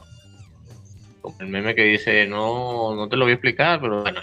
Como 1.22 1.38
el 1.40 1.48
meme 1.48 1.76
que 1.76 1.84
dice, 1.84 2.28
no, 2.28 2.95
no 2.95 3.07
te 3.07 3.15
lo 3.15 3.26
voy 3.26 3.32
a 3.32 3.36
explicar, 3.36 3.80
pero 3.80 4.02
bueno, 4.02 4.19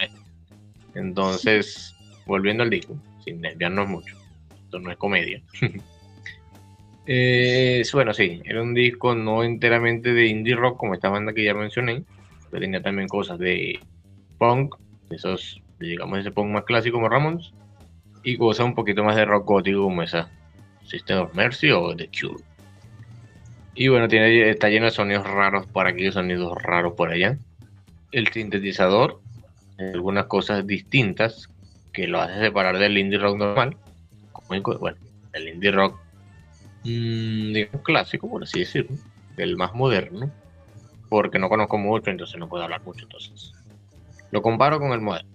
Entonces, 0.95 1.95
volviendo 2.27 2.63
al 2.63 2.71
disco, 2.71 2.97
sin 3.25 3.41
desviarnos 3.41 3.89
mucho, 3.89 4.17
esto 4.65 4.79
no 4.81 4.91
es 4.91 4.99
comedia. 4.99 5.41
eh, 7.11 7.83
bueno, 7.95 8.13
sí, 8.13 8.43
era 8.45 8.63
un 8.63 8.75
disco 8.75 9.15
no 9.15 9.43
enteramente 9.43 10.13
de 10.13 10.27
indie 10.27 10.55
rock 10.55 10.77
como 10.77 10.93
esta 10.93 11.09
banda 11.09 11.33
que 11.33 11.43
ya 11.43 11.55
mencioné, 11.55 12.05
pero 12.51 12.61
tenía 12.61 12.83
también 12.83 13.09
cosas 13.09 13.39
de 13.39 13.81
punk, 14.37 14.75
esos, 15.09 15.63
digamos, 15.81 16.19
ese 16.19 16.31
punk 16.31 16.51
más 16.51 16.65
clásico 16.65 16.99
como 16.99 17.09
Ramones, 17.09 17.53
y 18.23 18.37
cosas 18.37 18.67
un 18.67 18.75
poquito 18.75 19.03
más 19.05 19.17
de 19.17 19.25
rock 19.25 19.47
gótico 19.47 19.85
como 19.85 20.03
esa 20.03 20.31
System 20.85 21.21
of 21.21 21.35
Mercy 21.35 21.71
o 21.71 21.97
The 21.97 22.09
Cure. 22.09 22.45
Y 23.75 23.89
bueno, 23.89 24.07
tiene, 24.09 24.51
está 24.51 24.69
lleno 24.69 24.87
de 24.87 24.91
sonidos 24.91 25.27
raros 25.27 25.67
por 25.67 25.87
aquí, 25.87 26.11
sonidos 26.13 26.61
raros 26.63 26.95
por 26.95 27.11
allá. 27.11 27.39
El 28.13 28.29
sintetizador, 28.29 29.21
algunas 29.79 30.27
cosas 30.27 30.67
distintas 30.67 31.49
que 31.93 32.07
lo 32.07 32.21
hace 32.21 32.41
separar 32.41 32.79
del 32.79 32.99
indie 32.99 33.19
rock 33.19 33.39
normal. 33.39 33.77
bueno, 34.49 34.97
el 35.33 35.49
indie 35.49 35.71
rock, 35.71 35.99
mmm, 36.89 37.53
digamos 37.53 37.83
clásico, 37.83 38.29
por 38.29 38.43
así 38.43 38.61
decirlo, 38.61 38.97
del 39.37 39.57
más 39.57 39.75
moderno, 39.75 40.31
porque 41.09 41.39
no 41.39 41.49
conozco 41.49 41.79
mucho, 41.79 42.11
entonces 42.11 42.39
no 42.39 42.49
puedo 42.49 42.65
hablar 42.65 42.83
mucho. 42.83 43.05
Entonces, 43.05 43.53
lo 44.31 44.43
comparo 44.43 44.79
con 44.79 44.93
el 44.93 45.01
moderno. 45.01 45.29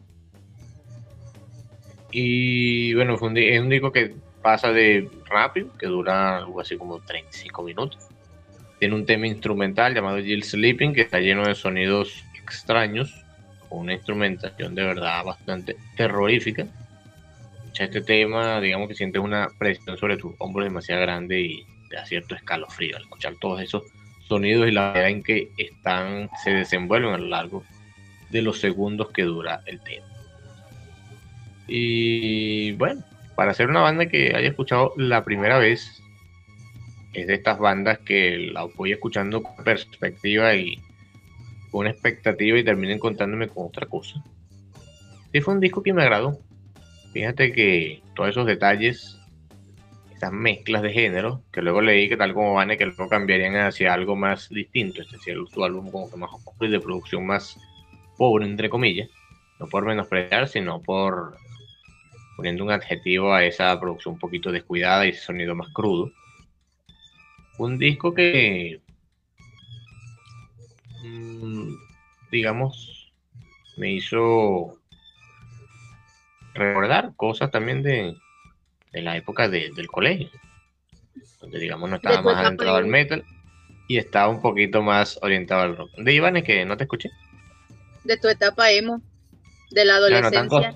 Y 2.12 2.94
bueno, 2.94 3.16
es 3.16 3.22
un 3.62 3.70
disco 3.70 3.92
que 3.92 4.16
pasa 4.42 4.72
de 4.72 5.10
rápido, 5.30 5.70
que 5.78 5.88
dura 5.88 6.38
algo 6.38 6.62
así 6.62 6.78
como 6.78 7.00
35 7.00 7.64
minutos 7.64 7.98
tiene 8.84 8.96
un 8.96 9.06
tema 9.06 9.28
instrumental 9.28 9.94
llamado 9.94 10.18
Jill 10.18 10.44
Sleeping 10.44 10.94
que 10.94 11.04
está 11.04 11.22
lleno 11.22 11.48
de 11.48 11.56
sonidos 11.56 12.26
extraños, 12.36 13.24
con 13.70 13.80
una 13.80 13.94
instrumentación 13.94 14.76
de 14.76 14.84
verdad 14.84 15.24
bastante 15.24 15.78
terrorífica. 15.96 16.68
Escucha 17.74 17.86
este 17.86 18.02
tema, 18.02 18.62
digamos 18.62 18.88
que 18.88 18.94
sientes 18.94 19.20
una 19.20 19.50
presión 19.58 19.98
sobre 19.98 20.16
tu 20.16 20.36
hombro 20.38 20.64
demasiado 20.64 21.02
grande 21.02 21.42
y 21.42 21.66
te 21.90 21.96
da 21.96 22.06
cierto 22.06 22.36
escalofrío 22.36 22.96
al 22.96 23.02
escuchar 23.02 23.34
todos 23.42 23.62
esos 23.62 23.82
sonidos 24.28 24.68
y 24.68 24.72
la 24.72 24.90
manera 24.90 25.10
en 25.10 25.24
que 25.24 25.50
están, 25.58 26.30
se 26.44 26.52
desenvuelven 26.52 27.16
a 27.16 27.18
lo 27.18 27.26
largo 27.26 27.64
de 28.30 28.44
los 28.44 28.60
segundos 28.60 29.10
que 29.10 29.24
dura 29.24 29.64
el 29.66 29.82
tema. 29.82 30.06
Y 31.68 32.74
bueno, 32.74 33.04
para 33.34 33.56
ser 33.56 33.72
una 33.72 33.82
banda 33.82 34.06
que 34.06 34.36
haya 34.36 34.50
escuchado 34.50 34.94
la 34.96 35.26
primera 35.26 35.58
vez, 35.58 36.00
es 37.14 37.26
de 37.26 37.34
estas 37.34 37.58
bandas 37.58 37.98
que 37.98 38.52
la 38.54 38.66
voy 38.66 38.92
escuchando 38.92 39.42
con 39.42 39.64
perspectiva 39.64 40.54
y 40.54 40.80
con 41.72 41.88
expectativa 41.88 42.56
y 42.56 42.64
termino 42.64 42.94
encontrándome 42.94 43.48
con 43.48 43.66
otra 43.66 43.88
cosa. 43.88 44.24
Sí 45.32 45.42
fue 45.42 45.56
un 45.56 45.60
disco 45.60 45.82
que 45.82 45.92
me 45.92 46.04
agradó. 46.04 46.38
Fíjate 47.14 47.54
que 47.54 48.02
todos 48.16 48.32
esos 48.32 48.48
detalles, 48.48 49.20
esas 50.16 50.32
mezclas 50.32 50.82
de 50.82 50.92
género, 50.92 51.44
que 51.52 51.62
luego 51.62 51.80
leí 51.80 52.10
que 52.10 52.18
tal 52.18 52.34
como 52.34 52.56
van 52.56 52.76
que 52.76 52.88
luego 52.88 53.08
cambiarían 53.08 53.56
hacia 53.56 53.94
algo 53.94 54.16
más 54.16 54.50
distinto, 54.50 55.04
es 55.04 55.12
decir, 55.12 55.38
su 55.54 55.64
álbum 55.64 55.92
como 55.92 56.10
que 56.10 56.18
más 56.18 56.32
oscuro 56.34 56.68
y 56.68 56.72
de 56.72 56.80
producción 56.80 57.28
más 57.28 57.56
pobre, 58.18 58.46
entre 58.46 58.68
comillas, 58.68 59.10
no 59.60 59.68
por 59.68 59.86
menospreciar, 59.86 60.48
sino 60.48 60.82
por 60.82 61.38
poniendo 62.36 62.64
un 62.64 62.72
adjetivo 62.72 63.32
a 63.32 63.46
esa 63.46 63.80
producción 63.80 64.16
un 64.16 64.20
poquito 64.20 64.52
descuidada 64.52 65.06
y 65.06 65.10
ese 65.10 65.22
sonido 65.22 65.54
más 65.54 65.72
crudo. 65.72 66.12
Un 67.60 67.78
disco 67.78 68.12
que, 68.16 68.82
mm, 71.04 71.74
digamos, 72.32 73.14
me 73.78 73.92
hizo 73.92 74.80
recordar 76.54 77.14
cosas 77.16 77.52
también 77.52 77.84
de, 77.84 78.16
la 78.92 79.18
época 79.18 79.50
del 79.50 79.88
colegio, 79.88 80.30
donde 81.42 81.60
digamos 81.60 81.90
no 81.90 81.96
estaba 81.96 82.22
más 82.22 82.38
adentrado 82.38 82.78
al 82.78 82.86
metal 82.86 83.24
y 83.88 83.98
estaba 83.98 84.30
un 84.30 84.42
poquito 84.42 84.82
más 84.82 85.20
orientado 85.22 85.62
al 85.62 85.78
rock. 85.78 85.92
De 85.98 86.14
Iván 86.14 86.38
es 86.38 86.44
que 86.44 86.66
no 86.66 86.78
te 86.78 86.84
escuché. 86.84 87.10
De 88.04 88.18
tu 88.18 88.28
etapa 88.28 88.72
emo, 88.72 89.02
de 89.72 89.86
la 89.86 89.96
adolescencia. 89.96 90.76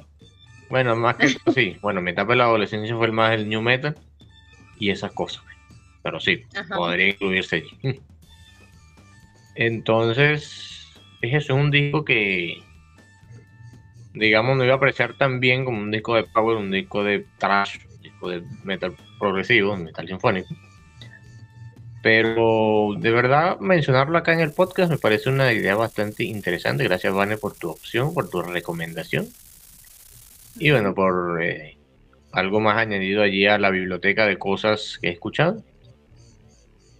bueno, 0.69 0.95
más 0.95 1.15
que 1.15 1.27
sí, 1.53 1.77
bueno, 1.81 2.01
mi 2.01 2.11
etapa 2.11 2.33
de 2.33 2.37
la 2.37 2.45
adolescencia 2.45 2.95
fue 2.95 3.07
el 3.07 3.13
más 3.13 3.33
el 3.33 3.47
new 3.47 3.61
metal 3.61 3.95
y 4.79 4.89
esas 4.89 5.11
cosas. 5.11 5.43
Pero 6.03 6.19
sí, 6.19 6.43
podría 6.75 7.09
incluirse 7.09 7.57
allí. 7.57 8.01
Entonces, 9.55 10.87
es 11.21 11.33
eso, 11.33 11.53
es 11.53 11.59
un 11.59 11.71
disco 11.71 12.05
que 12.05 12.61
digamos, 14.17 14.57
no 14.57 14.63
iba 14.63 14.73
a 14.73 14.77
apreciar 14.77 15.13
tan 15.13 15.39
bien 15.39 15.65
como 15.65 15.79
un 15.79 15.91
disco 15.91 16.15
de 16.15 16.23
power, 16.23 16.57
un 16.57 16.71
disco 16.71 17.03
de 17.03 17.25
trash, 17.37 17.77
un 17.89 18.01
disco 18.01 18.29
de 18.29 18.43
metal 18.63 18.95
progresivo, 19.19 19.75
metal 19.77 20.07
sinfónico. 20.07 20.49
Pero 22.01 22.93
de 22.97 23.11
verdad, 23.11 23.59
mencionarlo 23.59 24.17
acá 24.17 24.33
en 24.33 24.39
el 24.39 24.53
podcast 24.53 24.91
me 24.91 24.97
parece 24.97 25.29
una 25.29 25.51
idea 25.51 25.75
bastante 25.75 26.23
interesante. 26.23 26.83
Gracias, 26.83 27.13
Vane, 27.13 27.37
por 27.37 27.57
tu 27.57 27.69
opción, 27.69 28.13
por 28.13 28.29
tu 28.29 28.41
recomendación. 28.41 29.27
Y 30.59 30.71
bueno, 30.71 30.93
por 30.93 31.41
eh, 31.43 31.77
algo 32.31 32.59
más 32.59 32.77
añadido 32.77 33.23
allí 33.23 33.45
a 33.47 33.57
la 33.57 33.69
biblioteca 33.69 34.25
de 34.25 34.37
cosas 34.37 34.99
que 35.01 35.09
he 35.09 35.11
escuchado. 35.11 35.63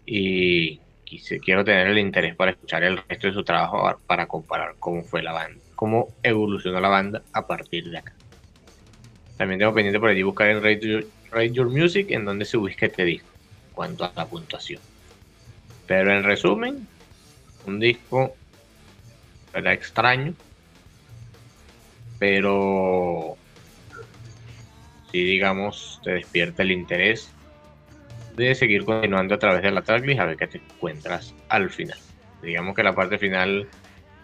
Y 0.06 0.80
quise, 1.03 1.39
quiero 1.39 1.64
tener 1.64 1.88
el 1.88 1.99
interés 1.99 2.35
para 2.35 2.52
escuchar 2.52 2.84
el 2.84 2.98
resto 3.07 3.27
de 3.27 3.34
su 3.34 3.44
trabajo 3.44 3.99
para 4.07 4.27
comparar 4.27 4.76
cómo 4.80 5.03
fue 5.03 5.22
la 5.22 5.34
banda 5.34 5.66
cómo 5.78 6.08
evolucionó 6.24 6.82
la 6.82 6.90
banda 6.90 7.22
a 7.32 7.45
partir 7.45 7.90
de 7.91 7.99
acá. 7.99 8.14
También 9.38 9.60
tengo 9.60 9.76
pendiente 9.76 9.99
por 9.99 10.10
allí 10.10 10.24
buscar 10.24 10.49
en 10.49 10.64
Rate 10.64 11.52
Your, 11.52 11.70
Music 11.70 12.08
en 12.10 12.26
donde 12.26 12.45
se 12.45 12.58
ubica 12.58 12.88
este 12.88 13.06
disco, 13.06 13.30
cuanto 13.76 14.04
a 14.04 14.12
la 14.16 14.26
puntuación. 14.26 14.82
Pero 15.86 16.12
en 16.12 16.24
resumen, 16.24 16.88
un 17.68 17.80
disco 17.80 18.36
era 19.54 19.72
extraño, 19.72 20.34
pero 22.18 23.38
si 25.12 25.24
digamos 25.24 26.02
te 26.04 26.12
despierta 26.12 26.64
el 26.64 26.72
interés 26.72 27.30
de 28.36 28.56
seguir 28.56 28.84
continuando 28.84 29.36
a 29.36 29.40
través 29.40 29.62
de 29.62 29.72
la 29.72 29.84
tracklist 29.84 30.20
a 30.20 30.26
ver 30.26 30.38
qué 30.38 30.48
te 30.48 30.58
encuentras 30.58 31.36
al 31.49 31.70
final. 31.70 31.99
Digamos 32.41 32.76
que 32.76 32.84
la 32.84 32.95
parte 32.95 33.20
final 33.20 33.68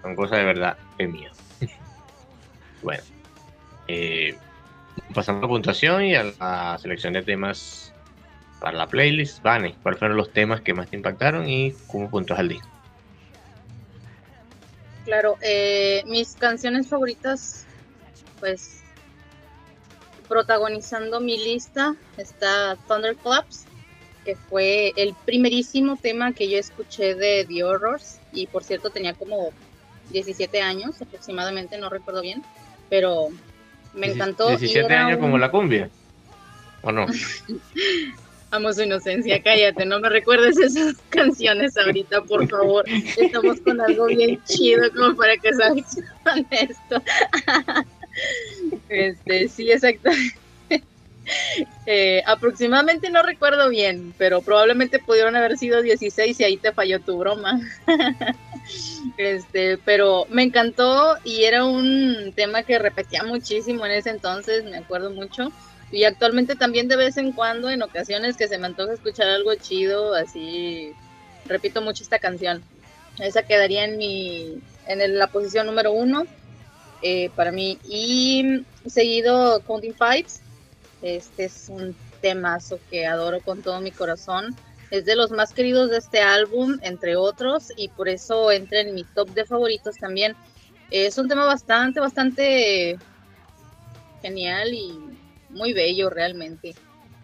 son 0.01 0.15
cosas 0.15 0.39
de 0.39 0.45
verdad 0.45 0.77
de 0.97 1.07
miedo. 1.07 1.42
Bueno, 2.83 3.03
eh, 3.87 4.37
pasamos 5.13 5.39
a 5.39 5.43
la 5.43 5.47
puntuación 5.47 6.05
y 6.05 6.15
a 6.15 6.23
la 6.23 6.77
selección 6.79 7.13
de 7.13 7.23
temas 7.23 7.93
para 8.59 8.77
la 8.77 8.87
playlist. 8.87 9.41
Vane, 9.41 9.75
¿cuáles 9.81 9.99
fueron 9.99 10.17
los 10.17 10.31
temas 10.31 10.61
que 10.61 10.73
más 10.73 10.89
te 10.89 10.95
impactaron 10.95 11.47
y 11.47 11.73
cómo 11.87 12.09
puntuas 12.09 12.39
al 12.39 12.49
disco? 12.49 12.67
Claro, 15.05 15.37
eh, 15.41 16.03
mis 16.05 16.35
canciones 16.35 16.87
favoritas, 16.87 17.65
pues 18.39 18.81
protagonizando 20.29 21.19
mi 21.19 21.37
lista 21.37 21.95
está 22.17 22.77
Thunderclaps, 22.87 23.65
que 24.23 24.35
fue 24.35 24.93
el 24.95 25.13
primerísimo 25.25 25.97
tema 25.97 26.31
que 26.31 26.49
yo 26.49 26.57
escuché 26.57 27.15
de 27.15 27.45
The 27.45 27.63
Horrors 27.63 28.19
y 28.31 28.47
por 28.47 28.63
cierto 28.63 28.89
tenía 28.89 29.13
como 29.13 29.51
17 30.11 30.61
años 30.61 31.01
aproximadamente, 31.01 31.77
no 31.77 31.89
recuerdo 31.89 32.21
bien 32.21 32.41
pero 32.89 33.29
me 33.93 34.07
encantó. 34.07 34.49
17 34.49 34.93
años 34.93 35.19
como 35.19 35.37
la 35.37 35.49
cumbia, 35.51 35.89
¿o 36.81 36.91
no? 36.91 37.05
Amo 38.51 38.71
su 38.71 38.83
inocencia, 38.83 39.41
cállate, 39.41 39.83
no 39.83 39.99
me 39.99 40.09
recuerdes 40.09 40.57
esas 40.57 40.95
canciones 41.09 41.75
ahorita, 41.75 42.21
por 42.21 42.47
favor. 42.47 42.85
Estamos 42.87 43.59
con 43.61 43.81
algo 43.81 44.05
bien 44.05 44.39
chido 44.45 44.91
como 44.95 45.15
para 45.15 45.35
que 45.37 45.53
salgas 45.53 45.97
con 46.23 46.45
esto. 46.51 47.01
Este, 48.89 49.47
sí, 49.47 49.71
exactamente. 49.71 50.42
Eh, 51.85 52.23
aproximadamente 52.25 53.09
no 53.09 53.23
recuerdo 53.23 53.67
bien, 53.67 54.13
pero 54.17 54.41
probablemente 54.41 54.99
pudieron 54.99 55.35
haber 55.35 55.57
sido 55.57 55.81
16 55.81 56.39
y 56.39 56.43
ahí 56.45 56.55
te 56.55 56.71
falló 56.71 57.01
tu 57.01 57.17
broma. 57.17 57.59
este, 59.17 59.77
pero 59.79 60.25
me 60.29 60.43
encantó 60.43 61.17
y 61.25 61.43
era 61.43 61.65
un 61.65 62.31
tema 62.35 62.63
que 62.63 62.79
repetía 62.79 63.23
muchísimo 63.23 63.85
en 63.85 63.91
ese 63.91 64.11
entonces, 64.11 64.63
me 64.63 64.77
acuerdo 64.77 65.11
mucho. 65.11 65.51
Y 65.91 66.05
actualmente 66.05 66.55
también 66.55 66.87
de 66.87 66.95
vez 66.95 67.17
en 67.17 67.33
cuando, 67.33 67.69
en 67.69 67.83
ocasiones 67.83 68.37
que 68.37 68.47
se 68.47 68.57
me 68.57 68.67
antoja 68.67 68.93
escuchar 68.93 69.27
algo 69.27 69.53
chido, 69.55 70.15
así 70.15 70.93
repito 71.45 71.81
mucho 71.81 72.01
esta 72.01 72.19
canción. 72.19 72.63
Esa 73.19 73.43
quedaría 73.43 73.83
en 73.83 73.97
mi, 73.97 74.57
en 74.87 75.17
la 75.19 75.27
posición 75.27 75.67
número 75.67 75.91
uno 75.91 76.25
eh, 77.01 77.29
para 77.35 77.51
mí. 77.51 77.77
Y 77.87 78.63
seguido 78.87 79.61
Counting 79.67 79.93
Fives 79.93 80.42
este 81.03 81.45
es 81.45 81.67
un 81.69 81.95
temazo 82.21 82.79
que 82.89 83.05
adoro 83.05 83.41
con 83.41 83.61
todo 83.61 83.79
mi 83.81 83.91
corazón. 83.91 84.55
Es 84.89 85.05
de 85.05 85.15
los 85.15 85.31
más 85.31 85.53
queridos 85.53 85.89
de 85.89 85.97
este 85.97 86.21
álbum, 86.21 86.79
entre 86.81 87.15
otros, 87.15 87.67
y 87.75 87.89
por 87.89 88.09
eso 88.09 88.51
entra 88.51 88.79
en 88.79 88.95
mi 88.95 89.03
top 89.03 89.27
de 89.29 89.45
favoritos 89.45 89.97
también. 89.97 90.35
Es 90.89 91.17
un 91.17 91.27
tema 91.27 91.45
bastante, 91.45 91.99
bastante 91.99 92.97
genial 94.21 94.73
y 94.73 94.99
muy 95.49 95.73
bello 95.73 96.09
realmente. 96.09 96.75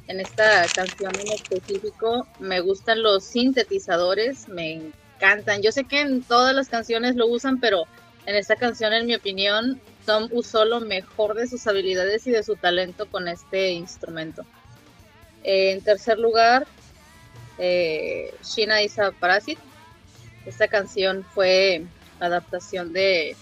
En 0.08 0.20
esta 0.20 0.68
canción 0.70 1.14
en 1.20 1.32
específico 1.32 2.28
me 2.40 2.62
gustan 2.62 3.04
los 3.04 3.24
sintetizadores, 3.24 4.50
me 4.50 4.74
encantan. 4.74 5.62
Yo 5.62 5.72
sé 5.72 5.84
que 5.84 6.02
en 6.02 6.24
todas 6.24 6.56
las 6.56 6.68
canciones 6.68 7.16
lo 7.16 7.28
usan, 7.28 7.60
pero 7.60 7.86
en 8.30 8.36
esta 8.36 8.56
canción, 8.56 8.94
en 8.94 9.08
mi 9.08 9.16
opinión, 9.16 9.82
Tom 10.06 10.30
usó 10.32 10.64
lo 10.64 10.82
mejor 10.82 11.34
de 11.34 11.48
sus 11.48 11.66
habilidades 11.66 12.28
y 12.28 12.32
de 12.32 12.44
su 12.44 12.56
talento 12.56 13.08
con 13.10 13.28
este 13.28 13.72
instrumento. 13.72 14.46
en 15.42 15.82
tercer 15.82 16.20
lugar, 16.20 16.68
eh, 17.58 18.32
Shina 18.44 18.84
Isa 18.84 19.12
Parasit. 19.14 19.58
Esta 20.46 20.68
canción 20.68 21.26
fue 21.34 21.86
adaptación 22.20 22.94
de 22.94 23.36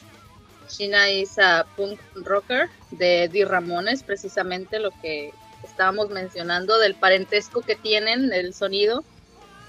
Shina 0.69 1.09
Isa 1.09 1.65
Punk 1.75 1.99
Rocker 2.15 2.69
de 2.91 3.27
Di 3.27 3.43
Ramones, 3.43 4.03
precisamente 4.03 4.79
lo 4.79 4.91
que 5.01 5.33
estábamos 5.63 6.11
mencionando 6.11 6.79
del 6.79 6.95
parentesco 6.95 7.59
que 7.59 7.75
tienen 7.75 8.31
el 8.31 8.53
sonido. 8.53 9.03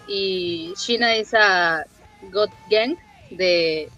Y 0.07 0.75
Shina 0.77 1.17
Isa 1.17 1.87
God 2.31 2.51
Gang 2.71 2.97
de, 3.31 3.91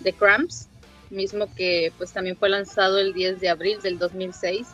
de 0.00 0.12
Cramps 0.12 0.68
mismo 1.10 1.52
que 1.54 1.92
pues 1.96 2.12
también 2.12 2.36
fue 2.36 2.48
lanzado 2.48 2.98
el 2.98 3.12
10 3.12 3.40
de 3.40 3.48
abril 3.48 3.80
del 3.82 3.98
2006. 3.98 4.66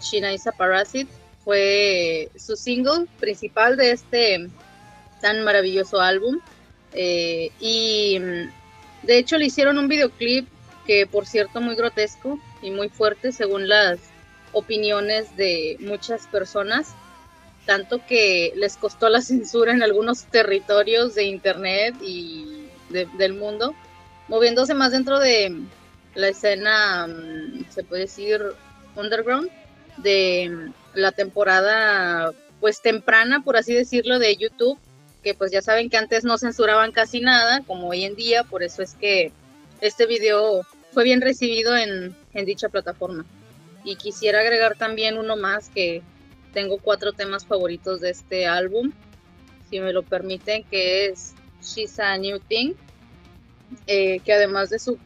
Shina 0.00 0.32
Isa 0.32 0.52
Parasit 0.52 1.08
fue 1.44 2.30
su 2.36 2.56
single 2.56 3.06
principal 3.18 3.76
de 3.76 3.92
este 3.92 4.48
tan 5.20 5.42
maravilloso 5.44 6.00
álbum. 6.00 6.40
Eh, 6.92 7.50
y 7.60 8.18
de 9.02 9.18
hecho 9.18 9.36
le 9.36 9.46
hicieron 9.46 9.78
un 9.78 9.88
videoclip 9.88 10.48
que 10.86 11.06
por 11.06 11.26
cierto 11.26 11.60
muy 11.60 11.74
grotesco 11.74 12.38
y 12.62 12.70
muy 12.70 12.88
fuerte 12.88 13.32
según 13.32 13.68
las 13.68 13.98
opiniones 14.52 15.36
de 15.36 15.76
muchas 15.80 16.26
personas, 16.28 16.94
tanto 17.66 18.00
que 18.06 18.52
les 18.56 18.76
costó 18.76 19.08
la 19.08 19.20
censura 19.22 19.72
en 19.72 19.82
algunos 19.82 20.24
territorios 20.24 21.14
de 21.14 21.24
internet 21.24 21.94
y 22.00 22.68
del 22.88 23.34
mundo 23.34 23.74
moviéndose 24.28 24.74
más 24.74 24.92
dentro 24.92 25.18
de 25.18 25.62
la 26.14 26.28
escena, 26.28 27.06
mm, 27.06 27.70
se 27.70 27.84
puede 27.84 28.02
decir, 28.02 28.42
underground, 28.96 29.50
de 29.98 30.50
mm, 30.50 30.72
la 30.94 31.12
temporada 31.12 32.32
pues 32.60 32.80
temprana, 32.80 33.42
por 33.42 33.56
así 33.56 33.72
decirlo, 33.72 34.18
de 34.18 34.36
YouTube, 34.36 34.78
que 35.22 35.34
pues 35.34 35.52
ya 35.52 35.62
saben 35.62 35.90
que 35.90 35.96
antes 35.96 36.24
no 36.24 36.38
censuraban 36.38 36.92
casi 36.92 37.20
nada, 37.20 37.62
como 37.66 37.88
hoy 37.88 38.04
en 38.04 38.16
día, 38.16 38.44
por 38.44 38.62
eso 38.62 38.82
es 38.82 38.94
que 38.94 39.32
este 39.80 40.06
video 40.06 40.66
fue 40.92 41.04
bien 41.04 41.20
recibido 41.20 41.76
en, 41.76 42.16
en 42.34 42.44
dicha 42.44 42.68
plataforma. 42.68 43.24
Y 43.84 43.96
quisiera 43.96 44.40
agregar 44.40 44.76
también 44.76 45.18
uno 45.18 45.36
más 45.36 45.68
que 45.68 46.02
tengo 46.52 46.78
cuatro 46.78 47.12
temas 47.12 47.46
favoritos 47.46 48.00
de 48.00 48.10
este 48.10 48.46
álbum, 48.46 48.92
si 49.70 49.80
me 49.80 49.92
lo 49.92 50.02
permiten, 50.02 50.64
que 50.64 51.06
es 51.06 51.34
She's 51.62 51.98
a 52.00 52.16
New 52.16 52.40
Thing, 52.40 52.74
eh, 53.86 54.20
que 54.20 54.32
además 54.32 54.70
de 54.70 54.78
su 54.78 54.98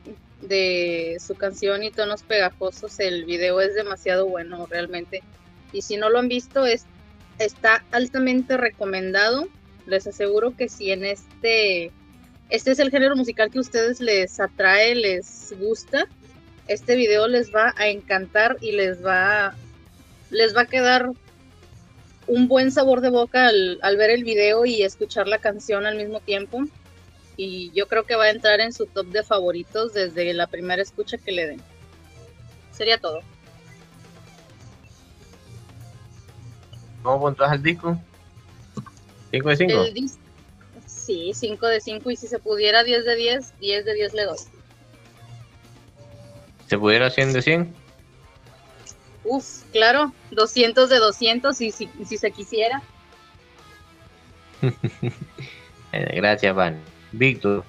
de 0.43 1.19
su 1.25 1.35
canción 1.35 1.83
y 1.83 1.91
tonos 1.91 2.23
pegajosos. 2.23 2.99
El 3.01 3.25
video 3.25 3.61
es 3.61 3.75
demasiado 3.75 4.27
bueno 4.27 4.67
realmente. 4.67 5.23
Y 5.73 5.83
si 5.83 5.97
no 5.97 6.11
lo 6.11 6.19
han 6.19 6.29
visto, 6.29 6.67
es, 6.67 6.85
está 7.39 7.85
altamente 7.93 8.57
recomendado. 8.57 9.49
Les 9.87 10.07
aseguro 10.07 10.55
que 10.57 10.69
si 10.69 10.91
en 10.91 11.05
este, 11.05 11.91
este 12.51 12.71
es 12.73 12.79
el 12.79 12.91
género 12.91 13.17
musical 13.17 13.51
que 13.51 13.59
a 13.59 13.63
ustedes 13.63 14.01
les 14.01 14.39
atrae, 14.39 14.95
les 14.95 15.55
gusta, 15.59 16.07
este 16.69 16.95
video 16.95 17.27
les 17.27 17.55
va 17.55 17.75
a 17.77 17.89
encantar 17.89 18.57
y 18.61 18.73
les 18.73 19.05
va, 19.05 19.55
les 20.31 20.55
va 20.55 20.63
a 20.63 20.67
quedar 20.67 21.11
un 22.29 22.47
buen 22.47 22.71
sabor 22.71 23.01
de 23.01 23.11
boca 23.11 23.49
al, 23.49 23.81
al 23.83 23.97
ver 23.97 24.11
el 24.11 24.23
video 24.23 24.65
y 24.65 24.83
escuchar 24.83 25.27
la 25.27 25.39
canción 25.39 25.87
al 25.87 25.97
mismo 25.97 26.21
tiempo 26.21 26.63
y 27.37 27.71
yo 27.73 27.89
creo 27.89 28.05
que 28.05 28.17
va 28.17 28.25
a 28.25 28.31
entrar 28.31 28.61
en 28.61 28.73
su 28.73 28.87
top 28.87 29.07
de 29.07 29.23
favoritos 29.23 29.93
desde 29.95 30.33
la 30.35 30.47
primera 30.47 30.83
escucha 30.83 31.19
que 31.19 31.33
le 31.33 31.47
den. 31.47 31.63
Sería 32.73 32.99
todo. 32.99 33.21
¿Cómo 37.03 37.21
puntuas 37.21 37.53
el 37.53 37.63
disco? 37.63 37.99
¿5 39.33 39.49
de 39.49 39.57
5? 39.57 40.19
Sí, 40.87 41.33
5 41.35 41.67
de 41.67 41.81
5 41.81 42.11
y 42.11 42.17
si 42.17 42.27
se 42.27 42.39
pudiera 42.39 42.85
10 42.85 43.05
de 43.05 43.17
10, 43.17 43.59
10 43.59 43.85
de 43.85 43.95
10 43.95 44.15
le 44.15 44.25
doy. 44.25 44.39
¿Se 46.69 46.79
pudiera 46.79 47.11
100 47.11 47.33
de 47.33 47.43
100? 47.43 47.75
Uf, 49.25 49.63
claro, 49.73 50.13
200 50.31 50.89
de 50.89 50.99
200 50.99 51.61
y 51.61 51.73
si, 51.73 51.89
si 52.07 52.17
se 52.17 52.31
quisiera. 52.31 52.83
Gracias, 55.93 56.55
Van. 56.55 56.92
Víctor, 57.13 57.65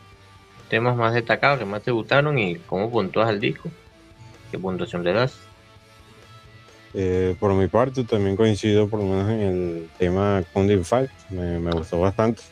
temas 0.70 0.96
más 0.96 1.14
destacados 1.14 1.60
que 1.60 1.66
más 1.66 1.82
te 1.82 1.92
gustaron 1.92 2.38
y 2.40 2.56
cómo 2.56 2.90
puntúas 2.90 3.30
al 3.30 3.40
disco. 3.40 3.70
¿Qué 4.52 4.58
puntuación 4.58 5.04
le 5.04 5.14
das? 5.14 5.38
Eh, 6.94 7.36
por 7.40 7.54
mi 7.54 7.68
parte, 7.68 8.04
también 8.04 8.36
coincido 8.36 8.88
por 8.88 9.00
lo 9.00 9.06
menos 9.06 9.30
en 9.30 9.42
el 9.42 9.90
tema 9.98 10.44
Conding 10.54 10.86
Fight, 10.86 11.10
me, 11.30 11.72
gustó 11.72 12.00
bastante. 12.00 12.44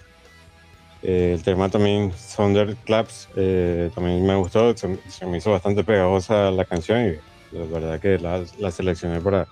Eh, 1.04 1.34
el 1.36 1.44
tema 1.44 1.70
también 1.70 2.12
Thunderclaps 2.36 3.30
eh, 3.36 3.90
también 3.96 4.26
me 4.26 4.36
gustó, 4.36 4.76
se, 4.78 5.00
se, 5.10 5.26
me 5.26 5.38
hizo 5.38 5.52
bastante 5.52 5.84
pegajosa 5.84 6.52
la 6.52 6.64
canción 6.66 7.08
y 7.08 7.58
la 7.58 7.66
verdad 7.66 8.00
que 8.00 8.20
la, 8.20 8.44
la 8.60 8.70
seleccioné 8.70 9.20
para 9.20 9.48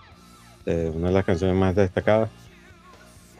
eh, 0.65 0.91
una 0.93 1.07
de 1.07 1.13
las 1.13 1.25
canciones 1.25 1.55
más 1.55 1.75
destacadas. 1.75 2.29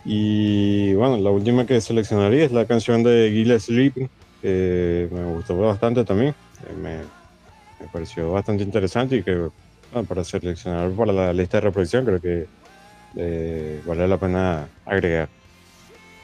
Y 0.05 0.93
bueno, 0.93 1.17
la 1.17 1.29
última 1.29 1.65
que 1.65 1.81
seleccionaría 1.81 2.45
es 2.45 2.51
la 2.51 2.65
canción 2.65 3.03
de 3.03 3.31
Gilles 3.31 3.63
Sleeping, 3.63 4.09
que 4.41 5.09
me 5.11 5.25
gustó 5.25 5.57
bastante 5.57 6.03
también. 6.05 6.33
Eh, 6.67 6.73
me, 6.81 6.97
me, 7.79 7.91
pareció 7.91 8.31
bastante 8.31 8.63
interesante 8.63 9.17
y 9.17 9.23
que 9.23 9.35
bueno, 9.91 10.07
para 10.07 10.23
seleccionar 10.23 10.91
para 10.91 11.11
la 11.11 11.33
lista 11.33 11.57
de 11.57 11.61
reproducción 11.61 12.05
creo 12.05 12.21
que 12.21 12.47
eh, 13.15 13.81
vale 13.85 14.07
la 14.07 14.17
pena 14.17 14.67
agregar. 14.85 15.29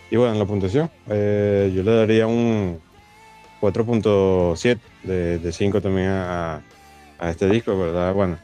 Y 0.10 0.18
bueno, 0.18 0.34
en 0.34 0.40
la 0.40 0.46
puntuación, 0.46 0.90
eh, 1.10 1.72
yo 1.76 1.84
le 1.84 1.96
daría 1.96 2.28
un 2.28 2.80
4.7 3.60 4.80
de, 5.04 5.40
de 5.40 5.52
5 5.52 5.82
también 5.82 6.10
a, 6.10 6.62
a, 7.18 7.30
este 7.30 7.50
disco, 7.50 7.78
¿verdad? 7.78 8.14
Bueno, 8.14 8.38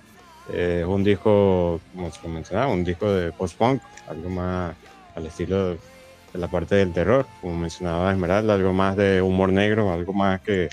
es 0.52 0.84
un 0.86 1.04
disco, 1.04 1.80
como 1.94 2.12
se 2.12 2.28
mencionaba, 2.28 2.74
un 2.74 2.84
disco 2.84 3.12
de 3.12 3.32
post-punk, 3.32 3.82
algo 4.08 4.30
más 4.30 4.76
al 5.16 5.26
estilo 5.26 5.72
de 5.72 5.78
la 6.34 6.48
parte 6.48 6.76
del 6.76 6.94
terror, 6.94 7.26
como 7.42 7.58
mencionaba 7.58 8.12
Esmeralda, 8.12 8.54
algo 8.54 8.74
más 8.74 8.96
de 8.96 9.22
humor 9.22 9.52
negro, 9.52 9.92
algo 9.92 10.14
más 10.14 10.42
que 10.42 10.70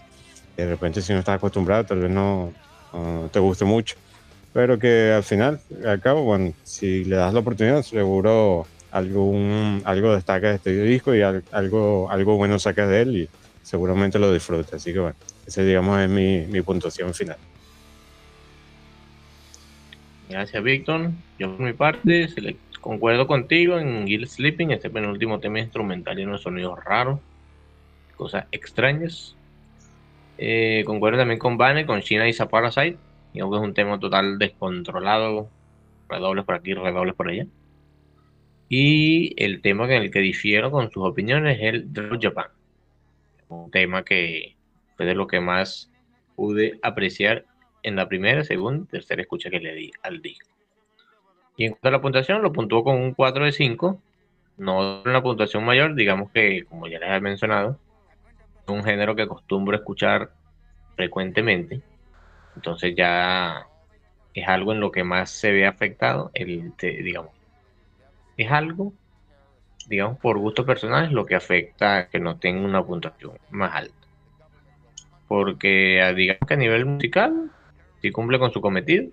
de 0.56 0.66
repente 0.68 1.02
si 1.02 1.12
no 1.12 1.20
estás 1.20 1.36
acostumbrado 1.36 1.84
tal 1.84 2.00
vez 2.00 2.10
no, 2.10 2.52
no 2.92 3.28
te 3.32 3.38
guste 3.38 3.64
mucho, 3.64 3.96
pero 4.52 4.78
que 4.78 5.12
al 5.12 5.22
final, 5.22 5.60
al 5.86 6.00
cabo, 6.00 6.22
bueno, 6.22 6.52
si 6.64 7.04
le 7.04 7.16
das 7.16 7.32
la 7.32 7.40
oportunidad, 7.40 7.82
seguro 7.82 8.66
algún, 8.90 9.82
algo 9.84 10.14
destaca 10.14 10.48
de 10.48 10.54
este 10.56 10.82
disco 10.82 11.14
y 11.14 11.22
algo, 11.22 12.10
algo 12.10 12.36
bueno 12.36 12.58
sacas 12.58 12.88
de 12.88 13.02
él 13.02 13.16
y 13.16 13.28
seguramente 13.62 14.18
lo 14.18 14.32
disfrutas. 14.32 14.74
Así 14.74 14.92
que 14.92 14.98
bueno, 14.98 15.16
ese 15.46 15.64
digamos 15.64 16.00
es 16.00 16.08
mi, 16.08 16.46
mi 16.46 16.62
puntuación 16.62 17.12
final. 17.14 17.36
Gracias, 20.28 20.62
Víctor. 20.62 21.10
Yo 21.38 21.56
por 21.56 21.64
mi 21.64 21.72
parte 21.72 22.28
concuerdo 22.80 23.26
contigo 23.26 23.78
en 23.78 24.06
Guild 24.06 24.26
Sleeping, 24.26 24.70
este 24.70 24.90
penúltimo 24.90 25.40
tema 25.40 25.60
instrumental 25.60 26.18
y 26.18 26.24
unos 26.24 26.42
sonidos 26.42 26.82
raros, 26.84 27.20
cosas 28.16 28.46
extrañas. 28.52 29.36
Eh, 30.38 30.84
concuerdo 30.86 31.18
también 31.18 31.38
con 31.38 31.56
Bane, 31.56 31.86
con 31.86 32.00
China 32.00 32.28
y 32.28 32.32
Parasite, 32.32 32.96
creo 33.32 33.50
que 33.50 33.56
es 33.56 33.62
un 33.62 33.74
tema 33.74 33.98
total 33.98 34.38
descontrolado, 34.38 35.48
redobles 36.08 36.44
por 36.44 36.54
aquí, 36.54 36.74
redobles 36.74 37.14
por 37.14 37.28
allá. 37.28 37.46
Y 38.68 39.34
el 39.42 39.62
tema 39.62 39.86
en 39.86 40.02
el 40.02 40.10
que 40.10 40.20
difiero 40.20 40.70
con 40.70 40.90
sus 40.90 41.04
opiniones 41.04 41.58
es 41.58 41.64
el 41.74 41.92
Drop 41.92 42.22
Japan, 42.22 42.48
un 43.48 43.70
tema 43.70 44.04
que 44.04 44.56
fue 44.96 45.06
de 45.06 45.14
lo 45.14 45.26
que 45.26 45.40
más 45.40 45.90
pude 46.36 46.78
apreciar 46.82 47.44
en 47.82 47.96
la 47.96 48.08
primera, 48.08 48.44
segunda, 48.44 48.86
tercera 48.90 49.22
escucha 49.22 49.50
que 49.50 49.60
le 49.60 49.74
di 49.74 49.90
al 50.02 50.20
disco. 50.20 50.57
Y 51.58 51.64
en 51.64 51.72
cuanto 51.72 51.88
a 51.88 51.90
la 51.90 52.00
puntuación, 52.00 52.40
lo 52.40 52.52
puntuó 52.52 52.84
con 52.84 52.94
un 52.94 53.12
4 53.14 53.44
de 53.44 53.52
5. 53.52 54.00
No 54.58 55.02
una 55.02 55.20
puntuación 55.20 55.64
mayor, 55.64 55.96
digamos 55.96 56.30
que, 56.30 56.64
como 56.64 56.86
ya 56.86 57.00
les 57.00 57.10
he 57.10 57.20
mencionado, 57.20 57.76
es 58.62 58.68
un 58.68 58.84
género 58.84 59.16
que 59.16 59.22
acostumbro 59.22 59.76
escuchar 59.76 60.30
frecuentemente. 60.94 61.82
Entonces 62.54 62.94
ya 62.96 63.66
es 64.34 64.48
algo 64.48 64.72
en 64.72 64.78
lo 64.78 64.92
que 64.92 65.02
más 65.02 65.30
se 65.30 65.50
ve 65.50 65.66
afectado, 65.66 66.30
el, 66.32 66.72
digamos. 66.78 67.32
Es 68.36 68.52
algo, 68.52 68.92
digamos, 69.88 70.16
por 70.20 70.38
gusto 70.38 70.64
personal, 70.64 71.12
lo 71.12 71.26
que 71.26 71.34
afecta 71.34 71.96
a 71.96 72.08
que 72.08 72.20
no 72.20 72.36
tenga 72.36 72.64
una 72.64 72.84
puntuación 72.84 73.32
más 73.50 73.74
alta. 73.74 74.06
Porque, 75.26 76.12
digamos 76.14 76.46
que 76.46 76.54
a 76.54 76.56
nivel 76.56 76.86
musical, 76.86 77.50
sí 78.00 78.12
cumple 78.12 78.38
con 78.38 78.52
su 78.52 78.60
cometido. 78.60 79.10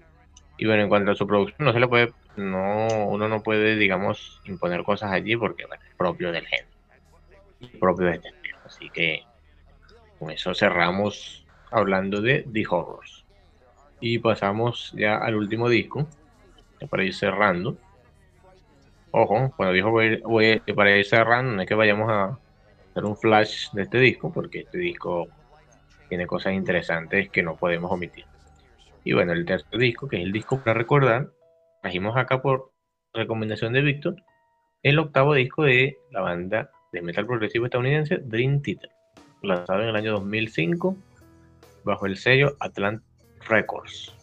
Y 0.60 0.68
bueno, 0.68 0.84
en 0.84 0.90
cuanto 0.90 1.12
a 1.12 1.16
su 1.16 1.26
producción, 1.26 1.66
no 1.66 1.74
se 1.74 1.80
le 1.80 1.88
puede 1.88 2.14
no, 2.38 3.08
uno 3.08 3.28
no 3.28 3.42
puede, 3.42 3.76
digamos, 3.76 4.42
imponer 4.46 4.84
cosas 4.84 5.12
allí 5.12 5.36
porque 5.36 5.66
bueno, 5.66 5.84
es 5.88 5.96
propio 5.96 6.32
del 6.32 6.46
género, 6.46 6.70
propio 7.80 8.08
de 8.08 8.14
este 8.14 8.32
género. 8.32 8.58
Así 8.66 8.90
que 8.90 9.24
con 10.20 10.32
eso 10.32 10.54
cerramos 10.54 11.46
hablando 11.72 12.22
de 12.22 12.46
The 12.52 12.64
Horrors. 12.70 13.26
Y 14.00 14.20
pasamos 14.20 14.92
ya 14.96 15.18
al 15.18 15.36
último 15.36 15.70
disco, 15.70 16.08
para 16.90 17.04
ir 17.04 17.14
cerrando. 17.14 17.78
Ojo, 19.12 19.54
cuando 19.56 19.74
dijo 19.74 19.92
voy, 19.92 20.18
voy, 20.18 20.60
para 20.76 20.96
ir 20.98 21.06
cerrando, 21.06 21.54
no 21.54 21.62
es 21.62 21.68
que 21.68 21.76
vayamos 21.76 22.10
a 22.12 22.38
hacer 22.92 23.06
un 23.06 23.16
flash 23.16 23.72
de 23.72 23.84
este 23.84 23.98
disco, 24.00 24.32
porque 24.32 24.60
este 24.60 24.78
disco 24.78 25.28
tiene 26.10 26.28
cosas 26.28 26.54
interesantes 26.54 27.30
que 27.30 27.42
no 27.42 27.56
podemos 27.56 27.92
omitir. 27.92 28.26
Y 29.04 29.14
bueno, 29.14 29.34
el 29.34 29.46
tercer 29.46 29.80
disco, 29.80 30.08
que 30.08 30.18
es 30.18 30.24
el 30.24 30.32
disco 30.32 30.60
para 30.60 30.74
recordar, 30.74 31.30
trajimos 31.86 32.18
acá 32.18 32.42
por 32.42 32.72
recomendación 33.14 33.72
de 33.74 33.84
Víctor 33.84 34.16
el 34.82 34.98
octavo 34.98 35.36
disco 35.36 35.66
de 35.66 36.00
la 36.10 36.22
banda 36.22 36.72
de 36.92 37.04
metal 37.04 37.28
progresivo 37.28 37.66
estadounidense 37.66 38.18
Dream 38.24 38.64
Theater, 38.64 38.90
lanzado 39.44 39.84
en 39.84 39.90
el 39.90 39.96
año 39.96 40.14
2005 40.14 40.98
bajo 41.84 42.08
el 42.08 42.18
sello 42.18 42.56
Atlantic 42.60 43.06
Records. 43.48 44.16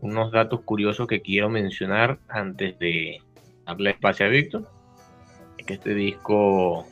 Unos 0.00 0.32
datos 0.32 0.62
curiosos 0.62 1.06
que 1.06 1.20
quiero 1.20 1.50
mencionar 1.50 2.18
antes 2.28 2.78
de 2.78 3.20
darle 3.66 3.90
espacio 3.90 4.24
a 4.24 4.30
Víctor 4.30 4.66
es 5.58 5.66
que 5.66 5.74
este 5.74 5.94
disco, 5.94 6.86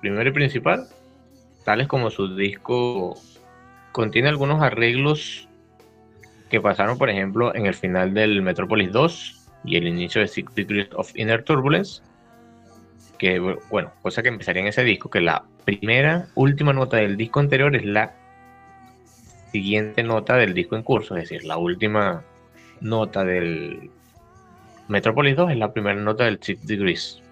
primero 0.00 0.30
y 0.30 0.32
principal, 0.32 0.86
tales 1.66 1.88
como 1.88 2.08
su 2.08 2.34
disco, 2.34 3.20
contiene 3.92 4.30
algunos 4.30 4.62
arreglos 4.62 5.47
que 6.48 6.60
pasaron, 6.60 6.98
por 6.98 7.10
ejemplo, 7.10 7.54
en 7.54 7.66
el 7.66 7.74
final 7.74 8.14
del 8.14 8.42
Metropolis 8.42 8.92
2 8.92 9.48
y 9.64 9.76
el 9.76 9.86
inicio 9.86 10.20
de 10.20 10.28
Six 10.28 10.54
Degrees 10.54 10.88
of 10.94 11.10
Inner 11.14 11.42
Turbulence, 11.42 12.02
que, 13.18 13.38
bueno, 13.70 13.92
cosa 14.02 14.22
que 14.22 14.28
empezaría 14.28 14.62
en 14.62 14.68
ese 14.68 14.84
disco, 14.84 15.10
que 15.10 15.20
la 15.20 15.44
primera, 15.64 16.28
última 16.34 16.72
nota 16.72 16.98
del 16.98 17.16
disco 17.16 17.40
anterior 17.40 17.74
es 17.76 17.84
la 17.84 18.14
siguiente 19.52 20.02
nota 20.02 20.36
del 20.36 20.54
disco 20.54 20.76
en 20.76 20.82
curso, 20.82 21.16
es 21.16 21.24
decir, 21.28 21.44
la 21.44 21.56
última 21.56 22.22
nota 22.80 23.24
del 23.24 23.90
Metropolis 24.88 25.36
2 25.36 25.50
es 25.50 25.58
la 25.58 25.72
primera 25.72 26.00
nota 26.00 26.24
del 26.24 26.38
Six 26.42 26.66
Degrees. 26.66 27.22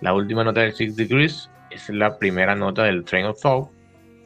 La 0.00 0.14
última 0.14 0.44
nota 0.44 0.60
del 0.60 0.74
Six 0.74 0.96
Degrees 0.96 1.50
es 1.70 1.88
la 1.90 2.18
primera 2.18 2.54
nota 2.54 2.84
del 2.84 3.04
Train 3.04 3.26
of 3.26 3.40
Thought 3.40 3.70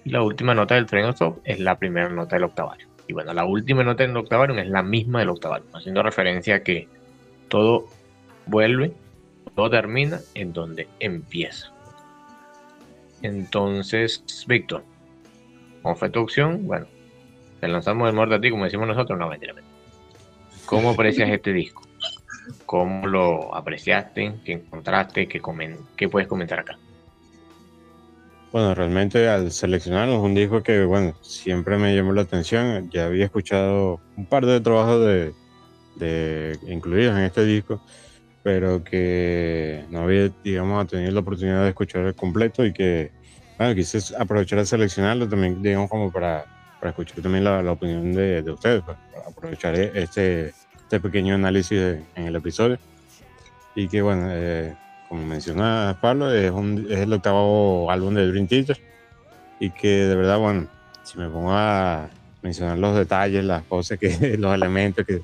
y 0.04 0.10
la 0.10 0.22
última 0.22 0.54
nota 0.54 0.74
del 0.74 0.86
Train 0.86 1.06
of 1.06 1.18
Thought 1.18 1.40
es 1.44 1.60
la 1.60 1.78
primera 1.78 2.08
nota 2.08 2.36
del 2.36 2.44
octavario. 2.44 2.89
Y 3.10 3.12
bueno, 3.12 3.34
la 3.34 3.44
última 3.44 3.82
nota 3.82 4.04
en 4.04 4.10
el 4.10 4.18
octavarium 4.18 4.60
es 4.60 4.68
la 4.68 4.84
misma 4.84 5.18
del 5.18 5.30
octavarium, 5.30 5.68
haciendo 5.74 6.00
referencia 6.00 6.54
a 6.54 6.62
que 6.62 6.86
todo 7.48 7.88
vuelve, 8.46 8.92
todo 9.56 9.68
termina 9.68 10.20
en 10.34 10.52
donde 10.52 10.86
empieza. 11.00 11.72
Entonces, 13.20 14.24
Víctor, 14.46 14.84
como 15.82 15.96
fue 15.96 16.08
tu 16.08 16.20
opción, 16.20 16.68
bueno, 16.68 16.86
te 17.58 17.66
lanzamos 17.66 18.08
el 18.08 18.14
muerto 18.14 18.36
a 18.36 18.40
ti, 18.40 18.48
como 18.48 18.62
decimos 18.62 18.86
nosotros, 18.86 19.18
no, 19.18 19.28
mentira, 19.28 19.54
mentira. 19.54 19.74
¿Cómo 20.66 20.90
aprecias 20.90 21.30
este 21.32 21.52
disco? 21.52 21.82
¿Cómo 22.64 23.08
lo 23.08 23.52
apreciaste? 23.52 24.34
¿Qué 24.44 24.52
encontraste? 24.52 25.26
¿Qué, 25.26 25.40
comen 25.40 25.78
¿Qué 25.96 26.08
puedes 26.08 26.28
comentar 26.28 26.60
acá? 26.60 26.78
Bueno, 28.52 28.74
realmente 28.74 29.28
al 29.28 29.52
seleccionarnos 29.52 30.18
un 30.24 30.34
disco 30.34 30.62
que, 30.62 30.84
bueno, 30.84 31.14
siempre 31.22 31.78
me 31.78 31.94
llamó 31.94 32.12
la 32.12 32.22
atención. 32.22 32.90
Ya 32.90 33.06
había 33.06 33.26
escuchado 33.26 34.00
un 34.16 34.26
par 34.26 34.44
de 34.44 34.60
trabajos 34.60 35.06
de, 35.06 35.32
de 35.94 36.58
incluidos 36.66 37.16
en 37.16 37.24
este 37.24 37.44
disco, 37.44 37.80
pero 38.42 38.82
que 38.82 39.84
no 39.90 40.00
había, 40.00 40.30
digamos, 40.42 40.84
tenido 40.88 41.12
la 41.12 41.20
oportunidad 41.20 41.62
de 41.62 41.68
escuchar 41.68 42.06
el 42.06 42.14
completo 42.16 42.64
y 42.64 42.72
que, 42.72 43.12
bueno, 43.56 43.74
quise 43.76 43.98
aprovechar 44.18 44.58
de 44.58 44.66
seleccionarlo 44.66 45.28
también, 45.28 45.62
digamos, 45.62 45.88
como 45.88 46.10
para, 46.10 46.44
para 46.80 46.90
escuchar 46.90 47.22
también 47.22 47.44
la, 47.44 47.62
la 47.62 47.72
opinión 47.72 48.12
de, 48.12 48.42
de 48.42 48.50
ustedes, 48.50 48.82
pues, 48.84 48.96
para 49.12 49.28
aprovechar 49.28 49.76
este, 49.76 50.48
este 50.48 50.98
pequeño 51.00 51.36
análisis 51.36 51.78
en 52.16 52.26
el 52.26 52.34
episodio. 52.34 52.78
Y 53.76 53.86
que, 53.86 54.02
bueno, 54.02 54.26
eh, 54.32 54.74
como 55.10 55.26
menciona 55.26 55.98
Pablo, 56.00 56.32
es, 56.32 56.52
un, 56.52 56.86
es 56.88 57.00
el 57.00 57.12
octavo 57.12 57.90
álbum 57.90 58.14
de 58.14 58.28
Dream 58.28 58.46
Theater 58.46 58.80
y 59.58 59.70
que 59.70 59.88
de 60.06 60.14
verdad, 60.14 60.38
bueno, 60.38 60.68
si 61.02 61.18
me 61.18 61.28
pongo 61.28 61.50
a 61.52 62.08
mencionar 62.42 62.78
los 62.78 62.94
detalles, 62.94 63.44
las 63.44 63.64
cosas, 63.64 63.98
que 63.98 64.36
los 64.38 64.54
elementos 64.54 65.04
que 65.04 65.20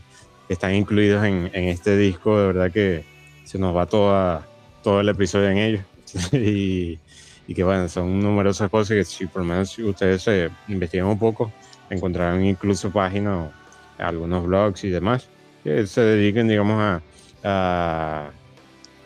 están 0.49 0.75
incluidos 0.75 1.25
en, 1.25 1.53
en, 1.53 1.69
este 1.69 1.97
disco, 1.97 2.37
de 2.37 2.47
verdad 2.49 2.73
que 2.73 3.05
se 3.45 3.61
nos 3.61 3.77
va 3.77 3.87
toda, 3.87 4.45
todo 4.83 5.01
el 5.01 5.09
episodio 5.09 5.51
en 5.51 5.59
ellos. 5.59 5.85
y, 6.33 6.99
y, 7.47 7.55
que 7.55 7.63
bueno, 7.63 7.89
son 7.89 8.19
numerosas 8.19 8.69
cosas 8.69 8.97
que 8.97 9.05
si 9.05 9.27
por 9.27 9.43
lo 9.43 9.49
menos 9.49 9.71
si 9.71 9.85
ustedes 9.85 10.21
se 10.21 10.51
investigan 10.67 11.07
un 11.07 11.19
poco, 11.19 11.53
encontrarán 11.91 12.45
incluso 12.45 12.91
páginas, 12.91 13.53
algunos 13.99 14.45
blogs 14.47 14.83
y 14.83 14.91
demás, 14.91 15.29
que 15.63 15.87
se 15.87 16.01
dediquen, 16.01 16.49
digamos, 16.49 16.83
a, 16.83 17.03
a, 17.45 18.31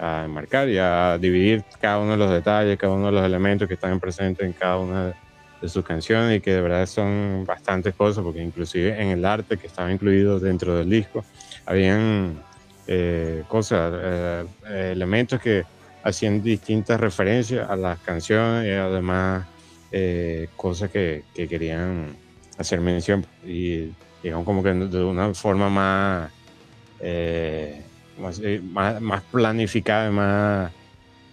a 0.00 0.24
enmarcar 0.24 0.68
y 0.68 0.78
a 0.78 1.18
dividir 1.20 1.64
cada 1.80 1.98
uno 1.98 2.12
de 2.12 2.16
los 2.16 2.30
detalles, 2.30 2.78
cada 2.78 2.94
uno 2.94 3.06
de 3.06 3.12
los 3.12 3.24
elementos 3.24 3.68
que 3.68 3.74
están 3.74 4.00
presentes 4.00 4.46
en 4.46 4.52
cada 4.52 4.78
una 4.78 5.14
de 5.60 5.68
sus 5.68 5.84
canciones 5.84 6.38
y 6.38 6.40
que 6.40 6.52
de 6.52 6.60
verdad 6.62 6.86
son 6.86 7.44
bastantes 7.46 7.94
cosas, 7.94 8.24
porque 8.24 8.42
inclusive 8.42 9.00
en 9.00 9.08
el 9.08 9.24
arte 9.24 9.58
que 9.58 9.66
estaba 9.66 9.92
incluido 9.92 10.40
dentro 10.40 10.74
del 10.74 10.88
disco, 10.88 11.24
habían 11.66 12.42
eh, 12.86 13.44
cosas, 13.46 13.92
eh, 13.96 14.44
elementos 14.92 15.40
que 15.40 15.64
hacían 16.02 16.42
distintas 16.42 16.98
referencias 16.98 17.68
a 17.68 17.76
las 17.76 17.98
canciones 18.00 18.66
y 18.66 18.70
además 18.70 19.46
eh, 19.92 20.48
cosas 20.56 20.90
que, 20.90 21.24
que, 21.34 21.46
querían 21.46 22.16
hacer 22.56 22.80
mención 22.80 23.26
y 23.44 23.92
digamos 24.22 24.44
como 24.44 24.62
que 24.62 24.72
de 24.72 25.04
una 25.04 25.34
forma 25.34 25.68
más, 25.68 26.30
eh, 27.00 27.82
más, 28.20 28.40
más, 28.62 29.00
más, 29.00 29.22
planificada, 29.22 30.10
más, 30.10 30.72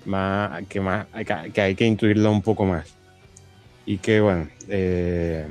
más, 0.06 0.64
que, 0.68 0.80
más 0.82 1.06
que 1.54 1.62
hay 1.62 1.76
que 1.76 1.86
intuirlo 1.86 2.32
un 2.32 2.42
poco 2.42 2.66
más. 2.66 2.96
Y 3.86 3.98
que, 3.98 4.20
bueno, 4.20 4.48
eh, 4.68 5.48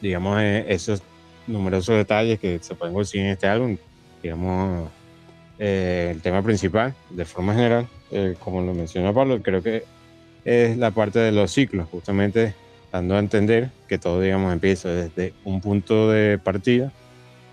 digamos, 0.00 0.40
eh, 0.40 0.64
esos 0.68 1.02
numerosos 1.46 1.96
detalles 1.96 2.38
que 2.38 2.58
se 2.60 2.74
pueden 2.74 2.94
conseguir 2.94 3.26
en 3.26 3.32
este 3.32 3.46
álbum, 3.46 3.76
digamos, 4.22 4.90
eh, 5.58 6.10
el 6.12 6.20
tema 6.20 6.42
principal, 6.42 6.94
de 7.10 7.24
forma 7.24 7.54
general, 7.54 7.86
eh, 8.10 8.34
como 8.40 8.60
lo 8.62 8.74
mencionó 8.74 9.14
Pablo, 9.14 9.40
creo 9.42 9.62
que 9.62 9.84
es 10.44 10.76
la 10.76 10.90
parte 10.90 11.20
de 11.20 11.32
los 11.32 11.52
ciclos, 11.52 11.88
justamente 11.88 12.54
dando 12.90 13.14
a 13.14 13.20
entender 13.20 13.70
que 13.88 13.96
todo, 13.96 14.20
digamos, 14.20 14.52
empieza 14.52 14.88
desde 14.88 15.34
un 15.44 15.60
punto 15.60 16.10
de 16.10 16.38
partida, 16.38 16.92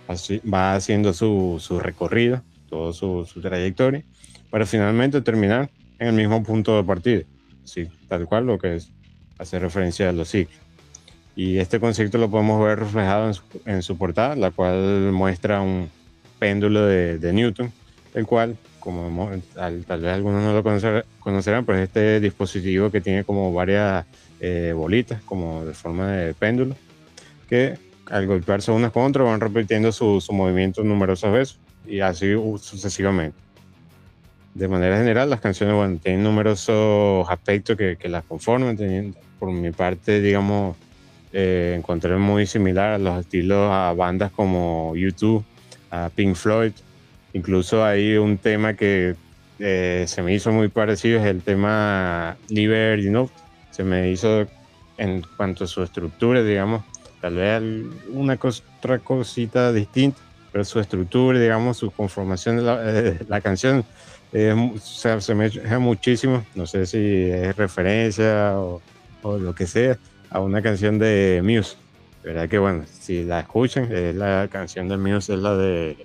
así, 0.07 0.41
va 0.41 0.73
haciendo 0.73 1.13
su, 1.13 1.57
su 1.59 1.79
recorrido, 1.79 2.41
toda 2.69 2.93
su, 2.93 3.25
su, 3.25 3.41
trayectoria, 3.41 4.03
para 4.49 4.65
finalmente 4.65 5.21
terminar 5.21 5.69
en 5.99 6.07
el 6.07 6.13
mismo 6.13 6.43
punto 6.43 6.77
de 6.77 6.83
partida, 6.83 7.23
así, 7.63 7.87
tal 8.07 8.25
cual 8.25 8.45
lo 8.45 8.57
que 8.57 8.75
es 8.75 8.91
hace 9.37 9.59
referencia 9.59 10.09
a 10.09 10.11
los 10.11 10.29
ciclos. 10.29 10.59
Y 11.35 11.57
este 11.57 11.79
concepto 11.79 12.17
lo 12.17 12.29
podemos 12.29 12.63
ver 12.63 12.79
reflejado 12.79 13.27
en 13.27 13.33
su, 13.33 13.43
en 13.65 13.81
su 13.81 13.97
portada, 13.97 14.35
la 14.35 14.51
cual 14.51 15.11
muestra 15.11 15.61
un 15.61 15.89
péndulo 16.37 16.85
de, 16.85 17.17
de 17.17 17.33
Newton, 17.33 17.71
el 18.13 18.25
cual, 18.25 18.57
como 18.79 19.29
tal, 19.53 19.85
tal, 19.85 20.01
vez 20.01 20.13
algunos 20.13 20.43
no 20.43 20.53
lo 20.53 20.63
conocer, 20.63 21.05
conocerán, 21.19 21.65
pues 21.65 21.79
este 21.79 22.19
dispositivo 22.19 22.91
que 22.91 23.01
tiene 23.01 23.23
como 23.23 23.53
varias 23.53 24.05
eh, 24.39 24.73
bolitas, 24.75 25.21
como 25.23 25.65
de 25.65 25.73
forma 25.73 26.11
de 26.11 26.33
péndulo, 26.33 26.75
que 27.47 27.77
al 28.07 28.25
golpearse 28.27 28.71
unas 28.71 28.91
con 28.91 29.03
otras 29.03 29.25
van 29.25 29.39
repitiendo 29.39 29.91
su, 29.91 30.19
su 30.19 30.33
movimiento 30.33 30.83
numerosas 30.83 31.31
veces 31.31 31.59
y 31.85 31.99
así 31.99 32.33
sucesivamente. 32.59 33.37
De 34.53 34.67
manera 34.67 34.97
general, 34.97 35.29
las 35.29 35.41
canciones 35.41 35.75
bueno, 35.75 35.99
tienen 36.01 36.23
numerosos 36.23 37.29
aspectos 37.29 37.77
que, 37.77 37.97
que 37.97 38.09
las 38.09 38.23
conforman, 38.23 38.75
teniendo, 38.75 39.17
por 39.39 39.51
mi 39.51 39.71
parte, 39.71 40.21
digamos, 40.21 40.75
eh, 41.31 41.75
encontré 41.77 42.17
muy 42.17 42.47
similar 42.47 42.93
a 42.93 42.97
los 42.97 43.19
estilos 43.19 43.69
a 43.71 43.93
bandas 43.93 44.31
como 44.31 44.95
YouTube, 44.95 45.43
a 45.91 46.09
Pink 46.13 46.35
Floyd. 46.35 46.71
Incluso 47.33 47.85
hay 47.85 48.17
un 48.17 48.37
tema 48.37 48.73
que 48.73 49.15
eh, 49.59 50.05
se 50.07 50.23
me 50.23 50.33
hizo 50.33 50.51
muy 50.51 50.69
parecido, 50.69 51.19
es 51.19 51.25
el 51.25 51.41
tema 51.41 52.37
Liberty 52.49 53.03
you 53.03 53.09
know, 53.09 53.29
Se 53.71 53.83
me 53.83 54.09
hizo 54.09 54.47
en 54.97 55.23
cuanto 55.37 55.65
a 55.65 55.67
su 55.67 55.83
estructura, 55.83 56.43
digamos, 56.43 56.83
tal 57.21 57.35
vez 57.35 57.61
una 58.11 58.37
cos 58.37 58.63
otra 58.79 58.99
cosita 58.99 59.71
distinta, 59.71 60.19
pero 60.51 60.63
su 60.63 60.79
estructura, 60.79 61.39
digamos, 61.39 61.77
su 61.77 61.91
conformación 61.91 62.57
de 62.57 62.61
la, 62.63 62.79
eh, 62.83 63.19
la 63.27 63.41
canción 63.41 63.85
eh, 64.33 64.73
se, 64.81 65.19
se 65.21 65.35
me 65.35 65.49
deja 65.49 65.79
muchísimo. 65.79 66.45
No 66.55 66.65
sé 66.65 66.85
si 66.85 66.97
es 67.29 67.55
referencia 67.55 68.59
o 68.59 68.81
o 69.21 69.37
lo 69.37 69.53
que 69.55 69.67
sea 69.67 69.97
a 70.29 70.39
una 70.39 70.61
canción 70.61 70.99
de 70.99 71.41
Muse. 71.43 71.77
¿Verdad 72.23 72.49
que 72.49 72.57
bueno? 72.57 72.85
Si 72.99 73.23
la 73.23 73.41
escuchan, 73.41 73.91
es 73.91 74.15
la 74.15 74.47
canción 74.51 74.89
de 74.89 74.97
Muse 74.97 75.33
es 75.33 75.39
la 75.39 75.55
de 75.55 75.97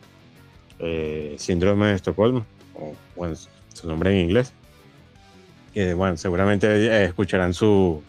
eh, 0.78 1.34
Síndrome 1.38 1.88
de 1.88 1.94
Estocolmo, 1.94 2.46
o 2.74 2.94
bueno, 3.16 3.34
su 3.72 3.88
nombre 3.88 4.12
en 4.12 4.28
inglés. 4.28 4.52
Que 5.72 5.94
bueno, 5.94 6.16
seguramente 6.16 7.04
escucharán 7.04 7.52
su 7.52 8.02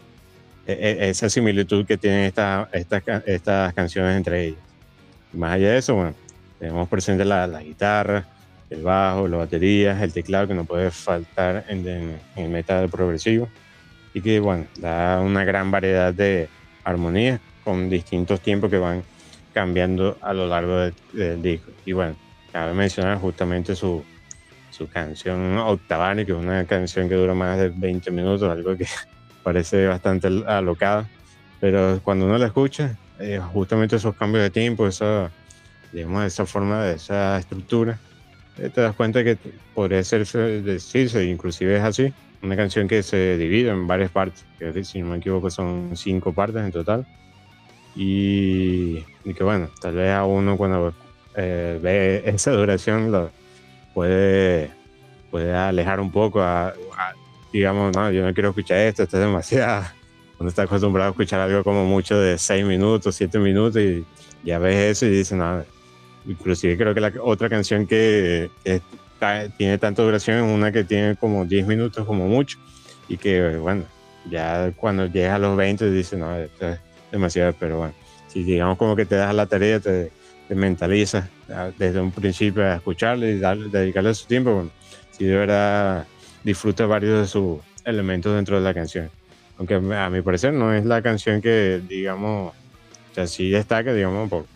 e, 0.66 0.72
e, 0.72 1.10
esa 1.10 1.28
similitud 1.28 1.84
que 1.84 1.96
tienen 1.96 2.24
estas 2.24 2.68
esta, 2.72 3.02
estas 3.26 3.74
canciones 3.74 4.16
entre 4.16 4.46
ellas. 4.46 4.60
Y 5.34 5.36
más 5.36 5.52
allá 5.54 5.72
de 5.72 5.78
eso, 5.78 5.94
bueno, 5.96 6.14
tenemos 6.58 6.88
presente 6.88 7.24
la, 7.24 7.46
la, 7.46 7.62
guitarra, 7.62 8.24
el 8.70 8.82
bajo, 8.82 9.28
las 9.28 9.40
baterías, 9.40 10.00
el 10.02 10.12
teclado 10.12 10.48
que 10.48 10.54
no 10.54 10.64
puede 10.64 10.90
faltar 10.90 11.64
en, 11.68 11.86
en, 11.86 12.18
en 12.36 12.44
el 12.44 12.50
metal 12.50 12.88
progresivo 12.88 13.48
y 14.14 14.22
que 14.22 14.40
bueno, 14.40 14.66
da 14.78 15.20
una 15.20 15.44
gran 15.44 15.70
variedad 15.70 16.14
de 16.14 16.48
armonías 16.84 17.38
con 17.62 17.90
distintos 17.90 18.40
tiempos 18.40 18.70
que 18.70 18.78
van 18.78 19.02
cambiando 19.52 20.16
a 20.22 20.32
lo 20.32 20.46
largo 20.46 20.76
del 20.78 20.94
de 21.12 21.36
disco. 21.36 21.70
Y 21.84 21.92
bueno, 21.92 22.16
cabe 22.52 22.72
mencionar 22.72 23.18
justamente 23.18 23.74
su, 23.74 24.02
su 24.70 24.88
canción 24.88 25.58
Octavani, 25.58 26.24
que 26.24 26.32
es 26.32 26.38
una 26.38 26.64
canción 26.64 27.08
que 27.08 27.14
dura 27.14 27.34
más 27.34 27.58
de 27.58 27.68
20 27.68 28.10
minutos, 28.10 28.50
algo 28.50 28.76
que 28.76 28.86
parece 29.42 29.86
bastante 29.86 30.28
alocado, 30.46 31.06
pero 31.60 32.00
cuando 32.02 32.24
uno 32.24 32.38
la 32.38 32.46
escucha, 32.46 32.96
eh, 33.18 33.40
justamente 33.52 33.96
esos 33.96 34.14
cambios 34.14 34.44
de 34.44 34.50
tiempo, 34.50 34.86
esa, 34.86 35.30
digamos, 35.92 36.24
esa 36.24 36.46
forma, 36.46 36.84
de 36.84 36.94
esa 36.94 37.38
estructura, 37.38 37.98
eh, 38.58 38.70
te 38.72 38.80
das 38.80 38.94
cuenta 38.94 39.22
que 39.22 39.36
podría 39.74 40.02
ser 40.02 40.26
decirse, 40.62 41.24
inclusive 41.24 41.76
es 41.76 41.82
así, 41.82 42.12
una 42.42 42.56
canción 42.56 42.88
que 42.88 43.02
se 43.02 43.36
divide 43.36 43.70
en 43.70 43.86
varias 43.86 44.10
partes, 44.10 44.44
que 44.58 44.84
si 44.84 45.00
no 45.00 45.08
me 45.08 45.18
equivoco 45.18 45.50
son 45.50 45.92
cinco 45.94 46.32
partes 46.32 46.62
en 46.62 46.72
total. 46.72 47.06
Y, 47.94 49.04
y 49.24 49.34
que 49.34 49.42
bueno, 49.42 49.70
tal 49.80 49.94
vez 49.94 50.10
a 50.12 50.24
uno 50.26 50.56
cuando 50.56 50.94
eh, 51.34 51.78
ve 51.82 52.22
esa 52.26 52.50
duración 52.52 53.10
lo 53.10 53.30
puede, 53.94 54.70
puede 55.30 55.54
alejar 55.54 56.00
un 56.00 56.10
poco 56.10 56.42
a, 56.42 56.68
a, 56.68 56.74
digamos, 57.52 57.96
no, 57.96 58.10
yo 58.10 58.24
no 58.24 58.34
quiero 58.34 58.50
escuchar 58.50 58.78
esto, 58.78 59.02
esto 59.02 59.16
es 59.16 59.24
demasiado. 59.24 59.84
Uno 60.38 60.50
está 60.50 60.62
acostumbrado 60.62 61.08
a 61.08 61.10
escuchar 61.12 61.40
algo 61.40 61.64
como 61.64 61.86
mucho 61.86 62.18
de 62.18 62.36
seis 62.36 62.62
minutos, 62.64 63.14
siete 63.14 63.38
minutos 63.38 63.80
y 63.80 64.04
ya 64.44 64.58
ves 64.58 64.76
eso 64.76 65.06
y 65.06 65.10
dices, 65.10 65.38
no, 65.38 65.64
inclusive 66.26 66.76
creo 66.76 66.94
que 66.94 67.00
la 67.00 67.12
otra 67.22 67.48
canción 67.48 67.86
que, 67.86 68.50
tiene 69.56 69.78
tanta 69.78 70.02
duración, 70.02 70.42
una 70.42 70.72
que 70.72 70.84
tiene 70.84 71.16
como 71.16 71.44
10 71.44 71.66
minutos 71.66 72.04
como 72.04 72.26
mucho 72.26 72.58
y 73.08 73.16
que 73.16 73.56
bueno, 73.56 73.84
ya 74.30 74.72
cuando 74.76 75.06
llegas 75.06 75.34
a 75.34 75.38
los 75.38 75.56
20 75.56 75.90
dices, 75.90 76.18
no, 76.18 76.36
esto 76.36 76.68
es 76.68 76.78
demasiado, 77.10 77.54
pero 77.58 77.78
bueno, 77.78 77.94
si 78.28 78.42
digamos 78.42 78.76
como 78.76 78.94
que 78.94 79.06
te 79.06 79.14
das 79.14 79.34
la 79.34 79.46
tarea, 79.46 79.80
te, 79.80 80.10
te 80.48 80.54
mentalizas 80.54 81.28
desde 81.78 82.00
un 82.00 82.12
principio 82.12 82.64
a 82.64 82.76
escucharle 82.76 83.32
y 83.32 83.38
darle, 83.38 83.68
dedicarle 83.68 84.14
su 84.14 84.26
tiempo, 84.26 84.52
bueno, 84.52 84.70
si 85.12 85.24
de 85.24 85.36
verdad 85.36 86.06
disfruta 86.44 86.86
varios 86.86 87.20
de 87.20 87.26
sus 87.26 87.58
elementos 87.84 88.34
dentro 88.34 88.56
de 88.56 88.62
la 88.62 88.74
canción. 88.74 89.10
Aunque 89.58 89.74
a 89.74 90.10
mi 90.10 90.20
parecer 90.20 90.52
no 90.52 90.74
es 90.74 90.84
la 90.84 91.00
canción 91.00 91.40
que, 91.40 91.80
digamos, 91.88 92.52
sea, 93.16 93.26
sí 93.26 93.50
destaca, 93.50 93.92
digamos, 93.92 94.28
por 94.28 94.46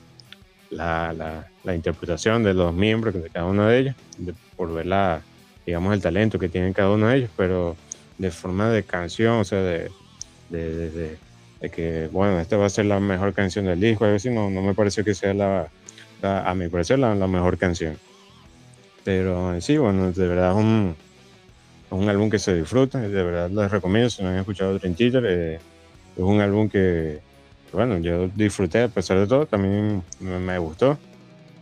la, 0.71 1.13
la, 1.13 1.47
la 1.65 1.75
interpretación 1.75 2.43
de 2.43 2.55
los 2.55 2.73
miembros 2.73 3.15
de 3.15 3.29
cada 3.31 3.47
uno 3.47 3.67
de 3.67 3.79
ellos, 3.79 3.95
de- 4.19 4.35
por 4.57 4.73
ver 4.73 4.87
la, 4.87 5.21
digamos, 5.67 5.93
el 5.95 6.01
talento 6.01 6.39
que 6.39 6.49
tienen 6.49 6.73
cada 6.73 6.91
uno 6.91 7.09
de 7.09 7.17
ellos, 7.19 7.31
pero 7.37 7.77
de 8.19 8.31
forma 8.31 8.69
de 8.71 8.83
canción, 8.83 9.39
o 9.41 9.45
sea, 9.45 9.61
de, 9.61 9.91
de, 10.49 10.75
de- 10.91 10.91
de- 11.61 11.71
que, 11.71 12.09
bueno, 12.11 12.41
esta 12.41 12.57
va 12.57 12.67
a 12.67 12.71
ser 12.71 12.87
la 12.87 13.01
mejor 13.01 13.35
canción 13.35 13.67
del 13.67 13.81
disco, 13.81 14.05
a 14.05 14.09
veces 14.13 14.33
no, 14.33 14.49
no 14.51 14.63
me 14.63 14.75
pareció 14.75 15.05
que 15.05 15.15
sea 15.15 15.35
la, 15.35 15.69
la- 16.23 16.49
a 16.49 16.55
mi 16.55 16.69
parecer, 16.69 16.99
la, 16.99 17.15
la 17.15 17.27
mejor 17.27 17.59
canción. 17.59 17.97
Pero 19.05 19.61
sí, 19.61 19.77
bueno, 19.79 20.13
de 20.13 20.27
verdad 20.29 20.51
es 20.53 20.57
un, 20.57 20.95
un 21.91 22.09
álbum 22.09 22.31
que 22.31 22.39
se 22.39 22.55
disfruta, 22.55 23.01
de 23.01 23.09
verdad 23.09 23.51
les 23.51 23.71
recomiendo, 23.71 24.09
si 24.11 24.23
no 24.23 24.29
han 24.29 24.37
escuchado 24.37 24.79
Dream 24.79 24.95
Theater, 24.95 25.25
eh, 25.27 25.55
es 25.55 26.23
un 26.23 26.41
álbum 26.41 26.69
que, 26.69 27.19
bueno, 27.73 27.99
yo 27.99 28.29
disfruté 28.29 28.83
a 28.83 28.89
pesar 28.89 29.19
de 29.19 29.27
todo, 29.27 29.47
también 29.47 30.03
me, 30.19 30.59
gustó 30.59 30.99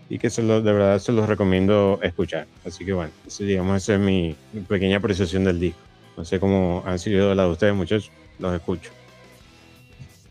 y 0.09 0.19
que 0.19 0.31
se 0.31 0.43
lo, 0.43 0.63
de 0.63 0.73
verdad 0.73 0.99
se 0.99 1.13
los 1.13 1.29
recomiendo 1.29 1.99
escuchar. 2.03 2.47
Así 2.65 2.85
que 2.85 2.93
bueno, 2.93 3.13
ese, 3.27 3.45
digamos, 3.45 3.83
esa 3.83 3.95
es 3.95 4.01
mi, 4.01 4.35
mi 4.53 4.63
pequeña 4.63 4.99
apreciación 4.99 5.45
del 5.45 5.61
disco. 5.61 5.81
No 6.17 6.25
sé 6.25 6.41
cómo 6.41 6.83
han 6.87 6.99
sido 6.99 7.35
la 7.35 7.45
de 7.45 7.51
ustedes, 7.51 7.75
muchachos, 7.75 8.11
los 8.39 8.55
escucho. 8.55 8.91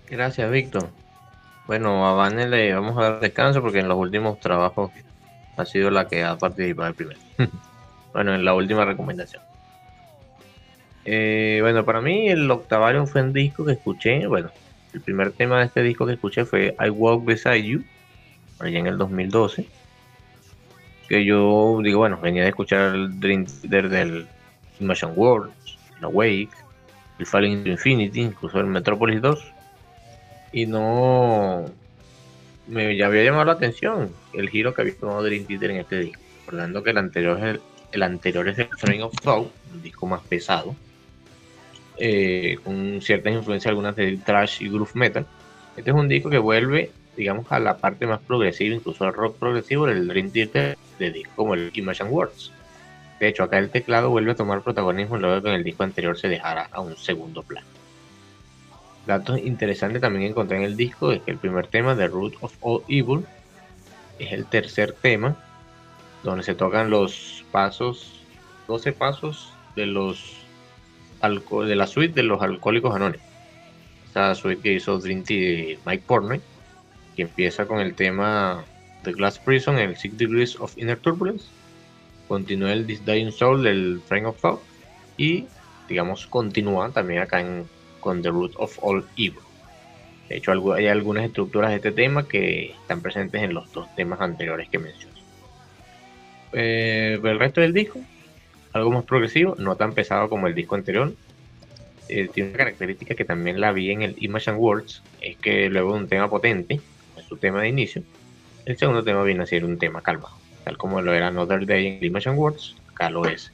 Gracias, 0.09 0.49
Víctor. 0.49 0.89
Bueno, 1.67 2.07
a 2.07 2.13
Vane 2.13 2.47
le 2.47 2.73
vamos 2.73 2.97
a 2.97 3.11
dar 3.11 3.19
descanso 3.19 3.61
porque 3.61 3.79
en 3.79 3.89
los 3.89 3.97
últimos 3.97 4.39
trabajos 4.39 4.91
ha 5.57 5.65
sido 5.65 5.91
la 5.91 6.07
que 6.07 6.23
ha 6.23 6.37
participado 6.37 6.87
el 6.87 6.95
primero. 6.95 7.19
bueno, 8.13 8.33
en 8.33 8.45
la 8.45 8.53
última 8.53 8.85
recomendación. 8.85 9.43
Eh, 11.03 11.59
bueno, 11.61 11.85
para 11.85 12.01
mí 12.01 12.29
el 12.29 12.49
Octavarium 12.49 13.07
fue 13.07 13.21
un 13.21 13.33
disco 13.33 13.65
que 13.65 13.73
escuché. 13.73 14.27
Bueno, 14.27 14.49
el 14.97 15.01
primer 15.03 15.31
tema 15.31 15.59
de 15.59 15.65
este 15.65 15.83
disco 15.83 16.05
que 16.05 16.13
escuché 16.13 16.45
fue 16.45 16.75
I 16.79 16.89
Walk 16.89 17.23
Beside 17.23 17.63
You, 17.63 17.83
allá 18.59 18.79
en 18.79 18.87
el 18.87 18.97
2012. 18.97 19.65
Que 21.07 21.23
yo 21.23 21.79
digo, 21.83 21.99
bueno, 21.99 22.19
venía 22.21 22.43
de 22.43 22.49
escuchar 22.49 22.95
el 22.95 23.19
Dream 23.19 23.45
Theater 23.45 23.89
del 23.89 24.27
Imagine 24.79 25.11
Worlds, 25.13 25.77
el 25.99 26.05
Awake, 26.05 26.49
el 27.19 27.25
Falling 27.25 27.53
into 27.53 27.69
Infinity, 27.69 28.21
incluso 28.21 28.59
el 28.59 28.65
Metropolis 28.65 29.21
2 29.21 29.53
y 30.51 30.65
no 30.65 31.65
me 32.67 32.95
ya 32.95 33.07
había 33.07 33.23
llamado 33.23 33.45
la 33.45 33.51
atención 33.53 34.11
el 34.33 34.49
giro 34.49 34.73
que 34.73 34.81
había 34.81 34.95
tomado 34.95 35.23
Dream 35.23 35.45
Theater 35.45 35.71
en 35.71 35.77
este 35.77 35.99
disco. 35.99 36.21
Recordando 36.45 36.83
que 36.83 36.89
el 36.91 36.97
anterior 36.97 37.37
es 37.37 37.43
el, 37.43 37.61
el 37.91 38.03
anterior 38.03 38.47
es 38.47 38.59
el 38.59 38.69
Train 38.69 39.03
of 39.03 39.13
Thought, 39.21 39.51
un 39.73 39.83
disco 39.83 40.07
más 40.07 40.21
pesado, 40.21 40.75
eh, 41.99 42.57
con 42.63 43.01
ciertas 43.01 43.33
influencias 43.33 43.69
algunas 43.69 43.95
de 43.95 44.17
thrash 44.17 44.61
y 44.61 44.69
groove 44.69 44.91
metal. 44.93 45.25
Este 45.75 45.89
es 45.91 45.95
un 45.95 46.07
disco 46.07 46.29
que 46.29 46.37
vuelve, 46.37 46.91
digamos, 47.15 47.51
a 47.51 47.59
la 47.59 47.77
parte 47.77 48.07
más 48.07 48.19
progresiva, 48.19 48.75
incluso 48.75 49.05
al 49.05 49.13
rock 49.13 49.37
progresivo 49.37 49.85
del 49.85 50.07
Dream 50.07 50.31
Theater 50.31 50.77
de 50.99 51.11
disco 51.11 51.33
como 51.35 51.53
el 51.53 51.71
Imagine 51.73 52.09
Words. 52.09 52.51
De 53.19 53.27
hecho, 53.27 53.43
acá 53.43 53.57
el 53.57 53.69
teclado 53.69 54.09
vuelve 54.09 54.31
a 54.31 54.35
tomar 54.35 54.61
protagonismo 54.61 55.17
luego 55.17 55.41
que 55.41 55.49
en 55.49 55.55
el 55.55 55.63
disco 55.63 55.83
anterior 55.83 56.17
se 56.17 56.27
dejara 56.27 56.69
a 56.71 56.81
un 56.81 56.95
segundo 56.97 57.43
plano. 57.43 57.67
Datos 59.07 59.39
interesantes 59.39 60.01
también 60.01 60.31
encontré 60.31 60.57
en 60.57 60.63
el 60.63 60.75
disco 60.75 61.11
es 61.11 61.21
que 61.21 61.31
el 61.31 61.37
primer 61.37 61.67
tema 61.67 61.95
de 61.95 62.07
Root 62.07 62.35
of 62.41 62.53
All 62.61 62.83
Evil 62.87 63.25
es 64.19 64.33
el 64.33 64.45
tercer 64.45 64.91
tema 64.93 65.37
donde 66.23 66.43
se 66.43 66.55
tocan 66.55 66.89
los 66.89 67.45
pasos, 67.51 68.11
12 68.67 68.91
pasos 68.91 69.53
de 69.75 69.85
los 69.85 70.35
de 71.21 71.75
la 71.75 71.87
suite 71.87 72.13
de 72.13 72.23
los 72.23 72.41
alcohólicos 72.41 72.95
anónimos. 72.95 73.25
Esa 74.09 74.35
suite 74.35 74.61
que 74.61 74.73
hizo 74.73 74.99
Dream 74.99 75.23
Mike 75.85 76.03
Portnoy, 76.05 76.41
que 77.15 77.23
empieza 77.23 77.65
con 77.65 77.79
el 77.79 77.93
tema 77.93 78.63
The 79.03 79.13
Glass 79.13 79.39
Prison, 79.39 79.77
el 79.77 79.95
Six 79.95 80.17
Degrees 80.17 80.59
of 80.59 80.77
Inner 80.77 80.97
Turbulence, 80.97 81.45
continúa 82.27 82.73
el 82.73 82.85
This 82.85 83.05
Dying 83.05 83.31
Soul 83.31 83.63
del 83.63 84.01
Frame 84.05 84.27
of 84.27 84.41
Thought 84.41 84.61
y 85.17 85.45
digamos 85.87 86.27
continúa 86.27 86.89
también 86.91 87.21
acá 87.21 87.39
en 87.39 87.65
con 87.99 88.21
The 88.21 88.29
Root 88.29 88.53
of 88.57 88.77
All 88.81 89.05
Evil. 89.17 89.39
De 90.29 90.37
hecho, 90.37 90.51
hay 90.73 90.87
algunas 90.87 91.25
estructuras 91.25 91.71
de 91.71 91.77
este 91.77 91.91
tema 91.91 92.27
que 92.27 92.71
están 92.71 93.01
presentes 93.01 93.41
en 93.41 93.53
los 93.53 93.71
dos 93.71 93.93
temas 93.95 94.19
anteriores 94.19 94.67
que 94.69 94.77
mencioné. 94.77 95.15
Eh, 96.53 97.19
el 97.21 97.39
resto 97.39 97.61
del 97.61 97.73
disco, 97.73 97.99
algo 98.77 98.91
más 98.91 99.05
progresivo, 99.05 99.55
no 99.57 99.75
tan 99.75 99.93
pesado 99.93 100.29
como 100.29 100.47
el 100.47 100.55
disco 100.55 100.75
anterior. 100.75 101.13
Eh, 102.09 102.29
tiene 102.33 102.49
una 102.49 102.59
característica 102.59 103.15
que 103.15 103.25
también 103.25 103.59
la 103.59 103.71
vi 103.71 103.91
en 103.91 104.01
el 104.01 104.15
Image 104.19 104.49
and 104.49 104.59
Words, 104.59 105.03
es 105.21 105.37
que 105.37 105.69
luego 105.69 105.93
de 105.93 105.99
un 105.99 106.07
tema 106.07 106.29
potente, 106.29 106.79
su 107.27 107.35
tema 107.37 107.61
de 107.61 107.69
inicio, 107.69 108.03
el 108.65 108.77
segundo 108.77 109.03
tema 109.03 109.23
viene 109.23 109.43
a 109.43 109.45
ser 109.45 109.65
un 109.65 109.77
tema 109.77 110.01
calmado, 110.01 110.35
tal 110.63 110.77
como 110.77 111.01
lo 111.01 111.13
era 111.13 111.27
Another 111.27 111.65
Day 111.65 111.87
en 111.87 112.03
Image 112.05 112.29
and 112.29 112.39
Words, 112.39 112.75
acá 112.91 113.09
lo 113.09 113.25
es. 113.25 113.51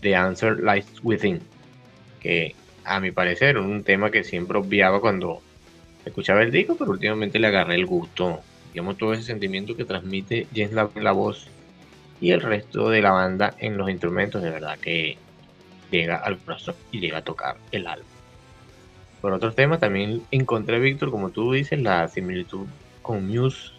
The 0.00 0.16
Answer 0.16 0.58
Lies 0.62 0.86
Within, 1.02 1.40
que 2.20 2.54
a 2.84 2.98
mi 3.00 3.10
parecer, 3.10 3.58
un 3.58 3.84
tema 3.84 4.10
que 4.10 4.24
siempre 4.24 4.58
obviaba 4.58 5.00
cuando 5.00 5.42
escuchaba 6.04 6.42
el 6.42 6.50
disco, 6.50 6.76
pero 6.76 6.90
últimamente 6.90 7.38
le 7.38 7.46
agarré 7.46 7.74
el 7.74 7.86
gusto, 7.86 8.40
digamos, 8.72 8.96
todo 8.96 9.12
ese 9.12 9.22
sentimiento 9.22 9.76
que 9.76 9.84
transmite 9.84 10.46
James 10.54 10.72
en 10.94 11.04
la 11.04 11.12
voz 11.12 11.46
y 12.22 12.30
el 12.30 12.40
resto 12.40 12.88
de 12.88 13.02
la 13.02 13.10
banda 13.10 13.52
en 13.58 13.76
los 13.76 13.90
instrumentos, 13.90 14.40
de 14.40 14.50
verdad 14.50 14.78
que 14.78 15.18
llega 15.90 16.16
al 16.16 16.38
corazón 16.38 16.76
y 16.92 17.00
llega 17.00 17.18
a 17.18 17.22
tocar 17.22 17.56
el 17.72 17.88
alma. 17.88 18.06
Por 19.20 19.32
otros 19.32 19.56
temas, 19.56 19.80
también 19.80 20.22
encontré, 20.30 20.78
Víctor, 20.78 21.10
como 21.10 21.30
tú 21.30 21.52
dices, 21.52 21.82
la 21.82 22.06
similitud 22.06 22.66
con 23.02 23.26
Muse 23.26 23.72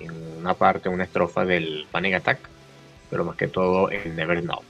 en 0.00 0.12
una 0.38 0.52
parte, 0.52 0.90
una 0.90 1.04
estrofa 1.04 1.46
del 1.46 1.86
Panic 1.90 2.16
Attack, 2.16 2.40
pero 3.08 3.24
más 3.24 3.36
que 3.36 3.48
todo 3.48 3.88
el 3.88 4.14
Never 4.14 4.42
Know. 4.42 4.60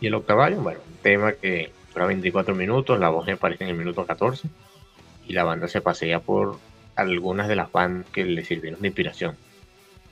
Y 0.00 0.06
el 0.06 0.14
Octavarium, 0.14 0.62
bueno, 0.62 0.78
un 0.86 0.98
tema 0.98 1.32
que 1.32 1.72
dura 1.92 2.06
24 2.06 2.54
minutos, 2.54 3.00
la 3.00 3.08
voz 3.08 3.26
me 3.26 3.32
aparece 3.32 3.64
en 3.64 3.70
el 3.70 3.76
minuto 3.76 4.06
14 4.06 4.48
y 5.26 5.32
la 5.32 5.42
banda 5.42 5.66
se 5.66 5.80
pasea 5.80 6.20
por 6.20 6.56
algunas 6.94 7.48
de 7.48 7.56
las 7.56 7.72
bandas 7.72 8.08
que 8.10 8.24
le 8.24 8.44
sirvieron 8.44 8.80
de 8.80 8.86
inspiración. 8.86 9.36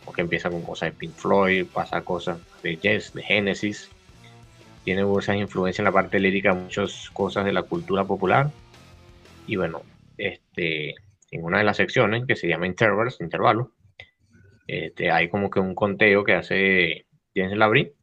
Porque 0.05 0.22
empieza 0.22 0.51
con 0.51 0.62
cosas 0.62 0.93
de 0.93 0.98
Pink 0.98 1.14
Floyd, 1.14 1.66
pasa 1.72 2.02
cosas 2.02 2.39
de 2.62 2.76
Yes, 2.76 3.14
de 3.14 3.22
Genesis, 3.22 3.90
tiene 4.85 5.05
muchas 5.05 5.36
influencias 5.36 5.81
en 5.81 5.86
la 5.86 5.93
parte 5.93 6.20
lírica, 6.20 6.52
muchas 6.52 7.10
cosas 7.10 7.44
de 7.44 7.52
la 7.52 7.62
cultura 7.62 8.05
popular. 8.05 8.51
Y 9.47 9.56
bueno, 9.56 9.82
este, 10.18 10.94
en 11.31 11.44
una 11.44 11.59
de 11.59 11.64
las 11.64 11.78
secciones 11.78 12.26
que 12.26 12.36
se 12.36 12.48
llama 12.48 12.66
Intervals, 12.66 13.20
intervalo, 13.20 13.72
este, 14.66 15.10
hay 15.10 15.28
como 15.28 15.51
que 15.51 15.60
un 15.60 15.74
conteo 15.74 16.24
que 16.24 16.35
hace 16.35 17.06
James 17.35 17.56
Labrie 17.56 17.94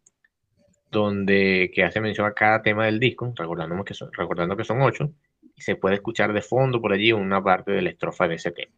donde 0.91 1.72
que 1.73 1.84
hace 1.84 2.02
mención 2.02 2.28
a 2.28 2.34
cada 2.34 2.61
tema 2.61 2.86
del 2.86 2.99
disco, 2.99 3.34
recordando 3.36 3.84
que 3.84 3.94
son, 3.94 4.11
recordando 4.11 4.57
que 4.57 4.65
son 4.65 4.82
ocho, 4.82 5.11
y 5.56 5.61
se 5.61 5.76
puede 5.76 5.95
escuchar 5.95 6.34
de 6.34 6.41
fondo 6.41 6.82
por 6.82 6.91
allí 6.91 7.14
una 7.14 7.41
parte 7.41 7.72
de 7.72 7.82
la 7.82 7.90
estrofa 7.90 8.28
de 8.28 8.36
ese 8.36 8.52
tema. 8.52 8.73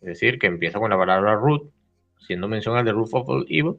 Es 0.00 0.08
decir, 0.08 0.38
que 0.38 0.48
empieza 0.48 0.80
con 0.80 0.90
la 0.90 0.98
palabra 0.98 1.36
root, 1.36 1.70
haciendo 2.22 2.48
mención 2.48 2.76
al 2.76 2.84
The 2.84 2.92
Roof 2.92 3.14
of 3.14 3.44
Evil, 3.48 3.76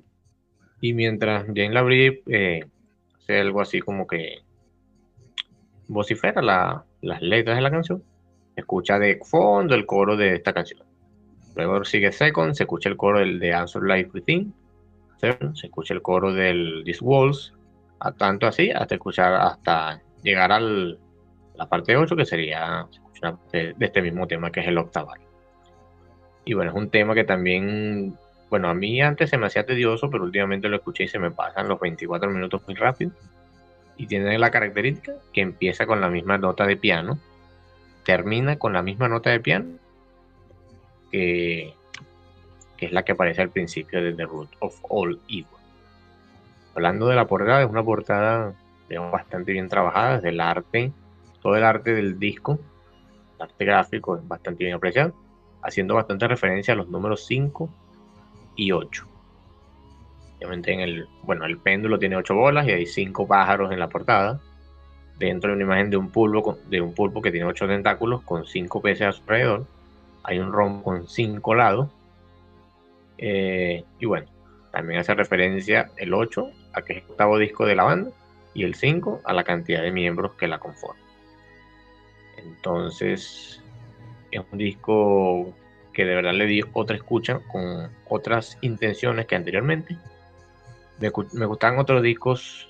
y 0.82 0.94
mientras 0.94 1.46
Jane 1.48 1.72
Labrie 1.74 2.24
eh, 2.28 2.66
hace 3.18 3.40
algo 3.40 3.62
así 3.62 3.80
como 3.80 4.06
que 4.06 4.40
vocifera 5.88 6.42
la- 6.42 6.86
las 7.02 7.22
letras 7.22 7.58
de 7.58 7.62
la 7.62 7.72
canción, 7.72 8.04
escucha 8.56 9.00
de 9.00 9.20
fondo 9.24 9.76
el 9.76 9.86
coro 9.86 10.16
de 10.18 10.36
esta 10.36 10.54
canción. 10.54 10.82
Luego 11.56 11.84
sigue 11.84 12.12
Second, 12.12 12.54
se 12.54 12.64
escucha 12.64 12.90
el 12.90 12.98
coro 12.98 13.20
del 13.20 13.40
de 13.40 13.54
Answer 13.54 13.84
Life 13.84 14.12
Within, 14.14 14.54
se 15.18 15.38
escucha 15.68 15.94
el 15.94 16.02
coro 16.02 16.34
del 16.34 16.82
These 16.86 17.04
Walls, 17.04 17.54
a 18.00 18.12
tanto 18.12 18.48
así 18.48 18.70
hasta 18.72 18.96
escuchar 18.96 19.34
hasta 19.36 20.02
llegar 20.24 20.52
al 20.52 21.00
la 21.56 21.70
parte 21.70 21.96
8 21.96 22.16
que 22.16 22.26
sería 22.26 22.88
de 23.54 23.76
este 23.80 24.02
mismo 24.02 24.28
tema 24.28 24.52
que 24.52 24.60
es 24.60 24.68
el 24.68 24.78
octaval 24.78 25.22
y 26.44 26.54
bueno 26.56 26.72
es 26.72 26.76
un 26.78 26.90
tema 26.90 27.14
que 27.14 27.24
también 27.24 28.16
bueno 28.54 28.70
a 28.70 28.76
mí 28.76 29.02
antes 29.02 29.32
se 29.32 29.38
me 29.40 29.48
hacía 29.48 29.66
tedioso 29.66 30.12
pero 30.12 30.26
últimamente 30.26 30.70
lo 30.70 30.76
escuché 30.76 31.06
y 31.06 31.08
se 31.08 31.18
me 31.18 31.32
pasan 31.32 31.68
los 31.68 31.80
24 31.80 32.30
minutos 32.30 32.62
muy 32.68 32.76
rápido. 32.76 33.10
Y 33.98 34.06
tiene 34.06 34.38
la 34.38 34.52
característica 34.52 35.14
que 35.34 35.42
empieza 35.42 35.88
con 35.88 36.00
la 36.00 36.08
misma 36.08 36.38
nota 36.38 36.68
de 36.68 36.78
piano 36.78 37.18
termina 38.06 38.60
con 38.60 38.74
la 38.74 38.84
misma 38.84 39.08
nota 39.08 39.32
de 39.32 39.40
piano 39.40 39.80
que, 41.12 41.74
que 42.78 42.86
es 42.86 42.92
la 42.92 43.02
que 43.02 43.14
aparece 43.14 43.42
al 43.42 43.50
principio 43.50 44.04
de 44.04 44.14
The 44.14 44.24
Root 44.24 44.50
of 44.60 44.80
All 44.88 45.20
Evil. 45.28 45.48
Hablando 46.76 47.08
de 47.08 47.16
la 47.16 47.26
portada, 47.26 47.64
es 47.64 47.68
una 47.68 47.84
portada 47.84 48.54
bastante 49.12 49.52
bien 49.52 49.68
trabajada, 49.68 50.18
desde 50.18 50.30
el 50.30 50.40
arte, 50.40 50.92
todo 51.42 51.56
el 51.56 51.64
arte 51.64 51.96
del 51.96 52.20
disco, 52.20 52.60
el 53.36 53.42
arte 53.42 53.66
gráfico 53.66 54.16
es 54.16 54.28
bastante 54.28 54.64
bien 54.64 54.76
apreciado, 54.76 55.16
haciendo 55.64 55.96
bastante 55.96 56.28
referencia 56.28 56.76
a 56.76 56.78
los 56.78 56.88
números 56.88 57.26
5 57.26 57.68
y 58.56 58.72
8. 58.72 59.08
Obviamente 60.38 60.74
en 60.74 60.80
el, 60.82 61.08
bueno, 61.24 61.46
el 61.46 61.58
péndulo 61.58 62.00
tiene 62.00 62.16
8 62.16 62.36
bolas 62.36 62.68
y 62.68 62.72
hay 62.72 62.86
5 62.86 63.28
pájaros 63.28 63.72
en 63.72 63.80
la 63.80 63.90
portada. 63.90 64.42
Dentro 65.18 65.50
de 65.50 65.56
una 65.56 65.64
imagen 65.64 65.90
de 65.90 65.98
un 65.98 66.10
pulpo, 66.10 66.58
de 66.70 66.82
un 66.82 66.94
pulpo 66.94 67.22
que 67.22 67.32
tiene 67.32 67.46
8 67.46 67.68
tentáculos 67.68 68.24
con 68.24 68.46
5 68.46 68.82
peces 68.82 69.08
a 69.08 69.12
su 69.12 69.22
alrededor. 69.22 69.66
hay 70.24 70.40
un 70.40 70.52
rombo 70.52 70.84
con 70.84 71.08
cinco 71.08 71.56
lados. 71.56 71.90
Eh, 73.18 73.84
y 74.00 74.06
bueno, 74.06 74.28
también 74.72 75.00
hace 75.00 75.14
referencia 75.14 75.92
el 75.98 76.14
8 76.14 76.50
a 76.74 76.82
que 76.82 76.94
es 76.94 77.04
el 77.04 77.12
octavo 77.12 77.38
disco 77.38 77.66
de 77.66 77.76
la 77.76 77.84
banda 77.84 78.12
y 78.54 78.64
el 78.64 78.76
5 78.76 79.22
a 79.24 79.34
la 79.34 79.44
cantidad 79.44 79.82
de 79.82 79.92
miembros 79.92 80.34
que 80.34 80.48
la 80.48 80.60
conforman. 80.60 81.04
Entonces, 82.38 83.62
es 84.32 84.42
un 84.52 84.58
disco 84.58 85.54
que 85.94 86.06
de 86.06 86.16
verdad 86.16 86.34
le 86.34 86.46
di 86.46 86.62
otra 86.74 86.96
escucha 86.96 87.40
con 87.52 87.90
otras 88.10 88.58
intenciones 88.62 89.26
que 89.28 89.36
anteriormente. 89.36 89.98
Me, 91.00 91.12
me 91.34 91.46
gustan 91.46 91.80
otros 91.80 92.02
discos 92.02 92.68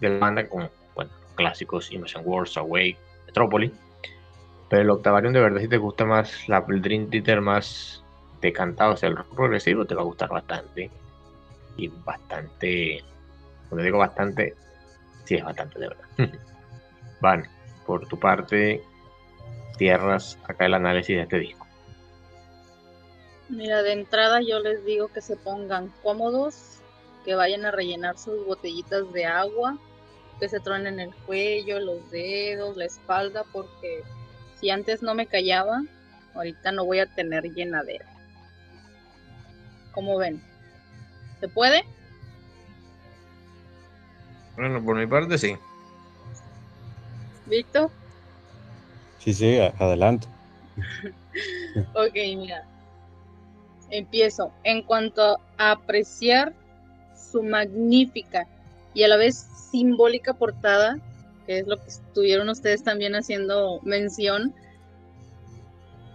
de 0.00 0.08
la 0.10 0.18
banda 0.18 0.48
con 0.48 0.70
bueno, 0.94 1.10
clásicos 1.34 1.92
Imagine 1.92 2.24
Wars, 2.24 2.56
Awake, 2.56 2.98
Metropolis. 3.26 3.72
Pero 4.68 4.82
el 4.82 4.90
Octavarium 4.90 5.32
de 5.32 5.40
verdad 5.40 5.60
si 5.60 5.68
te 5.68 5.78
gusta 5.78 6.04
más 6.04 6.48
la, 6.48 6.64
el 6.68 6.82
Dream 6.82 7.08
más 7.42 8.02
decantado, 8.40 8.94
o 8.94 8.96
sea, 8.96 9.08
el 9.08 9.16
progresivo 9.34 9.84
te 9.84 9.94
va 9.94 10.02
a 10.02 10.04
gustar 10.04 10.28
bastante. 10.28 10.90
Y 11.76 11.88
bastante, 11.88 13.04
cuando 13.68 13.84
digo 13.84 13.98
bastante, 13.98 14.54
sí 15.24 15.36
es 15.36 15.44
bastante 15.44 15.78
de 15.78 15.88
verdad. 15.88 16.04
Van, 17.20 17.46
por 17.86 18.06
tu 18.06 18.18
parte, 18.18 18.82
tierras 19.76 20.38
acá 20.46 20.66
el 20.66 20.74
análisis 20.74 21.16
de 21.16 21.22
este 21.22 21.38
disco. 21.38 21.67
Mira, 23.48 23.82
de 23.82 23.92
entrada 23.92 24.40
yo 24.42 24.58
les 24.60 24.84
digo 24.84 25.08
que 25.08 25.22
se 25.22 25.36
pongan 25.36 25.92
cómodos, 26.02 26.80
que 27.24 27.34
vayan 27.34 27.64
a 27.64 27.70
rellenar 27.70 28.18
sus 28.18 28.44
botellitas 28.44 29.10
de 29.12 29.24
agua, 29.24 29.78
que 30.38 30.48
se 30.48 30.60
truenen 30.60 31.00
el 31.00 31.14
cuello, 31.14 31.80
los 31.80 32.10
dedos, 32.10 32.76
la 32.76 32.84
espalda, 32.84 33.44
porque 33.52 34.02
si 34.60 34.70
antes 34.70 35.02
no 35.02 35.14
me 35.14 35.26
callaba, 35.26 35.82
ahorita 36.34 36.72
no 36.72 36.84
voy 36.84 36.98
a 36.98 37.06
tener 37.06 37.44
llenadera. 37.44 38.06
¿Cómo 39.92 40.18
ven? 40.18 40.42
¿Se 41.40 41.48
puede? 41.48 41.84
Bueno, 44.56 44.84
por 44.84 44.96
mi 44.96 45.06
parte 45.06 45.38
sí. 45.38 45.56
¿Víctor? 47.46 47.90
Sí, 49.18 49.32
sí, 49.32 49.58
adelante. 49.58 50.26
ok, 51.94 52.14
mira. 52.14 52.64
Empiezo. 53.90 54.52
En 54.64 54.82
cuanto 54.82 55.38
a 55.56 55.70
apreciar 55.70 56.54
su 57.14 57.42
magnífica 57.42 58.46
y 58.94 59.02
a 59.02 59.08
la 59.08 59.16
vez 59.16 59.46
simbólica 59.70 60.34
portada, 60.34 60.98
que 61.46 61.58
es 61.58 61.66
lo 61.66 61.76
que 61.76 61.88
estuvieron 61.88 62.48
ustedes 62.48 62.82
también 62.82 63.14
haciendo 63.14 63.80
mención, 63.82 64.54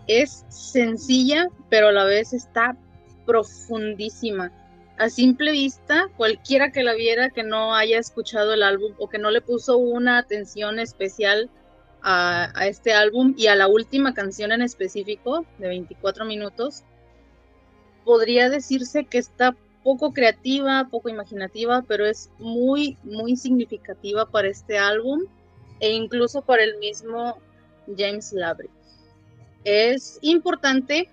es 0.08 0.46
sencilla, 0.50 1.48
pero 1.70 1.88
a 1.88 1.92
la 1.92 2.04
vez 2.04 2.34
está 2.34 2.76
profundísima. 3.26 4.52
A 4.98 5.10
simple 5.10 5.52
vista, 5.52 6.08
cualquiera 6.18 6.72
que 6.72 6.84
la 6.84 6.94
viera 6.94 7.30
que 7.30 7.44
no 7.44 7.74
haya 7.74 7.98
escuchado 7.98 8.54
el 8.54 8.64
álbum 8.64 8.94
o 9.00 9.10
que 9.10 9.18
no 9.18 9.32
le 9.32 9.42
puso 9.42 9.78
una 9.78 10.20
atención 10.20 10.78
especial 10.80 11.50
a, 12.04 12.52
este 12.68 12.94
álbum 12.94 13.34
y 13.38 13.48
a 13.48 13.56
la 13.56 13.68
última 13.68 14.14
canción 14.14 14.52
en 14.52 14.62
específico, 14.62 15.46
de 15.58 15.70
24 15.70 16.26
minutos, 16.26 16.84
podría 18.04 18.50
decirse 18.50 19.06
que 19.06 19.18
está 19.18 19.56
poco 19.84 20.14
creativa, 20.14 20.88
poco 20.90 21.10
imaginativa, 21.10 21.84
pero 21.88 22.06
es 22.06 22.30
muy, 22.40 22.98
muy 23.04 23.36
significativa 23.36 24.26
para 24.26 24.48
este 24.48 24.78
álbum 24.78 25.22
e 25.80 25.92
incluso 25.92 26.42
para 26.42 26.64
el 26.64 26.78
mismo 26.78 27.38
James 27.98 28.32
Labrie. 28.32 28.70
Es 29.66 30.20
importante 30.22 31.10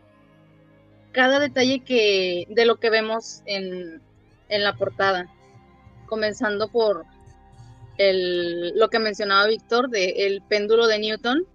cada 1.13 1.41
detalle 1.41 1.81
que, 1.81 2.47
de 2.49 2.65
lo 2.65 2.77
que 2.77 2.91
vemos 2.91 3.43
en, 3.47 4.01
en 4.49 4.65
la 4.65 4.77
portada, 4.77 5.29
comenzando 6.07 6.69
por 6.69 7.05
el, 7.99 8.79
lo 8.79 8.89
que 8.89 8.99
mencionaba 8.99 9.47
Víctor 9.47 9.91
de 9.91 10.27
el 10.27 10.43
péndulo 10.43 10.87
de 10.87 10.99
Newton 10.99 11.47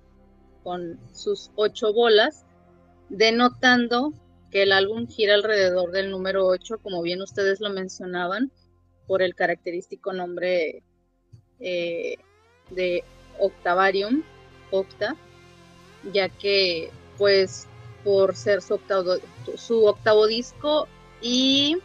con 0.64 1.00
sus 1.14 1.52
ocho 1.56 1.94
bolas, 1.94 2.46
denotando 3.10 4.14
que 4.56 4.64
el 4.64 4.72
álbum 4.72 5.06
gira 5.06 5.34
alrededor 5.34 5.92
del 5.92 6.10
número 6.10 6.48
8, 6.48 6.78
como 6.82 7.02
bien 7.02 7.22
ustedes 7.22 7.60
lo 7.60 7.72
mencionaban, 7.72 8.54
por 9.06 9.22
el 9.22 9.36
característico 9.36 10.14
nombre 10.14 10.82
eh, 11.60 12.16
de 12.70 13.04
Octavarium, 13.38 14.24
Octa, 14.72 15.18
ya 16.14 16.30
que 16.30 16.90
pues 17.18 17.68
por 18.06 18.34
ser 18.34 18.62
su 18.62 18.76
octavo, 18.76 19.16
su 19.58 19.88
octavo 19.88 20.26
disco 20.26 20.88
y 21.22 21.76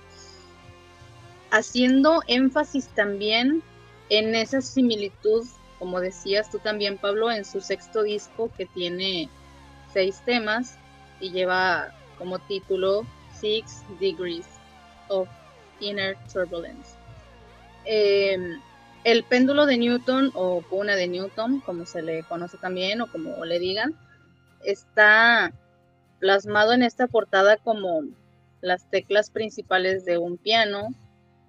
haciendo 1.50 2.22
énfasis 2.28 2.86
también 2.94 3.64
en 4.10 4.36
esa 4.36 4.60
similitud, 4.60 5.44
como 5.80 5.98
decías 5.98 6.48
tú 6.52 6.60
también, 6.60 6.98
Pablo, 6.98 7.32
en 7.32 7.44
su 7.44 7.60
sexto 7.60 8.04
disco 8.04 8.48
que 8.56 8.66
tiene 8.66 9.28
seis 9.92 10.22
temas 10.24 10.76
y 11.18 11.32
lleva 11.32 11.96
como 12.20 12.38
título 12.38 13.04
Six 13.40 13.82
Degrees 13.98 14.46
of 15.08 15.28
Inner 15.80 16.16
Turbulence. 16.32 16.94
Em, 17.86 18.60
el 19.02 19.24
péndulo 19.24 19.64
de 19.64 19.78
Newton 19.78 20.30
o 20.34 20.62
cuna 20.68 20.94
de 20.94 21.08
Newton, 21.08 21.60
como 21.60 21.86
se 21.86 22.02
le 22.02 22.22
conoce 22.24 22.58
también 22.58 23.00
o 23.00 23.10
como 23.10 23.44
le 23.44 23.58
digan, 23.58 23.94
está 24.62 25.52
plasmado 26.18 26.74
en 26.74 26.82
esta 26.82 27.06
portada 27.06 27.56
como 27.56 28.02
las 28.60 28.88
teclas 28.90 29.30
principales 29.30 30.04
de 30.04 30.18
un 30.18 30.36
piano, 30.36 30.88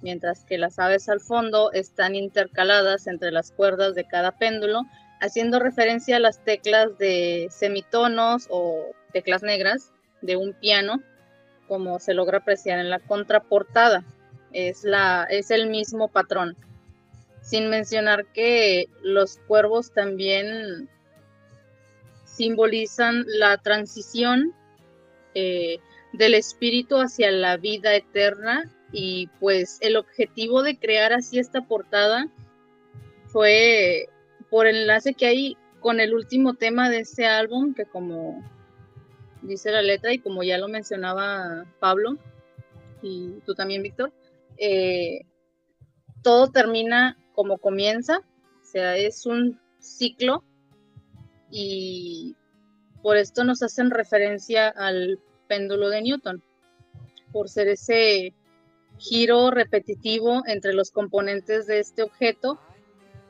mientras 0.02 0.46
que 0.46 0.58
las 0.58 0.80
aves 0.80 1.10
al 1.10 1.20
fondo 1.20 1.74
están 1.74 2.16
intercaladas 2.16 3.08
entre 3.08 3.32
las 3.32 3.52
cuerdas 3.52 3.94
de 3.96 4.08
cada 4.08 4.32
péndulo, 4.32 4.84
haciendo 5.20 5.60
referencia 5.60 6.16
a 6.16 6.22
las 6.22 6.42
teclas 6.46 6.98
de 6.98 7.50
semitonos 7.52 8.48
o 8.50 8.86
teclas 9.12 9.44
negras 9.44 9.92
de 10.22 10.36
un 10.36 10.54
piano, 10.54 11.02
como 11.68 12.00
se 12.00 12.14
logra 12.14 12.40
apreciar 12.40 12.80
en 12.80 12.90
la 12.90 13.00
contraportada. 13.00 14.04
Es, 14.52 14.84
la, 14.84 15.26
es 15.30 15.52
el 15.52 15.70
mismo 15.70 16.10
patrón. 16.10 16.56
Sin 17.42 17.70
mencionar 17.70 18.26
que 18.26 18.88
los 19.02 19.38
cuervos 19.48 19.92
también 19.92 20.90
simbolizan 22.26 23.26
la 23.28 23.58
transición 23.58 24.54
eh, 25.36 25.80
del 26.14 26.34
espíritu 26.34 26.98
hacia 26.98 27.32
la 27.32 27.58
vida 27.58 27.96
eterna 27.96 28.70
y 28.92 29.28
pues 29.40 29.78
el 29.82 29.96
objetivo 29.96 30.64
de 30.64 30.78
crear 30.78 31.14
así 31.14 31.40
esta 31.40 31.62
portada 31.62 32.28
fue 33.28 34.10
por 34.50 34.68
el 34.68 34.78
enlace 34.78 35.14
que 35.14 35.26
hay 35.26 35.58
con 35.80 36.00
el 36.00 36.14
último 36.14 36.54
tema 36.54 36.90
de 36.90 37.00
este 37.00 37.26
álbum, 37.26 37.74
que 37.74 37.86
como 37.86 38.44
dice 39.42 39.72
la 39.72 39.82
letra 39.82 40.14
y 40.14 40.20
como 40.20 40.44
ya 40.44 40.58
lo 40.58 40.68
mencionaba 40.68 41.66
Pablo 41.80 42.18
y 43.02 43.40
tú 43.46 43.56
también, 43.56 43.82
Víctor, 43.84 44.14
eh, 44.58 45.22
todo 46.22 46.52
termina 46.52 47.18
como 47.34 47.58
comienza, 47.58 48.20
o 48.20 48.66
sea, 48.66 48.96
es 48.96 49.26
un 49.26 49.60
ciclo 49.80 50.44
y 51.50 52.36
por 53.02 53.18
esto 53.18 53.44
nos 53.44 53.64
hacen 53.64 53.90
referencia 53.90 54.70
al 54.70 55.20
péndulo 55.48 55.90
de 55.90 56.02
Newton, 56.02 56.44
por 57.32 57.50
ser 57.50 57.68
ese 57.68 58.34
giro 58.98 59.50
repetitivo 59.50 60.44
entre 60.46 60.74
los 60.74 60.92
componentes 60.92 61.66
de 61.66 61.80
este 61.80 62.04
objeto. 62.04 62.60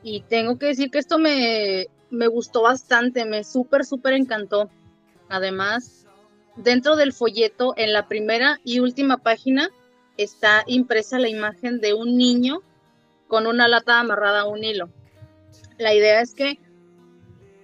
Y 0.02 0.22
tengo 0.22 0.58
que 0.58 0.66
decir 0.66 0.90
que 0.90 0.98
esto 0.98 1.18
me, 1.18 1.86
me 2.10 2.26
gustó 2.26 2.62
bastante, 2.62 3.24
me 3.24 3.44
súper, 3.44 3.84
súper 3.84 4.14
encantó. 4.14 4.68
Además, 5.28 6.01
dentro 6.56 6.96
del 6.96 7.12
folleto, 7.12 7.74
en 7.76 7.92
la 7.92 8.08
primera 8.08 8.60
y 8.64 8.80
última 8.80 9.18
página, 9.18 9.70
está 10.16 10.64
impresa 10.66 11.18
la 11.18 11.28
imagen 11.28 11.80
de 11.80 11.94
un 11.94 12.16
niño 12.16 12.62
con 13.28 13.46
una 13.46 13.68
lata 13.68 13.98
amarrada 13.98 14.42
a 14.42 14.46
un 14.46 14.62
hilo. 14.62 14.90
La 15.78 15.94
idea 15.94 16.20
es 16.20 16.34
que 16.34 16.58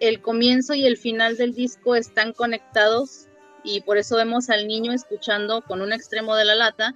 el 0.01 0.21
comienzo 0.21 0.75
y 0.75 0.87
el 0.87 0.97
final 0.97 1.37
del 1.37 1.55
disco 1.55 1.95
están 1.95 2.33
conectados 2.33 3.27
y 3.65 3.81
por 3.83 3.99
eso 3.99 4.17
vemos 4.17 4.49
al 4.51 4.67
niño 4.67 4.93
escuchando 4.93 5.63
con 5.63 5.83
un 5.83 5.93
extremo 5.93 6.37
de 6.37 6.45
la 6.45 6.55
lata 6.55 6.95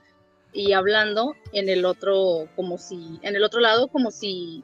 y 0.52 0.72
hablando 0.72 1.34
en 1.52 1.68
el 1.68 1.84
otro 1.84 2.48
como 2.56 2.78
si 2.78 3.18
en 3.22 3.36
el 3.36 3.42
otro 3.42 3.60
lado 3.60 3.88
como 3.88 4.10
si 4.10 4.62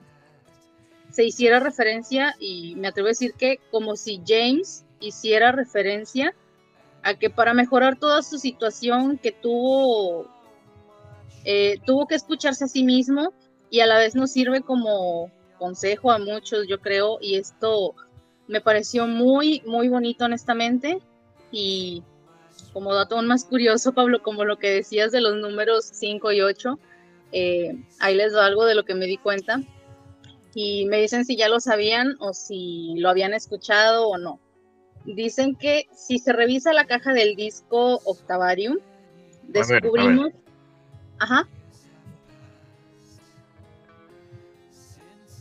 se 1.11 1.25
hiciera 1.25 1.61
referencia 1.61 2.35
y 2.39 2.75
me 2.77 2.89
atrevo 2.89 3.09
a 3.09 3.11
decir 3.11 3.35
que 3.35 3.59
como 3.71 3.97
si 3.97 4.23
James 4.27 4.85
hiciera 5.01 5.53
referencia 5.53 6.35
a 7.03 7.15
que 7.15 7.31
para 7.31 7.55
mejorar 7.55 7.99
toda 7.99 8.23
su 8.23 8.39
situación 8.39 9.19
que 9.19 9.33
tuvo 9.33 10.27
eh, 11.45 11.79
tuvo 11.87 12.07
que 12.07 12.17
escucharse 12.17 12.65
a 12.65 12.69
sí 12.69 12.85
mismo 12.85 13.33
y 13.71 13.81
a 13.81 13.87
la 13.87 13.99
vez 13.99 14.15
nos 14.15 14.33
sirve 14.33 14.63
como 14.63 15.31
consejo 15.59 16.11
a 16.11 16.19
muchos 16.19 16.67
yo 16.69 16.81
creo 16.81 17.19
y 17.21 17.37
esto 17.37 17.95
me 18.49 18.61
pareció 18.61 19.07
muy 19.07 19.63
muy 19.67 19.89
bonito 19.89 20.25
honestamente 20.25 21.01
Y 21.51 22.03
como 22.73 22.95
dato 22.95 23.17
aún 23.17 23.27
más 23.27 23.45
curioso, 23.45 23.93
Pablo, 23.95 24.23
como 24.23 24.45
lo 24.45 24.59
que 24.59 24.71
decías 24.71 25.13
de 25.13 25.21
los 25.21 25.37
números 25.37 25.89
5 25.93 26.33
y 26.33 26.41
8, 26.43 26.79
eh, 27.33 27.77
ahí 28.01 28.15
les 28.15 28.33
doy 28.33 28.45
algo 28.45 28.65
de 28.65 28.75
lo 28.75 28.85
que 28.85 28.95
me 28.95 29.07
di 29.07 29.17
cuenta. 29.17 29.61
Y 30.55 30.87
me 30.87 31.01
dicen 31.01 31.25
si 31.25 31.37
ya 31.37 31.49
lo 31.49 31.61
sabían 31.61 32.17
o 32.21 32.33
si 32.33 32.95
lo 32.97 33.11
habían 33.11 33.35
escuchado 33.35 34.09
o 34.09 34.19
no. 34.19 34.41
Dicen 35.05 35.55
que 35.55 35.87
si 35.93 36.19
se 36.19 36.33
revisa 36.33 36.73
la 36.73 36.85
caja 36.87 37.13
del 37.13 37.35
disco 37.37 38.01
Octavarium, 38.05 38.79
descubrimos... 39.45 40.33
Ajá. 41.19 41.49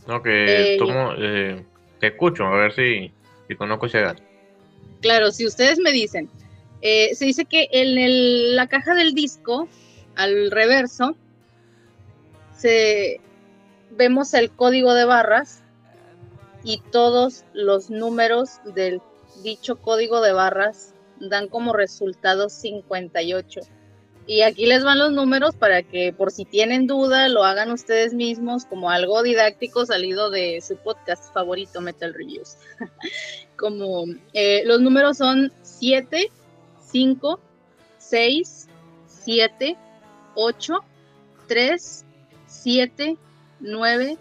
No, 0.06 0.22
que 0.22 0.74
eh, 0.74 0.78
tomo, 0.78 1.12
eh, 1.18 1.64
te 2.00 2.06
escucho, 2.08 2.46
a 2.46 2.56
ver 2.56 2.72
si, 2.72 3.12
si 3.46 3.54
conozco 3.54 3.86
ese 3.86 4.00
dato. 4.00 4.22
Claro, 5.00 5.30
si 5.30 5.46
ustedes 5.46 5.78
me 5.78 5.92
dicen, 5.92 6.30
eh, 6.80 7.14
se 7.14 7.26
dice 7.26 7.44
que 7.44 7.68
en 7.70 8.56
la 8.56 8.68
caja 8.68 8.94
del 8.94 9.14
disco, 9.14 9.68
al 10.16 10.50
reverso, 10.50 11.14
se, 12.56 13.20
vemos 13.90 14.34
el 14.34 14.50
código 14.50 14.94
de 14.94 15.04
barras 15.04 15.62
y 16.64 16.80
todos 16.90 17.44
los 17.52 17.90
números 17.90 18.60
del 18.74 19.00
dicho 19.42 19.76
código 19.76 20.20
de 20.20 20.32
barras 20.32 20.94
dan 21.20 21.48
como 21.48 21.72
resultado 21.72 22.48
58. 22.48 23.60
Y 24.26 24.42
aquí 24.42 24.66
les 24.66 24.84
van 24.84 24.98
los 24.98 25.10
números 25.10 25.56
para 25.56 25.82
que 25.82 26.12
por 26.12 26.30
si 26.30 26.44
tienen 26.44 26.86
duda 26.86 27.28
lo 27.28 27.44
hagan 27.44 27.70
ustedes 27.70 28.12
mismos 28.12 28.66
como 28.66 28.90
algo 28.90 29.22
didáctico 29.22 29.86
salido 29.86 30.28
de 30.28 30.60
su 30.60 30.76
podcast 30.76 31.32
favorito 31.32 31.80
Metal 31.80 32.12
Reviews. 32.12 32.58
como 33.56 34.04
eh, 34.34 34.62
los 34.66 34.80
números 34.80 35.16
son 35.16 35.50
7, 35.62 36.30
5, 36.90 37.40
6, 37.96 38.68
7, 39.06 39.76
8, 40.34 40.74
3, 41.46 42.04
7, 42.46 43.16
9, 43.60 44.18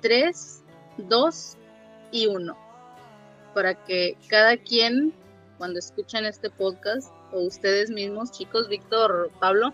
3, 0.00 0.62
2 0.98 1.56
y 2.10 2.26
1. 2.26 2.65
Para 3.56 3.72
que 3.72 4.18
cada 4.28 4.58
quien, 4.58 5.14
cuando 5.56 5.78
escuchen 5.78 6.26
este 6.26 6.50
podcast, 6.50 7.10
o 7.32 7.40
ustedes 7.40 7.88
mismos, 7.88 8.30
chicos, 8.30 8.68
Víctor, 8.68 9.30
Pablo, 9.40 9.72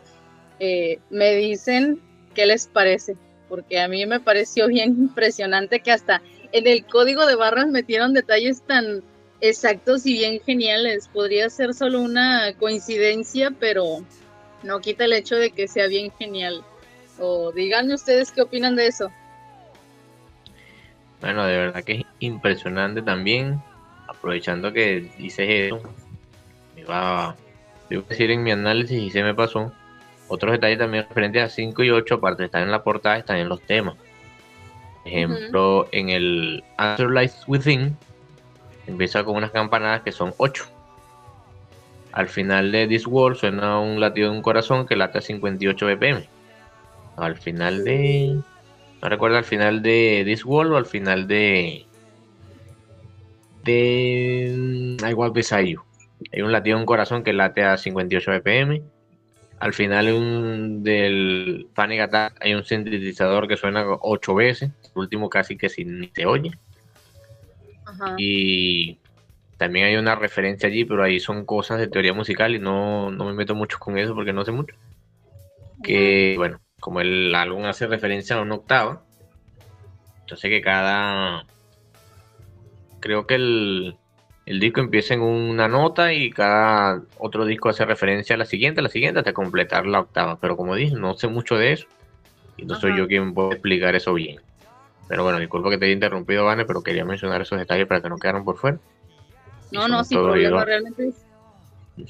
eh, 0.61 1.01
me 1.11 1.35
dicen 1.35 2.01
qué 2.33 2.47
les 2.47 2.69
parece, 2.69 3.17
porque 3.49 3.81
a 3.81 3.89
mí 3.89 4.07
me 4.07 4.21
pareció 4.21 4.69
bien 4.69 4.91
impresionante 4.91 5.81
que 5.81 5.91
hasta 5.91 6.23
en 6.53 6.69
el 6.69 6.87
código 6.87 7.27
de 7.27 7.35
barras 7.35 7.67
metieron 7.67 8.13
detalles 8.13 8.63
tan 8.63 9.03
exactos 9.41 10.07
y 10.07 10.13
bien 10.13 10.41
geniales. 10.47 11.09
Podría 11.09 11.51
ser 11.51 11.75
solo 11.75 12.03
una 12.03 12.53
coincidencia, 12.61 13.51
pero 13.59 14.05
no 14.63 14.79
quita 14.79 15.07
el 15.07 15.13
hecho 15.13 15.35
de 15.35 15.51
que 15.51 15.67
sea 15.67 15.89
bien 15.89 16.13
genial. 16.21 16.63
O 17.19 17.51
díganme 17.51 17.95
ustedes 17.95 18.31
qué 18.31 18.43
opinan 18.43 18.77
de 18.77 18.87
eso. 18.87 19.11
Bueno, 21.21 21.45
de 21.47 21.57
verdad 21.57 21.83
que 21.83 21.95
es 21.95 22.07
impresionante 22.21 23.03
también. 23.03 23.61
Aprovechando 24.09 24.73
que 24.73 25.11
dices 25.19 25.47
eso, 25.49 25.83
me 26.77 26.85
va 26.85 27.31
a 27.31 27.37
decir 27.89 28.31
en 28.31 28.43
mi 28.43 28.51
análisis 28.51 29.03
y 29.03 29.11
se 29.11 29.23
me 29.23 29.35
pasó. 29.35 29.73
Otros 30.29 30.53
detalles 30.53 30.79
también 30.79 31.07
referentes 31.09 31.43
a 31.43 31.49
5 31.49 31.83
y 31.83 31.91
8, 31.91 32.15
aparte 32.15 32.43
de 32.43 32.47
estar 32.47 32.63
en 32.63 32.71
la 32.71 32.83
portada, 32.83 33.19
están 33.19 33.37
en 33.37 33.49
los 33.49 33.61
temas. 33.63 33.97
Ejemplo, 35.05 35.89
en 35.93 36.11
el 36.11 36.65
Answer 36.77 37.11
Lies 37.11 37.43
Within, 37.47 37.97
empieza 38.87 39.25
con 39.25 39.37
unas 39.37 39.51
campanadas 39.51 40.03
que 40.03 40.13
son 40.13 40.33
8. 40.39 40.65
Al 42.13 42.29
final 42.29 42.71
de 42.73 42.87
This 42.87 43.07
World 43.07 43.39
suena 43.39 43.81
un 43.81 43.99
latido 43.99 44.31
de 44.31 44.37
un 44.37 44.43
corazón 44.43 44.87
que 44.87 44.97
late 44.97 45.19
a 45.19 45.23
58 45.23 45.87
BPM. 45.87 46.27
Al 47.17 47.37
final 47.37 47.85
de. 47.85 48.39
No 49.03 49.09
recuerdo 49.09 49.39
al 49.39 49.45
final 49.45 49.83
de 49.83 50.23
This 50.25 50.45
World 50.45 50.73
o 50.73 50.77
al 50.77 50.87
final 50.87 51.27
de. 51.27 51.87
De. 53.65 54.97
I 55.09 55.15
Walk 55.15 55.35
Beside 55.35 55.71
You. 55.71 55.83
Hay 56.33 56.43
un 56.43 56.53
latido 56.53 56.77
de 56.77 56.83
un 56.83 56.87
corazón 56.87 57.23
que 57.23 57.33
late 57.33 57.65
a 57.65 57.77
58 57.77 58.31
BPM. 58.31 58.83
Al 59.59 59.73
final 59.73 60.83
del 60.83 61.69
Panic 61.75 62.01
Attack 62.01 62.37
hay 62.41 62.55
un 62.55 62.65
sintetizador 62.65 63.47
que 63.47 63.57
suena 63.57 63.85
8 64.01 64.35
veces. 64.35 64.71
El 64.85 65.03
último 65.03 65.29
casi 65.29 65.57
que 65.57 65.69
si 65.69 65.85
ni 65.85 66.09
se 66.09 66.27
oye. 66.27 66.53
Y 68.19 68.99
también 69.57 69.87
hay 69.87 69.97
una 69.97 70.17
referencia 70.17 70.69
allí, 70.69 70.85
pero 70.85 71.05
ahí 71.05 71.21
son 71.21 71.45
cosas 71.45 71.79
de 71.79 71.87
teoría 71.87 72.13
musical 72.13 72.55
y 72.55 72.59
no, 72.59 73.11
me 73.11 73.33
meto 73.33 73.55
mucho 73.55 73.79
con 73.79 73.99
eso 73.99 74.15
porque 74.15 74.33
no 74.33 74.45
sé 74.45 74.51
mucho. 74.51 74.75
Que, 75.83 76.35
bueno, 76.37 76.61
como 76.81 77.01
el 77.01 77.33
álbum 77.35 77.65
hace 77.67 77.87
referencia 77.87 78.37
a 78.37 78.43
una 78.43 78.57
octava, 78.57 79.05
entonces 80.21 80.51
que 80.51 80.61
cada... 80.61 81.47
Creo 83.03 83.27
que 83.27 83.35
el, 83.35 83.97
el 84.47 84.61
disco 84.61 84.81
empieza 84.81 85.15
en 85.15 85.23
una 85.23 85.67
nota 85.67 86.13
y 86.13 86.31
cada 86.31 87.03
otro 87.19 87.45
disco 87.45 87.69
hace 87.69 87.85
referencia 87.85 88.37
a 88.37 88.39
la 88.39 88.45
siguiente, 88.45 88.81
a 88.81 88.85
la 88.85 88.89
siguiente, 88.89 89.19
hasta 89.19 89.33
completar 89.33 89.87
la 89.87 90.01
octava. 90.01 90.39
Pero 90.41 90.57
como 90.57 90.77
dije, 90.77 90.95
no 90.95 91.15
sé 91.15 91.27
mucho 91.27 91.57
de 91.57 91.73
eso. 91.73 91.87
Y 92.57 92.65
no 92.65 92.77
soy 92.77 92.97
yo 92.97 93.09
quien 93.09 93.35
puede 93.35 93.55
explicar 93.55 93.97
eso 93.97 94.15
bien. 94.15 94.41
Pero 95.09 95.25
bueno, 95.25 95.41
disculpa 95.41 95.69
que 95.69 95.79
te 95.79 95.87
haya 95.87 95.95
interrumpido, 95.95 96.45
Vane, 96.45 96.65
pero 96.65 96.81
quería 96.81 97.05
mencionar 97.05 97.43
esos 97.43 97.59
detalles 97.59 97.87
para 97.89 98.01
que 98.01 98.09
no 98.09 98.19
quedaran 98.19 98.45
por 98.45 98.57
fuera. 98.57 98.79
No, 99.73 99.89
no, 99.89 100.05
sin 100.05 100.19
problema, 100.19 100.65
realmente. 100.65 101.13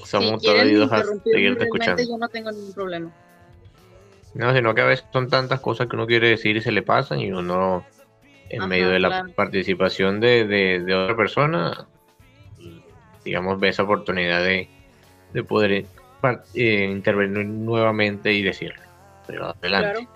Somos 0.05 0.43
todos 0.43 0.61
oídos 0.61 0.91
a 0.91 1.03
seguirte 1.23 1.63
escuchando. 1.63 2.03
Yo 2.03 2.17
no 2.17 2.29
tengo 2.29 2.51
ningún 2.51 2.73
problema. 2.73 3.11
No, 4.35 4.53
sino 4.53 4.73
que 4.73 4.81
a 4.81 4.85
veces 4.85 5.05
son 5.11 5.29
tantas 5.29 5.59
cosas 5.59 5.87
que 5.87 5.95
uno 5.95 6.07
quiere 6.07 6.29
decir 6.29 6.55
y 6.55 6.61
se 6.61 6.71
le 6.71 6.81
pasan 6.81 7.19
y 7.19 7.31
uno, 7.31 7.85
en 8.55 8.67
medio 8.67 8.89
de 8.89 8.99
la 8.99 9.27
participación 9.35 10.19
de, 10.19 10.45
de, 10.45 10.95
otra 10.95 11.15
persona, 11.15 11.87
digamos, 13.23 13.59
ve 13.59 13.69
esa 13.69 13.83
oportunidad 13.83 14.43
de, 14.43 14.69
de 15.33 15.43
poder 15.43 15.85
eh, 16.53 16.89
intervenir 16.91 17.45
nuevamente 17.45 18.31
y 18.31 18.41
decirlo. 18.41 18.81
Pero 19.27 19.47
adelante, 19.47 20.07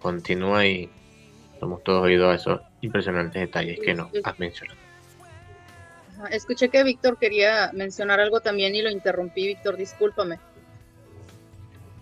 continúa 0.00 0.66
y 0.66 0.90
Hemos 1.64 1.82
todos 1.82 2.02
oído 2.02 2.30
a 2.30 2.34
esos 2.34 2.60
impresionantes 2.82 3.40
detalles 3.40 3.80
que 3.80 3.94
nos 3.94 4.08
has 4.22 4.38
mencionado. 4.38 4.78
Escuché 6.30 6.68
que 6.68 6.84
Víctor 6.84 7.18
quería 7.18 7.70
mencionar 7.72 8.20
algo 8.20 8.40
también 8.40 8.74
y 8.74 8.82
lo 8.82 8.90
interrumpí. 8.90 9.46
Víctor, 9.46 9.76
discúlpame. 9.76 10.38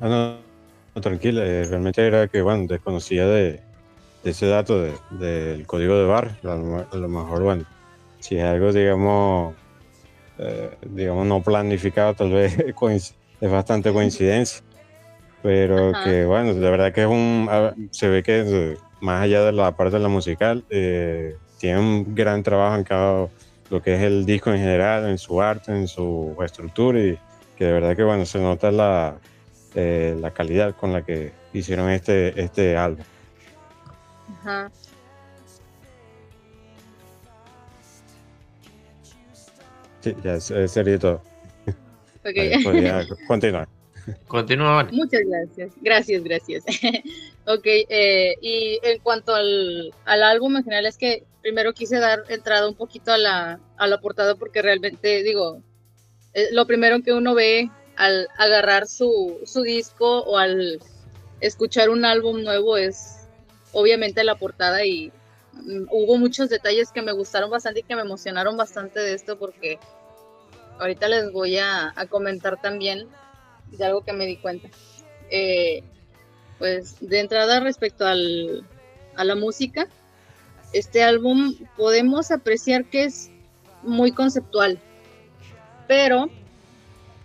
Ah, 0.00 0.36
no, 0.94 1.00
tranquila. 1.00 1.44
Eh, 1.44 1.64
realmente 1.64 2.04
era 2.04 2.26
que, 2.26 2.42
bueno, 2.42 2.66
desconocía 2.66 3.26
de, 3.26 3.60
ese 4.24 4.46
dato 4.46 4.86
del 5.10 5.66
código 5.66 5.96
de 5.96 6.04
bar. 6.04 6.36
A 6.44 6.96
lo, 6.96 7.08
mejor, 7.08 7.42
bueno, 7.42 7.64
si 8.20 8.36
es 8.36 8.44
algo, 8.44 8.72
digamos, 8.72 9.54
eh, 10.38 10.70
digamos, 10.88 11.26
no 11.26 11.42
planificado, 11.42 12.14
tal 12.14 12.30
vez 12.30 12.56
es 13.40 13.50
bastante 13.50 13.92
coincidencia. 13.92 14.62
Pero 15.42 15.92
que, 16.04 16.24
bueno, 16.24 16.54
de 16.54 16.70
verdad 16.70 16.92
que 16.92 17.02
es 17.02 17.08
un. 17.08 17.88
Se 17.90 18.08
ve 18.08 18.22
que 18.22 18.76
más 19.00 19.22
allá 19.22 19.44
de 19.44 19.52
la 19.52 19.76
parte 19.76 19.96
de 19.96 20.02
la 20.02 20.08
musical, 20.08 20.64
eh, 20.70 21.36
tiene 21.58 21.80
un 21.80 22.14
gran 22.14 22.44
trabajo 22.44 22.76
en 22.76 22.84
cada 22.84 23.28
lo 23.72 23.82
que 23.82 23.94
es 23.94 24.02
el 24.02 24.26
disco 24.26 24.52
en 24.52 24.58
general, 24.58 25.08
en 25.08 25.16
su 25.16 25.40
arte, 25.40 25.72
en 25.72 25.88
su 25.88 26.36
estructura 26.44 27.00
y 27.00 27.18
que 27.56 27.64
de 27.64 27.72
verdad 27.72 27.96
que 27.96 28.04
bueno, 28.04 28.26
se 28.26 28.38
nota 28.38 28.70
la, 28.70 29.16
eh, 29.74 30.14
la 30.20 30.30
calidad 30.30 30.76
con 30.76 30.92
la 30.92 31.02
que 31.02 31.32
hicieron 31.54 31.88
este, 31.88 32.38
este 32.38 32.76
álbum. 32.76 33.02
Ajá. 34.42 34.70
Sí, 40.00 40.16
ya 40.24 40.40
sería 40.40 40.98
todo. 40.98 41.22
Okay. 42.24 42.62
continuar. 43.26 43.68
Continúa. 44.26 44.88
Muchas 44.90 45.20
gracias. 45.24 45.72
Gracias, 45.80 46.24
gracias. 46.24 46.64
ok, 47.46 47.64
eh, 47.64 48.34
y 48.40 48.80
en 48.82 48.98
cuanto 49.00 49.32
al, 49.34 49.92
álbum 50.04 50.56
en 50.56 50.64
general, 50.64 50.86
es 50.86 50.98
que 50.98 51.24
primero 51.40 51.72
quise 51.72 51.98
dar 51.98 52.24
entrada 52.28 52.68
un 52.68 52.74
poquito 52.74 53.12
a 53.12 53.18
la, 53.18 53.60
a 53.76 53.86
la 53.86 54.00
portada 54.00 54.34
porque 54.34 54.60
realmente, 54.60 55.22
digo, 55.22 55.62
eh, 56.34 56.48
lo 56.50 56.66
primero 56.66 57.00
que 57.02 57.12
uno 57.12 57.34
ve 57.34 57.70
al 57.96 58.26
agarrar 58.38 58.88
su, 58.88 59.38
su 59.44 59.62
disco 59.62 60.20
o 60.22 60.38
al 60.38 60.80
escuchar 61.40 61.90
un 61.90 62.04
álbum 62.04 62.42
nuevo 62.42 62.76
es 62.76 63.21
obviamente 63.72 64.24
la 64.24 64.36
portada 64.36 64.84
y 64.84 65.12
mm, 65.52 65.86
hubo 65.90 66.16
muchos 66.18 66.48
detalles 66.48 66.90
que 66.90 67.02
me 67.02 67.12
gustaron 67.12 67.50
bastante 67.50 67.80
y 67.80 67.82
que 67.82 67.96
me 67.96 68.02
emocionaron 68.02 68.56
bastante 68.56 69.00
de 69.00 69.14
esto 69.14 69.38
porque 69.38 69.78
ahorita 70.78 71.08
les 71.08 71.32
voy 71.32 71.58
a, 71.58 71.94
comentar 72.08 72.60
también 72.60 73.08
de 73.70 73.84
algo 73.84 74.02
que 74.02 74.12
me 74.12 74.26
di 74.26 74.36
cuenta. 74.36 74.68
Eh, 75.30 75.82
pues 76.58 76.96
de 77.00 77.20
entrada 77.20 77.60
respecto 77.60 78.06
al, 78.06 78.64
a 79.16 79.24
la 79.24 79.34
música, 79.34 79.88
este 80.72 81.02
álbum 81.02 81.54
podemos 81.76 82.30
apreciar 82.30 82.84
que 82.84 83.04
es 83.04 83.30
muy 83.82 84.12
conceptual, 84.12 84.78
pero 85.88 86.28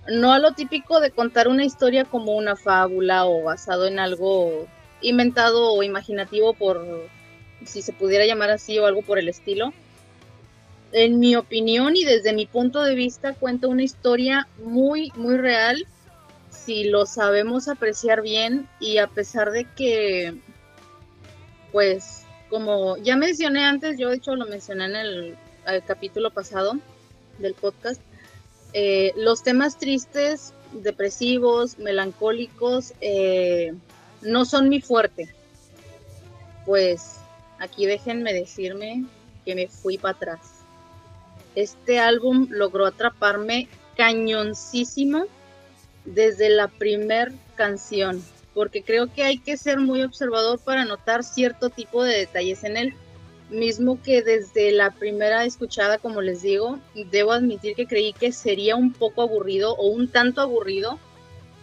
no 0.07 0.33
a 0.33 0.39
lo 0.39 0.53
típico 0.53 0.99
de 0.99 1.11
contar 1.11 1.47
una 1.47 1.65
historia 1.65 2.05
como 2.05 2.33
una 2.33 2.55
fábula 2.55 3.25
o 3.25 3.43
basado 3.43 3.87
en 3.87 3.99
algo 3.99 4.67
inventado 5.01 5.73
o 5.73 5.83
imaginativo 5.83 6.53
por, 6.53 7.07
si 7.65 7.81
se 7.81 7.93
pudiera 7.93 8.25
llamar 8.25 8.49
así 8.49 8.77
o 8.79 8.85
algo 8.85 9.01
por 9.01 9.19
el 9.19 9.29
estilo. 9.29 9.73
En 10.91 11.19
mi 11.19 11.35
opinión 11.35 11.95
y 11.95 12.05
desde 12.05 12.33
mi 12.33 12.45
punto 12.45 12.81
de 12.83 12.95
vista 12.95 13.33
cuenta 13.33 13.67
una 13.67 13.83
historia 13.83 14.47
muy, 14.63 15.11
muy 15.15 15.37
real 15.37 15.85
si 16.49 16.83
lo 16.83 17.05
sabemos 17.05 17.69
apreciar 17.69 18.21
bien 18.21 18.67
y 18.79 18.97
a 18.97 19.07
pesar 19.07 19.51
de 19.51 19.63
que, 19.63 20.35
pues, 21.71 22.23
como 22.49 22.97
ya 22.97 23.15
mencioné 23.15 23.63
antes, 23.63 23.97
yo 23.97 24.09
de 24.09 24.17
hecho 24.17 24.35
lo 24.35 24.45
mencioné 24.47 24.85
en 24.85 24.95
el, 24.95 25.37
capítulo 25.85 26.31
pasado 26.31 26.77
del 27.39 27.53
podcast, 27.53 28.01
eh, 28.73 29.11
los 29.17 29.43
temas 29.43 29.77
tristes, 29.77 30.53
depresivos, 30.71 31.77
melancólicos, 31.77 32.93
eh, 33.01 33.73
no 34.21 34.45
son 34.45 34.69
mi 34.69 34.81
fuerte. 34.81 35.33
Pues 36.65 37.19
aquí 37.59 37.85
déjenme 37.85 38.33
decirme 38.33 39.05
que 39.45 39.55
me 39.55 39.67
fui 39.67 39.97
para 39.97 40.15
atrás. 40.15 40.39
Este 41.55 41.99
álbum 41.99 42.47
logró 42.49 42.85
atraparme 42.85 43.67
cañoncísimo 43.95 45.25
desde 46.05 46.49
la 46.49 46.67
primer 46.67 47.33
canción, 47.55 48.23
porque 48.53 48.83
creo 48.83 49.11
que 49.11 49.23
hay 49.23 49.39
que 49.39 49.57
ser 49.57 49.79
muy 49.79 50.03
observador 50.03 50.59
para 50.59 50.85
notar 50.85 51.23
cierto 51.23 51.69
tipo 51.69 52.03
de 52.03 52.17
detalles 52.17 52.63
en 52.63 52.77
él. 52.77 52.93
Mismo 53.49 54.01
que 54.01 54.21
desde 54.21 54.71
la 54.71 54.91
primera 54.91 55.45
escuchada, 55.45 55.97
como 55.97 56.21
les 56.21 56.41
digo, 56.41 56.79
debo 57.11 57.31
admitir 57.31 57.75
que 57.75 57.87
creí 57.87 58.13
que 58.13 58.31
sería 58.31 58.75
un 58.75 58.91
poco 58.93 59.21
aburrido 59.21 59.73
o 59.75 59.87
un 59.87 60.09
tanto 60.09 60.41
aburrido 60.41 60.99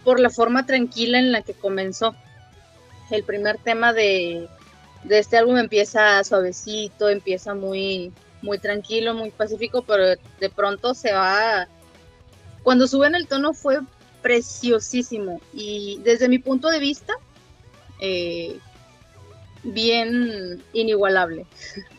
por 0.03 0.19
la 0.19 0.29
forma 0.29 0.65
tranquila 0.65 1.19
en 1.19 1.31
la 1.31 1.41
que 1.41 1.53
comenzó. 1.53 2.15
El 3.09 3.23
primer 3.23 3.57
tema 3.57 3.93
de, 3.93 4.47
de 5.03 5.19
este 5.19 5.37
álbum 5.37 5.57
empieza 5.57 6.23
suavecito, 6.23 7.09
empieza 7.09 7.53
muy, 7.53 8.11
muy 8.41 8.59
tranquilo, 8.59 9.13
muy 9.13 9.31
pacífico, 9.31 9.83
pero 9.83 10.05
de 10.05 10.49
pronto 10.55 10.93
se 10.93 11.11
va... 11.13 11.67
Cuando 12.63 12.87
sube 12.87 13.07
en 13.07 13.15
el 13.15 13.27
tono 13.27 13.53
fue 13.53 13.79
preciosísimo 14.21 15.39
y 15.53 15.99
desde 16.03 16.27
mi 16.27 16.39
punto 16.39 16.69
de 16.69 16.79
vista, 16.79 17.13
eh, 17.99 18.57
bien 19.63 20.63
inigualable. 20.73 21.45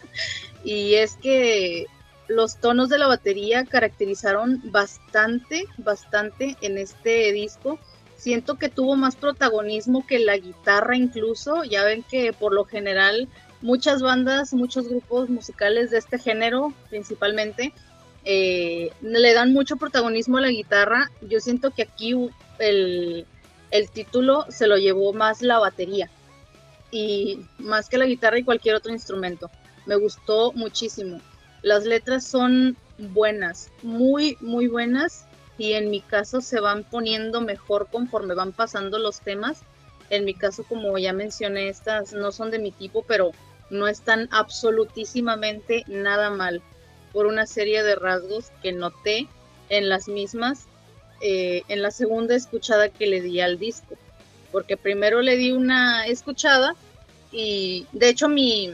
y 0.65 0.95
es 0.95 1.15
que 1.17 1.87
los 2.29 2.57
tonos 2.61 2.89
de 2.89 2.99
la 2.99 3.07
batería 3.07 3.65
caracterizaron 3.65 4.61
bastante, 4.65 5.67
bastante 5.79 6.57
en 6.61 6.79
este 6.79 7.33
disco. 7.33 7.79
Siento 8.27 8.57
que 8.57 8.69
tuvo 8.69 8.97
más 8.97 9.15
protagonismo 9.15 10.05
que 10.05 10.19
la 10.19 10.37
guitarra 10.37 10.97
incluso. 10.97 11.63
Ya 11.63 11.85
ven 11.85 12.03
que 12.03 12.33
por 12.33 12.53
lo 12.53 12.65
general 12.65 13.29
muchas 13.63 14.03
bandas, 14.03 14.53
muchos 14.53 14.89
grupos 14.89 15.31
musicales 15.31 15.93
de 15.93 15.99
este 15.99 16.19
género 16.19 16.75
principalmente, 16.91 17.73
eh, 18.25 18.91
le 19.01 19.33
dan 19.33 19.53
mucho 19.53 19.77
protagonismo 19.77 20.39
a 20.39 20.41
la 20.41 20.49
guitarra. 20.49 21.09
Yo 21.21 21.39
siento 21.39 21.71
que 21.71 21.83
aquí 21.83 22.17
el, 22.59 23.27
título 23.95 24.45
se 24.49 24.67
lo 24.67 24.77
llevó 24.77 25.13
más 25.13 25.41
la 25.41 25.61
batería 25.61 26.11
y 26.91 27.39
más 27.59 27.89
que 27.89 27.97
la 27.97 28.07
guitarra 28.07 28.41
y 28.41 28.43
cualquier 28.43 28.75
otro 28.75 28.93
instrumento. 28.93 29.53
Me 29.87 29.95
gustó 29.95 30.53
muchísimo. 30.53 31.21
Las 31.63 31.85
letras 31.85 32.27
son 32.27 32.77
buenas, 32.99 33.71
muy, 33.85 34.37
muy 34.41 34.67
buenas 34.67 35.26
y 35.59 35.73
en 35.73 35.91
mi 35.91 36.01
caso 36.01 36.41
se 36.41 36.61
van 36.61 36.85
poniendo 36.85 37.41
mejor 37.41 37.89
conforme 37.91 38.35
van 38.35 38.53
pasando 38.53 38.99
los 38.99 39.21
temas. 39.21 39.63
En 40.11 40.25
mi 40.25 40.35
caso, 40.35 40.65
como 40.65 40.97
ya 40.99 41.13
mencioné, 41.13 41.69
estas 41.69 42.13
no 42.13 42.31
son 42.33 42.51
de 42.51 42.59
mi 42.59 42.71
tipo, 42.71 43.05
pero 43.07 43.33
no 43.71 43.89
están 43.89 44.29
absolutísimamente 44.31 45.85
nada 45.89 46.31
mal 46.31 46.63
por 47.13 47.27
una 47.27 47.47
serie 47.47 47.83
de 47.83 47.97
rasgos 47.97 48.53
que 48.63 48.73
noté 48.73 49.27
en 49.69 49.89
las 49.89 50.09
mismas 50.09 50.67
eh, 51.23 51.63
en 51.69 51.81
la 51.81 51.91
segunda 51.91 52.37
escuchada 52.37 52.91
que 52.91 53.07
le 53.07 53.23
di 53.23 53.41
al 53.41 53.59
disco. 53.59 53.97
Porque 54.53 54.77
primero 54.77 55.23
le 55.23 55.37
di 55.37 55.53
una 55.53 56.07
escuchada 56.07 56.75
y 57.33 57.87
de 57.93 58.11
hecho 58.11 58.29
mi, 58.29 58.71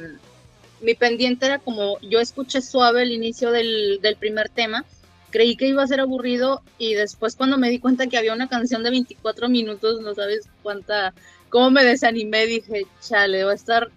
mi 0.81 0.95
pendiente 0.95 1.47
era 1.47 1.59
como 1.59 1.99
yo 2.01 2.21
escuché 2.21 2.61
suave 2.61 3.03
el 3.03 3.13
inicio 3.13 3.51
del, 3.53 4.01
del 4.03 4.17
primer 4.17 4.49
tema, 4.49 4.85
creí 5.33 5.57
que 5.57 5.67
iba 5.67 5.83
a 5.83 5.89
ser 5.89 5.99
aburrido 5.99 6.63
y 6.79 6.95
después 6.95 7.35
cuando 7.35 7.59
me 7.59 7.71
di 7.71 7.81
cuenta 7.81 8.07
que 8.07 8.17
había 8.17 8.33
una 8.33 8.49
canción 8.49 8.85
de 8.85 8.91
24 8.91 9.49
minutos, 9.49 10.01
no 10.01 10.15
sabes 10.15 10.49
cuánta, 10.63 11.13
cómo 11.49 11.71
me 11.71 11.85
desanimé, 11.85 12.47
dije, 12.47 12.87
chale, 13.01 13.43
va 13.43 13.51
a 13.51 13.57
estar 13.57 13.91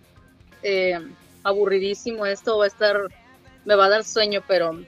eh, 0.63 0.99
aburridísimo 1.43 2.25
esto, 2.25 2.57
va 2.57 2.63
a 2.63 2.67
estar 2.67 2.97
me 3.65 3.75
va 3.75 3.85
a 3.85 3.89
dar 3.89 4.03
sueño, 4.03 4.41
pero 4.47 4.79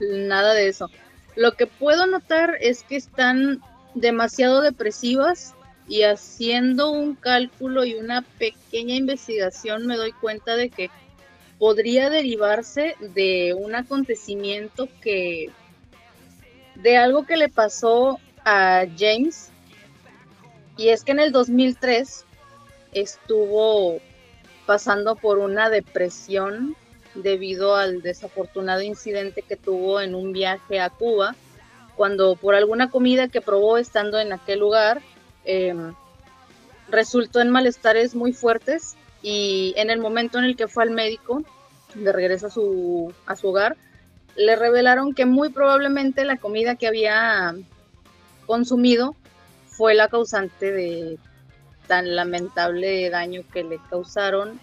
nada 0.00 0.54
de 0.54 0.68
eso. 0.68 0.90
Lo 1.34 1.52
que 1.52 1.66
puedo 1.66 2.06
notar 2.06 2.56
es 2.60 2.82
que 2.82 2.96
están 2.96 3.60
demasiado 3.94 4.60
depresivas 4.60 5.54
y 5.88 6.02
haciendo 6.02 6.90
un 6.90 7.16
cálculo 7.16 7.84
y 7.84 7.94
una 7.94 8.22
pequeña 8.38 8.94
investigación 8.94 9.86
me 9.86 9.96
doy 9.96 10.12
cuenta 10.12 10.54
de 10.54 10.70
que 10.70 10.90
podría 11.60 12.08
derivarse 12.08 12.96
de 13.00 13.54
un 13.54 13.74
acontecimiento 13.74 14.88
que 15.02 15.50
de 16.74 16.96
algo 16.96 17.26
que 17.26 17.36
le 17.36 17.50
pasó 17.50 18.18
a 18.46 18.86
James 18.98 19.50
y 20.78 20.88
es 20.88 21.04
que 21.04 21.12
en 21.12 21.20
el 21.20 21.32
2003 21.32 22.24
estuvo 22.92 24.00
pasando 24.64 25.16
por 25.16 25.38
una 25.38 25.68
depresión 25.68 26.74
debido 27.14 27.76
al 27.76 28.00
desafortunado 28.00 28.80
incidente 28.80 29.42
que 29.42 29.56
tuvo 29.56 30.00
en 30.00 30.14
un 30.14 30.32
viaje 30.32 30.80
a 30.80 30.88
Cuba, 30.88 31.36
cuando 31.94 32.36
por 32.36 32.54
alguna 32.54 32.88
comida 32.88 33.28
que 33.28 33.42
probó 33.42 33.76
estando 33.76 34.18
en 34.18 34.32
aquel 34.32 34.60
lugar, 34.60 35.02
em, 35.44 35.92
resultó 36.88 37.42
en 37.42 37.50
malestares 37.50 38.14
muy 38.14 38.32
fuertes 38.32 38.96
y 39.22 39.74
en 39.76 39.90
el 39.90 40.00
momento 40.00 40.38
en 40.38 40.44
el 40.44 40.56
que 40.56 40.68
fue 40.68 40.84
al 40.84 40.90
médico, 40.90 41.42
de 41.94 42.12
regreso 42.12 42.46
a 42.46 42.50
su, 42.50 43.12
a 43.26 43.36
su 43.36 43.48
hogar, 43.48 43.76
le 44.36 44.56
revelaron 44.56 45.14
que 45.14 45.26
muy 45.26 45.50
probablemente 45.50 46.24
la 46.24 46.36
comida 46.36 46.76
que 46.76 46.86
había 46.86 47.54
consumido 48.46 49.14
fue 49.68 49.94
la 49.94 50.08
causante 50.08 50.72
de 50.72 51.18
tan 51.86 52.14
lamentable 52.14 53.10
daño 53.10 53.42
que 53.52 53.64
le 53.64 53.80
causaron 53.90 54.60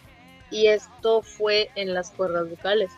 y 0.50 0.68
esto 0.68 1.22
fue 1.22 1.70
en 1.76 1.94
las 1.94 2.12
cuerdas 2.12 2.50
vocales, 2.50 2.90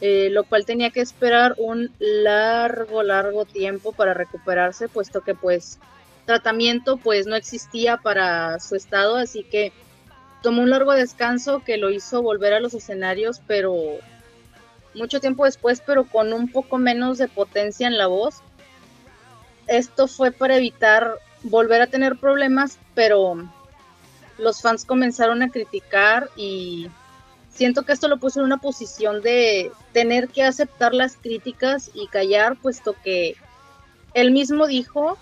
eh, 0.00 0.28
lo 0.30 0.44
cual 0.44 0.64
tenía 0.64 0.90
que 0.90 1.02
esperar 1.02 1.54
un 1.58 1.92
largo, 1.98 3.02
largo 3.02 3.44
tiempo 3.44 3.92
para 3.92 4.14
recuperarse, 4.14 4.88
puesto 4.88 5.20
que 5.20 5.34
pues 5.34 5.78
tratamiento 6.24 6.96
pues 6.96 7.26
no 7.26 7.36
existía 7.36 7.98
para 7.98 8.58
su 8.60 8.76
estado, 8.76 9.16
así 9.16 9.44
que 9.44 9.72
tomó 10.42 10.62
un 10.62 10.70
largo 10.70 10.92
descanso 10.92 11.62
que 11.64 11.76
lo 11.76 11.90
hizo 11.90 12.22
volver 12.22 12.52
a 12.54 12.60
los 12.60 12.74
escenarios, 12.74 13.40
pero 13.46 13.98
mucho 14.94 15.20
tiempo 15.20 15.44
después, 15.44 15.82
pero 15.84 16.04
con 16.04 16.32
un 16.32 16.50
poco 16.50 16.78
menos 16.78 17.18
de 17.18 17.28
potencia 17.28 17.86
en 17.86 17.98
la 17.98 18.06
voz. 18.06 18.36
Esto 19.66 20.08
fue 20.08 20.32
para 20.32 20.56
evitar 20.56 21.18
volver 21.42 21.82
a 21.82 21.86
tener 21.86 22.16
problemas, 22.16 22.78
pero 22.94 23.36
los 24.38 24.62
fans 24.62 24.84
comenzaron 24.84 25.42
a 25.42 25.50
criticar 25.50 26.30
y 26.36 26.88
siento 27.50 27.82
que 27.82 27.92
esto 27.92 28.08
lo 28.08 28.18
puso 28.18 28.40
en 28.40 28.46
una 28.46 28.58
posición 28.58 29.22
de 29.22 29.70
tener 29.92 30.28
que 30.28 30.42
aceptar 30.42 30.94
las 30.94 31.16
críticas 31.16 31.90
y 31.94 32.06
callar, 32.08 32.56
puesto 32.56 32.96
que 33.04 33.36
él 34.14 34.32
mismo 34.32 34.66
dijo, 34.66 35.18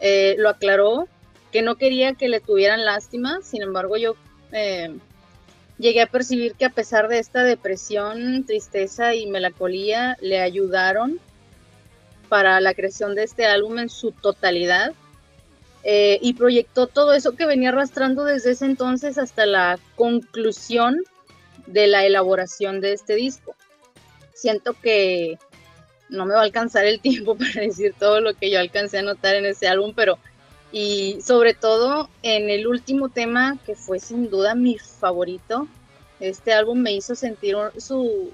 eh, 0.00 0.34
lo 0.38 0.48
aclaró, 0.48 1.08
que 1.52 1.62
no 1.62 1.76
quería 1.76 2.14
que 2.14 2.28
le 2.28 2.40
tuvieran 2.40 2.84
lástima, 2.84 3.40
sin 3.42 3.62
embargo 3.62 3.96
yo 3.96 4.14
eh, 4.52 4.96
llegué 5.78 6.02
a 6.02 6.06
percibir 6.06 6.54
que 6.54 6.66
a 6.66 6.70
pesar 6.70 7.08
de 7.08 7.18
esta 7.18 7.42
depresión, 7.42 8.44
tristeza 8.44 9.14
y 9.14 9.26
melancolía, 9.26 10.16
le 10.20 10.40
ayudaron 10.40 11.20
para 12.28 12.60
la 12.60 12.74
creación 12.74 13.14
de 13.14 13.24
este 13.24 13.46
álbum 13.46 13.78
en 13.78 13.88
su 13.88 14.12
totalidad 14.12 14.92
eh, 15.82 16.18
y 16.20 16.34
proyectó 16.34 16.86
todo 16.86 17.14
eso 17.14 17.32
que 17.32 17.46
venía 17.46 17.70
arrastrando 17.70 18.24
desde 18.24 18.52
ese 18.52 18.66
entonces 18.66 19.16
hasta 19.16 19.46
la 19.46 19.78
conclusión 19.96 21.02
de 21.66 21.86
la 21.86 22.04
elaboración 22.04 22.80
de 22.80 22.92
este 22.92 23.14
disco. 23.14 23.56
Siento 24.34 24.74
que 24.74 25.38
no 26.10 26.26
me 26.26 26.34
va 26.34 26.40
a 26.40 26.44
alcanzar 26.44 26.84
el 26.84 27.00
tiempo 27.02 27.36
para 27.36 27.62
decir 27.62 27.94
todo 27.98 28.20
lo 28.20 28.34
que 28.34 28.50
yo 28.50 28.60
alcancé 28.60 28.98
a 28.98 29.02
notar 29.02 29.36
en 29.36 29.46
ese 29.46 29.68
álbum, 29.68 29.92
pero 29.94 30.18
y 30.72 31.20
sobre 31.22 31.54
todo 31.54 32.08
en 32.22 32.50
el 32.50 32.66
último 32.66 33.08
tema 33.08 33.58
que 33.66 33.74
fue 33.74 33.98
sin 33.98 34.30
duda 34.30 34.54
mi 34.54 34.78
favorito, 34.78 35.66
este 36.20 36.52
álbum 36.52 36.78
me 36.78 36.92
hizo 36.92 37.14
sentir 37.14 37.56
su 37.78 38.32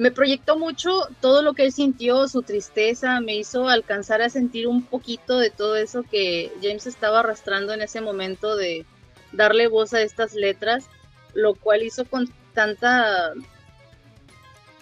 me 0.00 0.10
proyectó 0.10 0.56
mucho 0.56 1.08
todo 1.20 1.42
lo 1.42 1.52
que 1.52 1.64
él 1.64 1.72
sintió, 1.72 2.26
su 2.26 2.40
tristeza, 2.40 3.20
me 3.20 3.36
hizo 3.36 3.68
alcanzar 3.68 4.22
a 4.22 4.30
sentir 4.30 4.66
un 4.66 4.82
poquito 4.82 5.38
de 5.38 5.50
todo 5.50 5.76
eso 5.76 6.04
que 6.10 6.50
James 6.62 6.86
estaba 6.86 7.20
arrastrando 7.20 7.74
en 7.74 7.82
ese 7.82 8.00
momento 8.00 8.56
de 8.56 8.86
darle 9.32 9.68
voz 9.68 9.92
a 9.92 10.00
estas 10.00 10.32
letras, 10.32 10.86
lo 11.34 11.54
cual 11.54 11.82
hizo 11.82 12.06
con 12.06 12.32
tanta 12.54 13.34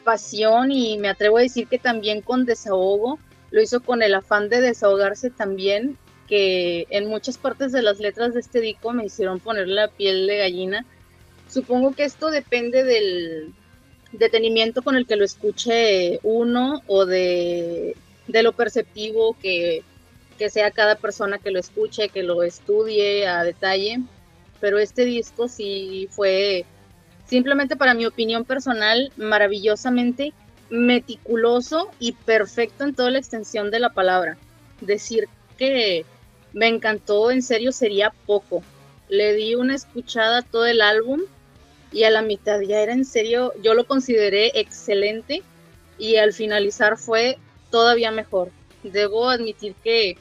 pasión 0.05 0.71
y 0.71 0.99
me 0.99 1.09
atrevo 1.09 1.39
a 1.39 1.43
decir 1.43 1.67
que 1.67 1.81
también 1.81 2.23
con 2.23 2.45
desahogo, 2.45 3.19
lo 3.51 3.61
hizo 3.61 3.81
con 3.81 4.03
el 4.03 4.15
afán 4.15 4.49
de 4.49 4.61
desahogarse 4.61 5.31
también, 5.31 5.99
que 6.29 6.87
en 6.91 7.09
muchas 7.09 7.39
partes 7.39 7.73
de 7.73 7.83
las 7.83 7.99
letras 7.99 8.35
de 8.35 8.41
este 8.41 8.61
disco 8.61 8.93
me 8.93 9.07
hicieron 9.07 9.41
poner 9.41 9.69
la 9.69 9.89
piel 9.89 10.27
de 10.27 10.39
gallina. 10.39 10.85
Supongo 11.49 11.95
que 11.95 12.05
esto 12.05 12.31
depende 12.31 12.85
del, 12.85 13.55
detenimiento 14.13 14.83
con 14.83 14.97
el 14.97 15.07
que 15.07 15.17
lo 15.17 15.25
escuche 15.25 16.21
uno 16.23 16.83
o 16.87 17.05
de, 17.07 17.95
lo 18.27 18.53
perceptivo 18.53 19.37
que, 19.41 19.83
sea 20.51 20.71
cada 20.71 20.95
persona 20.95 21.39
que 21.39 21.51
lo 21.51 21.59
escuche, 21.59 22.09
que 22.09 22.23
lo 22.23 22.43
estudie 22.43 23.27
a 23.27 23.43
detalle. 23.45 24.01
Pero 24.61 24.79
este 24.79 25.05
disco 25.05 25.49
sí 25.49 26.09
fue, 26.11 26.65
simplemente 27.27 27.77
para 27.77 27.95
mi 27.95 28.07
opinión 28.07 28.45
personal, 28.45 29.13
maravillosamente 29.17 30.33
meticuloso 30.71 31.91
y 31.99 32.13
perfecto 32.13 32.85
en 32.85 32.95
toda 32.95 33.11
la 33.11 33.19
extensión 33.19 33.71
de 33.71 33.81
la 33.81 33.91
palabra. 33.91 34.37
Decir 34.81 35.29
que 35.57 36.05
me 36.59 36.67
encantó 36.67 37.31
en 37.31 37.41
serio 37.41 37.71
sería 37.71 38.13
poco. 38.27 38.65
Le 39.09 39.33
di 39.35 39.55
una 39.55 39.77
escuchada 39.77 40.39
a 40.39 40.43
todo 40.43 40.67
el 40.67 40.81
álbum 40.81 41.21
y 41.93 42.03
a 42.03 42.11
la 42.11 42.21
mitad 42.21 42.61
ya 42.61 42.81
era 42.81 42.93
en 42.93 43.05
serio, 43.05 43.53
yo 43.63 43.75
lo 43.75 43.87
consideré 43.87 44.51
excelente 44.59 45.45
y 45.99 46.17
al 46.17 46.33
finalizar 46.33 46.99
fue 46.99 47.39
todavía 47.71 48.11
mejor. 48.11 48.51
Debo 48.83 49.31
admitir 49.31 49.77
que, 49.85 50.19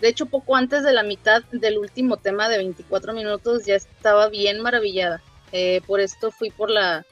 de 0.00 0.08
hecho, 0.08 0.26
poco 0.26 0.56
antes 0.56 0.82
de 0.82 0.92
la 0.92 1.04
mitad 1.04 1.44
del 1.52 1.78
último 1.78 2.16
tema 2.16 2.48
de 2.48 2.58
24 2.58 3.12
minutos 3.12 3.64
ya 3.64 3.76
estaba 3.76 4.28
bien 4.28 4.60
maravillada. 4.60 5.22
Eh, 5.52 5.82
por 5.86 6.00
esto 6.00 6.32
fui 6.32 6.50
por 6.50 6.68
la 6.68 7.06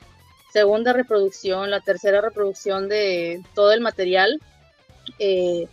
segunda 0.52 0.92
reproducción, 0.92 1.70
la 1.70 1.80
tercera 1.80 2.20
reproducción 2.20 2.88
de 2.88 3.40
todo 3.54 3.72
el 3.72 3.80
material. 3.80 4.40
Eh, 5.20 5.68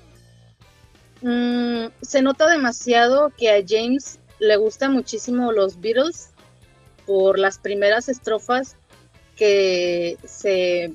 mm, 1.21 1.85
se 2.01 2.21
nota 2.21 2.49
demasiado 2.49 3.31
que 3.37 3.49
a 3.49 3.63
James 3.67 4.19
le 4.39 4.57
gustan 4.57 4.93
muchísimo 4.93 5.51
los 5.51 5.79
Beatles 5.79 6.31
por 7.05 7.37
las 7.37 7.57
primeras 7.57 8.09
estrofas 8.09 8.75
que 9.35 10.17
se 10.25 10.93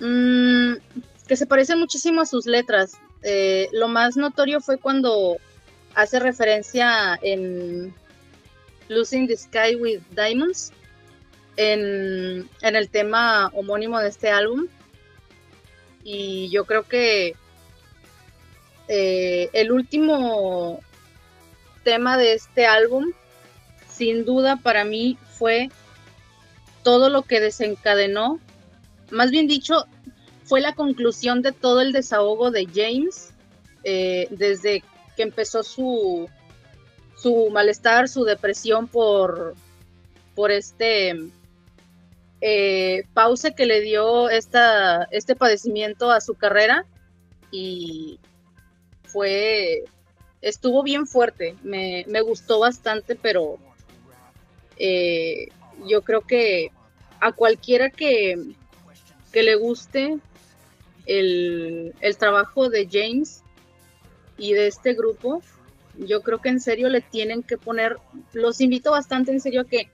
mm, 0.00 0.74
que 1.26 1.36
se 1.36 1.46
parecen 1.46 1.78
muchísimo 1.78 2.20
a 2.20 2.26
sus 2.26 2.46
letras. 2.46 2.94
Eh, 3.22 3.68
lo 3.72 3.88
más 3.88 4.16
notorio 4.16 4.60
fue 4.60 4.78
cuando 4.78 5.38
hace 5.94 6.20
referencia 6.20 7.18
en 7.22 7.94
Losing 8.88 9.26
the 9.26 9.36
Sky 9.36 9.74
with 9.76 10.00
Diamonds, 10.10 10.72
en, 11.56 12.48
en 12.60 12.76
el 12.76 12.88
tema 12.88 13.48
homónimo 13.54 13.98
de 13.98 14.08
este 14.08 14.30
álbum. 14.30 14.66
Y 16.04 16.48
yo 16.50 16.64
creo 16.66 16.84
que 16.84 17.34
eh, 18.88 19.50
el 19.52 19.72
último 19.72 20.80
tema 21.82 22.16
de 22.16 22.34
este 22.34 22.66
álbum 22.66 23.12
sin 23.90 24.24
duda 24.24 24.56
para 24.56 24.84
mí 24.84 25.18
fue 25.38 25.70
todo 26.82 27.10
lo 27.10 27.22
que 27.22 27.40
desencadenó, 27.40 28.38
más 29.10 29.30
bien 29.30 29.46
dicho, 29.46 29.86
fue 30.44 30.60
la 30.60 30.74
conclusión 30.74 31.42
de 31.42 31.52
todo 31.52 31.80
el 31.80 31.92
desahogo 31.92 32.50
de 32.50 32.66
James 32.66 33.32
eh, 33.82 34.28
desde 34.30 34.84
que 35.16 35.22
empezó 35.22 35.62
su, 35.62 36.28
su 37.16 37.50
malestar, 37.50 38.08
su 38.08 38.24
depresión 38.24 38.86
por, 38.86 39.54
por 40.34 40.52
este 40.52 41.14
eh, 42.40 43.04
pausa 43.14 43.50
que 43.52 43.66
le 43.66 43.80
dio 43.80 44.28
esta, 44.28 45.04
este 45.10 45.34
padecimiento 45.34 46.10
a 46.12 46.20
su 46.20 46.34
carrera 46.34 46.84
y 47.50 48.20
fue, 49.16 49.84
estuvo 50.42 50.82
bien 50.82 51.06
fuerte, 51.06 51.54
me, 51.62 52.04
gustó 52.20 52.58
bastante, 52.58 53.16
pero 53.16 53.56
eh, 54.76 55.48
yo 55.86 56.02
creo 56.02 56.20
que 56.20 56.70
a 57.18 57.32
cualquiera 57.32 57.88
que, 57.88 58.36
que 59.32 59.42
le 59.42 59.54
guste 59.54 60.18
el, 61.06 61.94
trabajo 62.18 62.68
de 62.68 62.86
James 62.92 63.42
y 64.36 64.52
de 64.52 64.66
este 64.66 64.92
grupo, 64.92 65.40
yo 65.96 66.20
creo 66.20 66.42
que 66.42 66.50
en 66.50 66.60
serio 66.60 66.90
le 66.90 67.00
tienen 67.00 67.42
que 67.42 67.56
poner, 67.56 67.96
los 68.34 68.60
invito 68.60 68.90
bastante 68.90 69.32
en 69.32 69.40
serio 69.40 69.62
a 69.62 69.66
que 69.66 69.88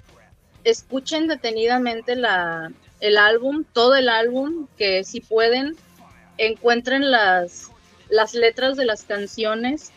escuchen 0.65 1.29
detenidamente 1.29 2.17
la, 2.17 2.73
el 2.99 3.19
álbum, 3.19 3.63
todo 3.73 3.95
el 3.95 4.09
álbum, 4.09 4.67
que 4.77 5.05
si 5.05 5.21
pueden, 5.21 5.77
encuentren 6.39 7.09
las, 7.09 7.72
las 8.13 8.35
letras 8.35 8.77
de 8.77 8.85
las 8.85 9.05
canciones, 9.05 9.91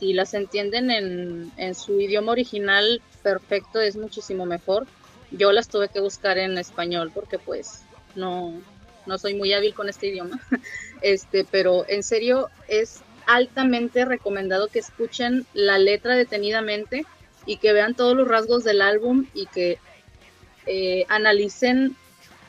si 0.00 0.12
las 0.12 0.34
entienden 0.34 0.90
en, 0.90 1.74
su 1.76 2.00
idioma 2.00 2.32
original, 2.32 3.00
perfecto, 3.22 3.80
es 3.80 3.94
muchísimo 3.94 4.44
mejor. 4.44 4.88
Yo 5.30 5.52
las 5.52 5.68
tuve 5.68 5.88
que 5.88 6.00
buscar 6.00 6.36
en 6.36 6.58
español 6.58 7.12
porque 7.14 7.38
pues 7.38 7.82
no, 8.16 8.60
no 9.06 9.18
soy 9.18 9.34
muy 9.34 9.52
hábil 9.52 9.72
con 9.72 9.88
este 9.88 10.08
idioma. 10.08 10.40
Este, 11.00 11.44
pero 11.44 11.84
en 11.86 12.02
serio 12.02 12.48
es 12.66 13.02
altamente 13.26 14.06
recomendado 14.06 14.68
que 14.68 14.78
escuchen 14.78 15.44
la 15.52 15.76
letra 15.76 16.16
detenidamente 16.16 17.04
y 17.44 17.58
que 17.58 17.74
vean 17.74 17.94
todos 17.94 18.16
los 18.16 18.26
rasgos 18.26 18.64
del 18.64 18.80
álbum 18.80 19.26
y 19.34 19.44
que 19.46 19.78
eh, 20.64 21.04
analicen 21.10 21.94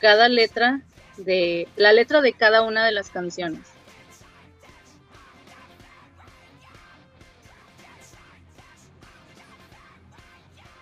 cada 0.00 0.30
letra 0.30 0.80
de 1.18 1.68
la 1.76 1.92
letra 1.92 2.22
de 2.22 2.32
cada 2.32 2.62
una 2.62 2.86
de 2.86 2.92
las 2.92 3.10
canciones. 3.10 3.75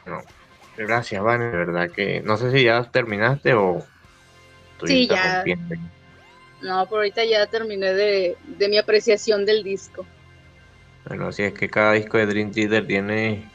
No. 0.06 0.22
Gracias, 0.76 1.22
Van. 1.22 1.40
De 1.40 1.50
verdad 1.50 1.90
que 1.90 2.20
no 2.20 2.36
sé 2.36 2.50
si 2.50 2.64
ya 2.64 2.82
terminaste 2.84 3.54
o. 3.54 3.84
Sí, 4.84 5.06
ya. 5.06 5.44
No, 6.62 6.86
por 6.86 6.98
ahorita 6.98 7.24
ya 7.24 7.46
terminé 7.46 7.92
de, 7.92 8.36
mi 8.68 8.78
apreciación 8.78 9.44
del 9.44 9.62
disco. 9.62 10.06
Bueno, 11.06 11.28
así 11.28 11.42
es 11.42 11.52
que 11.52 11.68
cada 11.68 11.92
disco 11.92 12.16
de 12.16 12.26
Dream 12.26 12.50
Theater 12.50 12.86
tiene 12.86 13.48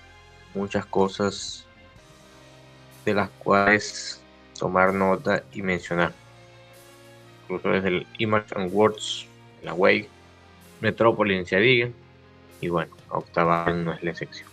muchas 0.54 0.86
cosas 0.86 1.66
de 3.06 3.16
las 3.16 3.30
cuales 3.30 4.22
tomar 4.58 4.94
nota 4.94 5.44
y 5.52 5.64
mencionar. 5.64 6.14
Incluso 7.44 7.70
desde 7.70 7.88
el 7.88 8.08
Image 8.20 8.54
and 8.56 8.72
Words, 8.72 9.26
la 9.64 9.74
Way, 9.74 10.08
Metropolis 10.82 11.52
en 11.52 11.96
y 12.62 12.68
bueno, 12.68 12.96
Octava 13.10 13.72
no 13.74 13.94
es 13.94 14.04
la 14.04 14.12
excepción. 14.12 14.49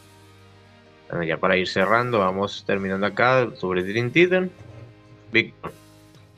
Bueno, 1.08 1.24
ya 1.24 1.36
para 1.36 1.56
ir 1.56 1.68
cerrando, 1.68 2.18
vamos 2.18 2.64
terminando 2.66 3.06
acá 3.06 3.48
sobre 3.56 3.82
Dream 3.82 4.10
Theater. 4.10 4.50
Víctor, 5.32 5.72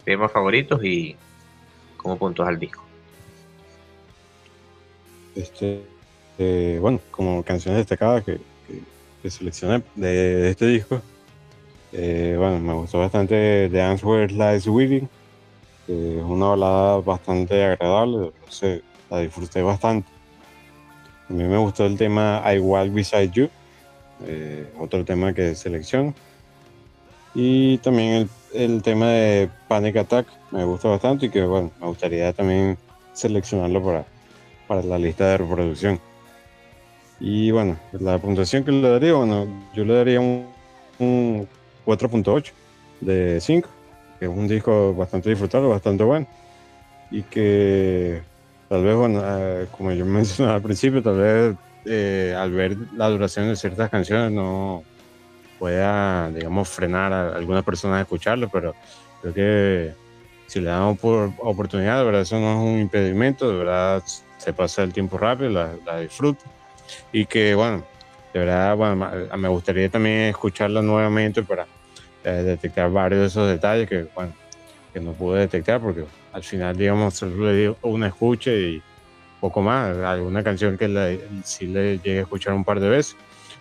temas 0.05 0.33
favoritos 0.33 0.83
y 0.85 1.17
como 1.97 2.19
puntos 2.19 2.47
al 2.47 2.59
disco. 2.59 2.83
Este, 5.35 5.83
eh, 6.39 6.79
bueno, 6.81 7.01
como 7.11 7.43
canciones 7.43 7.81
destacadas 7.81 8.25
que, 8.25 8.41
seleccioné 9.29 9.83
de, 9.95 10.51
este 10.51 10.67
disco, 10.67 11.03
eh, 11.93 12.35
bueno, 12.39 12.59
me 12.61 12.73
gustó 12.73 13.01
bastante 13.01 13.69
The 13.71 13.83
Answer 13.83 14.33
Lies 14.33 14.67
Weaving, 14.67 15.09
es 15.87 16.23
una 16.23 16.49
balada 16.49 17.01
bastante 17.01 17.63
agradable, 17.65 18.33
la 19.11 19.21
disfruté 19.21 19.63
bastante. 19.63 20.09
A 21.29 21.33
mí 21.33 21.45
me 21.45 21.59
gustó 21.59 21.87
el 21.87 21.97
tema 21.97 22.43
I 22.47 22.59
Walk 22.59 22.93
Beside 22.93 23.31
You, 23.31 23.51
eh, 24.27 24.67
otro 24.79 25.05
tema 25.05 25.33
que 25.33 25.55
selecciono. 25.55 26.15
Y 27.35 27.79
también 27.79 28.29
el, 28.53 28.71
el, 28.73 28.83
tema 28.83 29.09
de 29.09 29.49
Panic 29.69 29.97
Attack 29.97 30.27
me 30.51 30.65
gusta 30.65 30.89
bastante 30.89 31.27
y 31.27 31.31
que 31.31 31.43
bueno, 31.43 31.71
me 31.81 31.87
gustaría 31.87 32.33
también 32.33 32.79
seleccionarlo 33.13 33.85
para, 33.85 34.05
para 34.67 34.83
la 34.83 34.99
lista 34.99 35.27
de 35.29 35.39
reproducción. 35.39 36.01
Y 37.21 37.51
bueno, 37.51 37.77
la 37.93 38.19
puntuación 38.19 38.65
que 38.65 38.73
le 38.73 38.89
daría, 38.89 39.15
bueno, 39.15 39.47
yo 39.75 39.85
le 39.85 39.95
daría 39.95 40.21
un, 40.21 40.47
un 40.99 41.49
4.8 41.85 42.53
de 43.01 43.41
5, 43.41 43.69
que 44.19 44.27
es 44.27 44.31
un 44.31 44.47
disco 44.47 44.95
bastante 44.95 45.31
disfrutable, 45.31 45.69
bastante 45.69 46.05
bueno. 46.05 46.27
Y 47.11 47.23
que 47.23 48.23
tal 48.69 48.85
vez, 48.85 48.95
bueno, 48.95 49.23
eh, 49.25 49.67
como 49.77 49.91
yo 49.93 50.05
mencioné 50.07 50.53
al 50.53 50.63
principio, 50.63 51.03
tal 51.03 51.19
vez 51.19 51.57
eh, 51.89 52.35
al 52.37 52.53
ver 52.53 52.77
la 52.97 53.09
duración 53.09 53.49
de 53.49 53.57
ciertas 53.57 53.91
canciones 53.91 54.31
no 54.33 54.85
pueda, 55.59 56.31
digamos, 56.31 56.69
frenar 56.69 57.13
a 57.13 57.37
algunas 57.37 57.65
personas 57.65 57.99
a 57.99 58.03
escucharlo, 58.03 58.49
pero 58.49 58.75
creo 59.21 59.35
que 59.35 59.95
si 60.47 60.61
le 60.61 60.71
damos 60.71 60.99
por 60.99 61.33
oportunidad, 61.39 61.99
de 61.99 62.05
verdad, 62.05 62.21
eso 62.23 62.39
no 62.39 62.53
es 62.53 62.75
un 62.75 62.81
impedimento, 62.81 63.51
de 63.51 63.59
verdad, 63.59 64.03
se 64.39 64.53
pasa 64.53 64.83
el 64.83 64.93
tiempo 64.93 65.19
rápido, 65.19 65.51
la, 65.51 65.73
la 65.85 66.01
disfruto. 66.01 66.45
Y 67.13 67.27
que, 67.27 67.55
bueno, 67.55 67.85
de 68.33 68.41
verdad, 68.41 68.77
bueno, 68.77 69.11
me 69.37 69.49
gustaría 69.49 69.89
también 69.89 70.21
escucharla 70.31 70.83
nuevamente 70.83 71.43
para 71.43 71.67
eh, 72.25 72.31
detectar 72.31 72.91
varios 72.91 73.21
de 73.21 73.27
esos 73.27 73.49
detalles 73.49 73.89
que, 73.89 74.07
bueno, 74.15 74.33
que 74.93 75.01
no 75.01 75.13
pude 75.13 75.41
detectar 75.41 75.81
porque 75.81 76.05
al 76.33 76.43
final, 76.43 76.77
digamos, 76.77 77.15
solo 77.15 77.47
le 77.47 77.57
di 77.57 77.75
una 77.83 78.09
escucha 78.09 78.51
y 78.51 78.83
poco 79.41 79.63
más, 79.63 79.97
alguna 79.99 80.43
canción 80.43 80.77
que 80.77 81.21
sí 81.45 81.67
le 81.67 81.99
llegué 81.99 82.19
a 82.19 82.23
escuchar 82.23 82.55
un 82.55 82.65
par 82.65 82.81
de 82.81 82.89
veces, 82.89 83.17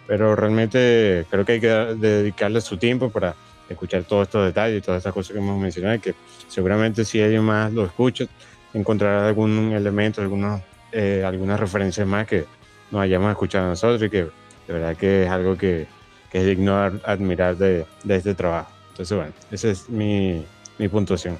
pero 0.07 0.35
realmente 0.35 1.25
creo 1.29 1.45
que 1.45 1.53
hay 1.53 1.59
que 1.59 1.67
dedicarle 1.67 2.61
su 2.61 2.77
tiempo 2.77 3.09
para 3.09 3.35
escuchar 3.69 4.03
todos 4.03 4.27
estos 4.27 4.45
detalles 4.45 4.79
y 4.79 4.81
todas 4.81 4.99
estas 4.99 5.13
cosas 5.13 5.33
que 5.33 5.39
hemos 5.39 5.59
mencionado, 5.59 5.99
que 5.99 6.15
seguramente 6.47 7.03
si 7.05 7.21
alguien 7.21 7.43
más 7.43 7.71
lo 7.73 7.85
escucha, 7.85 8.25
encontrará 8.73 9.27
algún 9.27 9.73
elemento, 9.73 10.21
algunos, 10.21 10.61
eh, 10.91 11.23
algunas 11.25 11.59
referencias 11.59 12.07
más 12.07 12.27
que 12.27 12.45
no 12.91 12.99
hayamos 12.99 13.31
escuchado 13.31 13.67
nosotros 13.67 14.01
y 14.03 14.09
que 14.09 14.23
de 14.67 14.73
verdad 14.73 14.95
que 14.95 15.23
es 15.23 15.29
algo 15.29 15.57
que, 15.57 15.87
que 16.31 16.39
es 16.39 16.45
digno 16.45 16.75
admirar 16.75 17.57
de, 17.57 17.85
de, 18.03 18.15
este 18.15 18.33
trabajo. 18.33 18.71
Entonces, 18.91 19.17
bueno, 19.17 19.33
esa 19.51 19.69
es 19.69 19.89
mi, 19.89 20.45
mi 20.77 20.87
puntuación. 20.87 21.37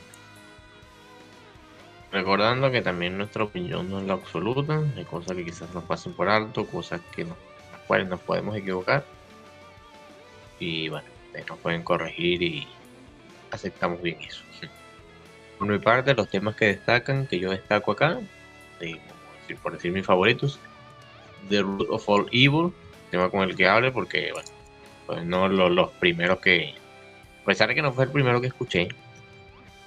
Recordando 2.12 2.72
que 2.72 2.82
también 2.82 3.18
nuestra 3.18 3.44
opinión 3.44 3.90
no 3.90 4.00
es 4.00 4.06
la 4.06 4.14
absoluta, 4.14 4.82
hay 4.96 5.06
cosas 5.06 5.36
que 5.36 5.44
quizás 5.44 5.74
nos 5.74 5.84
pasen 5.84 6.14
por 6.14 6.30
alto, 6.30 6.66
cosas 6.66 7.02
que 7.14 7.26
no, 7.26 7.36
las 7.72 7.82
cuales 7.82 8.08
nos 8.08 8.22
podemos 8.22 8.56
equivocar. 8.56 9.04
Y 10.60 10.90
bueno, 10.90 11.08
nos 11.48 11.60
pueden 11.60 11.84
corregir 11.84 12.42
y 12.42 12.68
aceptamos 13.52 14.02
bien 14.02 14.22
eso. 14.22 14.42
Por 15.60 15.68
mi 15.68 15.80
parte, 15.80 16.14
los 16.14 16.30
temas 16.30 16.56
que 16.56 16.66
destacan, 16.68 17.28
que 17.28 17.40
yo 17.40 17.52
destaco 17.52 17.92
acá, 17.92 18.20
por 19.64 19.74
decir 19.74 19.92
mis 19.92 20.06
favoritos, 20.06 20.60
The 21.50 21.62
Root 21.62 21.88
of 21.90 22.08
All 22.08 22.28
Evil, 22.32 22.72
tema 23.10 23.30
con 23.30 23.42
el 23.42 23.56
que 23.56 23.68
hable, 23.68 23.92
porque 23.92 24.32
bueno, 24.34 24.50
pues 25.06 25.26
no 25.26 25.48
los, 25.48 25.92
primeros 25.94 26.40
que, 26.40 26.76
a 27.42 27.46
pesar 27.46 27.70
de 27.70 27.76
que 27.76 27.82
no 27.82 27.94
fue 27.94 28.06
el 28.06 28.12
primero 28.12 28.42
que 28.42 28.48
escuché, 28.48 28.90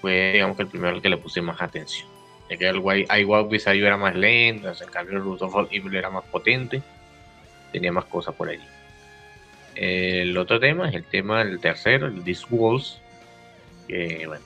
fue 0.01 0.33
digamos 0.33 0.57
que 0.57 0.63
el 0.63 0.69
primero 0.69 0.95
al 0.95 1.03
que 1.03 1.09
le 1.09 1.17
puse 1.17 1.41
más 1.43 1.61
atención. 1.61 2.09
Ya 2.49 2.57
que 2.57 2.69
el 2.69 2.79
I 2.79 3.25
Walk 3.25 3.49
Beside 3.49 3.87
era 3.87 3.97
más 3.97 4.15
lento, 4.17 4.69
en 4.69 4.91
cambio 4.91 5.19
el 5.19 5.23
Root 5.23 5.69
Evil 5.71 5.95
era 5.95 6.11
más 6.11 6.25
potente, 6.25 6.83
tenía 7.73 7.93
más 7.93 8.07
cosas 8.07 8.35
por 8.35 8.49
allí. 8.49 8.65
El 9.77 10.37
otro 10.37 10.59
tema 10.59 10.89
es 10.89 10.95
el 10.95 11.05
tema 11.05 11.45
del 11.45 11.61
tercero, 11.61 12.09
el 12.09 12.25
This 12.25 12.47
Walls, 12.51 13.01
que 13.87 14.27
bueno, 14.27 14.45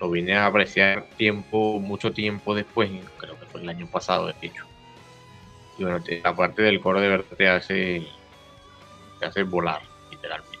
lo 0.00 0.10
vine 0.10 0.34
a 0.34 0.46
apreciar 0.46 1.04
tiempo, 1.16 1.78
mucho 1.78 2.12
tiempo 2.12 2.54
después, 2.54 2.90
creo 3.18 3.38
que 3.38 3.46
fue 3.46 3.60
el 3.60 3.68
año 3.68 3.86
pasado 3.86 4.28
de 4.28 4.34
hecho. 4.40 4.64
Y 5.78 5.84
bueno, 5.84 6.02
aparte 6.24 6.62
del 6.62 6.80
coro 6.80 7.00
de 7.00 7.08
verdad 7.08 7.36
te 7.36 7.48
hace, 7.48 8.06
te 9.20 9.26
hace 9.26 9.42
volar, 9.42 9.82
literalmente. 10.10 10.58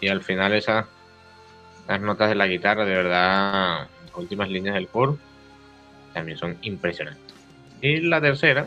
Y 0.00 0.08
al 0.08 0.22
final 0.22 0.52
esas 0.52 0.86
las 1.88 2.00
notas 2.00 2.28
de 2.28 2.34
la 2.34 2.46
guitarra, 2.46 2.84
de 2.84 2.94
verdad, 2.94 3.88
las 4.06 4.16
últimas 4.16 4.48
líneas 4.48 4.74
del 4.74 4.88
coro, 4.88 5.18
también 6.12 6.38
son 6.38 6.56
impresionantes. 6.62 7.34
Y 7.80 8.00
la 8.00 8.20
tercera 8.20 8.66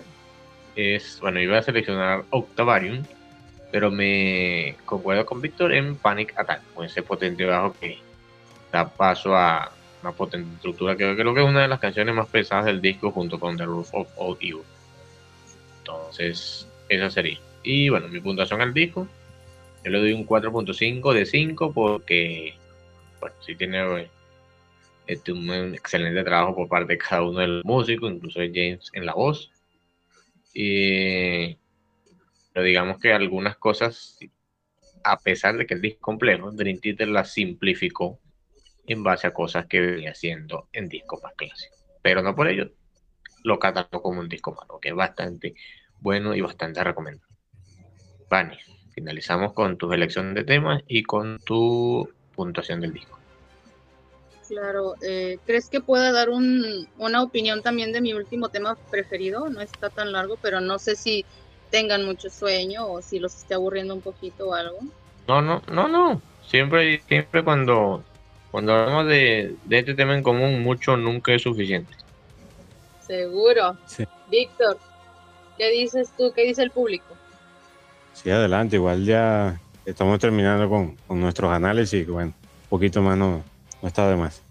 es, 0.76 1.20
bueno, 1.22 1.40
iba 1.40 1.58
a 1.58 1.64
seleccionar 1.64 2.24
Octavarium, 2.30 3.04
pero 3.72 3.92
me 3.92 4.76
concuerdo 4.86 5.26
con 5.26 5.42
Víctor 5.42 5.74
en 5.74 5.96
Panic 5.96 6.34
Attack, 6.38 6.62
con 6.74 6.86
ese 6.86 7.02
potente 7.02 7.46
bajo 7.46 7.76
que 7.80 7.98
da 8.72 8.88
paso 8.88 9.36
a 9.36 9.72
una 10.02 10.12
potente 10.12 10.54
estructura 10.56 10.96
que 10.96 11.16
creo 11.16 11.34
que 11.34 11.42
es 11.42 11.48
una 11.48 11.62
de 11.64 11.68
las 11.68 11.80
canciones 11.80 12.14
más 12.14 12.28
pesadas 12.28 12.66
del 12.66 12.82
disco 12.82 13.12
junto 13.12 13.40
con 13.40 13.58
The 13.58 13.66
Roof 13.66 13.90
of 13.94 14.08
All 14.18 14.38
Evil. 14.40 14.62
Entonces, 15.80 16.68
esa 16.90 17.10
sería. 17.10 17.40
Y 17.64 17.90
bueno, 17.90 18.08
mi 18.08 18.20
puntuación 18.20 18.62
al 18.62 18.74
disco, 18.74 19.08
yo 19.84 19.92
le 19.92 20.00
doy 20.00 20.14
un 20.14 20.28
4.5 20.28 21.14
de 21.14 21.26
5 21.26 21.74
porque, 21.74 22.56
bueno, 23.26 23.42
sí 23.42 23.56
tiene 23.56 24.08
este, 25.08 25.32
un 25.32 25.74
excelente 25.74 26.24
trabajo 26.24 26.56
por 26.56 26.70
parte 26.70 26.94
de 26.94 27.00
cada 27.00 27.24
uno 27.24 27.40
de 27.40 27.48
los 27.48 27.66
músicos, 27.66 28.12
incluso 28.12 28.40
de 28.40 28.52
James 28.54 28.92
en 28.94 29.06
la 29.06 29.16
voz. 29.16 29.52
Y, 30.54 31.58
pero 32.54 32.66
digamos 32.66 33.00
que 33.00 33.14
algunas 33.14 33.58
cosas, 33.58 34.20
a 35.04 35.18
pesar 35.18 35.58
de 35.58 35.66
que 35.66 35.74
el 35.74 35.82
disco 35.82 35.98
es 35.98 36.04
complejo, 36.04 36.52
Dream 36.52 36.80
Theater 36.80 37.08
las 37.08 37.34
simplificó 37.34 38.20
en 38.86 39.04
base 39.04 39.26
a 39.26 39.34
cosas 39.34 39.66
que 39.66 39.82
venía 39.82 40.12
haciendo 40.12 40.70
en 40.72 40.88
discos 40.88 41.22
más 41.24 41.34
clásicos. 41.34 41.80
Pero 42.04 42.22
no 42.22 42.36
por 42.36 42.48
ello 42.48 42.70
lo 43.44 43.58
catalogo 43.58 44.04
como 44.04 44.20
un 44.20 44.30
disco 44.30 44.54
malo, 44.54 44.80
que 44.80 44.90
es 44.90 44.96
bastante 44.96 45.56
bueno 46.00 46.36
y 46.36 46.42
bastante 46.42 46.84
recomendable. 46.84 47.36
Vani, 48.30 48.58
finalizamos 48.94 49.54
con 49.54 49.78
tu 49.78 49.90
selección 49.90 50.36
de 50.36 50.44
temas 50.44 50.84
y 50.88 51.02
con 51.02 51.40
tu 51.40 52.08
puntuación 52.36 52.82
del 52.82 52.94
disco. 52.94 53.15
Claro, 54.48 54.96
eh, 55.02 55.40
¿crees 55.46 55.70
que 55.70 55.82
pueda 55.82 56.12
dar 56.12 56.30
un, 56.30 56.88
una 56.98 57.24
opinión 57.24 57.62
también 57.62 57.92
de 57.92 58.02
mi 58.02 58.14
último 58.14 58.50
tema 58.50 58.78
preferido? 58.92 59.50
No 59.50 59.62
está 59.62 59.90
tan 59.90 60.12
largo, 60.12 60.38
pero 60.42 60.62
no 60.62 60.78
sé 60.78 60.96
si 60.96 61.26
tengan 61.72 62.06
mucho 62.06 62.30
sueño 62.30 62.88
o 62.88 63.02
si 63.02 63.20
los 63.20 63.36
esté 63.36 63.56
aburriendo 63.56 63.96
un 63.96 64.02
poquito 64.02 64.50
o 64.50 64.54
algo. 64.54 64.78
No, 65.28 65.42
no, 65.42 65.62
no, 65.72 65.88
no. 65.88 66.22
Siempre, 66.48 67.02
siempre 67.08 67.44
cuando, 67.44 68.04
cuando 68.52 68.74
hablamos 68.74 69.08
de, 69.08 69.56
de 69.66 69.80
este 69.80 69.96
tema 69.96 70.16
en 70.16 70.24
común, 70.24 70.62
mucho 70.62 70.96
nunca 70.96 71.34
es 71.34 71.42
suficiente. 71.42 71.94
Seguro. 73.06 73.78
Víctor, 74.30 74.78
¿qué 75.58 75.70
dices 75.72 76.12
tú? 76.18 76.32
¿Qué 76.36 76.44
dice 76.44 76.64
el 76.64 76.72
público? 76.72 77.06
Sí, 78.14 78.30
adelante. 78.30 78.78
Igual 78.78 79.06
ya 79.06 79.60
estamos 79.86 80.20
terminando 80.20 80.70
con, 80.70 80.96
nuestros 81.20 81.52
análisis. 81.52 82.08
Bueno, 82.08 82.34
un 82.38 82.70
poquito 82.70 83.02
más 83.02 83.18
no, 83.18 83.44
está 83.88 84.10
de 84.10 84.16
más. 84.16 84.42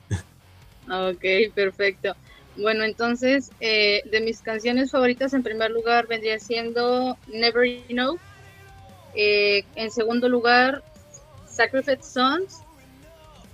Ok, 0.86 1.54
perfecto. 1.54 2.14
Bueno, 2.56 2.84
entonces, 2.84 3.50
eh, 3.60 4.02
de 4.10 4.20
mis 4.20 4.40
canciones 4.40 4.90
favoritas, 4.90 5.32
en 5.32 5.42
primer 5.42 5.70
lugar 5.70 6.06
vendría 6.06 6.38
siendo 6.38 7.16
Never 7.26 7.66
You 7.66 7.94
Know. 7.94 8.18
Eh, 9.14 9.64
en 9.76 9.90
segundo 9.90 10.28
lugar, 10.28 10.82
Sacrifice 11.48 12.02
Sons. 12.02 12.60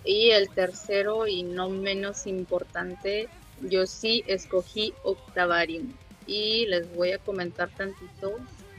Y 0.05 0.31
el 0.31 0.49
tercero, 0.51 1.27
y 1.27 1.43
no 1.43 1.69
menos 1.69 2.27
importante, 2.27 3.29
yo 3.61 3.87
sí 3.87 4.25
escogí 4.27 4.95
Octavarium 5.03 5.93
y 6.27 6.67
les 6.67 6.95
voy 6.95 7.13
a 7.13 7.19
comentar 7.19 7.69
tantito, 7.71 8.37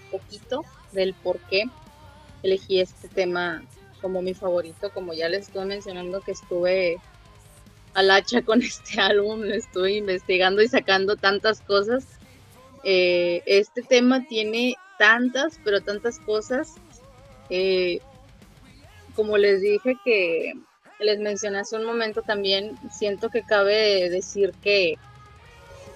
poquito 0.10 0.66
del 0.94 1.14
por 1.14 1.40
qué 1.42 1.66
elegí 2.44 2.80
este 2.80 3.08
tema 3.08 3.62
como 4.02 4.22
mi 4.22 4.34
favorito, 4.34 4.92
como 4.92 5.14
ya 5.14 5.30
les 5.30 5.48
estoy 5.48 5.66
mencionando 5.66 6.22
que 6.22 6.32
estuve 6.32 6.98
al 7.94 8.12
hacha 8.12 8.42
con 8.42 8.62
este 8.62 9.00
álbum, 9.00 9.44
estuve 9.46 9.94
investigando 9.94 10.62
y 10.62 10.68
sacando 10.68 11.16
tantas 11.16 11.62
cosas. 11.62 12.06
Eh, 12.84 13.44
este 13.46 13.82
tema 13.82 14.26
tiene 14.28 14.76
tantas, 14.98 15.60
pero 15.64 15.82
tantas 15.82 16.20
cosas. 16.20 16.76
Eh, 17.50 18.00
como 19.16 19.38
les 19.38 19.62
dije 19.62 19.98
que 20.04 20.54
les 21.00 21.20
mencioné 21.20 21.60
hace 21.60 21.76
un 21.76 21.86
momento 21.86 22.22
también, 22.22 22.78
siento 22.92 23.30
que 23.30 23.44
cabe 23.44 24.10
decir 24.10 24.54
que 24.62 24.96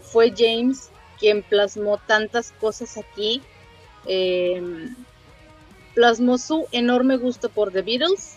fue 0.01 0.33
James 0.35 0.89
quien 1.19 1.43
plasmó 1.43 1.97
tantas 1.97 2.51
cosas 2.53 2.97
aquí. 2.97 3.41
Em, 4.05 4.95
plasmó 5.95 6.37
su 6.37 6.67
enorme 6.71 7.17
gusto 7.17 7.49
por 7.49 7.71
The 7.71 7.81
Beatles, 7.81 8.35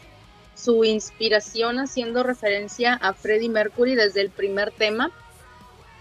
su 0.55 0.85
inspiración 0.85 1.79
haciendo 1.79 2.23
referencia 2.23 2.95
a 2.95 3.13
Freddie 3.13 3.51
Mercury 3.51 3.95
desde 3.95 4.23
el 4.23 4.31
primer 4.31 4.71
tema, 4.71 5.11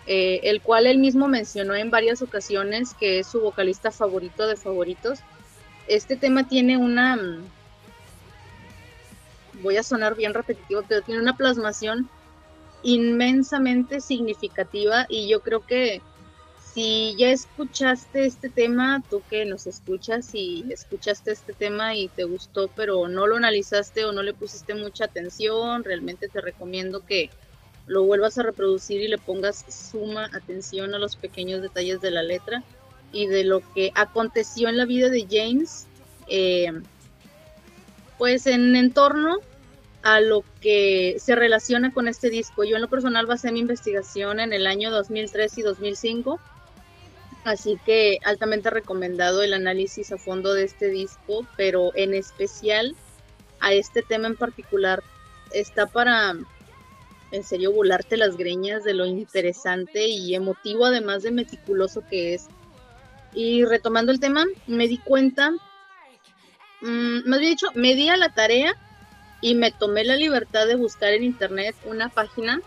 eh, 0.06 0.40
el 0.44 0.62
cual 0.62 0.88
él 0.88 1.00
mismo 1.00 1.28
mencionó 1.28 1.76
en 1.76 1.92
varias 1.92 2.22
ocasiones 2.22 2.94
que 2.94 3.20
es 3.20 3.28
su 3.28 3.42
vocalista 3.42 3.92
favorito 3.92 4.48
de 4.48 4.56
favoritos. 4.56 5.20
Este 5.88 6.16
tema 6.16 6.48
tiene 6.48 6.78
una 6.78 7.18
voy 9.62 9.78
a 9.78 9.84
sonar 9.84 10.16
bien 10.16 10.34
repetitivo, 10.34 10.84
pero 10.88 11.02
tiene 11.02 11.22
una 11.22 11.36
plasmación 11.36 12.10
inmensamente 12.84 14.02
significativa 14.02 15.06
y 15.10 15.28
yo 15.28 15.42
creo 15.42 15.66
que 15.66 16.02
si 16.78 17.16
ya 17.16 17.32
escuchaste 17.32 18.28
este 18.28 18.50
tema, 18.50 19.02
tú 19.10 19.24
que 19.32 19.46
nos 19.46 19.66
escuchas 19.66 20.30
y 20.36 20.64
escuchaste 20.70 21.32
este 21.32 21.54
tema 21.54 21.96
y 21.96 22.08
te 22.08 22.24
gustó, 22.24 22.68
pero 22.68 23.08
no 23.08 23.26
lo 23.26 23.38
analizaste 23.38 24.06
o 24.06 24.12
no 24.12 24.22
le 24.22 24.36
pusiste 24.36 24.76
mucha 24.76 25.06
atención, 25.06 25.84
realmente 25.84 26.28
te 26.28 26.40
recomiendo 26.40 27.04
que 27.04 27.32
lo 27.88 28.04
vuelvas 28.04 28.38
a 28.38 28.44
reproducir 28.44 29.02
y 29.02 29.08
le 29.08 29.18
pongas 29.18 29.66
suma 29.68 30.30
atención 30.34 30.94
a 30.94 31.00
los 31.00 31.16
pequeños 31.16 31.64
detalles 31.64 32.00
de 32.00 32.12
la 32.12 32.22
letra 32.22 32.64
y 33.12 33.26
de 33.26 33.44
lo 33.44 33.64
que 33.74 33.92
aconteció 33.96 34.70
en 34.70 34.78
la 34.78 34.86
vida 34.86 35.10
de 35.10 35.26
James. 35.28 35.88
Eh, 36.28 36.72
pues 38.20 38.46
en 38.46 38.76
entorno 38.76 39.40
a 40.04 40.22
lo 40.22 40.44
que 40.62 41.16
se 41.18 41.36
relaciona 41.36 41.92
con 41.92 42.08
este 42.08 42.30
disco. 42.30 42.64
Yo 42.64 42.76
en 42.76 42.84
lo 42.84 42.88
personal 42.88 43.26
basé 43.26 43.52
mi 43.52 43.62
investigación 43.62 44.40
en 44.40 44.54
el 44.54 44.68
año 44.68 44.92
2003 44.92 45.58
y 45.58 45.62
2005, 45.64 46.40
así 47.48 47.80
que 47.86 48.20
altamente 48.26 48.70
recomendado 48.70 49.42
el 49.42 49.54
análisis 49.54 50.12
a 50.12 50.18
fondo 50.18 50.54
de 50.54 50.66
este 50.66 50.90
disco, 50.90 51.48
pero 51.56 51.92
en 51.96 52.14
especial 52.14 52.94
a 53.62 53.72
este 53.72 54.02
tema 54.02 54.28
en 54.28 54.36
particular 54.36 55.02
está 55.54 55.86
para 55.86 56.36
en 57.32 57.44
serio 57.44 57.72
volarte 57.72 58.18
las 58.18 58.36
greñas 58.36 58.84
de 58.84 58.94
lo 58.94 59.06
interesante 59.06 60.08
y 60.08 60.36
emotivo 60.36 60.86
además 60.86 61.24
de 61.24 61.32
meticuloso 61.32 62.04
que 62.10 62.34
es. 62.34 62.48
Y 63.34 63.64
retomando 63.64 64.12
el 64.12 64.20
tema, 64.20 64.46
me 64.66 64.90
di 64.90 64.98
cuenta, 64.98 65.52
mmm, 66.82 67.30
más 67.30 67.40
bien 67.40 67.52
dicho, 67.52 67.68
me 67.76 67.96
di 67.96 68.10
a 68.10 68.18
la 68.18 68.34
tarea 68.34 68.76
y 69.40 69.56
me 69.56 69.72
tomé 69.72 70.04
la 70.04 70.18
libertad 70.18 70.68
de 70.68 70.76
buscar 70.76 71.14
en 71.14 71.24
internet 71.24 71.76
una 71.86 72.10
página 72.10 72.62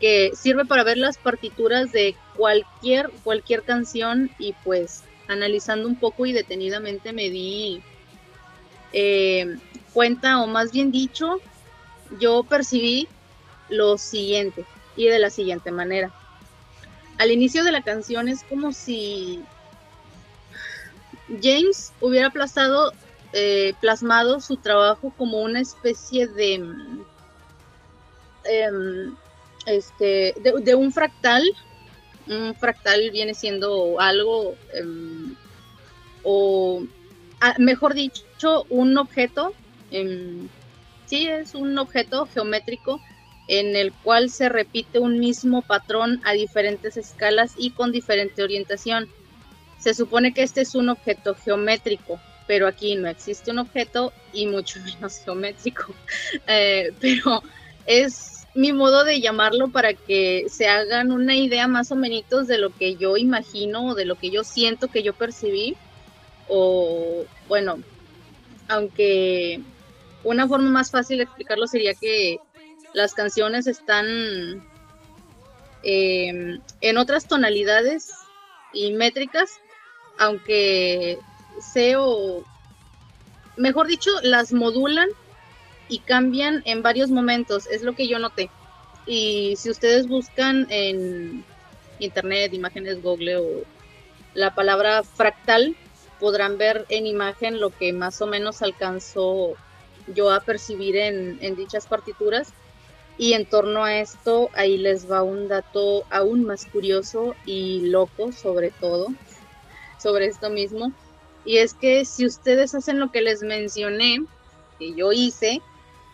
que 0.00 0.32
sirve 0.34 0.64
para 0.64 0.84
ver 0.84 0.98
las 0.98 1.18
partituras 1.18 1.92
de 1.92 2.14
cualquier, 2.36 3.10
cualquier 3.24 3.62
canción 3.62 4.30
y 4.38 4.54
pues 4.64 5.02
analizando 5.26 5.88
un 5.88 5.96
poco 5.96 6.26
y 6.26 6.32
detenidamente 6.32 7.12
me 7.12 7.30
di 7.30 7.82
eh, 8.92 9.56
cuenta, 9.92 10.40
o 10.40 10.46
más 10.46 10.72
bien 10.72 10.90
dicho, 10.90 11.40
yo 12.18 12.42
percibí 12.44 13.08
lo 13.68 13.98
siguiente 13.98 14.64
y 14.96 15.06
de 15.06 15.18
la 15.18 15.30
siguiente 15.30 15.70
manera. 15.70 16.12
Al 17.18 17.30
inicio 17.30 17.64
de 17.64 17.72
la 17.72 17.82
canción 17.82 18.28
es 18.28 18.44
como 18.44 18.72
si 18.72 19.42
James 21.42 21.92
hubiera 22.00 22.28
aplazado, 22.28 22.92
eh, 23.32 23.74
plasmado 23.80 24.40
su 24.40 24.56
trabajo 24.56 25.12
como 25.18 25.42
una 25.42 25.60
especie 25.60 26.26
de, 26.28 26.54
em, 28.44 29.16
este, 29.70 30.34
de, 30.40 30.74
un 30.74 30.92
fractal. 30.92 31.42
Un 32.26 32.54
fractal 32.54 33.10
viene 33.10 33.34
siendo 33.34 34.00
algo, 34.00 34.54
em, 34.74 35.34
o 36.22 36.82
mejor 37.58 37.94
dicho, 37.94 38.66
un 38.68 38.98
objeto. 38.98 39.54
Em, 39.90 40.48
sí, 41.06 41.26
es 41.26 41.54
un 41.54 41.78
objeto 41.78 42.26
geométrico 42.26 43.00
en 43.48 43.76
el 43.76 43.92
cual 43.92 44.30
se 44.30 44.50
repite 44.50 44.98
un 44.98 45.18
mismo 45.18 45.62
patrón 45.62 46.20
a 46.24 46.32
diferentes 46.32 46.96
escalas 46.98 47.54
y 47.56 47.70
con 47.70 47.92
diferente 47.92 48.42
orientación. 48.42 49.08
Se 49.78 49.94
supone 49.94 50.34
que 50.34 50.42
este 50.42 50.60
es 50.60 50.74
un 50.74 50.90
objeto 50.90 51.34
geométrico, 51.34 52.20
pero 52.46 52.66
aquí 52.66 52.94
no 52.96 53.08
existe 53.08 53.50
un 53.50 53.58
objeto 53.58 54.12
y 54.32 54.46
mucho 54.46 54.80
menos 54.84 55.18
geométrico. 55.24 55.94
Eh, 56.46 56.92
pero 57.00 57.42
es 57.86 58.37
mi 58.58 58.72
modo 58.72 59.04
de 59.04 59.20
llamarlo 59.20 59.68
para 59.68 59.94
que 59.94 60.46
se 60.48 60.66
hagan 60.66 61.12
una 61.12 61.36
idea 61.36 61.68
más 61.68 61.92
o 61.92 61.94
menos 61.94 62.48
de 62.48 62.58
lo 62.58 62.74
que 62.74 62.96
yo 62.96 63.16
imagino 63.16 63.86
o 63.86 63.94
de 63.94 64.04
lo 64.04 64.16
que 64.16 64.30
yo 64.30 64.42
siento 64.42 64.88
que 64.88 65.04
yo 65.04 65.14
percibí. 65.14 65.76
O 66.48 67.24
bueno, 67.46 67.78
aunque 68.66 69.60
una 70.24 70.48
forma 70.48 70.70
más 70.70 70.90
fácil 70.90 71.18
de 71.18 71.22
explicarlo 71.22 71.68
sería 71.68 71.94
que 71.94 72.40
las 72.94 73.14
canciones 73.14 73.68
están 73.68 74.06
em, 75.84 76.60
en 76.80 76.98
otras 76.98 77.28
tonalidades 77.28 78.10
y 78.72 78.90
métricas, 78.92 79.60
aunque 80.18 81.20
SEO, 81.60 82.42
mejor 83.56 83.86
dicho, 83.86 84.10
las 84.22 84.52
modulan 84.52 85.10
y 85.88 86.00
cambian 86.00 86.62
en 86.64 86.82
varios 86.82 87.10
momentos, 87.10 87.66
es 87.66 87.82
lo 87.82 87.94
que 87.94 88.08
yo 88.08 88.18
noté. 88.18 88.50
Y 89.06 89.54
si 89.56 89.70
ustedes 89.70 90.06
buscan 90.06 90.66
en 90.70 91.44
internet, 91.98 92.52
imágenes 92.52 93.02
Google 93.02 93.36
o 93.36 93.64
la 94.34 94.54
palabra 94.54 95.02
fractal, 95.02 95.76
podrán 96.20 96.58
ver 96.58 96.84
en 96.88 97.06
imagen 97.06 97.60
lo 97.60 97.70
que 97.70 97.92
más 97.92 98.20
o 98.20 98.26
menos 98.26 98.62
alcanzó 98.62 99.54
yo 100.14 100.30
a 100.30 100.40
percibir 100.40 100.96
en, 100.96 101.38
en 101.40 101.56
dichas 101.56 101.86
partituras 101.86 102.52
y 103.18 103.32
en 103.32 103.46
torno 103.46 103.84
a 103.84 103.98
esto, 103.98 104.48
ahí 104.54 104.78
les 104.78 105.10
va 105.10 105.24
un 105.24 105.48
dato 105.48 106.04
aún 106.08 106.44
más 106.44 106.66
curioso 106.66 107.34
y 107.44 107.80
loco 107.88 108.30
sobre 108.30 108.70
todo, 108.70 109.08
sobre 109.98 110.26
esto 110.26 110.50
mismo. 110.50 110.92
Y 111.44 111.58
es 111.58 111.74
que 111.74 112.04
si 112.04 112.24
ustedes 112.24 112.76
hacen 112.76 113.00
lo 113.00 113.10
que 113.10 113.20
les 113.20 113.42
mencioné, 113.42 114.24
que 114.78 114.94
yo 114.94 115.12
hice, 115.12 115.60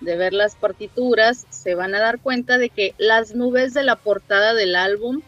de 0.05 0.17
ver 0.17 0.33
las 0.33 0.55
partituras, 0.57 1.47
se 1.51 1.75
van 1.75 1.95
a 1.95 2.01
dar 2.01 2.21
cuenta 2.21 2.59
de 2.59 2.71
que 2.71 2.95
las 2.99 3.35
nubes 3.35 3.75
de 3.75 3.83
la 3.83 3.97
portada 3.97 4.55
del 4.55 4.77
álbum 4.77 5.23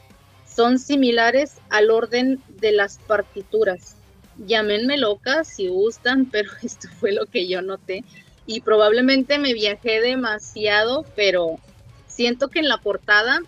son 0.47 0.78
similares 0.78 1.57
al 1.70 1.90
orden 1.90 2.40
de 2.48 2.73
las 2.73 2.98
partituras. 2.98 3.97
Llámenme 4.39 4.98
loca 4.98 5.44
si 5.44 5.69
gustan, 5.69 6.27
pero 6.31 6.51
esto 6.62 6.89
fue 7.01 7.12
lo 7.12 7.27
que 7.27 7.48
yo 7.48 7.62
noté 7.62 8.05
y 8.47 8.61
probablemente 8.61 9.39
me 9.39 9.55
viajé 9.55 10.01
demasiado, 10.01 11.05
pero 11.16 11.59
siento 12.07 12.48
que 12.48 12.61
en 12.61 12.69
la 12.69 12.78
portada 12.78 13.40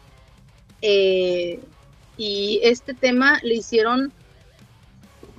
eh, 0.82 1.60
y 2.16 2.60
este 2.64 2.94
tema 2.94 3.38
le 3.42 3.55
hicieron 3.55 4.12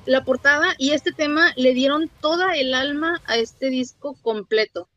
la 0.05 0.23
portada 0.23 0.73
y 0.77 0.91
este 0.91 1.11
tema 1.11 1.53
le 1.55 1.73
dieron 1.73 2.09
toda 2.21 2.55
el 2.55 2.73
alma 2.73 3.21
a 3.25 3.37
este 3.37 3.69
disco 3.69 4.15
completo. 4.21 4.87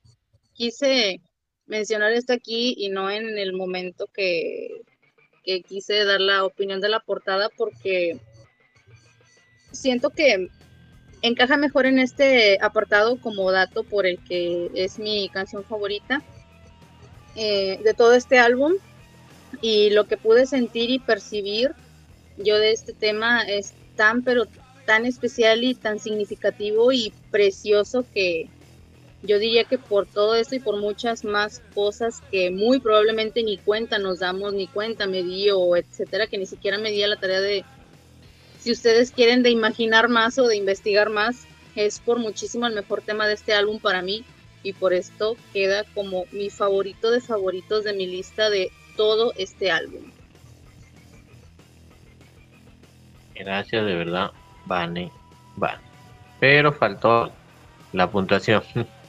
Quise 0.63 1.21
mencionar 1.67 2.13
esto 2.13 2.33
aquí 2.33 2.77
y 2.79 2.89
no 2.89 3.11
en 3.11 3.37
el 3.37 3.53
momento 3.53 4.07
que, 4.15 4.83
quise 5.67 6.05
dar 6.05 6.21
la 6.21 6.45
opinión 6.45 6.81
de 6.81 6.89
la 6.89 7.01
portada 7.01 7.49
porque 7.57 8.21
siento 9.73 10.11
que 10.11 10.51
encaja 11.21 11.57
mejor 11.57 11.87
en 11.87 11.99
este 11.99 12.59
apartado 12.63 13.21
como 13.21 13.51
dato 13.51 13.83
por 13.83 14.07
el 14.07 14.23
que 14.23 14.71
es 14.77 15.01
mi 15.01 15.29
canción 15.31 15.65
favorita 15.65 16.23
eh, 17.35 17.81
de 17.83 17.93
todo 17.95 18.15
este 18.15 18.39
álbum. 18.39 18.75
Y 19.61 19.91
lo 19.91 20.07
que 20.07 20.17
pude 20.17 20.47
sentir 20.47 20.91
y 20.91 21.01
percibir 21.01 21.73
yo 22.37 22.57
de 22.61 22.71
este 22.71 22.93
tema 22.93 23.43
es 23.43 23.75
tan 23.97 24.23
pero 24.23 24.45
tan 24.87 25.07
especial 25.07 25.65
y 25.65 25.75
tan 25.75 25.99
significativo 25.99 26.93
y 26.93 27.13
precioso 27.33 28.07
que 28.15 28.49
yo 29.23 29.39
diría 29.39 29.65
que 29.65 29.79
por 29.79 30.07
todo 30.07 30.35
esto 30.35 30.57
y 30.57 30.61
por 30.61 30.79
muchas 30.79 31.25
más 31.25 31.63
cosas 31.75 32.23
que 32.31 32.51
muy 32.51 32.81
probablemente 32.81 33.43
ni 33.43 33.57
cuenta 33.57 33.99
nos 33.99 34.19
damos, 34.19 34.53
ni 34.53 34.67
cuenta 34.67 35.07
me 35.07 35.23
di 35.23 35.51
o 35.51 35.77
etcétera, 35.77 36.27
que 36.27 36.39
ni 36.39 36.47
siquiera 36.47 36.79
me 36.79 36.91
di 36.91 37.07
la 37.07 37.17
tarea 37.17 37.41
de 37.41 37.65
si 38.59 38.73
ustedes 38.73 39.13
quieren 39.13 39.43
de 39.43 39.51
imaginar 39.51 40.09
más 40.09 40.39
o 40.39 40.47
de 40.47 40.57
investigar 40.57 41.11
más, 41.11 41.47
es 41.75 42.01
por 42.01 42.19
muchísimo 42.19 42.67
el 42.67 42.75
mejor 42.75 43.03
tema 43.03 43.27
de 43.27 43.35
este 43.35 43.55
álbum 43.55 43.79
para 43.79 44.03
mí 44.03 44.25
y 44.63 44.73
por 44.73 44.93
esto 44.93 45.37
queda 45.53 45.85
como 45.95 46.27
mi 46.33 46.51
favorito 46.51 47.11
de 47.11 47.21
favoritos 47.21 47.85
de 47.85 47.93
mi 47.93 48.07
lista 48.07 48.51
de 48.51 48.71
todo 48.97 49.33
este 49.37 49.71
álbum. 49.71 50.03
Gracias, 53.35 53.85
de 53.85 53.95
verdad, 53.95 54.31
Vane, 54.67 55.11
Vane. 55.57 55.81
Pero 56.39 56.73
faltó 56.73 57.33
la 57.93 58.11
puntuación. 58.11 58.63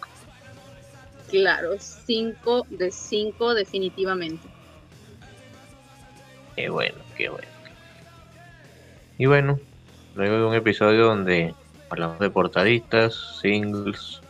Claro, 1.34 1.72
5 1.80 2.68
de 2.70 2.92
5 2.92 3.56
definitivamente. 3.56 4.48
Qué 6.56 6.70
bueno, 6.70 6.98
qué 7.18 7.28
bueno. 7.28 7.48
Y 9.18 9.26
bueno, 9.26 9.60
luego 10.14 10.36
de 10.38 10.46
un 10.46 10.54
episodio 10.54 11.06
donde 11.06 11.56
hablamos 11.90 12.20
de 12.20 12.30
portadistas, 12.30 13.40
singles, 13.42 14.22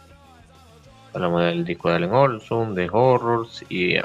hablamos 1.13 1.41
del 1.41 1.65
disco 1.65 1.89
de 1.89 1.95
Allen 1.97 2.13
Olson, 2.13 2.73
de 2.73 2.87
horrors 2.89 3.65
y 3.67 3.99
uh, 3.99 4.03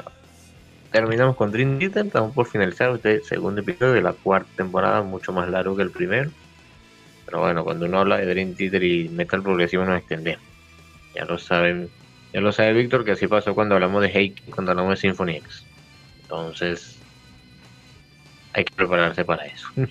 terminamos 0.91 1.37
con 1.37 1.53
Dream 1.53 1.79
Theater. 1.79 2.07
Estamos 2.07 2.33
por 2.35 2.47
finalizar 2.47 2.93
este 2.93 3.23
segundo 3.23 3.61
episodio 3.61 3.93
de 3.93 4.01
la 4.01 4.11
cuarta 4.11 4.49
temporada, 4.57 5.03
mucho 5.03 5.31
más 5.31 5.47
largo 5.47 5.77
que 5.77 5.83
el 5.83 5.91
primero. 5.91 6.31
Pero 7.25 7.39
bueno, 7.39 7.63
cuando 7.63 7.85
uno 7.85 7.99
habla 7.99 8.17
de 8.17 8.25
Dream 8.25 8.55
Theater 8.55 8.83
y 8.83 9.07
metal 9.07 9.41
progresivo 9.41 9.85
nos 9.85 9.99
extendemos. 9.99 10.43
Ya 11.15 11.23
lo 11.23 11.37
saben, 11.37 11.89
ya 12.33 12.41
lo 12.41 12.51
sabe 12.51 12.73
Víctor 12.73 13.03
que 13.03 13.11
así 13.11 13.27
pasó 13.27 13.55
cuando 13.55 13.75
hablamos 13.75 14.01
de 14.01 14.09
Hake, 14.09 14.51
cuando 14.51 14.71
hablamos 14.71 14.91
de 14.91 14.97
Symphony 14.97 15.37
X. 15.37 15.63
Entonces, 16.21 16.97
hay 18.53 18.65
que 18.65 18.73
prepararse 18.73 19.25
para 19.25 19.45
eso. 19.45 19.67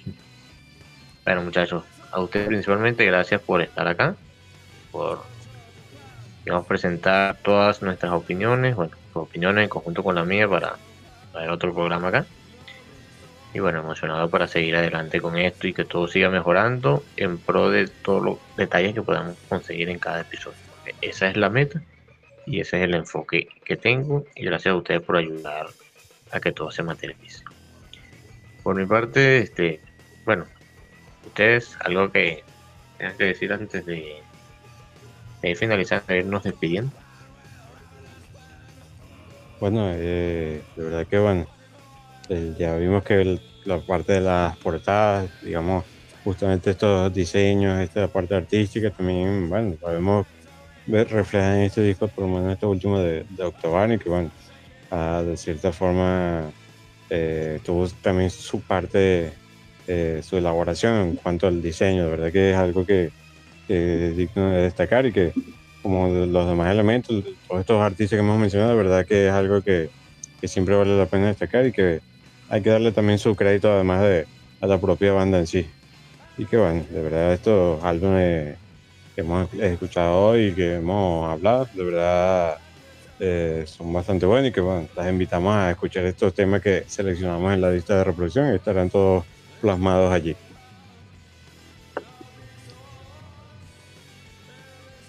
Bueno, 1.24 1.43
muchachos, 1.43 1.85
a 2.10 2.20
ustedes 2.20 2.47
principalmente 2.47 3.05
gracias 3.05 3.43
por 3.43 3.60
estar 3.60 3.86
acá, 3.86 4.16
por 4.90 5.24
digamos, 6.43 6.66
presentar 6.66 7.36
todas 7.43 7.82
nuestras 7.82 8.12
opiniones, 8.12 8.74
bueno, 8.74 8.93
opiniones 9.12 9.65
en 9.65 9.69
conjunto 9.69 10.02
con 10.02 10.15
la 10.15 10.24
mía 10.24 10.48
para, 10.48 10.77
ver 11.35 11.51
otro 11.51 11.74
programa 11.74 12.09
acá. 12.09 12.24
Y 13.52 13.59
bueno, 13.60 13.81
emocionado 13.81 14.31
para 14.31 14.48
seguir 14.48 14.74
adelante 14.77 15.20
con 15.20 15.36
esto 15.36 15.66
y 15.66 15.74
que 15.74 15.85
todo 15.85 16.09
siga 16.09 16.31
mejorando 16.31 17.05
en 17.19 17.36
pro 17.36 17.69
de 17.69 17.89
todos 17.89 18.23
los 18.23 18.39
detalles 18.56 18.94
que 18.94 19.02
podamos 19.02 19.36
conseguir 19.51 19.90
en 19.90 19.98
cada 19.98 20.23
episodio. 20.23 20.56
esa 21.02 21.28
es 21.28 21.36
la 21.36 21.51
meta 21.51 21.82
Y 22.49 22.61
ese 22.61 22.79
es 22.79 22.85
el 22.85 22.95
enfoque 22.95 23.49
que 23.65 23.77
tengo. 23.77 24.25
Y 24.35 24.45
gracias 24.45 24.73
a 24.73 24.77
ustedes 24.77 25.03
por 25.03 25.16
ayudar 25.16 25.66
a 26.33 26.41
que 26.41 26.53
todo 26.53 26.70
se 26.70 26.83
materialice. 26.83 27.45
Por 28.62 28.75
mi 28.75 28.87
parte, 28.87 29.39
este, 29.39 29.81
bueno, 30.25 30.47
ustedes, 31.27 31.77
algo 31.81 32.11
que 32.11 32.43
tengan 32.97 33.16
que 33.19 33.25
decir 33.25 33.53
antes 33.53 33.85
de, 33.85 34.23
de 35.43 35.51
ir 35.51 35.59
de 35.59 36.19
irnos 36.19 36.43
despidiendo. 36.43 36.93
Bueno, 39.61 39.91
eh, 39.93 40.62
de 40.77 40.85
verdad 40.85 41.07
que 41.07 41.19
bueno, 41.19 41.47
eh, 42.29 42.55
ya 42.59 42.77
vimos 42.77 43.05
que 43.05 43.41
la 43.65 43.79
parte 43.81 44.15
de 44.15 44.20
las 44.20 44.57
portadas, 44.59 45.29
digamos, 45.43 45.85
justamente 46.25 46.70
estos 46.70 47.12
diseños, 47.12 47.81
esta 47.81 48.09
parte 48.09 48.35
artística 48.35 48.91
también, 48.91 49.49
bueno, 49.49 49.77
podemos 49.77 50.27
ver 50.89 51.09
reflejada 51.10 51.59
en 51.59 51.62
este 51.65 51.82
disco, 51.82 52.09
por 52.09 52.24
lo 52.24 52.35
menos 52.35 52.52
este 52.52 52.66
último 52.66 52.98
de, 52.98 53.24
de 53.28 53.44
Octavani, 53.44 53.98
que 53.98 54.09
bueno, 54.09 54.31
ah, 54.90 55.23
de 55.24 55.36
cierta 55.36 55.70
forma 55.73 56.51
eh, 57.10 57.60
tuvo 57.65 57.86
también 58.02 58.31
su 58.31 58.60
parte, 58.62 59.32
eh, 59.86 60.20
su 60.24 60.36
elaboración 60.36 60.94
en 60.94 61.16
cuanto 61.16 61.47
al 61.47 61.62
diseño, 61.62 62.05
de 62.05 62.10
verdad 62.10 62.32
que 62.32 62.51
es 62.51 62.56
algo 62.56 62.86
que, 62.86 63.10
que 63.66 64.09
es 64.09 64.16
digno 64.16 64.51
de 64.51 64.62
destacar 64.62 65.06
y 65.06 65.12
que 65.12 65.32
como 65.82 66.09
los 66.09 66.48
demás 66.48 66.73
elementos, 66.73 67.24
todos 67.47 67.60
estos 67.60 67.81
artistas 67.81 68.16
que 68.16 68.20
hemos 68.20 68.39
mencionado, 68.39 68.70
de 68.70 68.77
verdad 68.77 69.06
que 69.06 69.28
es 69.28 69.32
algo 69.32 69.62
que, 69.62 69.90
que 70.40 70.48
siempre 70.48 70.74
vale 70.74 70.97
la 70.97 71.06
pena 71.06 71.28
destacar 71.28 71.66
y 71.66 71.73
que 71.73 72.01
hay 72.48 72.62
que 72.62 72.70
darle 72.70 72.93
también 72.93 73.19
su 73.19 73.36
crédito 73.36 73.73
además 73.73 74.02
de 74.02 74.27
a 74.60 74.66
la 74.66 74.81
propia 74.81 75.12
banda 75.12 75.39
en 75.39 75.47
sí. 75.47 75.66
Y 76.36 76.47
que 76.47 76.56
bueno, 76.56 76.85
de 76.90 77.02
verdad 77.02 77.32
estos 77.32 77.82
álbumes 77.85 78.56
que 79.19 79.23
hemos 79.23 79.53
escuchado 79.55 80.27
hoy 80.27 80.47
y 80.47 80.53
que 80.53 80.77
hemos 80.77 81.28
hablado, 81.28 81.69
de 81.74 81.82
verdad 81.82 82.59
eh, 83.19 83.65
son 83.66 83.93
bastante 83.93 84.24
buenos 84.27 84.51
y 84.51 84.53
que 84.53 84.61
bueno, 84.61 84.89
las 84.95 85.09
invitamos 85.09 85.57
a 85.57 85.73
escuchar 85.73 86.05
estos 86.05 86.32
temas 86.32 86.62
que 86.62 86.85
seleccionamos 86.86 87.53
en 87.53 87.61
la 87.61 87.73
lista 87.73 87.97
de 87.97 88.05
reproducción 88.05 88.53
y 88.53 88.55
estarán 88.55 88.90
todos 88.90 89.24
plasmados 89.61 90.12
allí. 90.12 90.36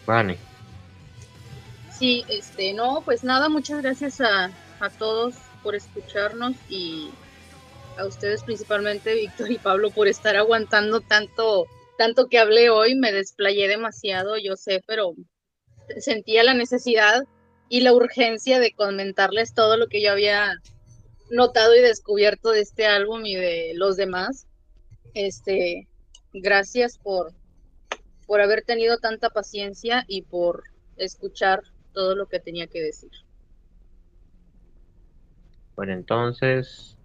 Vale, 0.07 0.39
Sí, 1.91 2.25
este, 2.29 2.73
no, 2.73 3.03
pues 3.05 3.23
nada, 3.23 3.47
muchas 3.47 3.83
gracias 3.83 4.21
a, 4.21 4.49
a 4.79 4.89
todos 4.89 5.35
por 5.61 5.75
escucharnos 5.75 6.55
y 6.67 7.11
a 7.95 8.05
ustedes 8.05 8.41
principalmente, 8.41 9.13
Víctor 9.13 9.51
y 9.51 9.59
Pablo, 9.59 9.91
por 9.91 10.07
estar 10.07 10.35
aguantando 10.35 10.99
tanto, 11.01 11.67
tanto 11.99 12.29
que 12.29 12.39
hablé 12.39 12.69
hoy, 12.69 12.95
me 12.95 13.11
desplayé 13.11 13.67
demasiado, 13.67 14.37
yo 14.37 14.55
sé, 14.55 14.81
pero 14.87 15.15
sentía 15.97 16.45
la 16.45 16.53
necesidad 16.53 17.23
y 17.67 17.81
la 17.81 17.91
urgencia 17.91 18.61
de 18.61 18.71
comentarles 18.71 19.53
todo 19.53 19.75
lo 19.75 19.87
que 19.87 20.01
yo 20.01 20.13
había 20.13 20.61
notado 21.29 21.75
y 21.75 21.81
descubierto 21.81 22.51
de 22.51 22.61
este 22.61 22.85
álbum 22.85 23.25
y 23.25 23.35
de 23.35 23.73
los 23.75 23.97
demás. 23.97 24.47
Este, 25.13 25.89
gracias 26.31 26.97
por, 26.97 27.33
por 28.25 28.39
haber 28.39 28.63
tenido 28.63 28.99
tanta 28.99 29.29
paciencia 29.29 30.05
y 30.07 30.21
por 30.21 30.63
escuchar 30.95 31.63
todo 31.91 32.15
lo 32.15 32.27
que 32.27 32.39
tenía 32.39 32.67
que 32.67 32.81
decir. 32.81 33.11
Bueno, 35.75 35.91
entonces, 35.91 36.95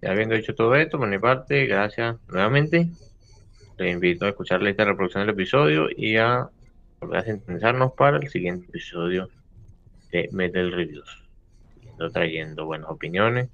ya 0.00 0.12
habiendo 0.12 0.36
dicho 0.36 0.54
todo 0.54 0.76
esto, 0.76 0.96
por 0.96 1.08
mi 1.08 1.18
parte, 1.18 1.66
gracias 1.66 2.14
nuevamente. 2.28 2.88
Les 3.76 3.92
invito 3.92 4.24
a 4.24 4.28
escuchar 4.28 4.62
la 4.62 4.68
lista 4.68 4.84
de 4.84 4.90
reproducción 4.90 5.26
del 5.26 5.34
episodio 5.34 5.88
y 5.96 6.16
a 6.16 6.48
volver 7.00 7.18
a 7.18 7.24
sintonizarnos 7.24 7.92
para 7.94 8.18
el 8.18 8.28
siguiente 8.28 8.66
episodio 8.68 9.28
de 10.12 10.28
Metal 10.30 10.70
Reviews. 10.70 11.24
Trayendo 12.12 12.66
buenas 12.66 12.88
opiniones 12.88 13.48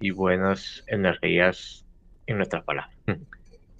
y 0.00 0.10
buenas 0.10 0.84
energías 0.86 1.86
en 2.26 2.36
nuestras 2.36 2.62
palabras. 2.64 2.94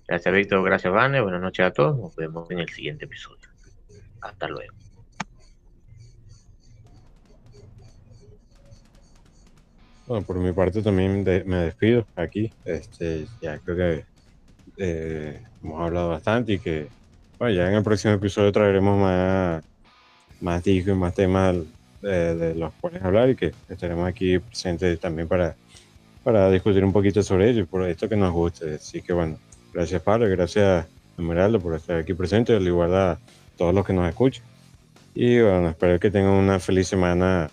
Gracias, 0.08 0.34
Víctor. 0.34 0.64
Gracias, 0.64 0.92
Vane. 0.92 1.20
Buenas 1.20 1.42
noches 1.42 1.66
a 1.66 1.70
todos. 1.70 1.98
Nos 1.98 2.16
vemos 2.16 2.50
en 2.50 2.60
el 2.60 2.68
siguiente 2.70 3.04
episodio. 3.04 3.48
Hasta 4.22 4.48
luego. 4.48 4.74
Bueno, 10.06 10.26
por 10.26 10.38
mi 10.38 10.52
parte 10.52 10.82
también 10.82 11.22
me 11.24 11.56
despido 11.56 12.06
aquí. 12.16 12.50
Este, 12.64 13.26
ya 13.40 13.58
creo 13.58 13.76
que 13.76 14.11
eh, 14.76 15.40
hemos 15.62 15.80
hablado 15.80 16.10
bastante 16.10 16.54
y 16.54 16.58
que 16.58 16.88
bueno, 17.38 17.54
ya 17.54 17.68
en 17.68 17.74
el 17.74 17.82
próximo 17.82 18.14
episodio 18.14 18.52
traeremos 18.52 19.00
más, 19.00 19.64
más 20.40 20.62
discos 20.62 20.94
y 20.94 20.96
más 20.96 21.14
temas 21.14 21.56
de, 22.00 22.34
de 22.34 22.54
los 22.54 22.72
cuales 22.80 23.02
hablar 23.02 23.30
y 23.30 23.36
que 23.36 23.52
estaremos 23.68 24.08
aquí 24.08 24.38
presentes 24.38 24.98
también 25.00 25.28
para, 25.28 25.54
para 26.22 26.50
discutir 26.50 26.84
un 26.84 26.92
poquito 26.92 27.22
sobre 27.22 27.50
ello 27.50 27.62
y 27.62 27.64
por 27.64 27.86
esto 27.88 28.08
que 28.08 28.16
nos 28.16 28.32
guste. 28.32 28.74
Así 28.74 29.02
que 29.02 29.12
bueno, 29.12 29.38
gracias 29.72 30.02
Pablo, 30.02 30.28
gracias 30.28 30.86
Esmeralda 31.18 31.58
por 31.58 31.74
estar 31.74 31.98
aquí 31.98 32.14
presente, 32.14 32.54
al 32.54 32.66
igual 32.66 32.94
a 32.94 33.18
todos 33.56 33.74
los 33.74 33.84
que 33.84 33.92
nos 33.92 34.08
escuchan. 34.08 34.44
Y 35.14 35.40
bueno, 35.40 35.68
espero 35.68 35.98
que 36.00 36.10
tengan 36.10 36.32
una 36.32 36.58
feliz 36.58 36.88
semana 36.88 37.50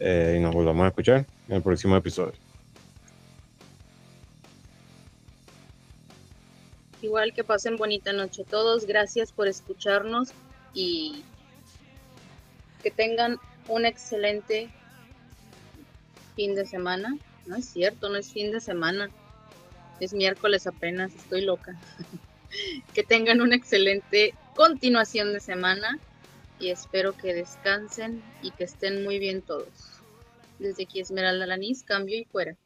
eh, 0.00 0.36
y 0.38 0.42
nos 0.42 0.54
volvamos 0.54 0.84
a 0.84 0.88
escuchar 0.88 1.26
en 1.48 1.56
el 1.56 1.62
próximo 1.62 1.96
episodio. 1.96 2.43
Igual 7.04 7.34
que 7.34 7.44
pasen 7.44 7.76
bonita 7.76 8.14
noche 8.14 8.46
todos, 8.48 8.86
gracias 8.86 9.30
por 9.30 9.46
escucharnos 9.46 10.30
y 10.72 11.22
que 12.82 12.90
tengan 12.90 13.36
un 13.68 13.84
excelente 13.84 14.70
fin 16.34 16.54
de 16.54 16.64
semana. 16.64 17.14
No 17.44 17.56
es 17.56 17.66
cierto, 17.66 18.08
no 18.08 18.16
es 18.16 18.32
fin 18.32 18.52
de 18.52 18.60
semana, 18.62 19.10
es 20.00 20.14
miércoles 20.14 20.66
apenas, 20.66 21.14
estoy 21.14 21.44
loca. 21.44 21.78
que 22.94 23.02
tengan 23.02 23.42
una 23.42 23.56
excelente 23.56 24.32
continuación 24.56 25.34
de 25.34 25.40
semana 25.40 26.00
y 26.58 26.70
espero 26.70 27.12
que 27.12 27.34
descansen 27.34 28.22
y 28.40 28.52
que 28.52 28.64
estén 28.64 29.04
muy 29.04 29.18
bien 29.18 29.42
todos. 29.42 30.00
Desde 30.58 30.84
aquí 30.84 31.00
Esmeralda 31.00 31.46
Lanís, 31.46 31.82
cambio 31.82 32.16
y 32.16 32.24
fuera. 32.24 32.56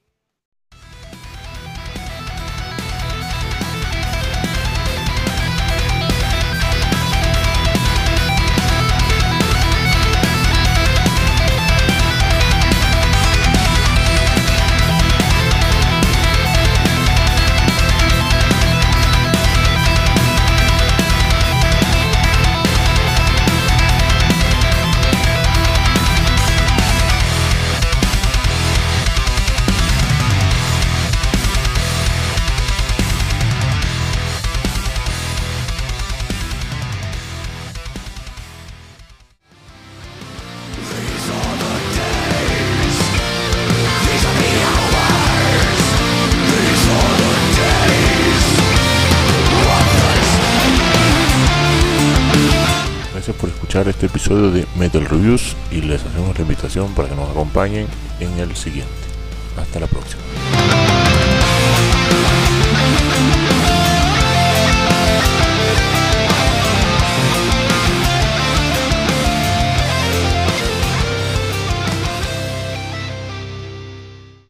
De 54.34 54.66
Metal 54.76 55.04
Reviews 55.06 55.56
y 55.70 55.80
les 55.80 56.04
hacemos 56.04 56.36
la 56.36 56.42
invitación 56.42 56.92
para 56.94 57.08
que 57.08 57.14
nos 57.14 57.30
acompañen 57.30 57.86
en 58.20 58.38
el 58.38 58.54
siguiente. 58.56 58.92
Hasta 59.56 59.80
la 59.80 59.86
próxima. 59.86 60.22